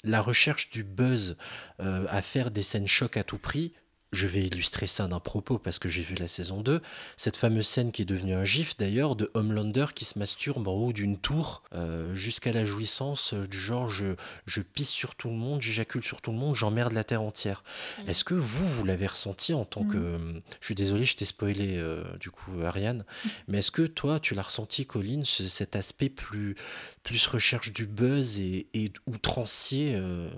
la 0.08 0.22
recherche 0.22 0.70
du 0.70 0.84
buzz 0.84 1.38
euh, 1.80 2.06
à 2.10 2.22
faire 2.22 2.52
des 2.52 2.64
scènes 2.64 2.88
choc 2.88 3.18
à 3.18 3.24
tout 3.24 3.38
prix. 3.38 3.74
Je 4.14 4.26
vais 4.26 4.42
illustrer 4.46 4.88
ça 4.88 5.08
d'un 5.08 5.20
propos 5.20 5.58
parce 5.58 5.80
que 5.80 5.90
j'ai 5.90 6.02
vu 6.02 6.16
la 6.16 6.30
saison 6.30 6.62
2. 6.62 6.82
Cette 7.18 7.36
fameuse 7.36 7.68
scène 7.68 7.92
qui 7.92 8.04
est 8.04 8.06
devenue 8.06 8.34
un 8.34 8.46
gif 8.46 8.78
d'ailleurs 8.78 9.18
de 9.18 9.30
Homelander 9.34 9.88
qui 9.94 10.06
se 10.06 10.18
masturbe 10.18 10.68
en 10.70 10.74
haut 10.74 10.94
d'une 10.94 11.18
tour 11.18 11.62
euh, 11.74 12.16
jusqu'à 12.16 12.54
la 12.54 12.64
jouissance 12.64 13.34
euh, 13.34 13.46
du 13.48 13.60
genre 13.60 13.90
je, 13.90 14.16
je 14.46 14.62
pisse 14.62 14.90
sur 14.92 15.16
tout 15.16 15.28
le 15.28 15.36
monde, 15.36 15.62
j'éjacule 15.62 16.04
sur 16.04 16.22
tout 16.22 16.32
le 16.32 16.38
monde, 16.38 16.56
j'emmerde 16.56 16.94
la 16.94 17.04
terre 17.04 17.22
entière. 17.22 17.64
Mm. 18.06 18.10
Est-ce 18.10 18.24
que 18.24 18.34
vous, 18.34 18.66
vous 18.68 18.86
l'avez 18.86 19.08
ressenti 19.08 19.54
en 19.54 19.66
tant 19.66 19.84
que... 19.84 19.98
euh, 19.98 20.40
Je 20.62 20.66
suis 20.66 20.76
désolé, 20.76 21.04
je 21.04 21.18
t'ai 21.18 21.26
spoilé 21.26 21.76
euh, 21.78 22.04
du 22.20 22.32
coup 22.32 22.62
Ariane, 22.64 23.04
mais 23.50 23.58
est-ce 23.60 23.72
que 23.72 23.82
toi 23.86 24.20
tu 24.22 24.36
l'as 24.36 24.44
ressenti 24.44 24.86
Colline, 24.86 25.26
ce- 25.26 25.50
cet 25.50 25.76
aspect 25.76 26.10
plus, 26.10 26.56
plus 27.04 27.28
recherche 27.28 27.74
du 27.74 27.86
buzz 27.86 28.40
et, 28.40 28.68
et 28.74 28.92
outrancier 29.06 29.92
euh, 29.96 30.30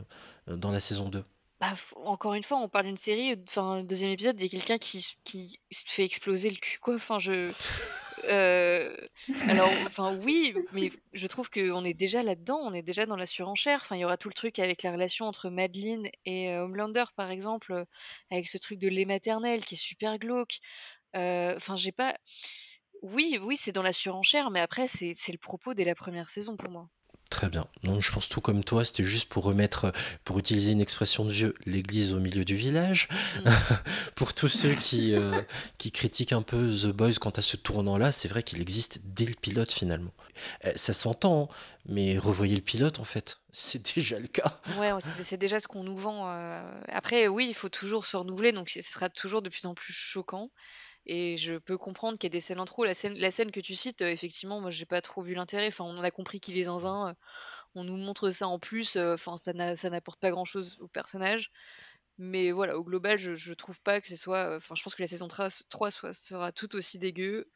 dans 0.48 0.72
la 0.72 0.80
saison 0.80 1.10
2 1.10 1.24
Bah, 1.60 1.74
f- 1.74 1.94
encore 2.06 2.36
une 2.36 2.44
fois, 2.44 2.58
on 2.58 2.70
parle 2.70 2.86
d'une 2.86 2.98
série, 2.98 3.36
enfin, 3.48 3.78
le 3.78 3.84
deuxième 3.84 4.12
épisode, 4.12 4.40
il 4.40 4.44
y 4.44 4.46
a 4.46 4.50
quelqu'un 4.50 4.78
qui, 4.78 5.06
qui 5.26 5.60
se 5.72 5.84
fait 5.86 6.06
exploser 6.06 6.50
le 6.50 6.56
cul, 6.56 6.80
quoi. 6.80 6.96
Enfin, 6.96 7.20
je. 7.20 7.52
Euh, 8.26 8.94
alors, 9.48 9.70
enfin, 9.88 10.14
oui, 10.26 10.54
mais 10.74 10.92
je 11.14 11.26
trouve 11.26 11.50
qu'on 11.50 11.86
est 11.86 11.94
déjà 11.94 12.22
là-dedans, 12.22 12.60
on 12.62 12.74
est 12.74 12.82
déjà 12.82 13.06
dans 13.06 13.16
la 13.16 13.26
surenchère. 13.26 13.80
Enfin, 13.82 13.96
il 13.96 14.00
y 14.02 14.06
aura 14.06 14.18
tout 14.18 14.28
le 14.28 14.34
truc 14.34 14.60
avec 14.60 14.84
la 14.84 14.92
relation 14.92 15.26
entre 15.26 15.50
Madeline 15.50 16.10
et 16.26 16.50
euh, 16.50 16.66
Homelander, 16.66 17.06
par 17.16 17.32
exemple, 17.32 17.72
euh, 17.72 17.86
avec 18.30 18.50
ce 18.50 18.58
truc 18.58 18.78
de 18.78 18.90
lait 18.90 19.06
maternel 19.06 19.64
qui 19.64 19.76
est 19.76 19.78
super 19.78 20.20
glauque. 20.20 20.60
Euh, 21.16 21.54
Enfin, 21.56 21.78
j'ai 21.78 21.94
pas. 21.94 22.18
Oui, 23.02 23.40
oui, 23.42 23.56
c'est 23.56 23.72
dans 23.72 23.82
la 23.84 23.94
surenchère, 23.94 24.52
mais 24.52 24.60
après, 24.60 24.88
c'est 24.90 25.14
le 25.32 25.38
propos 25.38 25.74
dès 25.74 25.86
la 25.86 25.96
première 25.96 26.28
saison 26.30 26.58
pour 26.58 26.70
moi. 26.70 26.90
Très 27.30 27.50
bien. 27.50 27.68
Je 27.84 28.12
pense 28.12 28.28
tout 28.28 28.42
comme 28.42 28.64
toi, 28.64 28.84
c'était 28.84 29.04
juste 29.04 29.30
pour 29.30 29.44
remettre, 29.44 29.92
pour 30.24 30.40
utiliser 30.40 30.72
une 30.72 30.82
expression 30.82 31.26
de 31.26 31.32
vieux, 31.32 31.54
l'église 31.68 32.16
au 32.16 32.20
milieu 32.20 32.44
du 32.44 32.56
village. 32.56 33.08
pour 34.16 34.34
tous 34.34 34.48
ceux 34.48 34.74
qui, 34.74 35.14
euh, 35.14 35.40
qui 35.78 35.92
critiquent 35.92 36.34
un 36.34 36.42
peu 36.42 36.74
The 36.74 36.88
Boys 36.88 37.14
quant 37.22 37.30
à 37.30 37.44
ce 37.44 37.56
tournant-là, 37.56 38.12
c'est 38.12 38.28
vrai 38.28 38.42
qu'il 38.42 38.60
existe 38.62 39.02
dès 39.04 39.26
le 39.26 39.36
pilote 39.36 39.72
finalement. 39.72 40.12
Euh, 40.66 40.72
ça 40.76 40.92
s'entend, 40.92 41.44
hein, 41.52 41.56
mais 41.86 42.18
revoyez 42.18 42.56
le 42.56 42.64
pilote 42.64 43.00
en 43.00 43.04
fait. 43.06 43.40
C'est 43.52 43.94
déjà 43.96 44.18
le 44.20 44.28
cas. 44.28 44.60
Ouais, 44.80 44.92
c'est 45.24 45.38
déjà 45.38 45.60
ce 45.60 45.68
qu'on 45.68 45.84
nous 45.84 45.98
vend. 45.98 46.28
euh. 46.28 46.82
Après, 46.88 47.28
oui, 47.28 47.46
il 47.48 47.54
faut 47.54 47.70
toujours 47.70 48.06
se 48.06 48.18
renouveler, 48.18 48.54
donc 48.54 48.70
ce 48.70 48.82
sera 48.82 49.10
toujours 49.10 49.44
de 49.44 49.50
plus 49.50 49.66
en 49.66 49.76
plus 49.76 49.94
choquant. 49.94 50.50
Et 51.12 51.38
je 51.38 51.56
peux 51.56 51.76
comprendre 51.78 52.20
qu'il 52.20 52.28
y 52.28 52.32
a 52.32 52.38
des 52.38 52.40
scènes 52.40 52.60
en 52.60 52.66
trop. 52.66 52.86
La 52.86 52.94
scène, 52.94 53.16
la 53.18 53.32
scène 53.32 53.50
que 53.50 53.60
tu 53.60 53.74
cites, 53.74 54.04
euh, 54.04 54.10
effectivement, 54.12 54.62
moi, 54.62 54.70
j'ai 54.70 54.86
pas 54.86 55.02
trop 55.02 55.24
vu 55.24 55.34
l'intérêt. 55.34 55.66
Enfin, 55.68 55.84
on 55.86 56.04
a 56.04 56.12
compris 56.12 56.40
qu'il 56.40 56.56
est 56.58 56.64
zinzin. 56.66 57.10
euh, 57.10 57.14
On 57.74 57.84
nous 57.84 57.98
montre 57.98 58.30
ça 58.30 58.48
en 58.48 58.60
plus. 58.60 58.96
euh, 58.96 59.16
Enfin, 59.16 59.36
ça 59.38 59.54
n'a- 59.54 59.76
ça 59.76 59.90
n'apporte 59.90 60.20
pas 60.20 60.30
grand-chose 60.30 60.78
au 60.82 60.88
personnage. 60.88 61.50
Mais 62.20 62.52
voilà, 62.52 62.78
au 62.78 62.84
global, 62.84 63.18
je, 63.18 63.34
je 63.36 63.54
trouve 63.56 63.82
pas 63.82 64.02
que 64.02 64.08
ce 64.10 64.16
soit. 64.18 64.58
Enfin, 64.58 64.76
je 64.76 64.84
pense 64.84 64.94
que 64.94 65.02
la 65.02 65.08
saison 65.08 65.28
3, 65.28 65.48
3 65.70 65.90
soit, 65.90 66.14
sera 66.14 66.52
tout 66.52 66.76
aussi 66.76 67.00
dégueu. 67.00 67.50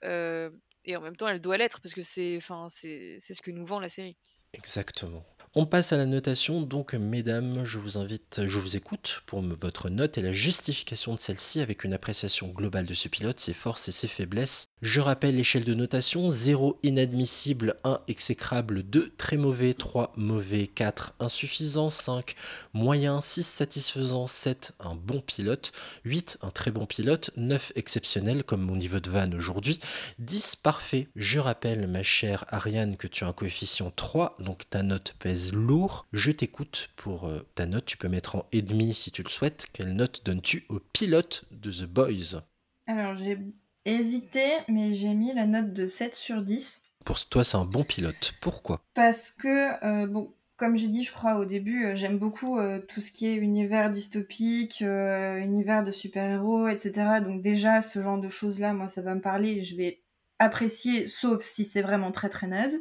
et 0.85 0.95
en 0.97 1.01
même 1.01 1.15
temps, 1.15 1.27
elle 1.27 1.39
doit 1.39 1.57
l'être 1.57 1.79
parce 1.79 1.93
que 1.93 2.01
c'est, 2.01 2.39
c'est, 2.69 3.17
c'est 3.19 3.33
ce 3.35 3.41
que 3.43 3.51
nous 3.51 3.65
vend 3.65 3.79
la 3.79 3.89
série. 3.89 4.17
Exactement. 4.53 5.23
On 5.55 5.67
passe 5.67 5.93
à 5.93 5.97
la 5.97 6.07
notation, 6.07 6.63
donc 6.63 6.95
mesdames, 6.95 7.63
je 7.63 7.77
vous 7.77 7.99
invite, 7.99 8.41
je 8.47 8.57
vous 8.57 8.75
écoute 8.75 9.21
pour 9.27 9.43
votre 9.43 9.91
note 9.91 10.17
et 10.17 10.23
la 10.23 10.33
justification 10.33 11.13
de 11.13 11.19
celle-ci 11.19 11.61
avec 11.61 11.83
une 11.83 11.93
appréciation 11.93 12.47
globale 12.47 12.87
de 12.87 12.95
ce 12.95 13.07
pilote, 13.07 13.39
ses 13.39 13.53
forces 13.53 13.87
et 13.87 13.91
ses 13.91 14.07
faiblesses. 14.07 14.69
Je 14.81 14.99
rappelle 14.99 15.35
l'échelle 15.35 15.63
de 15.63 15.75
notation 15.75 16.31
0 16.31 16.79
inadmissible, 16.81 17.75
1 17.83 17.99
exécrable, 18.07 18.81
2 18.81 19.13
très 19.15 19.37
mauvais, 19.37 19.75
3 19.75 20.13
mauvais, 20.15 20.65
4 20.65 21.13
insuffisant, 21.19 21.91
5 21.91 22.33
moyen, 22.73 23.21
6 23.21 23.45
satisfaisant, 23.45 24.25
7 24.25 24.71
un 24.79 24.95
bon 24.95 25.21
pilote, 25.21 25.71
8 26.03 26.39
un 26.41 26.49
très 26.49 26.71
bon 26.71 26.87
pilote, 26.87 27.29
9 27.37 27.73
exceptionnel 27.75 28.43
comme 28.43 28.63
mon 28.63 28.75
niveau 28.75 28.99
de 28.99 29.11
vanne 29.11 29.35
aujourd'hui, 29.35 29.79
10 30.17 30.55
parfait. 30.55 31.09
Je 31.15 31.37
rappelle 31.37 31.85
ma 31.85 32.01
chère 32.01 32.43
Ariane 32.47 32.97
que 32.97 33.05
tu 33.05 33.23
as 33.23 33.27
un 33.27 33.33
coefficient 33.33 33.91
3, 33.95 34.37
donc 34.39 34.67
ta 34.71 34.81
note 34.81 35.13
pèse 35.19 35.42
lourd. 35.51 36.07
Je 36.13 36.31
t'écoute 36.31 36.89
pour 36.95 37.25
euh, 37.25 37.41
ta 37.55 37.65
note, 37.65 37.85
tu 37.85 37.97
peux 37.97 38.07
mettre 38.07 38.35
en 38.37 38.47
et 38.51 38.61
demi 38.61 38.93
si 38.93 39.11
tu 39.11 39.23
le 39.23 39.29
souhaites. 39.29 39.67
Quelle 39.73 39.93
note 39.93 40.21
donnes-tu 40.25 40.65
au 40.69 40.79
pilote 40.79 41.45
de 41.51 41.71
The 41.71 41.85
Boys? 41.85 42.41
Alors 42.87 43.15
j'ai 43.15 43.37
hésité, 43.85 44.43
mais 44.67 44.93
j'ai 44.93 45.13
mis 45.13 45.33
la 45.33 45.45
note 45.45 45.73
de 45.73 45.85
7 45.85 46.15
sur 46.15 46.41
10. 46.41 46.83
Pour 47.03 47.23
toi, 47.25 47.43
c'est 47.43 47.57
un 47.57 47.65
bon 47.65 47.83
pilote. 47.83 48.33
Pourquoi? 48.39 48.81
Parce 48.93 49.31
que, 49.31 49.83
euh, 49.85 50.07
bon, 50.07 50.33
comme 50.63 50.77
j'ai 50.77 50.87
dit, 50.87 51.03
je 51.03 51.11
crois 51.11 51.35
au 51.35 51.45
début, 51.45 51.85
euh, 51.85 51.95
j'aime 51.95 52.17
beaucoup 52.17 52.57
euh, 52.57 52.79
tout 52.79 53.01
ce 53.01 53.11
qui 53.11 53.27
est 53.27 53.35
univers 53.35 53.89
dystopique, 53.89 54.81
euh, 54.81 55.37
univers 55.37 55.83
de 55.83 55.91
super-héros, 55.91 56.67
etc. 56.67 57.19
Donc 57.21 57.41
déjà, 57.41 57.81
ce 57.81 58.01
genre 58.01 58.19
de 58.19 58.29
choses-là, 58.29 58.73
moi, 58.73 58.87
ça 58.87 59.01
va 59.01 59.15
me 59.15 59.21
parler 59.21 59.49
et 59.49 59.61
je 59.61 59.75
vais 59.75 60.01
apprécier, 60.39 61.07
sauf 61.07 61.41
si 61.41 61.65
c'est 61.65 61.81
vraiment 61.81 62.11
très 62.11 62.29
très 62.29 62.47
naze. 62.47 62.79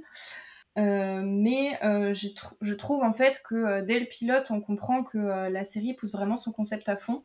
Euh, 0.79 1.23
mais 1.23 1.79
euh, 1.85 2.15
je 2.15 2.75
trouve 2.75 3.03
en 3.03 3.13
fait 3.13 3.43
que 3.47 3.55
euh, 3.55 3.83
dès 3.83 4.01
le 4.01 4.07
pilote, 4.07 4.51
on 4.51 4.61
comprend 4.61 5.03
que 5.03 5.19
la 5.19 5.65
série 5.65 5.95
pousse 5.95 6.13
vraiment 6.13 6.37
son 6.37 6.53
concept 6.53 6.89
à 6.89 6.97
fond. 6.97 7.25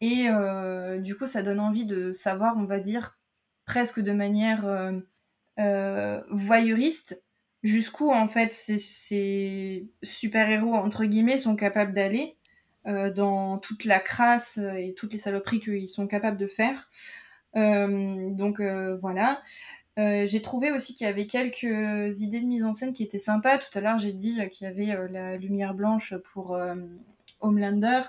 Et 0.00 0.26
du 0.98 1.16
coup, 1.16 1.26
ça 1.26 1.42
donne 1.42 1.60
envie 1.60 1.84
de 1.86 2.10
savoir, 2.10 2.56
on 2.56 2.64
va 2.64 2.80
dire, 2.80 3.20
presque 3.66 4.00
de 4.00 4.10
manière 4.10 4.66
voyeuriste, 6.28 7.24
jusqu'où 7.62 8.10
en 8.10 8.26
fait 8.26 8.52
ces, 8.52 8.78
ces 8.78 9.88
super-héros, 10.02 10.74
entre 10.74 11.04
guillemets, 11.04 11.38
sont 11.38 11.54
capables 11.54 11.94
d'aller 11.94 12.36
dans 12.84 13.58
toute 13.58 13.84
la 13.84 14.00
crasse 14.00 14.58
et 14.58 14.92
toutes 14.94 15.12
les 15.12 15.20
saloperies 15.20 15.60
qu'ils 15.60 15.88
sont 15.88 16.08
capables 16.08 16.36
de 16.36 16.48
faire. 16.48 16.90
Donc 17.54 18.60
voilà. 19.00 19.40
Euh, 19.98 20.26
j'ai 20.26 20.40
trouvé 20.40 20.70
aussi 20.70 20.94
qu'il 20.94 21.06
y 21.06 21.10
avait 21.10 21.26
quelques 21.26 22.20
idées 22.20 22.40
de 22.40 22.46
mise 22.46 22.64
en 22.64 22.72
scène 22.72 22.92
qui 22.92 23.02
étaient 23.02 23.18
sympas. 23.18 23.58
Tout 23.58 23.76
à 23.78 23.80
l'heure, 23.80 23.98
j'ai 23.98 24.12
dit 24.12 24.40
euh, 24.40 24.46
qu'il 24.46 24.66
y 24.66 24.70
avait 24.70 24.96
euh, 24.96 25.08
la 25.08 25.36
lumière 25.36 25.74
blanche 25.74 26.14
pour 26.32 26.58
Homelander, 27.40 28.02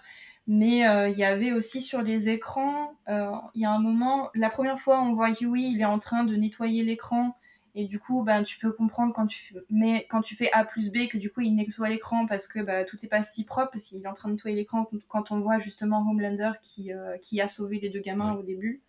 mais 0.47 0.79
il 1.09 1.17
y 1.17 1.23
avait 1.23 1.51
aussi 1.51 1.81
sur 1.81 2.01
les 2.01 2.29
écrans, 2.29 2.95
il 3.07 3.61
y 3.61 3.65
a 3.65 3.71
un 3.71 3.79
moment, 3.79 4.29
la 4.35 4.49
première 4.49 4.79
fois, 4.79 5.01
on 5.01 5.13
voit 5.13 5.29
Huey, 5.29 5.63
il 5.71 5.81
est 5.81 5.85
en 5.85 5.99
train 5.99 6.23
de 6.23 6.35
nettoyer 6.35 6.83
l'écran, 6.83 7.35
et 7.75 7.85
du 7.85 7.99
coup, 7.99 8.21
ben, 8.23 8.43
tu 8.43 8.59
peux 8.59 8.71
comprendre 8.71 9.13
quand 9.13 9.25
tu, 9.25 9.55
mets, 9.71 10.05
quand 10.09 10.21
tu 10.21 10.35
fais 10.35 10.51
A 10.51 10.63
plus 10.63 10.91
B 10.91 11.07
que 11.07 11.17
du 11.17 11.31
coup, 11.31 11.41
il 11.41 11.55
nettoie 11.55 11.89
l'écran 11.89 12.27
parce 12.27 12.47
que 12.47 12.59
bah, 12.59 12.83
tout 12.83 13.03
est 13.03 13.07
pas 13.07 13.23
si 13.23 13.43
propre, 13.45 13.71
parce 13.71 13.85
qu'il 13.85 14.03
est 14.03 14.07
en 14.07 14.13
train 14.13 14.29
de 14.29 14.35
nettoyer 14.35 14.55
l'écran 14.55 14.87
quand 15.07 15.31
on 15.31 15.39
voit 15.39 15.57
justement 15.57 16.07
Homelander 16.07 16.51
qui, 16.61 16.93
euh, 16.93 17.17
qui 17.17 17.41
a 17.41 17.47
sauvé 17.47 17.79
les 17.79 17.89
deux 17.89 17.99
gamins 17.99 18.33
au 18.33 18.43
début. 18.43 18.81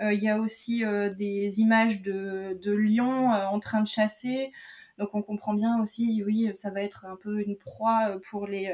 Euh, 0.00 0.12
Il 0.12 0.22
y 0.22 0.28
a 0.28 0.38
aussi 0.38 0.84
euh, 0.84 1.10
des 1.10 1.60
images 1.60 2.02
de, 2.02 2.72
lions 2.72 3.32
euh, 3.32 3.46
en 3.46 3.60
train 3.60 3.82
de 3.82 3.88
chasser. 3.88 4.52
Donc 4.98 5.14
on 5.14 5.22
comprend 5.22 5.54
bien 5.54 5.80
aussi, 5.80 6.22
oui, 6.24 6.50
ça 6.54 6.70
va 6.70 6.80
être 6.82 7.04
un 7.04 7.16
peu 7.16 7.40
une 7.40 7.56
proie 7.56 8.16
pour 8.30 8.46
les, 8.46 8.72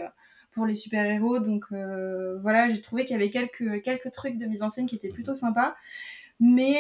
super-héros. 0.75 1.39
Donc 1.39 1.65
voilà, 1.71 2.69
j'ai 2.69 2.83
trouvé 2.83 3.05
qu'il 3.05 3.13
y 3.13 3.17
avait 3.17 3.31
quelques, 3.31 4.11
trucs 4.13 4.37
de 4.37 4.47
mise 4.47 4.63
en 4.63 4.69
scène 4.69 4.87
qui 4.87 4.97
étaient 4.97 5.09
plutôt 5.09 5.35
sympas. 5.35 5.75
Mais, 6.39 6.77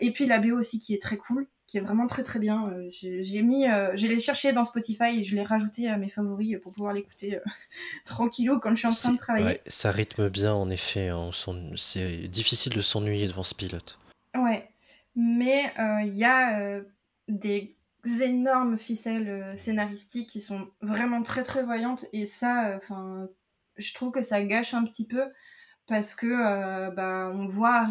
et 0.00 0.10
puis 0.12 0.26
la 0.26 0.40
BO 0.40 0.58
aussi 0.58 0.80
qui 0.80 0.94
est 0.94 1.02
très 1.02 1.16
cool, 1.18 1.46
qui 1.70 1.78
est 1.78 1.80
vraiment 1.80 2.08
très 2.08 2.24
très 2.24 2.40
bien. 2.40 2.66
Euh, 2.66 2.88
j'ai 2.90 3.42
mis, 3.42 3.68
euh, 3.68 3.92
j'ai 3.94 4.08
les 4.08 4.18
cherché 4.18 4.52
dans 4.52 4.64
Spotify 4.64 5.20
et 5.20 5.24
je 5.24 5.36
l'ai 5.36 5.44
rajouté 5.44 5.88
à 5.88 5.96
mes 5.98 6.08
favoris 6.08 6.58
pour 6.60 6.72
pouvoir 6.72 6.92
l'écouter 6.92 7.36
euh, 7.36 7.40
tranquillou 8.04 8.58
quand 8.58 8.70
je 8.70 8.74
suis 8.74 8.88
en 8.88 8.90
train 8.90 9.12
de 9.12 9.18
travailler. 9.18 9.46
Ouais, 9.46 9.60
ça 9.68 9.92
rythme 9.92 10.28
bien 10.28 10.52
en 10.52 10.68
effet. 10.68 11.10
hein, 11.10 11.30
C'est 11.76 12.26
difficile 12.26 12.72
de 12.72 12.80
s'ennuyer 12.80 13.28
devant 13.28 13.44
ce 13.44 13.54
pilote. 13.54 14.00
Ouais, 14.34 14.68
mais 15.14 15.72
euh, 15.78 16.02
il 16.02 16.14
y 16.14 16.24
a 16.24 16.58
euh, 16.60 16.82
des 17.28 17.76
énormes 18.20 18.76
ficelles 18.76 19.28
euh, 19.28 19.54
scénaristiques 19.54 20.28
qui 20.28 20.40
sont 20.40 20.66
vraiment 20.80 21.22
très 21.22 21.44
très 21.44 21.62
voyantes 21.62 22.04
et 22.12 22.26
ça, 22.26 22.74
enfin, 22.76 23.28
je 23.76 23.94
trouve 23.94 24.10
que 24.10 24.22
ça 24.22 24.42
gâche 24.42 24.74
un 24.74 24.82
petit 24.82 25.06
peu 25.06 25.22
parce 25.90 26.14
que 26.14 26.28
euh, 26.28 26.92
bah, 26.92 27.32
on 27.34 27.48
voit 27.48 27.82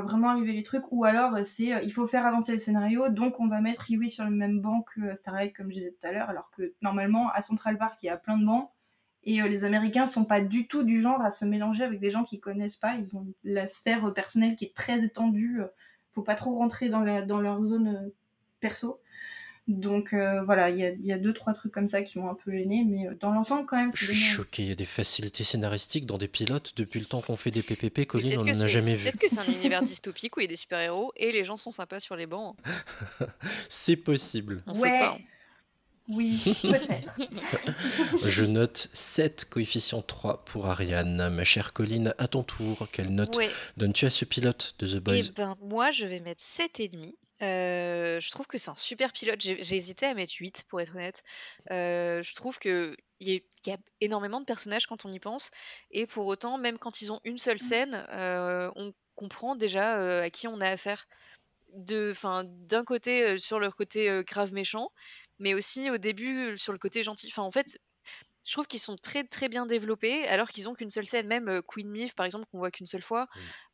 vraiment 0.00 0.30
arriver 0.30 0.54
les 0.54 0.62
trucs 0.62 0.90
ou 0.90 1.04
alors 1.04 1.34
euh, 1.34 1.42
c'est 1.44 1.74
euh, 1.74 1.80
il 1.82 1.92
faut 1.92 2.06
faire 2.06 2.24
avancer 2.24 2.52
le 2.52 2.56
scénario 2.56 3.10
donc 3.10 3.40
on 3.40 3.46
va 3.46 3.60
mettre 3.60 3.84
Huey 3.90 4.08
sur 4.08 4.24
le 4.24 4.30
même 4.30 4.62
banc 4.62 4.80
que 4.80 5.14
Starlight 5.14 5.54
comme 5.54 5.68
je 5.68 5.74
disais 5.74 5.90
tout 6.00 6.06
à 6.06 6.12
l'heure 6.12 6.30
alors 6.30 6.50
que 6.50 6.72
normalement 6.80 7.28
à 7.28 7.42
Central 7.42 7.76
Park 7.76 7.98
il 8.02 8.06
y 8.06 8.08
a 8.08 8.16
plein 8.16 8.38
de 8.38 8.46
bancs 8.46 8.70
et 9.22 9.42
les 9.42 9.64
Américains 9.66 10.06
sont 10.06 10.24
pas 10.24 10.40
du 10.40 10.66
tout 10.66 10.82
du 10.82 11.02
genre 11.02 11.20
à 11.20 11.30
se 11.30 11.44
mélanger 11.44 11.84
avec 11.84 12.00
des 12.00 12.08
gens 12.08 12.24
qu'ils 12.24 12.40
connaissent 12.40 12.78
pas. 12.78 12.94
Ils 12.94 13.14
ont 13.14 13.26
la 13.44 13.66
sphère 13.66 14.14
personnelle 14.14 14.56
qui 14.56 14.64
est 14.64 14.74
très 14.74 15.04
étendue. 15.04 15.60
Faut 16.10 16.22
pas 16.22 16.34
trop 16.34 16.56
rentrer 16.56 16.88
dans, 16.88 17.04
dans 17.26 17.38
leur 17.38 17.62
zone 17.62 18.10
perso. 18.60 18.98
Donc 19.70 20.12
euh, 20.12 20.42
voilà, 20.42 20.68
il 20.68 20.78
y 20.78 20.84
a, 20.84 20.90
il 20.90 21.04
y 21.06 21.12
a 21.12 21.18
deux 21.18 21.32
trois 21.32 21.52
trucs 21.52 21.70
comme 21.72 21.86
ça 21.86 22.02
qui 22.02 22.18
m'ont 22.18 22.28
un 22.28 22.34
peu 22.34 22.50
gêné, 22.50 22.84
mais 22.84 23.06
euh, 23.06 23.14
dans 23.20 23.30
l'ensemble 23.30 23.66
quand 23.66 23.76
même 23.76 23.92
Je 23.94 24.06
suis 24.06 24.14
choqué, 24.14 24.62
il 24.64 24.68
y 24.68 24.72
a 24.72 24.74
des 24.74 24.84
facilités 24.84 25.44
scénaristiques 25.44 26.06
dans 26.06 26.18
des 26.18 26.28
pilotes 26.28 26.72
depuis 26.76 26.98
le 26.98 27.06
temps 27.06 27.20
qu'on 27.20 27.36
fait 27.36 27.50
des 27.50 27.62
PPP. 27.62 28.04
Colline, 28.06 28.38
on 28.38 28.44
n'en 28.44 28.60
a 28.60 28.68
jamais 28.68 28.96
vu. 28.96 29.04
peut-être 29.04 29.18
que 29.20 29.28
c'est 29.28 29.38
un 29.38 29.44
univers 29.60 29.82
dystopique 29.82 30.36
où 30.36 30.40
il 30.40 30.44
y 30.44 30.46
a 30.46 30.48
des 30.48 30.56
super-héros 30.56 31.12
et 31.16 31.30
les 31.32 31.44
gens 31.44 31.56
sont 31.56 31.70
sympas 31.70 32.00
sur 32.00 32.16
les 32.16 32.26
bancs. 32.26 32.56
C'est 33.68 33.96
possible. 33.96 34.62
On 34.66 34.74
sait 34.74 34.98
pas. 34.98 35.18
Oui, 36.08 36.40
peut-être. 36.62 37.20
Je 38.26 38.44
note 38.44 38.88
7 38.92 39.46
coefficient 39.48 40.02
3 40.02 40.44
pour 40.44 40.66
Ariane. 40.66 41.28
Ma 41.28 41.44
chère 41.44 41.72
Colline, 41.72 42.14
à 42.18 42.26
ton 42.26 42.42
tour, 42.42 42.88
quelle 42.90 43.14
note 43.14 43.36
Ouais. 43.36 43.48
donnes-tu 43.76 44.06
à 44.06 44.10
ce 44.10 44.24
pilote 44.24 44.74
de 44.80 44.88
The 44.88 44.94
Eh 44.96 45.00
Boys 45.00 45.30
ben, 45.36 45.56
moi, 45.62 45.92
je 45.92 46.06
vais 46.06 46.18
mettre 46.18 46.42
7,5. 46.42 47.14
Euh, 47.42 48.20
je 48.20 48.30
trouve 48.30 48.46
que 48.46 48.58
c'est 48.58 48.70
un 48.70 48.74
super 48.76 49.12
pilote. 49.12 49.40
J'ai 49.40 49.62
j'ai 49.62 49.76
hésité 49.76 50.06
à 50.06 50.14
mettre 50.14 50.32
8, 50.38 50.64
pour 50.68 50.80
être 50.80 50.94
honnête. 50.94 51.22
Euh, 51.70 52.22
je 52.22 52.34
trouve 52.34 52.58
que 52.58 52.96
il 53.20 53.28
y, 53.28 53.36
a- 53.36 53.70
y 53.70 53.74
a 53.74 53.78
énormément 54.00 54.40
de 54.40 54.44
personnages 54.46 54.86
quand 54.86 55.04
on 55.04 55.12
y 55.12 55.20
pense. 55.20 55.50
Et 55.90 56.06
pour 56.06 56.26
autant, 56.26 56.58
même 56.58 56.78
quand 56.78 57.00
ils 57.00 57.12
ont 57.12 57.20
une 57.24 57.38
seule 57.38 57.58
scène, 57.60 58.06
euh, 58.10 58.70
on 58.76 58.92
comprend 59.14 59.56
déjà 59.56 60.20
à 60.22 60.30
qui 60.30 60.48
on 60.48 60.60
a 60.60 60.68
affaire. 60.68 61.06
De, 61.74 62.10
enfin, 62.12 62.44
d'un 62.46 62.84
côté, 62.84 63.38
sur 63.38 63.60
leur 63.60 63.76
côté 63.76 64.22
grave 64.26 64.52
méchant, 64.52 64.90
mais 65.38 65.54
aussi 65.54 65.90
au 65.90 65.98
début, 65.98 66.58
sur 66.58 66.72
le 66.72 66.78
côté 66.80 67.02
gentil. 67.04 67.28
Enfin, 67.28 67.42
en 67.44 67.50
fait, 67.52 67.78
je 68.44 68.52
trouve 68.52 68.66
qu'ils 68.66 68.80
sont 68.80 68.96
très 68.96 69.24
très 69.24 69.48
bien 69.48 69.66
développés 69.66 70.26
alors 70.26 70.48
qu'ils 70.48 70.68
ont 70.68 70.74
qu'une 70.74 70.90
seule 70.90 71.06
scène. 71.06 71.26
Même 71.26 71.48
euh, 71.48 71.62
Queen 71.66 71.88
Myth, 71.90 72.14
par 72.14 72.26
exemple, 72.26 72.46
qu'on 72.50 72.58
voit 72.58 72.70
qu'une 72.70 72.86
seule 72.86 73.02
fois, 73.02 73.26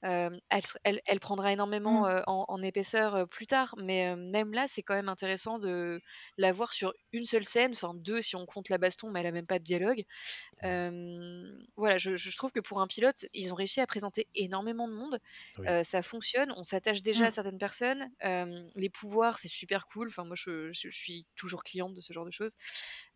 euh, 0.05 0.31
elle, 0.51 0.63
elle- 0.85 1.01
elle 1.07 1.21
prendra 1.21 1.53
énormément 1.53 2.05
Mm. 2.05 2.07
euh, 2.07 2.23
en, 2.27 2.45
en 2.49 2.63
épaisseur 2.63 3.15
euh, 3.15 3.27
plus 3.27 3.47
tard. 3.47 3.75
Mais 3.79 4.09
euh, 4.09 4.17
même 4.17 4.53
là, 4.53 4.67
c'est 4.69 4.83
quand 4.83 4.95
même 4.95 5.09
intéressant 5.09 5.59
de 5.59 6.01
la 6.37 6.53
voir 6.53 6.73
sur 6.73 6.93
une 7.13 7.25
seule 7.25 7.45
scène, 7.45 7.73
enfin 7.73 7.93
deux 7.95 8.23
si 8.23 8.37
on 8.37 8.45
compte 8.47 8.69
la 8.69 8.79
baston, 8.79 9.11
mais 9.11 9.21
elle 9.21 9.27
a 9.29 9.33
même 9.33 9.47
pas 9.47 9.59
de 9.59 9.65
dialogue. 9.65 10.05
Euh, 10.65 11.45
voilà, 11.77 11.99
je, 11.99 12.17
je 12.17 12.37
trouve 12.37 12.53
que 12.53 12.61
pour 12.61 12.81
un 12.81 12.87
pilote, 12.87 13.27
ils 13.33 13.53
ont 13.53 13.57
réussi 13.57 13.81
à 13.81 13.87
présenter 13.87 14.29
énormément 14.35 14.89
de 14.89 14.95
monde. 14.95 15.19
Oui. 15.57 15.69
Euh, 15.69 15.83
ça 15.83 16.03
fonctionne, 16.03 16.53
on 16.57 16.63
s'attache 16.65 17.03
déjà 17.03 17.27
Mm. 17.27 17.29
à 17.29 17.31
certaines 17.31 17.59
personnes. 17.59 18.11
Euh, 18.25 18.63
les 18.77 18.91
pouvoirs, 18.91 19.39
c'est 19.39 19.49
super 19.49 19.87
cool. 19.87 20.09
Enfin, 20.09 20.25
moi, 20.25 20.37
je, 20.39 20.73
je- 20.73 20.89
je 20.91 20.97
suis 20.97 21.27
toujours 21.37 21.63
cliente 21.65 21.95
de 21.95 22.01
ce 22.01 22.13
genre 22.13 22.25
de 22.27 22.31
choses. 22.31 22.55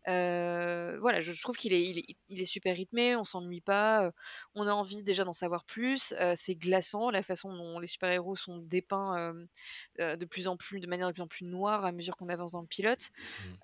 Euh, 0.07 0.97
voilà, 0.99 1.21
je, 1.21 1.31
trouve 1.41 1.55
qu'il 1.57 1.73
est, 1.73 1.83
il 1.83 1.99
est, 1.99 2.05
il 2.29 2.41
est 2.41 2.45
super 2.45 2.75
rythmé, 2.75 3.15
on 3.15 3.23
s'ennuie 3.23 3.61
pas, 3.61 4.05
euh, 4.05 4.11
on 4.55 4.67
a 4.67 4.71
envie 4.71 5.03
déjà 5.03 5.23
d'en 5.23 5.33
savoir 5.33 5.63
plus. 5.63 6.13
euh, 6.19 6.33
c'est 6.35 6.55
glaçant 6.55 7.09
la 7.11 7.21
façon 7.21 7.53
dont 7.55 7.79
les 7.79 7.87
super-héros 7.87 8.35
sont 8.35 8.57
dépeints 8.57 9.33
de 9.99 10.25
plus 10.25 10.47
en 10.47 10.57
plus, 10.57 10.79
de 10.79 10.87
manière 10.87 11.07
de 11.07 11.13
plus 11.13 11.21
en 11.21 11.27
plus 11.27 11.45
noire 11.45 11.85
à 11.85 11.91
mesure 11.91 12.17
qu'on 12.17 12.29
avance 12.29 12.53
dans 12.53 12.61
le 12.61 12.67
pilote. 12.67 13.11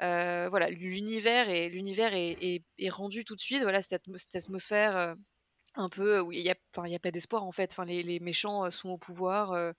Euh, 0.03 0.47
voilà, 0.49 0.69
l'univers 0.69 1.49
est, 1.49 1.69
l'univers 1.69 2.13
est, 2.13 2.38
est- 2.41 2.63
est 2.77 2.89
rendu 2.89 3.25
tout 3.25 3.35
de 3.35 3.39
suite. 3.39 3.61
Voilà, 3.63 3.81
cette, 3.81 4.03
atmo- 4.07 4.17
cette 4.17 4.35
atmosphère. 4.35 5.15
Un 5.78 5.89
peu 5.89 6.19
où 6.21 6.32
il 6.32 6.41
y 6.41 6.49
a, 6.49 6.55
enfin, 6.75 6.88
il 6.88 6.91
y 6.91 6.95
a 6.95 6.99
pas 6.99 7.11
d'espoir 7.11 7.43
en 7.43 7.51
fait. 7.51 7.71
Enfin, 7.71 7.86
les, 7.86 8.03
les 8.03 8.19
méchants 8.19 8.65
euh, 8.65 8.69
sont 8.71 8.89
au 8.89 8.97
pouvoir 8.97 9.51
euh, 9.53 9.71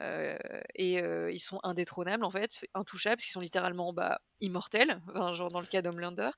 euh, 0.00 0.38
et 0.76 1.00
euh, 1.02 1.30
ils 1.32 1.40
sont 1.40 1.60
indétrônables 1.64 2.24
en 2.24 2.30
fait, 2.30 2.50
intouchables, 2.74 3.16
parce 3.16 3.24
qu'ils 3.26 3.32
sont 3.32 3.40
littéralement 3.40 3.92
bah, 3.92 4.20
immortels, 4.40 5.00
enfin, 5.10 5.34
genre 5.34 5.50
dans 5.50 5.60
le 5.60 5.66
cas 5.66 5.82
d'Homelander. 5.82 6.30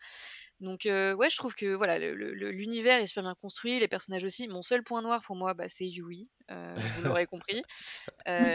Donc 0.61 0.81
ouais, 0.85 1.31
je 1.31 1.37
trouve 1.37 1.55
que 1.55 1.75
voilà, 1.75 1.99
le- 1.99 2.15
le- 2.15 2.51
l'univers 2.51 3.01
est 3.01 3.07
super 3.07 3.23
bien 3.23 3.35
construit, 3.41 3.79
les 3.81 3.89
personnages 3.89 4.25
aussi. 4.25 4.47
Mon 4.49 4.63
seul 4.63 4.83
point 4.83 5.01
noir 5.03 5.23
pour 5.23 5.35
moi, 5.37 5.55
bah, 5.55 5.65
c'est 5.69 5.87
Yui, 5.87 6.29
vous 6.99 7.03
l'aurez 7.05 7.27
compris. 7.27 7.63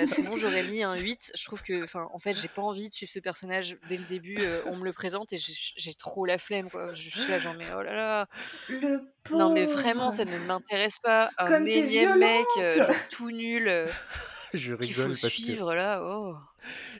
Sinon, 0.06 0.38
j'aurais 0.38 0.64
mis 0.64 0.84
un 0.84 0.96
8. 0.96 1.32
Je 1.36 1.46
trouve 1.46 1.62
que, 1.64 1.84
enfin, 1.84 2.08
en 2.14 2.20
fait, 2.20 2.34
j'ai 2.34 2.48
pas 2.48 2.62
envie 2.62 2.90
de 2.90 2.94
suivre 2.94 3.12
ce 3.12 3.20
personnage 3.20 3.78
dès 3.90 3.98
le 3.98 4.04
début. 4.06 4.38
on 4.68 4.76
me 4.78 4.84
le 4.86 4.94
présente 4.94 5.34
et 5.34 5.38
j'ai 5.38 5.54
j'ai 5.76 5.94
trop 5.96 6.26
la 6.26 6.38
flemme, 6.38 6.70
quoi. 6.70 6.94
Je 6.94 7.10
suis 7.10 7.30
là, 7.32 7.40
genre, 7.40 7.56
mais 7.58 7.66
oh 7.76 7.82
là 7.82 7.94
là. 7.96 8.30
Le 8.70 9.02
pauvre. 9.24 9.40
Non, 9.40 9.54
mais 9.54 9.66
vraiment, 9.66 10.12
ça 10.12 10.26
ne 10.26 10.38
m'intéresse 10.46 11.00
pas. 11.00 11.32
Un 11.38 11.48
Comme 11.48 11.68
énième 11.68 12.20
mec, 12.20 12.46
violente. 12.56 12.74
genre 12.78 12.96
tout 13.10 13.32
nul, 13.32 13.68
Je 14.54 14.76
qu'il 14.76 14.94
faut 14.94 15.02
rigole 15.02 15.18
parce 15.20 15.22
que 15.22 15.30
suivre 15.30 15.74
là. 15.74 16.02
Oh. 16.04 16.36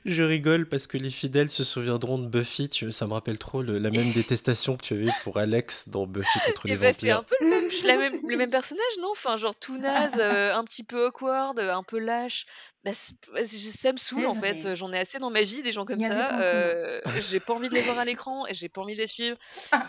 Je 0.04 0.22
rigole 0.22 0.68
parce 0.68 0.86
que 0.86 0.98
les 0.98 1.10
fidèles 1.10 1.50
se 1.50 1.64
souviendront 1.64 2.18
de 2.18 2.26
Buffy. 2.26 2.68
Tu- 2.68 2.92
Ça 2.92 3.06
me 3.06 3.12
rappelle 3.12 3.38
trop 3.38 3.62
le- 3.62 3.78
la 3.78 3.90
même 3.90 4.12
détestation 4.12 4.76
que 4.76 4.82
tu 4.82 4.94
avais 4.94 5.10
pour 5.24 5.38
Alex 5.38 5.88
dans 5.88 6.06
Buffy 6.06 6.38
contre 6.46 6.66
les 6.68 6.74
Et 6.74 6.76
bah, 6.76 6.92
c'est 6.92 7.08
vampires. 7.10 7.18
un 7.18 7.22
peu 7.22 7.36
le 7.40 7.48
même, 7.48 7.68
la 7.84 7.96
même, 7.96 8.20
le 8.28 8.36
même 8.36 8.50
personnage, 8.50 8.82
non? 9.00 9.08
Enfin, 9.12 9.36
genre 9.36 9.58
tout 9.58 9.78
naze, 9.78 10.16
euh, 10.18 10.54
un 10.54 10.64
petit 10.64 10.84
peu 10.84 11.06
awkward, 11.06 11.58
euh, 11.58 11.74
un 11.74 11.82
peu 11.82 11.98
lâche. 11.98 12.46
Bah, 12.86 12.92
c'est- 12.94 13.16
bah, 13.32 13.44
c'est- 13.44 13.58
ça 13.58 13.92
me 13.92 13.96
saoule 13.98 14.20
C'est 14.20 14.26
en 14.26 14.34
fait. 14.34 14.54
vrai. 14.62 14.76
J'en 14.76 14.92
ai 14.92 14.98
assez 14.98 15.18
dans 15.18 15.30
ma 15.30 15.42
vie 15.42 15.62
des 15.62 15.72
gens 15.72 15.84
comme 15.84 15.98
Il 15.98 16.02
y 16.02 16.04
a 16.06 16.10
des 16.10 16.14
ça. 16.14 16.40
euh, 16.40 17.00
j'ai 17.20 17.40
pas 17.40 17.52
envie 17.54 17.68
de 17.68 17.74
les 17.74 17.82
voir 17.82 17.98
à 17.98 18.04
l'écran 18.04 18.46
et 18.46 18.54
j'ai 18.54 18.68
pas 18.68 18.80
envie 18.80 18.94
de 18.94 19.00
les 19.00 19.08
suivre. 19.08 19.36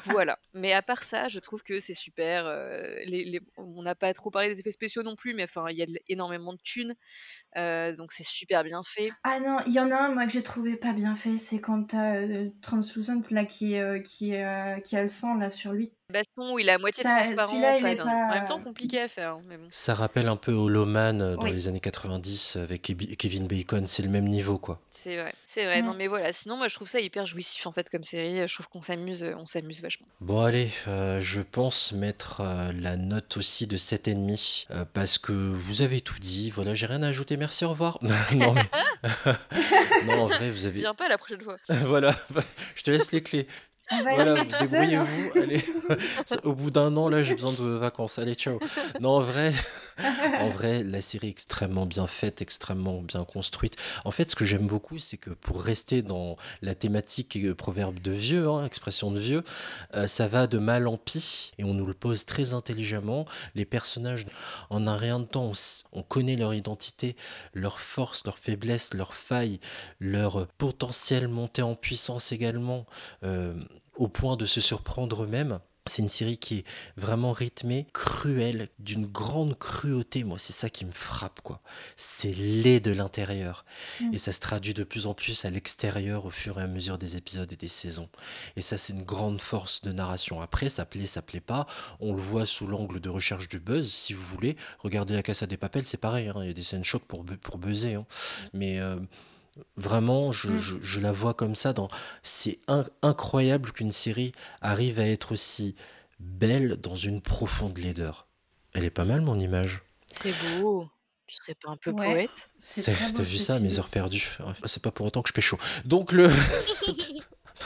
Voilà. 0.06 0.40
Mais 0.54 0.74
à 0.74 0.82
part 0.82 1.04
ça, 1.04 1.28
je 1.30 1.40
trouve 1.40 1.62
que 1.64 1.80
c'est 1.80 1.94
super. 1.94 2.46
les, 3.06 3.24
les- 3.26 3.42
on 3.58 3.84
n'a 3.84 3.96
pas 3.96 4.14
trop 4.14 4.32
parlé 4.32 4.50
des 4.50 4.60
effets 4.60 4.72
spéciaux 4.72 5.04
non 5.04 5.16
plus, 5.16 5.34
mais 5.36 5.44
enfin, 5.44 5.70
il 5.70 5.78
y 5.78 5.84
a 5.84 5.86
de- 5.86 6.00
énormément 6.08 6.54
de 6.54 6.60
thunes. 6.64 6.96
donc 7.56 8.12
c'est 8.14 8.24
super 8.26 8.64
bien 8.64 8.84
fait. 8.84 9.18
Ah 9.24 9.40
non, 9.40 9.60
il 9.68 9.74
y 9.74 9.80
en 9.80 9.92
a 9.92 9.96
un 9.98 10.14
moi 10.14 10.26
que 10.26 10.32
j'ai 10.34 10.44
trouvé 10.44 10.78
pas 10.78 10.94
bien 10.94 11.16
fait, 11.16 11.38
c'est 11.38 11.62
quand 11.62 11.84
t'as 11.86 12.16
euh, 12.18 12.50
Translucent 12.62 13.22
là 13.32 13.46
qui, 13.46 13.76
qui, 14.06 14.32
qui 14.86 14.96
a 14.98 15.02
le 15.04 15.10
sang 15.10 15.36
là 15.36 15.50
sur 15.50 15.74
lui. 15.74 15.97
Baston 16.12 16.54
où 16.54 16.60
il 16.60 16.70
est 16.70 16.72
à 16.72 16.78
moitié 16.78 17.04
Ça, 17.04 17.18
transparent, 17.22 17.50
celui-là, 17.52 17.78
il 17.78 17.82
pas 17.84 17.92
est 17.92 17.96
dingue. 17.96 18.06
pas- 18.06 18.12
En 18.14 18.34
même 18.34 18.46
temps, 18.46 18.62
compliqué 18.62 19.02
à 19.02 19.10
faire. 19.10 19.32
hein, 19.34 19.42
mais 19.46 19.58
bon. 19.58 19.68
Ça 19.72 19.94
rappelle 19.94 20.30
un 20.30 20.38
peu 20.38 20.54
Holoman 20.54 21.22
euh, 21.22 21.36
dans 21.36 21.44
Oui. 21.48 21.52
les 21.52 21.68
années 21.68 21.82
90 21.82 22.56
avec 22.56 22.82
Kebi- 22.90 23.18
Kevin 23.18 23.46
Bacon. 23.46 23.86
C'est 23.88 24.04
le 24.04 24.10
même 24.10 24.24
niveau, 24.26 24.58
quoi. 24.58 24.80
C'est 24.90 25.18
vrai, 25.22 25.34
c'est 25.46 25.66
vrai. 25.66 25.82
Non, 25.82 25.94
Mm. 25.94 25.98
mais 25.98 26.08
voilà. 26.08 26.32
Sinon, 26.32 26.56
moi, 26.56 26.70
je 26.70 26.76
trouve 26.76 26.88
ça 26.88 27.02
hyper 27.02 27.26
jouissif 27.26 27.68
en 27.68 27.74
fait 27.74 27.90
comme 27.90 28.04
série. 28.04 28.48
Je 28.48 28.54
trouve 28.54 28.70
qu'on 28.70 28.80
s'amuse, 28.82 29.26
on 29.38 29.46
s'amuse 29.46 29.82
vachement. 29.82 30.08
Bon 30.22 30.42
allez, 30.42 30.70
euh, 30.88 31.20
je 31.20 31.42
pense 31.42 31.92
mettre 31.92 32.40
euh, 32.42 32.72
la 32.74 32.96
note 32.96 33.36
aussi 33.36 33.68
de 33.68 33.76
7,5 33.78 34.68
euh, 34.72 34.86
parce 34.94 35.18
que 35.18 35.34
vous 35.34 35.82
avez 35.82 36.00
tout 36.00 36.20
dit. 36.20 36.52
Voilà, 36.52 36.74
j'ai 36.74 36.86
rien 36.86 37.04
à 37.04 37.08
ajouter. 37.10 37.36
Merci, 37.36 37.66
au 37.66 37.70
revoir. 37.70 38.00
non, 38.34 38.54
mais... 38.54 38.64
non, 40.06 40.24
en 40.24 40.28
vrai, 40.28 40.50
vous 40.52 40.66
avez... 40.66 40.80
Viens 40.80 40.96
pas 40.96 41.10
la 41.10 41.18
prochaine 41.18 41.42
fois. 41.42 41.58
voilà, 41.70 42.16
je 42.76 42.82
te 42.84 42.92
laisse 42.92 43.12
les 43.12 43.22
clés. 43.22 43.46
On 43.90 44.02
va 44.02 44.16
y 44.16 44.16
Voilà, 44.16 44.34
aller 44.34 44.44
vous 44.44 44.54
tout 44.54 44.66
seul, 44.66 44.94
hein. 44.96 45.08
débrouillez-vous. 45.10 45.32
Allez, 45.36 45.64
au 46.44 46.54
bout 46.54 46.72
d'un 46.72 46.96
an, 46.98 47.08
là, 47.10 47.24
j'ai 47.24 47.36
besoin 47.36 47.54
de 47.54 47.64
vacances. 47.64 48.20
Allez, 48.20 48.36
ciao. 48.36 48.60
Non, 49.00 49.12
en 49.18 49.22
vrai, 49.22 49.54
en 50.40 50.50
vrai, 50.50 50.84
la 50.84 51.02
série 51.02 51.28
est 51.28 51.32
extrêmement 51.32 51.86
bien 51.86 52.06
faite, 52.08 52.42
extrêmement 52.42 53.02
bien 53.02 53.24
construite. 53.26 53.76
En 54.06 54.12
fait, 54.12 54.30
ce 54.32 54.36
que 54.36 54.46
j'aime 54.46 54.68
beaucoup, 54.68 54.98
c'est 54.98 55.18
que 55.18 55.30
pour 55.30 55.62
rester 55.62 56.02
dans 56.02 56.36
la 56.62 56.76
thématique 56.76 57.38
euh, 57.38 57.56
proverbe 57.56 58.00
de 58.00 58.12
vieux, 58.12 58.48
hein, 58.50 58.66
expression 58.66 59.12
de 59.12 59.20
vieux, 59.20 59.44
euh, 59.96 60.08
ça 60.08 60.28
va 60.28 60.48
de 60.48 60.58
mal 60.58 60.88
en 60.88 60.98
pis 60.98 61.54
et 61.58 61.64
on 61.64 61.74
nous 61.74 61.86
le 61.86 61.94
pose 61.94 62.26
très 62.26 62.54
intelligemment. 62.54 63.26
Les 63.56 63.66
personnages, 63.66 64.26
en 64.70 64.88
un 64.88 64.98
rien 64.98 65.20
de 65.20 65.26
temps, 65.26 65.46
on, 65.46 65.52
s- 65.52 65.86
on 65.94 66.04
connaît 66.04 66.36
leur 66.36 66.54
identité, 66.54 67.16
leurs 67.54 67.80
forces, 67.80 68.26
leurs 68.26 68.38
faiblesses, 68.38 68.94
leurs 68.94 69.14
failles, 69.14 69.60
leur 70.00 70.48
potentiel 70.58 71.28
montée 71.28 71.62
en 71.62 71.76
puissance 71.76 72.32
également, 72.32 72.86
euh, 73.24 73.54
au 73.98 74.08
point 74.08 74.38
de 74.38 74.46
se 74.46 74.62
surprendre 74.62 75.24
eux-mêmes. 75.24 75.60
C'est 75.90 76.02
une 76.02 76.10
série 76.10 76.38
qui 76.38 76.58
est 76.58 76.64
vraiment 76.98 77.32
rythmée, 77.32 77.88
cruelle, 77.94 78.68
d'une 78.78 79.06
grande 79.06 79.58
cruauté. 79.58 80.26
Moi, 80.26 80.38
c'est 80.38 80.52
ça 80.52 80.70
qui 80.70 80.84
me 80.84 80.92
frappe, 80.92 81.40
quoi. 81.40 81.62
C'est 81.96 82.34
laid 82.34 82.82
de 82.82 82.92
l'intérieur. 82.92 83.64
Mm. 84.02 84.14
Et 84.14 84.18
ça 84.18 84.34
se 84.34 84.42
traduit 84.42 84.74
de 84.74 84.84
plus 84.84 85.08
en 85.08 85.14
plus 85.14 85.46
à 85.46 85.50
l'extérieur 85.50 86.26
au 86.26 86.30
fur 86.30 86.60
et 86.60 86.64
à 86.64 86.68
mesure 86.68 86.98
des 86.98 87.16
épisodes 87.16 87.50
et 87.54 87.56
des 87.56 87.70
saisons. 87.70 88.10
Et 88.58 88.62
ça, 88.62 88.76
c'est 88.78 88.92
une 88.92 89.04
grande 89.04 89.40
force 89.42 89.82
de 89.82 89.94
narration. 89.94 90.42
Après, 90.42 90.68
ça 90.68 90.86
plaît, 90.86 91.06
ça 91.06 91.22
plaît 91.22 91.40
pas. 91.40 91.68
On 92.02 92.12
le 92.14 92.22
voit 92.22 92.46
sous 92.46 92.68
l'angle 92.68 93.00
de 93.00 93.08
recherche 93.10 93.48
du 93.48 93.60
buzz, 93.62 93.90
si 93.90 94.12
vous 94.14 94.24
voulez. 94.24 94.58
Regardez 94.80 95.14
la 95.14 95.24
Casa 95.24 95.46
des 95.46 95.56
Papels, 95.56 95.86
c'est 95.86 95.96
pareil. 95.96 96.28
hein. 96.28 96.36
Il 96.42 96.48
y 96.48 96.52
a 96.52 96.54
des 96.54 96.64
scènes 96.64 96.84
chocs 96.84 97.06
pour, 97.06 97.24
bu- 97.24 97.38
pour 97.38 97.60
buzzer. 97.60 97.94
hein. 97.96 98.06
Mais. 98.52 98.80
euh, 98.82 98.98
Vraiment, 99.76 100.32
je, 100.32 100.50
Mm. 100.50 100.60
je- 100.60 100.76
je 100.82 101.00
la 101.00 101.12
vois 101.12 101.34
comme 101.34 101.56
ça. 101.56 101.74
Dans... 101.74 101.90
C'est 102.24 102.60
in- 102.68 102.86
incroyable 103.02 103.72
qu'une 103.72 103.92
série 103.92 104.32
arrive 104.62 105.00
à 105.00 105.06
être 105.08 105.32
aussi 105.34 105.76
belle 106.20 106.78
dans 106.82 106.96
une 106.96 107.22
profonde 107.22 107.78
laideur. 107.78 108.28
Elle 108.74 108.84
est 108.84 108.90
pas 108.90 109.06
mal, 109.06 109.22
mon 109.22 109.38
image. 109.40 109.82
C'est 110.08 110.34
beau. 110.60 110.88
Tu 111.28 111.36
serais 111.36 111.56
pas 111.56 111.72
un 111.72 111.78
peu 111.78 111.92
Ouais. 111.92 112.14
poète? 112.14 112.50
T'as 112.86 113.22
vu 113.24 113.38
ça, 113.38 113.60
mes 113.60 113.80
heures 113.80 113.90
perdues 113.90 114.30
Ouais, 114.40 114.54
C'est 114.66 114.82
pas 114.82 114.92
pour 114.92 115.06
autant 115.06 115.22
que 115.22 115.28
je 115.30 115.34
pécho. 115.34 115.58
Donc, 115.84 116.12
le... 116.14 116.30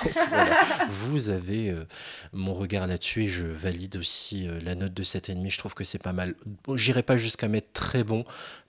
Donc, 0.04 0.14
voilà. 0.30 0.88
Vous 0.90 1.30
avez 1.30 1.70
euh, 1.70 1.86
mon 2.32 2.54
regard 2.54 2.88
là-dessus 2.88 3.26
et 3.26 3.28
je 3.28 3.46
valide 3.46 3.98
aussi 3.98 4.48
euh, 4.48 4.60
la 4.62 4.74
note 4.74 4.94
de 4.94 5.04
7,5. 5.04 5.50
Je 5.50 5.58
trouve 5.58 5.74
que 5.74 5.84
c'est 5.84 6.00
pas 6.00 6.14
mal. 6.14 6.34
Bon, 6.64 6.78
J'irai 6.78 7.04
pas 7.04 7.18
jusqu'à 7.18 7.48
mettre 7.50 7.72
très 7.74 8.04
bon 8.06 8.24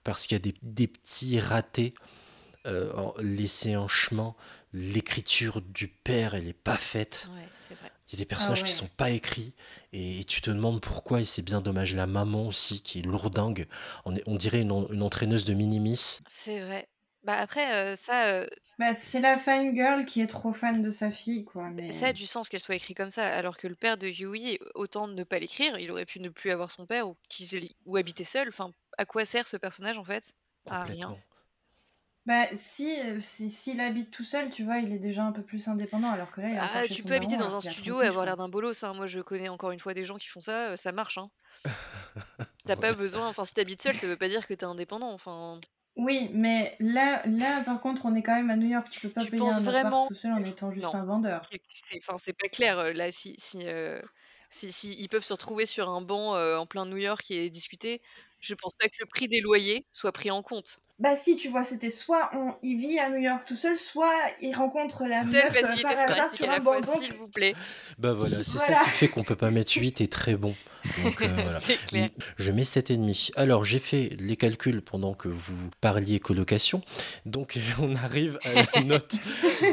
parce 0.04 0.26
qu'il 0.26 0.34
y 0.34 0.40
a 0.40 0.42
des, 0.42 0.54
des 0.62 0.88
petits 0.88 1.38
ratés 1.38 1.94
euh, 2.66 2.92
en- 2.94 3.14
chemin. 3.88 4.34
L'écriture 4.72 5.60
du 5.60 5.88
père, 5.88 6.34
elle 6.34 6.48
est 6.48 6.52
pas 6.52 6.76
faite. 6.78 7.28
Ouais, 7.34 7.48
c'est 7.54 7.74
vrai. 7.74 7.90
Il 8.08 8.12
y 8.12 8.16
a 8.16 8.18
des 8.18 8.24
personnages 8.24 8.60
Ah 8.60 8.62
ouais. 8.62 8.68
qui 8.68 8.74
sont 8.74 8.88
pas 8.88 9.10
écrits 9.10 9.52
et 9.92 10.24
tu 10.24 10.40
te 10.40 10.50
demandes 10.50 10.80
pourquoi 10.80 11.20
et 11.20 11.24
c'est 11.24 11.42
bien 11.42 11.60
dommage. 11.60 11.94
La 11.94 12.06
maman 12.06 12.46
aussi 12.46 12.82
qui 12.82 12.98
est 13.00 13.02
lourdingue. 13.02 13.66
On, 14.04 14.14
est- 14.16 14.22
on 14.26 14.36
dirait 14.36 14.62
une, 14.62 14.72
en- 14.72 14.88
une 14.88 15.02
entraîneuse 15.02 15.44
de 15.44 15.54
mini-miss. 15.54 16.20
C'est 16.26 16.60
vrai. 16.60 16.88
Bah 17.24 17.36
après, 17.38 17.72
euh, 17.72 17.94
ça, 17.94 18.26
euh, 18.26 18.46
Bah, 18.80 18.94
c'est 18.94 19.20
la 19.20 19.38
fan 19.38 19.74
girl 19.76 20.04
qui 20.04 20.20
est 20.20 20.26
trop 20.26 20.52
fan 20.52 20.82
de 20.82 20.90
sa 20.90 21.12
fille, 21.12 21.44
quoi. 21.44 21.68
Mais... 21.70 21.92
ça 21.92 22.08
a 22.08 22.12
du 22.12 22.26
sens 22.26 22.48
qu'elle 22.48 22.58
soit 22.60 22.74
écrite 22.74 22.96
comme 22.96 23.10
ça, 23.10 23.28
alors 23.28 23.56
que 23.56 23.68
le 23.68 23.76
père 23.76 23.96
de 23.96 24.08
Yui, 24.08 24.58
autant 24.74 25.06
de 25.06 25.12
ne 25.14 25.22
pas 25.22 25.38
l'écrire, 25.38 25.78
il 25.78 25.90
aurait 25.92 26.04
pu 26.04 26.18
ne 26.18 26.30
plus 26.30 26.50
avoir 26.50 26.70
son 26.72 26.84
père 26.84 27.06
ou, 27.08 27.16
qu'il- 27.28 27.70
ou 27.86 27.96
habiter 27.96 28.24
seul. 28.24 28.48
Enfin, 28.48 28.72
à 28.98 29.04
quoi 29.04 29.24
sert 29.24 29.46
ce 29.46 29.56
personnage 29.56 29.98
en 29.98 30.04
fait? 30.04 30.34
À 30.68 30.80
rien. 30.84 31.16
Bah, 32.26 32.46
si, 32.54 32.98
euh, 33.00 33.18
si, 33.20 33.48
s'il 33.50 33.80
habite 33.80 34.10
tout 34.10 34.24
seul, 34.24 34.50
tu 34.50 34.64
vois, 34.64 34.78
il 34.78 34.92
est 34.92 34.98
déjà 34.98 35.24
un 35.24 35.32
peu 35.32 35.44
plus 35.44 35.68
indépendant, 35.68 36.10
alors 36.10 36.30
que 36.32 36.40
là, 36.40 36.50
il 36.50 36.56
est 36.56 36.60
encore 36.60 36.82
Ah, 36.82 36.84
chez 36.84 36.94
tu 36.94 37.02
son 37.02 37.04
peux 37.04 37.14
habiter 37.14 37.36
daron, 37.36 37.36
dans 37.36 37.52
alors 37.52 37.54
un 37.54 37.60
qu'il 37.60 37.68
a 37.70 37.74
studio 37.74 37.94
30 37.94 38.00
et 38.00 38.06
piges, 38.06 38.06
avoir 38.06 38.24
quoi. 38.24 38.26
l'air 38.26 38.36
d'un 38.38 38.48
bolos. 38.48 38.82
Hein. 38.84 38.94
Moi, 38.94 39.06
je 39.06 39.20
connais 39.20 39.48
encore 39.50 39.70
une 39.70 39.78
fois 39.80 39.92
des 39.94 40.04
gens 40.06 40.16
qui 40.18 40.28
font 40.28 40.40
ça, 40.40 40.70
euh, 40.72 40.76
ça 40.76 40.92
marche. 40.92 41.18
Hein. 41.18 41.30
T'as 42.64 42.76
pas 42.76 42.92
besoin. 42.94 43.28
Enfin, 43.28 43.44
si 43.44 43.54
t'habites 43.54 43.82
seul, 43.82 43.96
ça 43.96 44.08
veut 44.08 44.16
pas 44.16 44.28
dire 44.28 44.46
que 44.48 44.54
t'es 44.54 44.64
indépendant. 44.64 45.12
Enfin, 45.12 45.62
Oui, 45.96 46.30
mais 46.34 46.76
là, 46.80 47.22
là, 47.26 47.62
par 47.64 47.80
contre, 47.80 48.04
on 48.06 48.14
est 48.14 48.22
quand 48.22 48.34
même 48.34 48.50
à 48.50 48.56
New 48.56 48.68
York. 48.68 48.88
Tu 48.90 49.00
peux 49.00 49.12
pas 49.12 49.24
tu 49.24 49.26
payer 49.26 49.48
penses 49.48 49.50
un 49.50 49.60
vraiment 49.60 50.08
tout 50.08 50.14
seul 50.14 50.32
en 50.32 50.44
étant 50.44 50.70
juste 50.70 50.94
Non. 50.94 50.94
un 50.94 51.04
vendeur. 51.04 51.50
que- 51.50 51.56
que 51.58 51.62
c'est 51.70 51.98
enfin, 51.98 52.18
c'est 52.18 52.32
pas 52.34 52.48
clair 52.48 52.78
euh, 52.78 52.92
là 52.92 53.12
si 53.12 53.34
si, 53.38 53.66
euh, 53.66 54.00
si 54.50 54.72
si 54.72 54.94
ils 54.98 55.08
peuvent 55.08 55.24
se 55.24 55.32
retrouver 55.34 55.66
sur 55.66 55.88
un 55.90 56.00
banc 56.02 56.34
euh, 56.36 56.56
en 56.58 56.66
plein 56.66 56.86
New 56.86 56.96
York 56.98 57.30
et 57.30 57.50
discuter. 57.50 58.02
Je 58.40 58.54
pense 58.54 58.74
pas 58.78 58.88
que 58.88 58.96
le 59.00 59.06
prix 59.06 59.28
des 59.28 59.40
loyers 59.40 59.86
soit 59.92 60.12
pris 60.12 60.30
en 60.30 60.42
compte. 60.42 60.78
Bah 61.02 61.16
si, 61.16 61.34
tu 61.36 61.48
vois, 61.48 61.64
c'était 61.64 61.90
soit 61.90 62.30
on, 62.32 62.54
il 62.62 62.76
vit 62.78 63.00
à 63.00 63.10
New 63.10 63.18
York 63.18 63.42
tout 63.44 63.56
seul, 63.56 63.76
soit 63.76 64.14
il 64.40 64.54
rencontre 64.54 65.04
la 65.04 65.22
Seule 65.22 65.32
meuf 65.32 65.56
euh, 65.56 65.82
par 65.82 65.98
hasard 65.98 66.30
sur 66.30 66.48
un 66.48 66.60
banc. 66.60 66.74
s'il 66.96 67.12
vous 67.14 67.26
plaît. 67.26 67.56
Bah 67.98 68.12
voilà, 68.12 68.44
c'est 68.44 68.58
Voilà. 68.58 68.78
ça 68.78 68.84
qui 68.84 68.90
fait 68.90 69.08
qu'on 69.08 69.24
peut 69.24 69.34
pas 69.34 69.50
mettre 69.50 69.72
8 69.76 70.00
et 70.00 70.06
très 70.06 70.36
bon. 70.36 70.54
Donc 71.02 71.22
euh, 71.22 71.28
voilà. 71.42 71.60
Clair. 71.86 72.10
Je 72.36 72.52
mets 72.52 72.62
7,5. 72.62 73.32
Alors 73.36 73.64
j'ai 73.64 73.78
fait 73.78 74.16
les 74.18 74.36
calculs 74.36 74.82
pendant 74.82 75.14
que 75.14 75.28
vous 75.28 75.70
parliez 75.80 76.20
colocation. 76.20 76.82
Donc 77.26 77.58
on 77.80 77.94
arrive 77.94 78.38
à 78.44 78.54
la 78.54 78.66
note 78.84 79.16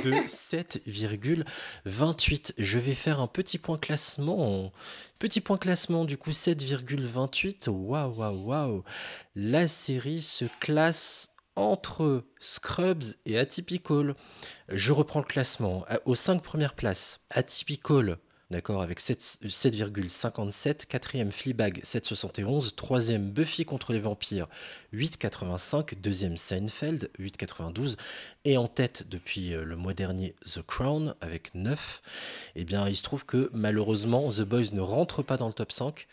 de 0.04 0.12
7,28. 0.28 2.54
Je 2.58 2.80
vais 2.80 2.96
faire 2.96 3.20
un 3.20 3.28
petit 3.28 3.58
point 3.58 3.78
classement. 3.78 4.72
Petit 5.20 5.42
point 5.42 5.58
classement 5.58 6.06
du 6.06 6.18
coup 6.18 6.32
7,28. 6.32 7.70
Waouh 7.70 8.16
waouh 8.16 8.46
waouh. 8.46 8.84
La 9.36 9.68
série 9.68 10.22
se 10.22 10.46
classe 10.60 11.32
entre 11.56 12.24
Scrubs 12.40 13.04
et 13.26 13.38
Atypical. 13.38 14.16
Je 14.70 14.94
reprends 14.94 15.20
le 15.20 15.26
classement. 15.26 15.86
Aux 16.06 16.16
5 16.16 16.42
premières 16.42 16.74
places, 16.74 17.20
Atypical, 17.30 18.18
d'accord, 18.52 18.82
avec 18.82 19.00
7 19.00 19.20
7,57. 19.46 20.86
Quatrième, 20.88 21.32
Fleabag, 21.32 21.82
7,71. 21.84 22.76
Troisième, 22.76 23.30
Buffy 23.32 23.66
contre 23.66 23.94
les 23.94 24.00
vampires, 24.00 24.48
8,85. 24.94 25.96
Deuxième, 26.00 26.38
Seinfeld, 26.38 27.10
8,92. 27.20 27.96
Et 28.46 28.58
en 28.58 28.68
tête, 28.68 29.08
depuis 29.10 29.54
euh, 29.54 29.64
le 29.64 29.76
mois 29.76 29.94
dernier, 29.94 30.36
The 30.46 30.62
Crown, 30.62 31.16
avec 31.22 31.54
9. 31.56 32.02
Eh 32.56 32.64
bien, 32.66 32.88
il 32.88 32.96
se 32.96 33.04
trouve 33.04 33.26
que 33.26 33.50
malheureusement, 33.54 34.30
The 34.30 34.42
Boys 34.42 34.72
ne 34.74 34.82
rentre 34.82 35.22
pas 35.24 35.38
dans 35.38 35.48
le 35.48 35.54
top 35.54 35.72
5. 35.72 36.08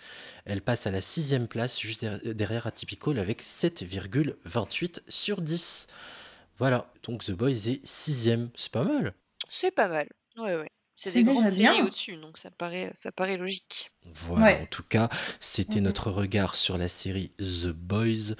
Elle 0.45 0.61
passe 0.63 0.87
à 0.87 0.91
la 0.91 1.01
sixième 1.01 1.49
place, 1.49 1.81
juste 1.81 2.03
der- 2.03 2.21
derrière 2.35 2.67
Atypical, 2.67 3.19
avec 3.19 3.43
7,28 3.43 5.01
sur 5.09 5.41
10. 5.41 5.87
Voilà, 6.59 6.91
donc 7.05 7.23
The 7.25 7.33
Boys 7.33 7.69
est 7.69 7.87
sixième, 7.87 8.51
c'est 8.55 8.73
pas 8.73 8.85
mal. 8.85 9.13
C'est 9.49 9.71
pas 9.71 9.89
mal. 9.89 10.09
Ouais 10.39 10.57
ouais. 10.57 10.69
C'est 10.97 11.13
des 11.13 11.25
grandes 11.25 11.45
déjà 11.45 11.73
séries 11.73 11.83
au-dessus, 11.83 12.17
donc 12.17 12.39
ça 12.39 12.51
paraît 12.51 12.91
ça 12.95 13.13
paraît 13.13 13.37
logique. 13.37 13.91
Voilà, 14.27 14.45
Ouais. 14.47 14.61
en 14.63 14.67
tout 14.67 14.83
cas, 14.83 15.09
c'était 15.41 15.77
Mhm. 15.81 15.85
notre 15.85 16.11
regard 16.11 16.55
sur 16.55 16.79
la 16.79 16.89
série 16.89 17.31
The 17.39 17.69
Boys. 17.69 18.35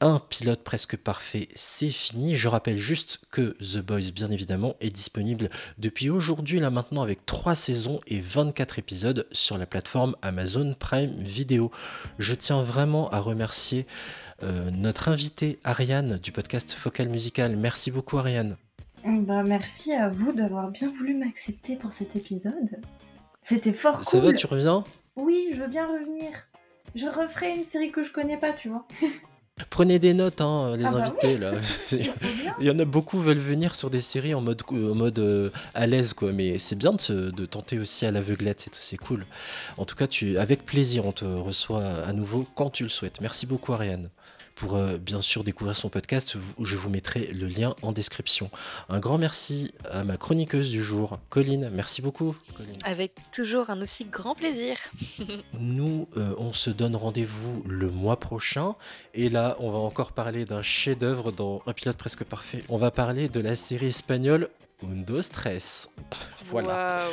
Un 0.00 0.18
pilote 0.18 0.64
presque 0.64 0.96
parfait, 0.96 1.48
c'est 1.54 1.90
fini. 1.90 2.36
Je 2.36 2.48
rappelle 2.48 2.78
juste 2.78 3.20
que 3.30 3.54
The 3.60 3.78
Boys, 3.78 4.10
bien 4.14 4.30
évidemment, 4.30 4.74
est 4.80 4.90
disponible 4.90 5.50
depuis 5.76 6.08
aujourd'hui, 6.10 6.58
là 6.58 6.70
maintenant, 6.70 7.02
avec 7.02 7.24
3 7.26 7.54
saisons 7.54 8.00
et 8.06 8.18
24 8.18 8.78
épisodes 8.78 9.28
sur 9.30 9.58
la 9.58 9.66
plateforme 9.66 10.16
Amazon 10.22 10.74
Prime 10.78 11.14
Video. 11.22 11.70
Je 12.18 12.34
tiens 12.34 12.62
vraiment 12.62 13.10
à 13.10 13.20
remercier 13.20 13.86
euh, 14.42 14.70
notre 14.70 15.08
invitée 15.08 15.58
Ariane 15.64 16.16
du 16.18 16.32
podcast 16.32 16.72
Focal 16.72 17.08
Musical. 17.08 17.54
Merci 17.56 17.90
beaucoup, 17.90 18.18
Ariane. 18.18 18.56
Bah, 19.04 19.42
merci 19.42 19.92
à 19.92 20.08
vous 20.08 20.32
d'avoir 20.32 20.70
bien 20.70 20.88
voulu 20.88 21.14
m'accepter 21.14 21.76
pour 21.76 21.92
cet 21.92 22.16
épisode. 22.16 22.80
C'était 23.40 23.72
fort 23.72 24.04
Ça 24.04 24.18
cool. 24.18 24.28
va, 24.28 24.32
tu 24.34 24.46
reviens? 24.46 24.84
Oui, 25.16 25.48
je 25.52 25.60
veux 25.60 25.68
bien 25.68 25.86
revenir. 25.86 26.28
Je 26.94 27.06
referai 27.06 27.54
une 27.56 27.64
série 27.64 27.90
que 27.90 28.02
je 28.02 28.12
connais 28.12 28.36
pas, 28.36 28.52
tu 28.52 28.68
vois. 28.68 28.86
Prenez 29.70 29.98
des 29.98 30.14
notes, 30.14 30.40
hein, 30.40 30.76
les 30.76 30.84
Ah 30.86 30.92
bah 30.92 30.98
invités 30.98 31.34
oui. 31.34 31.38
là. 31.40 31.52
Il 32.60 32.66
y 32.66 32.70
en 32.70 32.78
a 32.78 32.84
beaucoup 32.84 33.18
veulent 33.18 33.38
venir 33.38 33.74
sur 33.74 33.90
des 33.90 34.00
séries 34.00 34.32
en 34.34 34.40
mode, 34.40 34.62
en 34.70 34.94
mode 34.94 35.18
euh, 35.18 35.50
à 35.74 35.86
l'aise 35.88 36.12
quoi, 36.14 36.30
mais 36.32 36.58
c'est 36.58 36.76
bien 36.76 36.92
de, 36.92 37.30
de 37.30 37.46
tenter 37.46 37.78
aussi 37.78 38.06
à 38.06 38.12
l'aveuglette, 38.12 38.60
c'est- 38.60 38.74
c'est 38.74 38.96
cool. 38.96 39.26
En 39.76 39.84
tout 39.84 39.96
cas, 39.96 40.06
tu, 40.06 40.38
avec 40.38 40.64
plaisir, 40.64 41.06
on 41.06 41.12
te 41.12 41.24
reçoit 41.24 41.84
à 41.84 42.12
nouveau 42.12 42.46
quand 42.54 42.70
tu 42.70 42.84
le 42.84 42.88
souhaites. 42.88 43.20
Merci 43.20 43.46
beaucoup 43.46 43.72
Ariane. 43.72 44.10
Pour 44.58 44.74
euh, 44.74 44.98
bien 44.98 45.22
sûr 45.22 45.44
découvrir 45.44 45.76
son 45.76 45.88
podcast, 45.88 46.36
je 46.60 46.76
vous 46.76 46.90
mettrai 46.90 47.28
le 47.28 47.46
lien 47.46 47.76
en 47.82 47.92
description. 47.92 48.50
Un 48.88 48.98
grand 48.98 49.16
merci 49.16 49.72
à 49.88 50.02
ma 50.02 50.16
chroniqueuse 50.16 50.70
du 50.70 50.82
jour, 50.82 51.20
Colline. 51.28 51.70
Merci 51.72 52.02
beaucoup. 52.02 52.34
Colline. 52.56 52.74
Avec 52.82 53.12
toujours 53.30 53.70
un 53.70 53.80
aussi 53.80 54.04
grand 54.04 54.34
plaisir. 54.34 54.76
Nous, 55.60 56.08
euh, 56.16 56.34
on 56.38 56.52
se 56.52 56.70
donne 56.70 56.96
rendez-vous 56.96 57.62
le 57.68 57.88
mois 57.88 58.18
prochain. 58.18 58.74
Et 59.14 59.28
là, 59.28 59.56
on 59.60 59.70
va 59.70 59.78
encore 59.78 60.10
parler 60.10 60.44
d'un 60.44 60.62
chef-d'œuvre 60.62 61.30
dans 61.30 61.62
Un 61.66 61.72
pilote 61.72 61.96
presque 61.96 62.24
parfait. 62.24 62.64
On 62.68 62.78
va 62.78 62.90
parler 62.90 63.28
de 63.28 63.40
la 63.40 63.54
série 63.54 63.86
espagnole 63.86 64.48
Undo 64.82 65.22
Stress. 65.22 65.88
Voilà. 66.50 67.04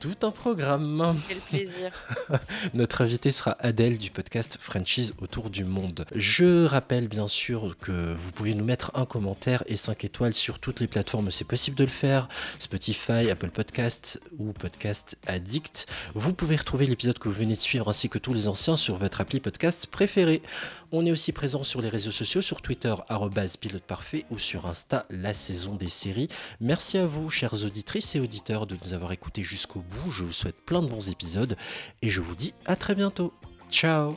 Tout 0.00 0.14
un 0.22 0.30
programme. 0.30 1.20
quel 1.26 1.38
plaisir. 1.38 1.90
Notre 2.74 3.00
invité 3.02 3.32
sera 3.32 3.56
Adèle 3.58 3.98
du 3.98 4.10
podcast 4.10 4.56
Franchise 4.60 5.12
autour 5.20 5.50
du 5.50 5.64
monde. 5.64 6.04
Je 6.14 6.66
rappelle 6.66 7.08
bien 7.08 7.26
sûr 7.26 7.76
que 7.80 8.14
vous 8.14 8.30
pouvez 8.30 8.54
nous 8.54 8.64
mettre 8.64 8.92
un 8.94 9.06
commentaire 9.06 9.64
et 9.66 9.76
5 9.76 10.04
étoiles 10.04 10.34
sur 10.34 10.60
toutes 10.60 10.78
les 10.78 10.86
plateformes, 10.86 11.32
c'est 11.32 11.46
possible 11.46 11.76
de 11.76 11.82
le 11.82 11.90
faire. 11.90 12.28
Spotify, 12.60 13.28
Apple 13.28 13.50
Podcast 13.50 14.20
ou 14.38 14.52
Podcast 14.52 15.18
Addict. 15.26 15.86
Vous 16.14 16.32
pouvez 16.32 16.54
retrouver 16.54 16.86
l'épisode 16.86 17.18
que 17.18 17.28
vous 17.28 17.34
venez 17.34 17.56
de 17.56 17.60
suivre 17.60 17.88
ainsi 17.88 18.08
que 18.08 18.18
tous 18.18 18.32
les 18.32 18.46
anciens 18.46 18.76
sur 18.76 18.96
votre 18.96 19.20
appli 19.20 19.40
podcast 19.40 19.88
préféré. 19.88 20.42
On 20.92 21.04
est 21.06 21.10
aussi 21.10 21.32
présent 21.32 21.64
sur 21.64 21.82
les 21.82 21.88
réseaux 21.88 22.12
sociaux, 22.12 22.40
sur 22.40 22.62
Twitter, 22.62 22.94
arrobase 23.08 23.56
pilote 23.56 23.82
parfait 23.82 24.24
ou 24.30 24.38
sur 24.38 24.66
Insta, 24.66 25.06
la 25.10 25.34
saison 25.34 25.74
des 25.74 25.88
séries. 25.88 26.28
Merci 26.60 26.98
à 26.98 27.06
vous, 27.06 27.28
chères 27.30 27.64
auditrices 27.64 28.14
et 28.14 28.20
auditeurs, 28.20 28.66
de 28.66 28.76
nous 28.84 28.94
avoir 28.94 29.12
écoutés 29.12 29.42
jusqu'au 29.42 29.84
je 30.10 30.24
vous 30.24 30.32
souhaite 30.32 30.56
plein 30.64 30.82
de 30.82 30.88
bons 30.88 31.10
épisodes 31.10 31.56
et 32.02 32.10
je 32.10 32.20
vous 32.20 32.34
dis 32.34 32.54
à 32.66 32.76
très 32.76 32.94
bientôt. 32.94 33.32
Ciao 33.70 34.16